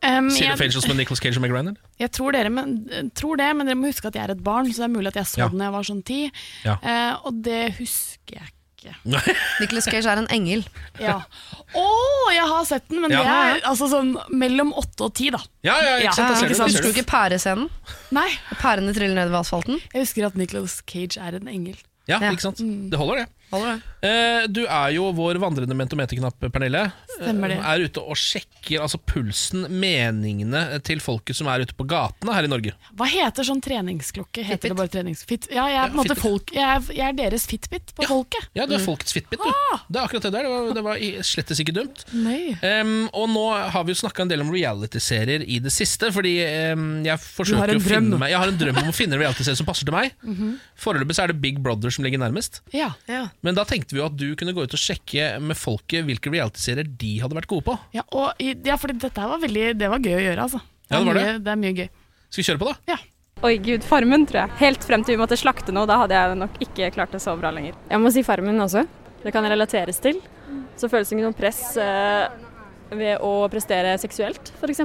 Um, 0.05 0.27
Zero 0.29 0.51
jeg, 0.53 0.57
Facials 0.59 0.85
med 0.87 0.95
Nicholas 0.99 1.19
Cage 1.23 1.37
og 1.39 1.41
Meg 1.41 1.51
Ryan? 1.55 1.77
jeg 1.99 2.11
tror, 2.13 2.31
dere, 2.35 2.49
men, 2.53 3.09
tror 3.17 3.35
det, 3.39 3.47
men 3.57 3.65
dere 3.65 3.75
må 3.79 3.87
huske 3.89 4.05
at 4.11 4.13
jeg 4.15 4.27
er 4.27 4.35
et 4.35 4.43
barn, 4.45 4.69
så 4.71 4.83
det 4.83 4.89
er 4.91 4.93
mulig 4.93 5.07
at 5.09 5.15
jeg 5.15 5.25
så 5.25 5.37
Ja. 5.41 5.47
den 5.49 5.57
da 5.57 5.65
jeg 5.65 5.73
var 5.73 5.87
sånn 5.89 6.03
ti. 6.05 6.19
Ja. 6.63 6.75
Eh, 6.83 7.15
og 7.25 7.41
det 7.43 7.63
husker 7.79 8.37
jeg 8.37 8.45
ikke. 8.77 8.93
Nicholas 9.59 9.87
Cage 9.89 10.05
er 10.05 10.21
en 10.21 10.27
engel. 10.29 10.61
Ja. 11.01 11.15
Å, 11.73 11.85
jeg 12.31 12.45
har 12.53 12.63
sett 12.69 12.85
den, 12.91 13.01
men 13.01 13.11
Ja. 13.11 13.23
det 13.23 13.33
er 13.63 13.67
altså 13.71 13.89
sånn 13.89 14.13
mellom 14.29 14.69
åtte 14.77 15.07
og 15.09 15.15
ti, 15.17 15.31
da. 15.33 15.41
Ja, 15.65 15.75
ja, 15.81 15.97
ikke 16.05 16.13
sant? 16.13 16.29
Ja, 16.37 16.45
ikke 16.45 16.59
sant. 16.61 16.71
Husker 16.77 16.93
du 16.93 16.93
ikke 17.01 17.09
pærescenen? 17.09 17.69
Nei, 18.15 18.29
Pærene 18.61 18.93
triller 18.93 19.17
nedover 19.17 19.41
asfalten. 19.41 19.81
jeg 19.93 20.05
husker 20.05 20.27
at 20.29 20.37
Nicholas 20.37 20.77
Cage 20.85 21.17
er 21.17 21.35
en 21.41 21.47
engel. 21.49 21.75
Ja, 22.07 22.19
Ja. 22.21 22.31
ikke 22.31 22.45
sant? 22.45 22.61
Det 22.61 22.97
holder, 23.01 23.25
det. 23.25 23.27
Eh, 23.51 24.43
du 24.51 24.61
er 24.67 24.91
jo 24.93 25.07
vår 25.15 25.39
vandrende 25.41 25.75
mentometerknapp, 25.77 26.37
Pernille. 26.53 26.83
Stemmer 27.15 27.49
det. 27.49 27.57
Eh, 27.57 27.67
Er 27.67 27.85
ute 27.87 28.01
og 28.03 28.17
sjekker 28.19 28.83
altså 28.83 28.99
pulsen, 28.99 29.65
meningene 29.71 30.79
til 30.85 30.99
folket 31.03 31.35
som 31.37 31.47
er 31.51 31.63
ute 31.65 31.73
på 31.77 31.85
gatene 31.89 32.35
her 32.35 32.45
i 32.45 32.51
Norge. 32.51 32.73
Hva 32.97 33.07
heter 33.09 33.47
sånn 33.47 33.61
treningsklokke? 33.63 34.43
Heter 34.43 34.59
Fitbit. 34.59 34.69
det 34.69 34.77
bare 34.77 34.93
treningsfit? 34.93 35.47
Ja, 35.51 35.65
jeg 35.71 35.79
er 35.81 35.93
på 35.93 35.97
en 35.97 36.01
måte 36.03 36.17
folk, 36.19 36.53
jeg 36.53 36.63
er, 36.63 36.91
jeg 36.93 37.07
er 37.07 37.17
deres 37.17 37.47
Fitbit 37.49 37.93
på 37.97 38.05
folket. 38.09 38.49
Ja, 38.57 38.67
du 38.69 38.75
er 38.75 38.83
folkets 38.83 39.15
fitbit, 39.15 39.39
du. 39.39 39.49
Det 39.87 39.99
er 39.99 40.03
akkurat 40.03 40.27
det 40.27 40.33
der. 40.35 40.43
Det 40.47 40.51
var, 40.51 40.73
det 40.77 40.83
var 40.85 41.23
slettes 41.25 41.61
ikke 41.63 41.73
dumt. 41.79 42.03
Nei. 42.13 42.53
Em, 42.65 42.93
og 43.15 43.29
nå 43.31 43.45
har 43.71 43.83
vi 43.87 43.95
jo 43.95 44.01
snakka 44.03 44.25
en 44.25 44.31
del 44.31 44.43
om 44.43 44.51
reality-serier 44.53 45.45
i 45.47 45.59
det 45.63 45.71
siste. 45.73 46.11
Fordi 46.13 46.35
um, 46.75 46.87
jeg 47.05 47.19
forsøker 47.23 47.75
å 47.77 47.81
finne 47.83 48.19
meg 48.19 48.31
Jeg 48.33 48.41
har 48.43 48.51
en 48.51 48.59
drøm 48.59 48.79
om 48.83 48.91
å 48.91 48.95
finne 48.95 49.17
en 49.17 49.23
reality-serie 49.23 49.57
som 49.59 49.67
passer 49.69 49.87
til 49.87 49.95
meg. 49.95 50.13
Mhm. 50.23 50.57
Foreløpig 50.77 51.17
så 51.17 51.23
er 51.25 51.33
det 51.33 51.39
Big 51.41 51.57
Brother 51.63 51.89
som 51.93 52.05
ligger 52.05 52.21
nærmest. 52.21 52.61
Ja. 52.75 52.91
Ja. 53.09 53.25
Men 53.45 53.57
da 53.57 53.65
tenkte 53.69 53.93
vi 53.93 54.01
jo 54.01 54.07
at 54.07 54.15
du 54.17 54.31
kunne 54.39 54.53
gå 54.55 54.63
ut 54.65 54.73
og 54.73 54.81
sjekke 54.81 55.35
med 55.43 55.57
folket 55.59 56.07
hvilke 56.07 56.31
reality-serier 56.33 56.87
de 56.89 57.11
hadde 57.21 57.37
vært 57.37 57.49
gode 57.51 57.67
på. 57.67 57.75
Ja, 57.95 58.03
og, 58.09 58.41
ja, 58.41 58.77
for 58.81 58.93
dette 58.93 59.27
var 59.29 59.43
veldig 59.43 59.67
Det 59.77 59.91
var 59.91 60.01
gøy 60.01 60.15
å 60.17 60.23
gjøre, 60.23 60.47
altså. 60.47 60.63
Ja, 60.87 60.97
det 60.97 61.05
var 61.05 61.19
mye, 61.19 61.37
det 61.43 61.53
er 61.53 61.61
mye 61.61 61.75
gøy. 61.77 61.87
Skal 62.27 62.41
vi 62.41 62.47
kjøre 62.49 62.61
på, 62.63 62.71
da? 62.71 62.95
Ja. 62.95 62.97
Oi 63.45 63.53
gud, 63.61 63.83
Farmen 63.85 64.25
tror 64.25 64.41
jeg. 64.41 64.57
Helt 64.63 64.85
frem 64.87 65.03
til 65.05 65.13
vi 65.13 65.21
måtte 65.21 65.37
slakte 65.37 65.75
noe, 65.75 65.85
da 65.89 65.99
hadde 66.01 66.17
jeg 66.17 66.39
nok 66.39 66.55
ikke 66.65 66.89
klart 66.95 67.13
det 67.13 67.21
så 67.21 67.35
bra 67.37 67.51
lenger. 67.53 67.77
Jeg 67.91 68.01
må 68.01 68.09
si 68.15 68.23
Farmen 68.25 68.63
også. 68.63 68.87
Det 69.21 69.33
kan 69.35 69.45
relateres 69.45 70.01
til. 70.01 70.17
Så 70.77 70.89
føles 70.89 71.09
det 71.09 71.17
ikke 71.17 71.27
noe 71.27 71.37
press 71.37 71.61
eh, 71.81 72.25
ved 72.91 73.23
å 73.23 73.31
prestere 73.51 73.95
seksuelt, 74.01 74.51
f.eks. 74.59 74.83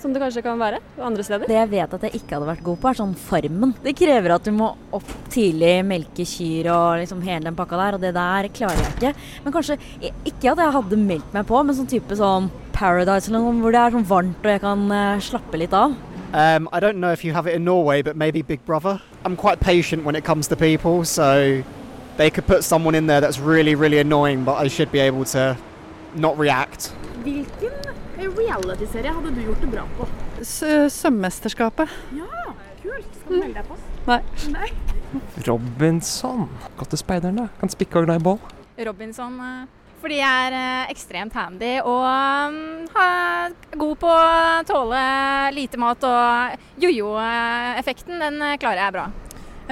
Som 0.00 0.12
det 0.12 0.20
kanskje 0.20 0.42
kan 0.44 0.60
være 0.60 0.80
andre 1.02 1.24
steder. 1.24 1.48
Det 1.48 1.56
jeg 1.56 1.70
vet 1.72 1.94
at 1.96 2.04
jeg 2.04 2.18
ikke 2.18 2.36
hadde 2.36 2.48
vært 2.50 2.64
god 2.66 2.80
på, 2.82 2.90
er 2.90 2.98
sånn 2.98 3.14
Farmen. 3.16 3.72
Det 3.84 3.94
krever 3.96 4.34
at 4.34 4.44
du 4.44 4.52
må 4.56 4.68
opp 4.96 5.12
tidlig, 5.32 5.78
melke 5.88 6.26
kyr 6.28 6.68
og 6.72 7.00
liksom 7.00 7.22
hele 7.24 7.48
den 7.48 7.56
pakka 7.56 7.80
der, 7.80 7.96
og 7.96 8.04
det 8.04 8.12
der 8.16 8.50
klarer 8.56 8.82
jeg 8.82 8.96
ikke. 8.96 9.14
Men 9.44 9.56
kanskje 9.56 9.78
ikke 10.02 10.52
at 10.52 10.62
jeg 10.64 10.76
hadde 10.76 11.00
meldt 11.00 11.32
meg 11.36 11.48
på, 11.48 11.62
men 11.64 11.78
sånn 11.78 11.90
type 11.90 12.18
sånn 12.18 12.50
Paradise 12.76 13.30
eller 13.30 13.40
noe, 13.40 13.56
hvor 13.62 13.72
det 13.72 13.80
er 13.80 13.96
sånn 13.96 14.10
varmt 14.10 14.44
og 14.44 14.52
jeg 14.52 14.62
kan 14.66 14.84
eh, 14.92 15.24
slappe 15.24 15.60
litt 15.60 15.72
av. 15.76 15.96
Um, 16.36 16.68
I 16.72 16.80
don't 16.80 17.00
know 17.00 17.12
if 17.12 17.24
you 17.24 17.32
have 17.32 17.46
it 17.46 17.54
in 17.54 17.64
Norway, 17.64 18.02
but 18.02 18.16
maybe 18.16 18.42
Big 18.42 18.64
Brother. 18.66 19.00
I'm 19.24 19.36
quite 19.36 19.60
patient 19.60 20.04
when 20.04 20.14
it 20.14 20.24
comes 20.24 20.48
to 20.48 20.56
people, 20.56 21.04
so 21.04 21.62
they 22.18 22.30
could 22.30 22.46
put 22.46 22.64
someone 22.64 22.94
in 22.94 23.06
there 23.06 23.22
that's 23.22 23.38
really, 23.38 23.74
really 23.74 23.98
annoying, 23.98 24.44
but 24.44 24.54
I 24.54 24.68
should 24.68 24.92
be 24.92 24.98
able 24.98 25.24
to 25.26 25.56
not 26.22 26.38
react. 26.40 26.90
Hvilken 27.24 27.74
reality-serie 28.16 29.12
hadde 29.12 29.32
du 29.36 29.42
gjort 29.44 29.64
det 29.64 29.70
bra 29.72 29.86
på? 29.98 30.08
Sømmesterskapet. 30.42 31.96
Ja, 32.16 32.52
kult. 32.82 33.16
Skal 33.20 33.32
du 33.32 33.40
melde 33.40 33.62
deg 33.62 33.70
på? 33.70 33.80
Nei. 34.06 34.20
Nei. 34.54 34.70
Robinson. 35.46 36.46
Gått 36.76 36.92
til 36.94 37.02
speideren, 37.02 37.42
da. 37.42 37.48
Kan 37.60 37.72
spikke 37.72 38.02
og 38.02 38.08
glad 38.08 38.20
i 38.20 38.26
ball 38.26 38.40
Robinson 38.86 39.38
eh, 39.40 39.86
fordi 40.06 40.18
jeg 40.20 40.48
er 40.48 40.54
eh, 40.54 40.90
ekstremt 40.92 41.34
handy 41.34 41.72
og 41.80 42.04
mm, 42.52 42.84
er 43.00 43.54
god 43.80 43.96
på 44.02 44.12
å 44.12 44.60
tåle 44.68 45.00
lite 45.56 45.80
mat. 45.80 46.04
Og 46.06 46.84
jojo-effekten, 46.84 48.20
den 48.20 48.38
eh, 48.44 48.58
klarer 48.60 48.84
jeg 48.84 48.96
bra. 48.98 49.08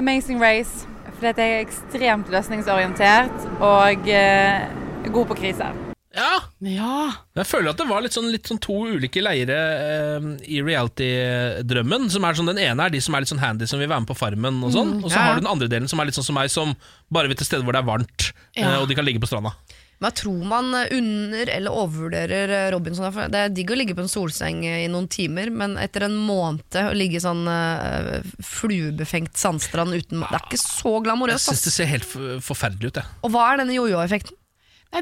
Amazing 0.00 0.42
Race. 0.42 0.88
Fordi 1.14 1.30
jeg 1.30 1.54
er 1.60 1.62
ekstremt 1.62 2.32
løsningsorientert 2.34 3.48
og 3.62 4.10
eh, 4.10 4.64
god 5.12 5.30
på 5.30 5.38
kriser. 5.44 5.83
Ja! 6.14 6.32
Ja. 6.62 6.96
Jeg 7.34 7.46
føler 7.50 7.72
at 7.74 7.80
det 7.82 7.86
var 7.90 8.04
litt 8.04 8.14
sånn, 8.14 8.30
litt 8.32 8.46
sånn 8.50 8.60
to 8.62 8.76
ulike 8.94 9.22
leire 9.24 9.56
eh, 9.58 10.28
i 10.46 10.60
reality-drømmen. 10.62 12.08
Som 12.14 12.24
er 12.28 12.38
sånn, 12.38 12.50
Den 12.52 12.62
ene 12.62 12.86
er 12.86 12.94
de 12.94 13.00
som 13.02 13.14
er 13.18 13.24
litt 13.24 13.32
sånn 13.32 13.42
handy, 13.42 13.66
som 13.70 13.82
vil 13.82 13.90
være 13.90 14.04
med 14.04 14.10
på 14.12 14.18
Farmen. 14.18 14.62
Og 14.64 14.72
sånn 14.76 14.92
Mm, 14.94 15.04
Og 15.04 15.10
så 15.10 15.16
ja. 15.18 15.22
har 15.26 15.34
du 15.34 15.40
den 15.42 15.50
andre 15.50 15.68
delen 15.68 15.88
som 15.90 15.98
er 16.00 16.06
litt 16.06 16.14
sånn 16.18 16.26
som 16.30 16.34
meg, 16.38 16.50
som 16.52 16.74
bare 17.10 17.26
vil 17.28 17.36
til 17.40 17.46
steder 17.48 17.64
hvor 17.66 17.72
det 17.74 17.82
er 17.82 17.88
varmt, 17.88 18.32
eh, 18.56 18.76
og 18.80 18.86
de 18.88 18.94
kan 18.94 19.04
ligge 19.04 19.20
på 19.22 19.26
stranda. 19.30 19.54
Men 20.00 20.10
jeg 20.10 20.16
tror 20.24 20.44
man 20.44 20.64
under- 20.74 21.50
eller 21.54 21.70
overvurderer 21.70 22.50
eh, 22.50 22.70
Robinson. 22.74 23.10
Det 23.30 23.34
er 23.40 23.48
digg 23.54 23.70
å 23.70 23.76
ligge 23.78 23.94
på 23.94 24.02
en 24.02 24.08
solseng 24.10 24.64
eh, 24.66 24.84
i 24.84 24.88
noen 24.88 25.08
timer, 25.08 25.50
men 25.50 25.76
etter 25.78 26.02
en 26.04 26.16
måned 26.16 26.64
å 26.74 26.92
ligge 26.94 27.16
i 27.16 27.22
sånn 27.22 27.46
uh, 27.48 28.20
fluebefengt 28.42 29.36
sandstrand 29.38 29.94
uten 29.94 30.20
Det 30.20 30.30
er 30.34 30.44
ikke 30.50 30.60
så 30.60 30.98
glamorøst. 31.04 31.48
Jeg 31.48 31.56
syns 31.56 31.64
det 31.68 31.72
ser 31.78 31.86
helt 31.86 32.08
forferdelig 32.44 32.90
ut, 32.90 33.00
jeg. 33.00 33.06
Og 33.22 33.30
hva 33.34 33.52
er 33.52 33.62
denne 33.62 33.76
jojo-effekten? 33.78 34.34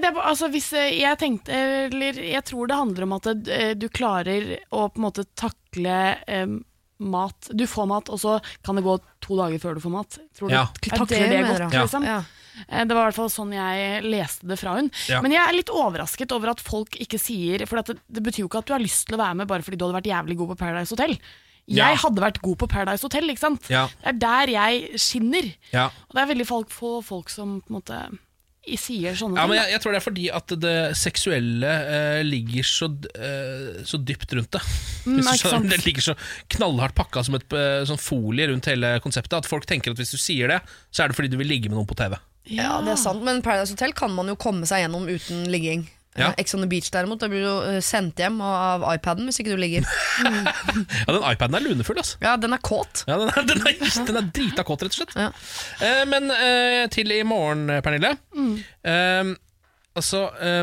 Det 0.00 0.08
er, 0.08 0.16
altså, 0.22 0.48
hvis 0.52 0.72
eh, 0.72 1.00
jeg 1.02 1.18
tenkte 1.20 1.52
Eller 1.52 2.12
jeg 2.14 2.44
tror 2.48 2.66
det 2.70 2.76
handler 2.78 3.02
om 3.04 3.12
at 3.18 3.26
eh, 3.48 3.72
du 3.74 3.88
klarer 3.92 4.58
å 4.72 4.86
på 4.92 4.96
en 5.00 5.04
måte 5.08 5.24
takle 5.36 5.96
eh, 6.26 6.46
mat. 7.02 7.48
Du 7.52 7.64
får 7.66 7.88
mat, 7.90 8.08
og 8.14 8.20
så 8.22 8.36
kan 8.62 8.76
det 8.78 8.84
gå 8.86 8.92
to 9.20 9.36
dager 9.36 9.58
før 9.58 9.74
du 9.74 9.80
får 9.82 9.90
mat. 9.96 10.18
Tror 10.38 10.48
du 10.48 10.54
Ja. 10.54 10.66
takler 10.80 11.06
det, 11.18 11.28
det 11.34 11.42
godt, 11.48 11.64
jeg. 11.72 11.82
liksom? 11.82 12.04
Ja. 12.06 12.20
Eh, 12.68 12.84
Det 12.84 12.94
var 12.94 13.02
i 13.02 13.10
hvert 13.10 13.18
fall 13.18 13.32
sånn 13.32 13.52
jeg 13.52 14.02
leste 14.06 14.46
det 14.46 14.58
fra 14.60 14.76
hun. 14.78 14.90
Ja. 15.08 15.20
Men 15.20 15.32
jeg 15.34 15.42
er 15.48 15.52
litt 15.56 15.72
overrasket 15.72 16.32
over 16.32 16.52
at 16.54 16.60
folk 16.60 16.94
ikke 17.00 17.18
sier 17.18 17.66
For 17.66 17.82
det, 17.82 17.98
det 18.08 18.22
betyr 18.22 18.44
jo 18.44 18.48
ikke 18.48 18.58
at 18.62 18.66
du 18.70 18.72
har 18.76 18.84
lyst 18.84 19.06
til 19.08 19.16
å 19.18 19.22
være 19.24 19.34
med 19.42 19.48
bare 19.50 19.62
fordi 19.66 19.76
du 19.80 19.84
hadde 19.88 19.98
vært 19.98 20.12
jævlig 20.12 20.36
god 20.38 20.52
på 20.54 20.58
Paradise 20.62 20.94
Hotel. 20.94 21.18
Jeg 21.66 21.78
Ja. 21.78 21.94
hadde 21.94 22.20
vært 22.22 22.40
god 22.42 22.58
på 22.58 22.66
Paradise 22.68 23.02
Hotel, 23.02 23.28
ikke 23.30 23.38
sant? 23.44 23.68
Ja. 23.70 23.86
Det 24.02 24.06
er 24.14 24.18
der 24.18 24.46
jeg 24.56 24.98
skinner. 24.98 25.52
Ja. 25.72 25.86
Og 26.08 26.14
det 26.14 26.22
er 26.22 26.34
veldig 26.34 26.46
folk, 26.46 26.68
få 26.70 27.02
folk 27.02 27.28
som 27.30 27.60
på 27.62 27.70
en 27.70 27.80
måte 27.80 28.18
sier 28.78 29.16
sånne 29.18 29.36
Ja, 29.36 29.42
ting. 29.42 29.50
men 29.50 29.58
jeg, 29.58 29.70
jeg 29.74 29.82
tror 29.82 29.92
det 29.94 29.98
er 29.98 30.04
fordi 30.04 30.26
at 30.38 30.52
det 30.62 30.74
seksuelle 31.00 31.70
eh, 31.96 32.20
ligger 32.22 32.66
så, 32.68 32.88
eh, 33.18 33.80
så 33.88 33.98
dypt 33.98 34.34
rundt 34.38 34.52
det. 34.54 34.62
Mm, 35.06 35.18
skjønner, 35.26 35.70
det 35.72 35.80
ligger 35.86 36.06
så 36.12 36.14
knallhardt 36.54 36.94
pakka 36.94 37.24
som 37.26 37.34
et 37.38 37.56
eh, 37.58 37.80
sånn 37.90 37.98
folie 37.98 38.46
rundt 38.52 38.68
hele 38.70 38.94
konseptet 39.02 39.40
at 39.40 39.48
folk 39.50 39.66
tenker 39.66 39.90
at 39.90 39.98
hvis 39.98 40.14
du 40.14 40.20
sier 40.22 40.52
det, 40.52 40.60
så 40.94 41.02
er 41.02 41.10
det 41.10 41.18
fordi 41.18 41.32
du 41.32 41.40
vil 41.40 41.50
ligge 41.50 41.72
med 41.72 41.80
noen 41.80 41.90
på 41.90 41.98
TV. 41.98 42.14
Ja, 42.50 42.76
det 42.82 42.94
er 42.94 43.02
sant, 43.02 43.22
men 43.26 43.42
Paradise 43.42 43.74
Hotel 43.74 43.92
kan 43.98 44.14
man 44.14 44.30
jo 44.30 44.38
komme 44.38 44.66
seg 44.66 44.84
gjennom 44.84 45.10
uten 45.10 45.44
ligging. 45.50 45.84
Ja. 46.18 46.26
Eh, 46.28 46.34
Ex 46.42 46.54
on 46.54 46.60
the 46.60 46.68
Beach 46.68 46.90
derimot, 46.92 47.20
da 47.22 47.28
blir 47.32 47.40
du 47.44 47.68
eh, 47.70 47.78
sendt 47.84 48.20
hjem 48.20 48.40
av 48.44 48.82
iPaden 48.94 49.28
hvis 49.28 49.40
ikke 49.40 49.54
du 49.54 49.60
ligger. 49.62 49.86
Ja, 51.06 51.12
den 51.14 51.24
iPaden 51.24 51.56
er 51.56 51.64
lunefull, 51.64 51.98
altså. 52.02 52.18
Ja, 52.22 52.34
den 52.40 52.52
er 52.52 52.60
kåt. 52.62 53.04
Ja, 53.08 53.16
den 53.20 53.30
er, 53.32 53.46
den 53.52 53.62
er, 53.64 54.04
den 54.10 54.18
er 54.20 54.28
drita 54.34 54.64
kåt, 54.68 54.84
rett 54.84 54.92
og 54.92 55.00
slett. 55.00 55.16
Eh, 55.82 56.02
men 56.10 56.28
eh, 56.34 56.82
til 56.92 57.12
i 57.14 57.22
morgen, 57.26 57.64
Pernille. 57.84 58.12
Eh, 58.36 59.32
altså, 59.96 60.26
eh, 60.36 60.62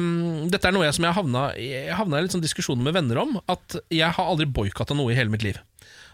dette 0.54 0.70
er 0.70 0.76
noe 0.78 0.86
jeg 0.86 0.98
som 1.00 1.10
jeg 1.10 1.18
havna 1.18 1.48
i 1.58 1.72
Jeg 1.74 1.98
havna 1.98 2.20
i 2.22 2.28
litt 2.28 2.36
sånn 2.38 2.46
diskusjoner 2.46 2.86
med 2.86 2.98
venner 3.00 3.24
om. 3.26 3.40
At 3.50 3.80
jeg 3.90 4.14
har 4.20 4.30
aldri 4.30 4.46
boikotta 4.50 4.98
noe 4.98 5.14
i 5.14 5.18
hele 5.18 5.34
mitt 5.34 5.46
liv. 5.48 5.58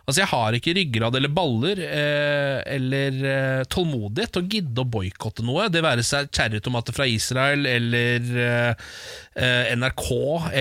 Altså 0.05 0.21
Jeg 0.21 0.29
har 0.29 0.53
ikke 0.53 0.73
ryggrad 0.77 1.15
eller 1.17 1.31
baller 1.33 1.79
eh, 1.81 2.59
eller 2.75 3.15
eh, 3.25 3.61
tålmodighet 3.73 4.35
til 4.35 4.43
å 4.43 4.49
gidde 4.53 4.83
å 4.83 4.89
boikotte 4.93 5.41
noe. 5.47 5.65
Det 5.73 5.81
være 5.81 6.03
seg 6.05 6.29
cherrytomater 6.35 6.93
fra 6.93 7.07
Israel 7.09 7.65
eller 7.65 8.27
eh, 8.45 8.83
eh, 9.33 9.71
NRK 9.79 10.05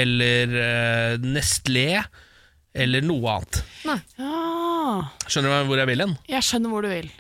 eller 0.01 0.57
eh, 0.63 1.19
Nestlé 1.29 1.91
eller 2.75 3.05
noe 3.07 3.37
annet. 3.37 3.61
Ja, 3.85 3.99
Skjønner 5.29 5.53
du 5.63 5.69
hvor 5.69 5.79
jeg 5.79 5.91
vil 5.93 6.03
hen? 6.07 6.17
jeg 6.29 6.43
skjønner 6.49 6.73
hvor 6.73 6.83
du 6.83 6.91
vil. 6.91 7.13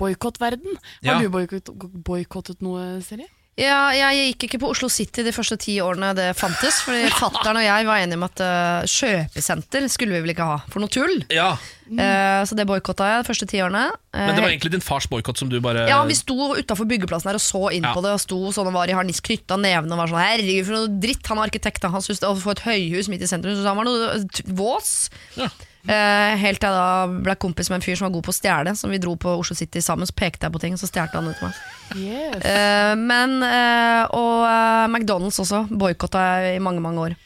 Boikottverden. 0.00 0.76
Ja. 1.04 1.16
Har 1.16 1.24
du 1.24 1.32
boikott- 1.32 1.72
boikottet 2.06 2.62
noe, 2.64 3.00
Siri? 3.04 3.26
Ja, 3.60 3.90
jeg 3.92 4.30
gikk 4.32 4.46
ikke 4.48 4.60
på 4.62 4.70
Oslo 4.72 4.88
City 4.88 5.24
de 5.26 5.34
første 5.36 5.58
ti 5.60 5.74
årene 5.84 6.14
det 6.16 6.30
fantes. 6.38 6.80
Fordi 6.86 7.10
fattern 7.20 7.60
og 7.60 7.66
jeg 7.66 7.88
var 7.88 8.00
enige 8.00 8.16
om 8.20 8.24
at 8.24 8.40
uh, 8.40 8.88
kjøpesenter 8.88 9.84
skulle 9.92 10.16
vi 10.16 10.24
vel 10.24 10.32
ikke 10.32 10.46
ha, 10.48 10.58
for 10.72 10.80
noe 10.84 10.92
tull. 10.92 11.20
Ja, 11.34 11.52
Uh, 11.90 12.44
så 12.46 12.54
det 12.54 12.68
boikotta 12.70 13.02
jeg 13.08 13.22
de 13.24 13.26
første 13.26 13.46
ti 13.50 13.58
årene. 13.58 13.80
Uh, 14.14 14.20
Men 14.20 14.36
det 14.36 14.42
var 14.44 14.52
egentlig 14.52 14.70
din 14.76 14.84
fars 14.84 15.08
boikott 15.10 15.40
som 15.40 15.48
du 15.50 15.56
bare 15.58 15.88
ja, 15.90 15.96
Vi 16.06 16.14
sto 16.14 16.52
utafor 16.54 16.86
byggeplassen 16.86 17.32
her 17.32 17.38
og 17.40 17.42
så 17.42 17.64
inn 17.74 17.82
Ja. 17.82 17.90
på 17.96 18.02
det. 18.04 18.12
Og 18.14 18.22
sto 18.22 18.38
sånn 18.54 18.70
og 18.70 18.76
var 18.76 18.86
i 18.86 18.94
harnisk, 18.94 19.24
knytta 19.26 19.58
nevene 19.58 19.96
og 19.96 20.04
var 20.04 20.12
sånn 20.12 20.22
Herregud, 20.22 20.68
for 20.68 20.76
noe 20.76 21.00
dritt! 21.02 21.26
Han 21.26 21.40
er 21.42 21.48
arkitekt, 21.50 21.82
han 21.82 22.04
syntes 22.06 22.22
å 22.22 22.36
få 22.38 22.54
et 22.54 22.62
høyhus 22.62 23.10
midt 23.10 23.26
i 23.26 23.30
sentrum. 23.32 23.58
Så 23.58 23.66
han 23.66 23.80
var 23.80 23.88
noe 23.90 24.22
vås. 24.54 24.92
Ja. 25.34 25.50
Eh, 25.86 26.34
helt 26.42 26.60
til 26.60 26.68
jeg 26.68 26.76
da 26.76 27.20
ble 27.24 27.34
kompis 27.40 27.70
med 27.70 27.80
en 27.80 27.86
fyr 27.86 27.96
som 27.96 28.08
var 28.08 28.14
god 28.18 28.26
på 28.28 28.34
å 28.34 28.36
stjele. 28.36 28.74
Som 28.76 28.92
vi 28.92 28.98
dro 29.02 29.14
på 29.16 29.32
Oslo 29.40 29.56
City 29.56 29.80
sammen, 29.84 30.06
så 30.08 30.16
pekte 30.16 30.46
jeg 30.46 30.52
på 30.54 30.60
ting, 30.60 30.76
så 30.76 30.88
stjal 30.90 31.08
han 31.14 31.30
ut 31.30 31.40
meg. 31.42 31.56
Yes. 31.96 32.36
Uh, 32.44 32.92
men 33.00 33.40
uh, 33.42 34.04
Og 34.14 34.44
McDonald's 34.92 35.40
også 35.42 35.64
boikotta 35.70 36.22
jeg 36.44 36.60
i 36.60 36.62
mange, 36.62 36.82
mange 36.84 37.08
år. 37.08 37.16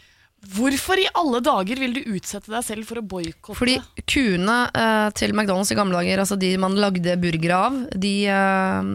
Hvorfor 0.54 1.00
i 1.00 1.06
alle 1.16 1.38
dager 1.40 1.78
vil 1.80 1.94
du 1.96 2.02
utsette 2.18 2.52
deg 2.52 2.64
selv 2.66 2.84
for 2.88 3.00
å 3.00 3.04
boikotte? 3.08 3.56
Fordi 3.56 3.78
kuene 4.04 4.56
eh, 4.76 5.06
til 5.16 5.32
McDonald's 5.32 5.72
i 5.72 5.78
gamle 5.78 5.96
dager, 5.96 6.20
altså 6.20 6.36
de 6.36 6.50
man 6.60 6.76
lagde 6.76 7.14
burgere 7.16 7.60
av, 7.70 7.78
de, 7.96 8.10
eh, 8.28 8.90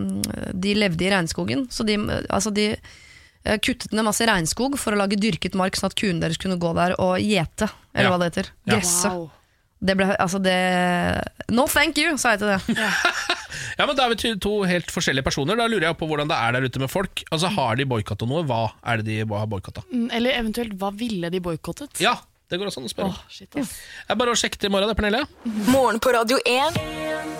de 0.54 0.76
levde 0.78 1.08
i 1.08 1.10
regnskogen. 1.10 1.66
Så 1.74 1.86
de, 1.90 1.98
altså 2.30 2.54
de 2.54 2.68
eh, 2.76 3.58
kuttet 3.66 3.96
ned 3.98 4.06
masse 4.06 4.30
regnskog 4.30 4.78
for 4.78 4.94
å 4.94 5.02
lage 5.02 5.18
dyrket 5.18 5.58
mark, 5.58 5.74
sånn 5.80 5.90
at 5.90 5.98
kuene 5.98 6.22
deres 6.22 6.38
kunne 6.38 6.60
gå 6.62 6.74
der 6.78 6.94
og 7.02 7.18
gjete, 7.18 7.72
eller 7.96 8.12
Ja. 8.12 8.14
hva 8.14 8.22
det 8.22 8.30
heter. 8.30 8.52
Ja. 8.70 8.76
Gresse. 8.76 9.10
Wow. 9.16 9.28
Det 9.80 9.96
ble, 9.96 10.10
altså 10.20 10.42
det 10.44 10.56
No 11.56 11.64
thank 11.72 11.98
you, 12.02 12.18
sa 12.20 12.34
jeg 12.36 12.42
til 12.42 12.50
det. 12.52 12.80
Ja, 13.80 13.86
men 13.88 13.96
Da 13.96 14.06
er 14.06 14.12
vi 14.14 14.34
to 14.44 14.56
helt 14.68 14.92
forskjellige 14.92 15.24
personer. 15.26 15.56
Da 15.60 15.70
lurer 15.72 15.88
jeg 15.88 16.00
på 16.00 16.10
hvordan 16.10 16.28
det 16.30 16.36
er 16.36 16.58
der 16.58 16.68
ute 16.68 16.82
med 16.84 16.92
folk. 16.92 17.24
Altså, 17.32 17.52
Har 17.56 17.80
de 17.80 17.88
boikotta 17.88 18.28
noe? 18.28 18.44
Hva 18.48 18.66
er 18.84 19.00
det 19.00 19.08
de 19.08 19.22
har 19.24 19.48
boikotta? 19.50 19.86
Mm, 19.94 20.10
Eller 20.20 20.36
eventuelt, 20.42 20.76
hva 20.80 20.92
ville 20.96 21.32
de 21.32 21.40
boikottet? 21.44 21.96
Ja, 22.04 22.18
det 22.50 22.60
går 22.60 22.70
også 22.72 22.82
an 22.84 22.90
å 22.90 22.92
spørre. 22.92 23.14
Oh, 23.16 23.24
shit, 23.32 23.50
ass. 23.62 23.76
Det 24.04 24.14
er 24.16 24.20
bare 24.20 24.36
å 24.36 24.38
sjekke 24.42 24.60
til 24.60 24.72
i 24.72 24.74
morgen, 24.74 24.90
det, 24.92 24.98
Pernille. 25.00 25.24
Morgen 25.70 26.00
på 26.04 26.12
Radio 26.16 26.40
1. 26.44 26.80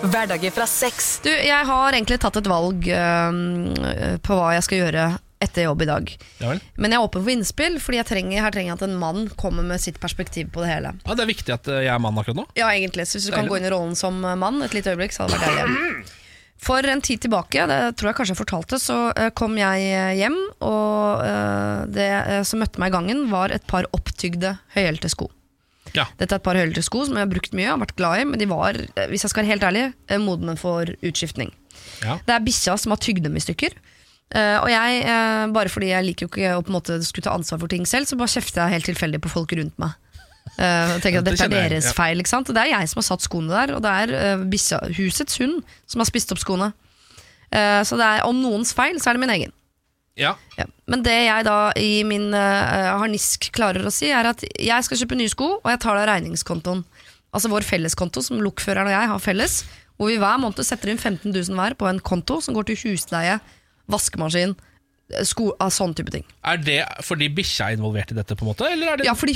Hverdager 0.08 0.54
fra 0.54 0.68
sex. 0.70 1.16
Du, 1.24 1.28
jeg 1.30 1.66
har 1.66 1.96
egentlig 1.96 2.20
tatt 2.22 2.38
et 2.40 2.48
valg 2.50 2.86
øh, 2.88 4.20
på 4.24 4.38
hva 4.38 4.54
jeg 4.56 4.64
skal 4.68 4.80
gjøre 4.86 5.08
etter 5.40 5.64
jobb 5.64 5.82
i 5.82 5.88
dag. 5.88 6.10
Ja. 6.42 6.54
Men 6.76 6.92
jeg 6.92 7.00
er 7.00 7.06
åpen 7.06 7.24
for 7.24 7.32
innspill, 7.32 7.78
Fordi 7.80 7.96
jeg 8.00 8.08
trenger, 8.10 8.42
her 8.44 8.52
trenger 8.54 8.74
jeg 8.74 8.78
at 8.78 8.86
en 8.88 8.98
mann 9.00 9.28
kommer 9.40 9.64
med 9.66 9.80
sitt 9.80 10.00
perspektiv 10.02 10.50
på 10.52 10.64
det 10.64 10.70
hele. 10.74 10.94
Ja, 11.06 11.16
Det 11.16 11.24
er 11.24 11.30
viktig 11.32 11.54
at 11.56 11.68
eh, 11.72 11.84
jeg 11.86 11.94
er 11.94 12.02
mann 12.02 12.18
akkurat 12.20 12.42
nå. 12.42 12.46
Ja, 12.60 12.68
egentlig. 12.74 13.06
Så 13.08 13.18
hvis 13.18 13.30
du 13.30 13.34
kan 13.36 13.48
gå 13.48 13.56
inn 13.56 13.64
i 13.68 13.72
rollen 13.72 13.96
som 13.98 14.20
mann 14.20 14.60
et 14.62 14.76
lite 14.76 14.92
øyeblikk, 14.92 15.16
så 15.16 15.24
hadde 15.24 15.38
det 15.38 15.46
vært 15.46 15.62
deilig. 15.64 16.16
For 16.60 16.84
en 16.92 17.00
tid 17.00 17.22
tilbake, 17.24 17.62
det 17.70 17.76
tror 17.96 18.10
jeg 18.10 18.16
kanskje 18.18 18.34
jeg 18.34 18.40
fortalte, 18.42 18.76
så 18.84 18.96
eh, 19.16 19.30
kom 19.32 19.54
jeg 19.56 20.16
hjem, 20.18 20.36
og 20.60 21.22
eh, 21.24 21.86
det 21.88 22.08
eh, 22.18 22.42
som 22.44 22.60
møtte 22.60 22.82
meg 22.82 22.92
i 22.92 22.96
gangen, 22.98 23.22
var 23.32 23.54
et 23.54 23.64
par 23.70 23.88
opptygde 23.96 24.58
høyhælte 24.76 25.08
sko. 25.08 25.30
Ja. 25.96 26.04
Dette 26.20 26.36
er 26.36 26.38
et 26.38 26.44
par 26.44 26.58
høyhælte 26.60 26.84
sko 26.84 27.06
som 27.08 27.16
jeg 27.16 27.24
har 27.24 27.32
brukt 27.32 27.56
mye, 27.56 27.70
har 27.72 27.80
vært 27.80 27.96
glad 27.98 28.20
i, 28.20 28.26
men 28.28 28.42
de 28.42 28.50
var, 28.50 28.76
eh, 28.76 29.08
hvis 29.08 29.24
jeg 29.24 29.32
skal 29.32 29.42
være 29.46 29.54
helt 29.54 29.64
ærlig, 29.70 29.86
eh, 30.12 30.20
modne 30.20 30.58
for 30.60 30.92
utskiftning. 31.00 31.48
Ja. 32.04 32.18
Det 32.28 32.36
er 32.36 32.44
bikkja 32.44 32.76
som 32.76 32.92
har 32.92 33.00
tygd 33.00 33.24
dem 33.24 33.40
i 33.40 33.44
stykker. 33.46 33.72
Eh, 34.30 34.56
og 34.62 34.68
jeg, 34.70 35.00
uh, 35.10 35.50
bare 35.50 35.70
fordi 35.72 35.88
jeg 35.90 36.06
liker 36.06 36.26
jo 36.26 36.30
ikke 36.30 36.52
å 36.54 36.62
på 36.62 36.70
en 36.70 36.76
måte 36.76 37.00
skulle 37.02 37.26
ta 37.26 37.34
ansvar 37.34 37.58
for 37.64 37.72
ting 37.72 37.86
selv, 37.88 38.06
så 38.06 38.18
bare 38.18 38.30
kjefter 38.30 38.62
jeg 38.62 38.76
helt 38.76 38.88
tilfeldig 38.92 39.20
på 39.24 39.32
folk 39.32 39.54
rundt 39.58 39.74
meg. 39.82 39.96
Uh, 40.54 40.96
og 40.96 41.00
tenker 41.02 41.20
at 41.20 41.26
Det 41.26 41.34
Dette 41.34 41.48
er 41.48 41.56
jeg, 41.56 41.72
deres 41.74 41.88
ja. 41.90 41.94
feil. 41.96 42.22
ikke 42.22 42.30
sant? 42.30 42.50
Og 42.50 42.54
Det 42.54 42.62
er 42.62 42.72
jeg 42.76 42.90
som 42.92 43.00
har 43.00 43.06
satt 43.08 43.26
skoene 43.26 43.50
der, 43.50 43.72
og 43.74 43.82
det 43.82 43.94
er 44.04 44.12
uh, 44.14 44.44
bikkja, 44.50 44.78
husets 44.98 45.40
hund 45.42 45.64
som 45.90 46.02
har 46.02 46.10
spist 46.10 46.30
opp 46.34 46.42
skoene. 46.42 46.72
Så 47.50 47.96
det 47.98 48.06
er, 48.06 48.20
om 48.22 48.36
noens 48.38 48.70
feil, 48.78 49.00
så 49.02 49.10
er 49.10 49.16
det 49.16 49.20
min 49.24 49.32
egen. 49.34 49.52
Ja. 50.14 50.36
Ja. 50.54 50.68
Men 50.86 51.00
det 51.02 51.16
jeg 51.16 51.42
da 51.48 51.72
i 51.74 52.04
min 52.06 52.28
harnisk 52.30 53.48
klarer 53.56 53.82
å 53.82 53.90
si, 53.90 54.06
er 54.14 54.28
at 54.30 54.44
jeg 54.46 54.86
skal 54.86 55.00
kjøpe 55.00 55.18
nye 55.18 55.32
sko, 55.32 55.48
og 55.56 55.66
jeg 55.66 55.80
tar 55.82 55.98
det 55.98 56.04
av 56.04 56.12
regningskontoen. 56.12 56.84
Altså 57.34 57.50
vår 57.50 57.66
felleskonto, 57.66 58.22
som 58.22 58.38
lokføreren 58.38 58.86
og 58.86 58.94
jeg 58.94 59.10
har 59.10 59.24
felles. 59.24 59.56
Hvor 59.98 60.12
vi 60.12 60.20
hver 60.22 60.38
måned 60.38 60.62
setter 60.62 60.92
inn 60.92 61.02
15 61.02 61.26
000 61.34 61.58
hver 61.58 61.74
på 61.74 61.90
en 61.90 61.98
konto 62.06 62.38
som 62.38 62.54
går 62.54 62.70
til 62.70 62.78
husleie, 62.84 63.40
vaskemaskin, 63.92 64.56
sko, 65.26 65.50
sånn 65.74 65.94
type 65.98 66.12
ting. 66.14 66.24
Er 66.46 66.60
det 66.62 66.80
fordi 67.06 67.28
bikkja 67.34 67.70
er 67.70 67.78
involvert 67.78 68.12
i 68.14 68.18
dette, 68.18 68.36
på 68.38 68.46
en 68.46 68.52
måte? 68.52 68.68
Eller 68.70 68.92
er 68.92 69.00
det 69.00 69.06
Ja, 69.08 69.14
fordi 69.18 69.34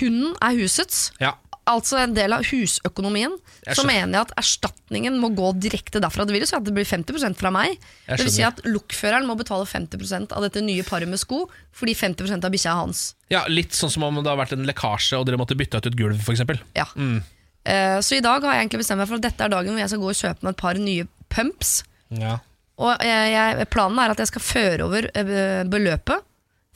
hunden 0.00 0.36
er 0.44 0.56
husets. 0.60 1.10
Ja. 1.22 1.34
Altså 1.66 1.96
en 1.98 2.12
del 2.14 2.30
av 2.30 2.44
husøkonomien. 2.46 3.32
Jeg 3.66 3.74
Så 3.74 3.82
mener 3.88 4.12
jeg 4.20 4.26
at 4.28 4.34
erstatningen 4.38 5.16
må 5.18 5.32
gå 5.34 5.48
direkte 5.58 5.98
derfra. 5.98 6.22
Det 6.22 6.36
vil 6.36 6.44
jo 6.44 6.46
si 6.46 6.54
at 6.54 6.62
det 6.62 6.74
blir 6.76 6.86
50 6.86 7.34
fra 7.34 7.50
meg. 7.50 7.80
Det 8.06 8.20
vil 8.22 8.30
si 8.30 8.44
at 8.46 8.60
lokføreren 8.68 9.26
må 9.26 9.34
betale 9.34 9.66
50% 9.66 10.30
av 10.36 10.42
dette 10.46 10.62
nye 10.62 10.84
paret 10.86 11.10
med 11.10 11.18
sko, 11.18 11.48
fordi 11.74 11.96
50% 11.98 12.46
av 12.46 12.54
bikkja 12.54 12.70
er 12.70 12.82
hans. 12.84 13.14
ja, 13.30 13.42
Litt 13.50 13.74
sånn 13.74 13.90
som 13.90 14.04
om 14.06 14.22
det 14.22 14.30
har 14.30 14.38
vært 14.38 14.54
en 14.54 14.66
lekkasje 14.68 15.18
og 15.18 15.26
dere 15.26 15.40
måtte 15.42 15.58
bytte 15.58 15.80
ut 15.82 15.86
et 15.90 15.98
gulv, 15.98 16.20
f.eks. 16.22 16.44
Ja. 16.76 16.86
Mm. 16.94 17.24
Eh, 17.66 17.98
Så 17.98 18.14
i 18.16 18.22
dag 18.22 18.42
har 18.46 18.54
jeg 18.54 18.68
egentlig 18.68 18.84
bestemt 18.84 18.98
meg 19.02 19.08
for 19.08 19.18
at 19.18 19.26
dette 19.26 19.42
er 19.42 19.50
dagen 19.50 19.74
hvor 19.74 19.82
jeg 19.82 19.90
skal 19.90 20.04
gå 20.04 20.12
og 20.12 20.20
kjøpe 20.22 20.46
meg 20.46 20.54
et 20.54 20.62
par 20.62 20.74
nye 20.78 21.08
pumps. 21.34 21.82
Ja. 22.14 22.38
Og 22.76 23.04
jeg, 23.04 23.28
jeg, 23.32 23.68
planen 23.72 24.00
er 24.02 24.12
at 24.12 24.20
jeg 24.20 24.30
skal 24.32 24.44
føre 24.44 24.84
over 24.84 25.06
eh, 25.16 25.62
beløpet 25.70 26.26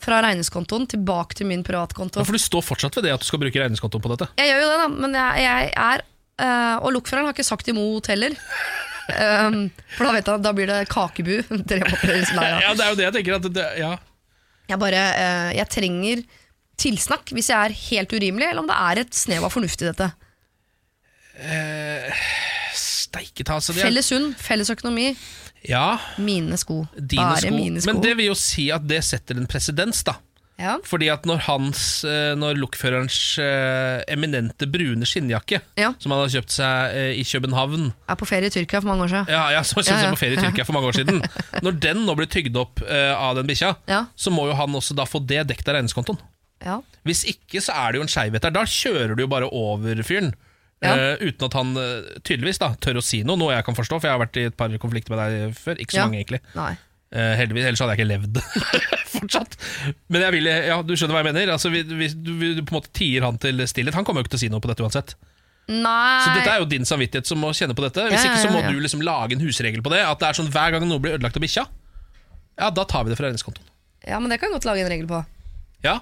fra 0.00 0.22
regningskontoen 0.24 0.86
tilbake 0.88 1.36
til 1.36 1.50
min 1.50 1.60
privatkonto. 1.66 2.22
Ja, 2.22 2.24
For 2.24 2.36
du 2.36 2.40
står 2.40 2.64
fortsatt 2.64 2.96
ved 2.96 3.04
det 3.04 3.12
at 3.18 3.20
du 3.20 3.28
skal 3.28 3.42
bruke 3.42 3.60
regningskontoen 3.60 4.04
på 4.04 4.14
dette? 4.14 4.30
Jeg 4.40 4.48
gjør 4.48 4.62
jo 4.62 4.70
det, 4.70 4.78
da, 4.80 4.86
men 4.96 5.18
jeg, 5.18 5.44
jeg 5.44 5.74
er 5.76 6.06
Uh, 6.40 6.80
Og 6.86 6.94
lokføreren 6.96 7.28
har 7.28 7.36
ikke 7.36 7.44
sagt 7.46 7.68
imot 7.72 8.12
heller. 8.12 8.36
Um, 9.10 9.64
for 9.96 10.06
da 10.06 10.10
vet 10.14 10.28
jeg 10.28 10.42
da 10.44 10.50
blir 10.54 10.68
det 10.70 10.84
kakebu. 10.86 11.40
Ja, 11.50 12.68
det 12.78 12.84
er 12.84 12.92
jo 12.92 12.98
det 13.00 13.06
jeg 13.08 13.14
tenker. 13.16 13.40
At 13.40 13.48
det, 13.56 13.64
ja. 13.80 13.88
Jeg 14.70 14.78
bare 14.78 15.00
uh, 15.16 15.48
Jeg 15.56 15.66
trenger 15.74 16.22
tilsnakk 16.78 17.32
hvis 17.34 17.48
jeg 17.50 17.58
er 17.58 17.74
helt 17.74 18.14
urimelig, 18.14 18.46
eller 18.46 18.62
om 18.62 18.68
det 18.70 18.76
er 18.76 19.00
et 19.02 19.18
snev 19.18 19.48
av 19.48 19.50
fornuft 19.50 19.82
i 19.82 19.88
dette. 19.88 20.06
Uh, 21.42 22.22
Steike 22.78 23.42
ta, 23.42 23.58
altså. 23.58 23.74
Felles 23.80 24.12
hund, 24.14 24.30
felles 24.38 24.70
økonomi, 24.70 25.08
Ja, 25.68 25.98
mine 26.18 26.56
sko. 26.56 26.86
dine 26.96 27.22
Bare 27.34 27.40
sko. 27.44 27.50
mine 27.54 27.80
sko. 27.82 27.92
Men 27.92 28.00
det 28.02 28.16
vil 28.16 28.30
jo 28.30 28.34
si 28.38 28.70
at 28.72 28.86
det 28.88 29.02
setter 29.04 29.36
en 29.36 29.46
presedens, 29.50 30.02
da. 30.06 30.14
ja. 30.60 30.78
Fordi 30.84 31.08
at 31.12 31.26
når 31.28 31.38
hans 31.46 31.82
eh, 32.04 32.32
Når 32.36 32.56
lokførerens 32.60 33.16
eh, 33.44 34.00
eminente 34.12 34.66
brune 34.72 35.04
skinnjakke, 35.08 35.60
Ja. 35.76 35.92
som 35.98 36.12
han 36.12 36.20
har 36.24 36.32
kjøpt 36.32 36.50
seg 36.56 36.96
eh, 36.96 37.12
i 37.20 37.24
København 37.28 37.92
er 38.08 38.16
på 38.20 38.28
ferie 38.28 38.48
i 38.48 38.54
Tyrkia 38.54 38.80
for 38.80 38.88
mange 38.88 39.04
år 39.04 39.12
siden. 39.12 39.28
ja, 39.28 39.44
ja, 39.52 39.62
som 39.62 39.82
Ja, 39.84 40.00
ja. 40.02 40.10
på 40.10 40.20
ferie 40.24 40.36
i 40.38 40.42
Tyrkia 40.44 40.64
for 40.64 40.72
mange 40.76 40.88
år 40.88 40.96
siden 41.00 41.22
Når 41.64 41.80
den 41.80 42.04
nå 42.08 42.16
blir 42.16 42.28
tygd 42.32 42.56
opp 42.56 42.80
av 42.88 43.36
den 43.36 43.46
bikkja, 43.48 43.74
Ja. 43.88 44.04
så 44.16 44.30
må 44.32 44.48
jo 44.48 44.54
han 44.56 44.72
også 44.76 44.96
da 44.96 45.04
få 45.04 45.20
det 45.26 45.46
dekket 45.48 45.68
av 45.68 45.74
regningskontoen. 45.80 46.18
Ja. 46.64 46.80
Hvis 47.08 47.24
ikke, 47.24 47.60
så 47.64 47.72
er 47.72 47.92
det 47.92 48.00
jo 48.00 48.02
en 48.04 48.12
skeivhet 48.12 48.42
der. 48.44 48.52
Da 48.52 48.64
kjører 48.68 49.14
du 49.16 49.22
jo 49.24 49.28
bare 49.32 49.46
over 49.48 50.02
fyren. 50.04 50.34
Ja. 50.80 50.94
eh, 50.96 51.16
uten 51.28 51.44
at 51.44 51.54
han 51.58 51.74
eh, 51.76 52.20
tydeligvis 52.24 52.58
da 52.62 52.70
tør 52.80 53.00
å 53.00 53.04
si 53.04 53.22
noe, 53.22 53.36
noe 53.36 53.52
jeg 53.52 53.64
kan 53.66 53.76
forstå, 53.76 53.98
for 54.00 54.08
jeg 54.08 54.14
har 54.16 54.22
vært 54.22 54.38
i 54.40 54.46
et 54.48 54.56
par 54.56 54.72
konflikter 54.80 55.12
med 55.12 55.20
deg 55.20 55.58
før. 55.58 55.76
Ikke 55.82 55.92
så 55.92 56.00
Ja. 56.00 56.06
mange, 56.08 56.22
egentlig. 56.22 56.40
Nei. 56.56 56.70
Eh, 57.12 57.34
heldigvis, 57.36 57.66
ellers 57.66 57.80
hadde 57.82 57.96
jeg 57.96 58.00
ikke 58.00 58.12
levd 58.12 58.40
fortsatt. 59.16 59.56
Men 60.08 60.22
jeg 60.24 60.32
vil, 60.38 60.46
ja, 60.70 60.78
du 60.86 60.94
skjønner 60.94 61.16
hva 61.18 61.22
jeg 61.24 61.28
mener. 61.34 61.52
Altså, 61.56 61.72
vi, 61.74 61.82
vi, 61.82 62.08
du, 62.14 62.30
vi, 62.38 62.52
du 62.54 62.62
på 62.62 62.72
en 62.76 62.78
måte 62.80 62.92
tier 62.96 63.26
han 63.26 63.36
til 63.42 63.60
stillhet. 63.68 63.96
Han 63.98 64.06
kommer 64.06 64.22
jo 64.22 64.28
ikke 64.28 64.36
til 64.36 64.40
å 64.40 64.44
si 64.46 64.50
noe 64.54 64.62
på 64.64 64.70
dette 64.70 64.84
uansett. 64.86 65.16
Nei. 65.70 66.22
Så 66.24 66.32
dette 66.38 66.50
er 66.54 66.62
jo 66.62 66.68
din 66.70 66.86
samvittighet 66.88 67.28
som 67.28 67.38
må 67.42 67.50
kjenne 67.54 67.74
på 67.78 67.84
dette. 67.84 68.06
Hvis 68.10 68.24
ikke 68.26 68.40
så 68.42 68.48
må 68.54 68.62
du 68.66 68.80
liksom 68.82 69.02
lage 69.06 69.36
en 69.36 69.42
husregel 69.44 69.82
på 69.84 69.92
det. 69.92 70.00
At 70.06 70.22
det 70.22 70.30
er 70.30 70.38
sånn 70.40 70.48
hver 70.54 70.72
gang 70.74 70.86
noe 70.88 71.02
blir 71.02 71.18
ødelagt 71.18 71.36
av 71.38 71.44
bikkja, 71.44 71.66
ja, 72.60 72.70
da 72.74 72.84
tar 72.88 73.04
vi 73.06 73.12
det 73.12 73.18
fra 73.20 73.28
regningskontoen. 73.28 73.68
Ja, 74.08 74.18
men 74.22 74.32
det 74.32 74.40
kan 74.40 74.48
jeg 74.50 74.56
godt 74.58 74.66
lage 74.70 74.82
en 74.86 74.90
regel 74.90 75.06
på. 75.10 75.20
Ja. 75.84 75.98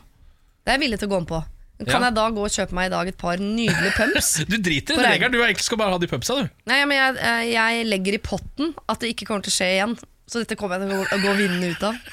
Det 0.65 0.73
er 0.73 0.79
jeg 0.79 0.85
villig 0.87 0.99
til 1.03 1.09
å 1.11 1.13
gå 1.13 1.19
om 1.25 1.27
på. 1.29 1.41
Kan 1.79 2.03
Ja. 2.03 2.09
jeg 2.09 2.15
da 2.17 2.25
gå 2.35 2.43
og 2.43 2.51
kjøpe 2.51 2.75
meg 2.75 2.87
i 2.89 2.91
dag 2.91 3.07
et 3.13 3.19
par 3.19 3.37
nydelige 3.39 3.93
pumps? 3.95 4.31
Du 4.51 4.57
driter 4.59 4.95
i 4.95 4.97
den 4.99 5.05
regelen. 5.07 5.33
Du 5.33 5.39
egentlig 5.45 5.63
skal 5.69 5.79
bare 5.79 5.95
ha 5.95 5.99
de 6.03 6.09
pumpsa, 6.11 6.35
du. 6.43 6.49
Nei, 6.67 6.81
men 6.91 6.99
jeg, 6.99 7.19
eh, 7.23 7.43
jeg 7.53 7.85
legger 7.87 8.15
i 8.19 8.19
potten 8.19 8.73
at 8.89 8.99
det 9.05 9.13
ikke 9.15 9.29
kommer 9.31 9.47
til 9.47 9.55
å 9.55 9.57
skje 9.61 9.69
igjen. 9.77 9.95
Så 10.29 10.43
dette 10.43 10.57
kommer 10.59 10.79
jeg 10.81 10.89
til 10.89 10.97
å 10.97 11.05
gå, 11.07 11.21
gå 11.23 11.37
vinnende 11.39 11.71
ut 11.77 11.83
av. 11.83 11.95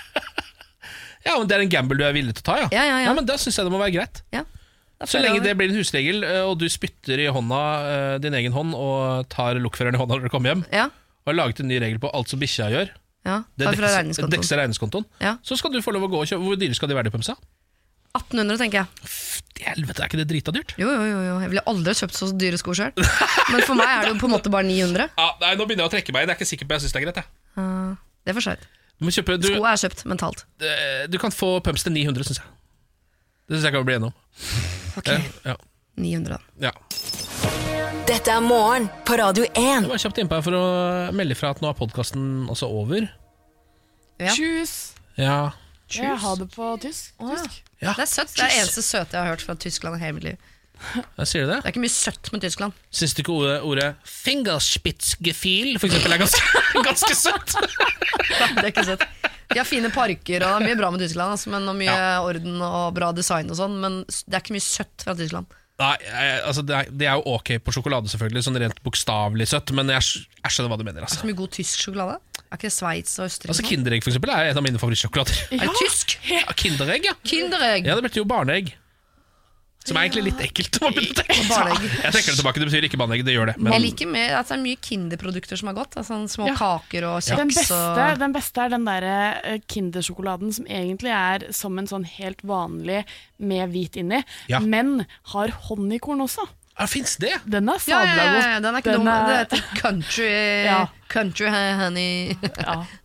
Ja, 1.26 1.40
men 1.40 1.48
Det 1.50 1.56
er 1.58 1.64
en 1.66 1.72
gamble 1.74 1.98
du 1.98 2.04
er 2.06 2.14
villig 2.14 2.36
til 2.38 2.44
å 2.44 2.48
ta, 2.52 2.56
ja. 2.62 2.68
Ja, 2.70 2.84
ja, 2.86 2.98
ja. 3.08 3.14
men 3.18 3.26
Da 3.26 3.34
syns 3.42 3.56
jeg 3.58 3.66
det 3.66 3.72
må 3.74 3.80
være 3.82 3.96
greit. 3.96 4.20
Ja. 4.36 4.44
Så 5.10 5.18
lenge 5.20 5.42
det 5.44 5.56
blir 5.58 5.72
en 5.72 5.80
husregel, 5.80 6.22
eh, 6.24 6.44
og 6.46 6.60
du 6.62 6.68
spytter 6.70 7.18
i 7.20 7.26
hånda, 7.34 7.62
eh, 7.90 8.18
din 8.22 8.38
egen 8.38 8.54
hånd 8.54 8.76
og 8.78 9.26
tar 9.34 9.58
lokføreren 9.58 9.98
i 9.98 10.02
hånda 10.04 10.20
når 10.20 10.28
du 10.30 10.30
kommer 10.30 10.54
hjem, 10.54 10.62
Ja, 10.72 10.86
og 11.26 11.32
har 11.34 11.40
laget 11.42 11.60
en 11.66 11.68
ny 11.74 11.80
regel 11.82 11.98
på 12.00 12.12
alt 12.14 12.30
som 12.30 12.40
bikkja 12.40 12.70
gjør, 12.70 12.94
ja. 13.26 13.40
det 13.58 13.74
regningskontoen. 13.74 14.46
regningskontoen, 14.62 15.06
Ja. 15.20 15.34
så 15.44 15.58
skal 15.58 15.74
du 15.74 15.82
få 15.82 15.92
lov 15.98 16.06
å 16.06 16.12
gå 16.14 16.22
og 16.22 16.30
kjøpe. 16.30 16.46
Hvor 16.46 16.62
dyre 16.62 16.78
skal 16.78 16.90
de 16.94 16.96
være, 16.96 17.10
de 17.10 17.16
pumsa? 17.18 17.36
1800, 18.16 18.58
tenker 18.62 18.82
jeg. 18.82 19.12
Helvete, 19.66 20.02
er 20.04 20.10
ikke 20.10 20.20
det 20.20 20.26
drita 20.30 20.54
dyrt? 20.56 20.74
Jo, 20.80 20.88
jo, 20.92 21.04
jo, 21.10 21.20
jo. 21.26 21.36
Jeg 21.44 21.52
ville 21.54 21.64
aldri 21.72 21.94
kjøpt 22.00 22.18
så 22.18 22.30
dyre 22.36 22.60
sko 22.60 22.76
sjøl. 22.78 22.92
Men 23.54 23.64
for 23.66 23.78
meg 23.80 23.92
er 23.92 24.02
det 24.08 24.14
jo 24.14 24.18
på 24.24 24.30
en 24.30 24.34
måte 24.36 24.52
bare 24.54 24.68
900. 24.68 25.10
Ja, 25.18 25.28
nei, 25.42 25.54
Nå 25.56 25.68
begynner 25.68 25.86
jeg 25.86 25.92
å 25.92 25.94
trekke 25.96 26.16
meg 26.16 26.26
inn. 26.26 26.32
Jeg 26.32 26.36
er 26.36 26.40
ikke 26.42 26.50
sikker 26.52 26.70
på 26.70 26.76
jeg 26.78 26.86
syns 26.86 26.96
det 26.96 27.02
er 27.02 27.06
greit. 27.08 27.22
Jeg. 27.22 27.30
Uh, 27.60 27.96
det 28.26 28.34
er 28.34 28.38
for 28.40 28.48
seint. 28.50 28.68
Sko 28.96 29.66
er 29.68 29.80
kjøpt 29.82 30.06
mentalt. 30.08 30.46
du 31.12 31.18
kan 31.20 31.34
få 31.36 31.58
pumps 31.64 31.84
til 31.88 31.96
900, 31.96 32.28
syns 32.30 32.40
jeg. 32.44 32.52
Det 33.46 33.58
syns 33.58 33.68
jeg 33.68 33.76
kan 33.76 33.88
bli 33.88 33.98
enig 34.00 34.12
om. 34.12 34.16
Ok, 35.00 35.12
Ja, 35.12 35.52
ja, 35.52 35.56
900 36.00 36.38
da. 36.38 36.70
ja. 36.70 36.74
Dette 38.06 38.32
er 38.32 38.42
morgen 38.46 38.86
på 39.08 39.18
Radio 39.18 39.44
1. 39.50 39.56
Jeg 39.58 39.90
var 39.90 40.00
kjapt 40.02 40.20
innpå 40.22 40.38
her 40.38 40.44
for 40.46 40.56
å 40.56 40.66
melde 41.18 41.36
fra 41.38 41.50
at 41.56 41.62
nå 41.64 41.72
er 41.72 41.78
podkasten 41.78 42.46
også 42.54 42.70
over. 42.70 43.08
Ja. 44.22 44.32
Tjus! 44.36 44.76
Ja, 45.20 45.52
Jeg 45.92 46.18
har 46.22 46.36
det 46.40 46.48
på 46.54 46.70
tysk. 46.84 47.16
Tysk. 47.20 47.64
Ja. 47.86 47.94
Det 47.96 48.06
er 48.08 48.12
søtt. 48.12 48.34
Det 48.36 48.44
er 48.44 48.52
det 48.52 48.60
eneste 48.64 48.84
søte 48.86 49.16
jeg 49.18 49.22
har 49.24 49.34
hørt 49.36 49.46
fra 49.46 49.56
Tyskland 49.62 49.98
i 49.98 50.04
hele 50.04 50.18
mitt 50.20 50.28
liv. 50.32 50.52
Jeg 51.16 51.28
sier 51.32 51.46
det. 51.48 51.62
Det 51.64 51.70
er 51.70 51.72
ikke 51.72 51.82
mye 51.86 51.94
søtt 51.94 52.30
med 52.34 52.42
Tyskland. 52.44 52.74
Syns 52.92 53.14
du 53.16 53.22
ikke 53.24 53.32
ordet, 53.36 53.56
ordet 53.64 53.90
'fingerspitzgefühl' 54.12 55.78
for 55.80 55.88
eksempel, 55.88 56.12
er 56.16 56.20
ganske, 56.20 56.64
ganske 56.90 57.16
søtt? 57.16 57.56
Det 58.56 58.64
er 58.64 58.72
ikke 58.74 58.84
søtt. 58.88 59.06
De 59.54 59.60
har 59.62 59.68
fine 59.68 59.92
parker 59.94 60.44
og 60.44 60.50
det 60.50 60.56
er 60.58 60.66
mye 60.66 60.78
bra 60.80 60.90
med 60.92 61.00
Tyskland, 61.06 61.36
altså, 61.36 61.52
men, 61.54 61.68
og 61.70 61.78
mye 61.78 61.96
orden 62.26 62.58
og 62.66 62.96
bra 62.98 63.12
design 63.16 63.52
og 63.54 63.60
sånn, 63.60 63.78
men 63.80 64.00
det 64.10 64.34
er 64.34 64.42
ikke 64.42 64.56
mye 64.58 64.66
søtt 64.66 65.06
fra 65.06 65.14
Tyskland. 65.16 65.46
Nei, 65.80 65.94
altså 66.48 66.64
det, 66.66 66.76
er, 66.76 66.90
det 66.92 67.08
er 67.08 67.18
jo 67.20 67.36
ok 67.36 67.52
på 67.64 67.74
sjokolade, 67.76 68.10
selvfølgelig, 68.12 68.44
sånn 68.48 68.60
rent 68.64 68.78
bokstavelig 68.84 69.48
søtt, 69.52 69.72
men 69.76 69.92
jeg, 69.92 70.24
jeg 70.42 70.56
skjønner 70.56 70.72
hva 70.74 70.80
du 70.80 70.86
mener. 70.88 71.04
Er 71.04 71.06
det 71.08 71.12
Så 71.14 71.20
Altså. 71.22 71.30
mye 71.30 71.40
god 71.40 71.52
tysk 71.56 71.84
sjokolade. 71.84 72.18
Er 72.56 72.62
ikke 72.62 72.70
det 72.72 72.76
Sveits 72.78 73.18
og 73.20 73.28
Østerrike? 73.28 73.52
Altså 73.52 73.68
Kinderegg 73.68 74.06
for 74.06 74.14
eksempel, 74.14 74.32
er 74.32 74.50
en 74.54 74.58
av 74.62 74.64
mine 74.64 74.80
favorittsjokolader. 74.80 75.44
Er 75.60 75.76
tysk? 75.76 76.16
Ja, 76.32 76.46
Kinderegg, 76.56 77.04
ja. 77.12 77.14
Kinderegg. 77.28 77.86
Ja, 77.92 77.96
Det 78.00 78.06
betyr 78.08 78.22
jo 78.24 78.28
barneegg. 78.32 78.72
Som 79.86 80.00
er 80.00 80.08
egentlig 80.08 80.24
litt 80.32 80.40
ekkelt. 80.42 80.80
å 80.82 80.90
tenke. 80.90 81.36
Jeg 81.36 82.10
trekker 82.16 82.32
det 82.32 82.38
tilbake, 82.40 82.62
det 82.64 82.70
betyr 82.72 82.88
ikke 82.88 82.98
barneegg. 82.98 83.22
Det 83.28 83.36
gjør 83.36 83.52
det. 83.52 83.56
Men 83.62 83.76
Jeg 83.76 83.84
liker 83.84 84.08
mer 84.10 84.38
at 84.40 84.48
det 84.50 84.56
er 84.56 84.62
mye 84.64 84.80
Kinderprodukter 84.88 85.60
som 85.62 85.70
er 85.70 85.76
godt. 85.78 85.98
Altså, 86.02 86.18
små 86.32 86.48
Ja. 86.50 86.56
kaker 86.58 87.06
og 87.12 87.20
Den 87.28 87.52
beste, 87.52 87.78
og 87.78 88.18
den 88.24 88.34
beste 88.34 88.64
er 88.66 88.74
den 88.74 88.88
der 88.88 89.06
eh, 89.12 89.60
Kindersjokoladen 89.70 90.56
som 90.58 90.66
egentlig 90.66 91.14
er 91.14 91.46
som 91.54 91.78
en 91.78 91.86
sånn 91.92 92.08
helt 92.16 92.42
vanlig 92.42 93.04
med 93.38 93.70
hvit 93.76 94.00
inni, 94.02 94.24
Ja. 94.50 94.58
men 94.64 95.06
har 95.36 95.54
honningkorn 95.68 96.24
også. 96.26 96.48
Ja, 96.76 96.86
Fins 96.92 97.16
det? 97.24 97.32
Den 97.48 97.70
er 97.72 97.80
Ja, 97.88 98.02
ja, 98.04 98.16
ja, 98.16 98.48
ja, 98.56 98.60
den 98.60 98.76
er 98.76 98.82
ikke 98.84 98.96
dum. 98.98 99.06
Det 99.08 99.38
heter 99.38 99.62
country 99.80 100.30
Ja. 100.70 100.80
Country 101.08 101.48
honey 101.48 102.36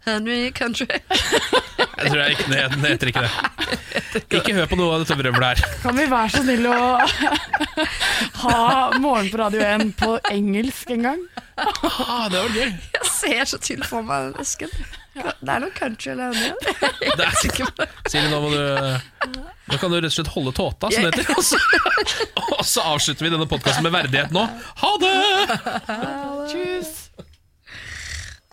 Henry, 0.07 0.51
country. 0.59 0.87
Jeg 0.89 2.11
tror 2.11 2.19
jeg 2.23 2.31
ikke, 2.35 2.47
den 2.51 2.85
heter 2.89 3.11
ikke 3.13 3.23
det. 3.27 4.23
Ikke 4.41 4.55
hør 4.57 4.67
på 4.71 4.79
noe 4.81 4.95
av 4.97 5.05
dette 5.05 5.15
vrøvlet 5.21 5.61
her. 5.61 5.77
Kan 5.85 5.99
vi 6.01 6.07
være 6.11 6.33
så 6.35 6.43
snille 6.43 6.73
å 6.73 6.89
ha 8.43 8.57
Morgen 8.99 9.29
på 9.31 9.39
Radio 9.43 9.63
1 9.69 9.93
på 10.01 10.17
engelsk 10.33 10.91
en 10.97 11.07
gang? 11.11 11.23
Ah, 11.61 12.27
det 12.33 12.41
var 12.41 12.57
gøy. 12.57 12.73
Jeg 12.97 13.13
ser 13.13 13.45
så 13.53 13.61
tydelig 13.61 13.87
for 13.93 14.03
meg 14.07 14.31
den 14.33 14.43
esken. 14.47 14.73
Det 15.41 15.53
er 15.55 15.63
noe 15.65 15.73
country 15.77 16.13
eller 16.13 16.35
noe. 16.37 16.75
Det 17.21 17.27
er 17.27 17.37
sikkert 17.41 17.83
Silje, 18.11 18.29
nå 18.33 18.41
må 18.45 18.51
du 18.53 18.61
Nå 19.71 19.79
kan 19.79 19.93
du 19.93 19.97
rett 20.01 20.11
og 20.11 20.15
slett 20.17 20.33
holde 20.35 20.53
tåta, 20.57 20.91
som 20.91 21.05
det 21.07 21.13
heter. 21.15 21.31
Og 21.39 21.45
så, 21.47 21.59
og 22.59 22.65
så 22.67 22.85
avslutter 22.91 23.27
vi 23.29 23.31
denne 23.37 23.47
podkasten 23.51 23.87
med 23.87 23.95
verdighet 23.95 24.35
nå. 24.35 24.43
Ha 24.83 24.91
det! 25.05 25.13
Tjus! 26.51 26.91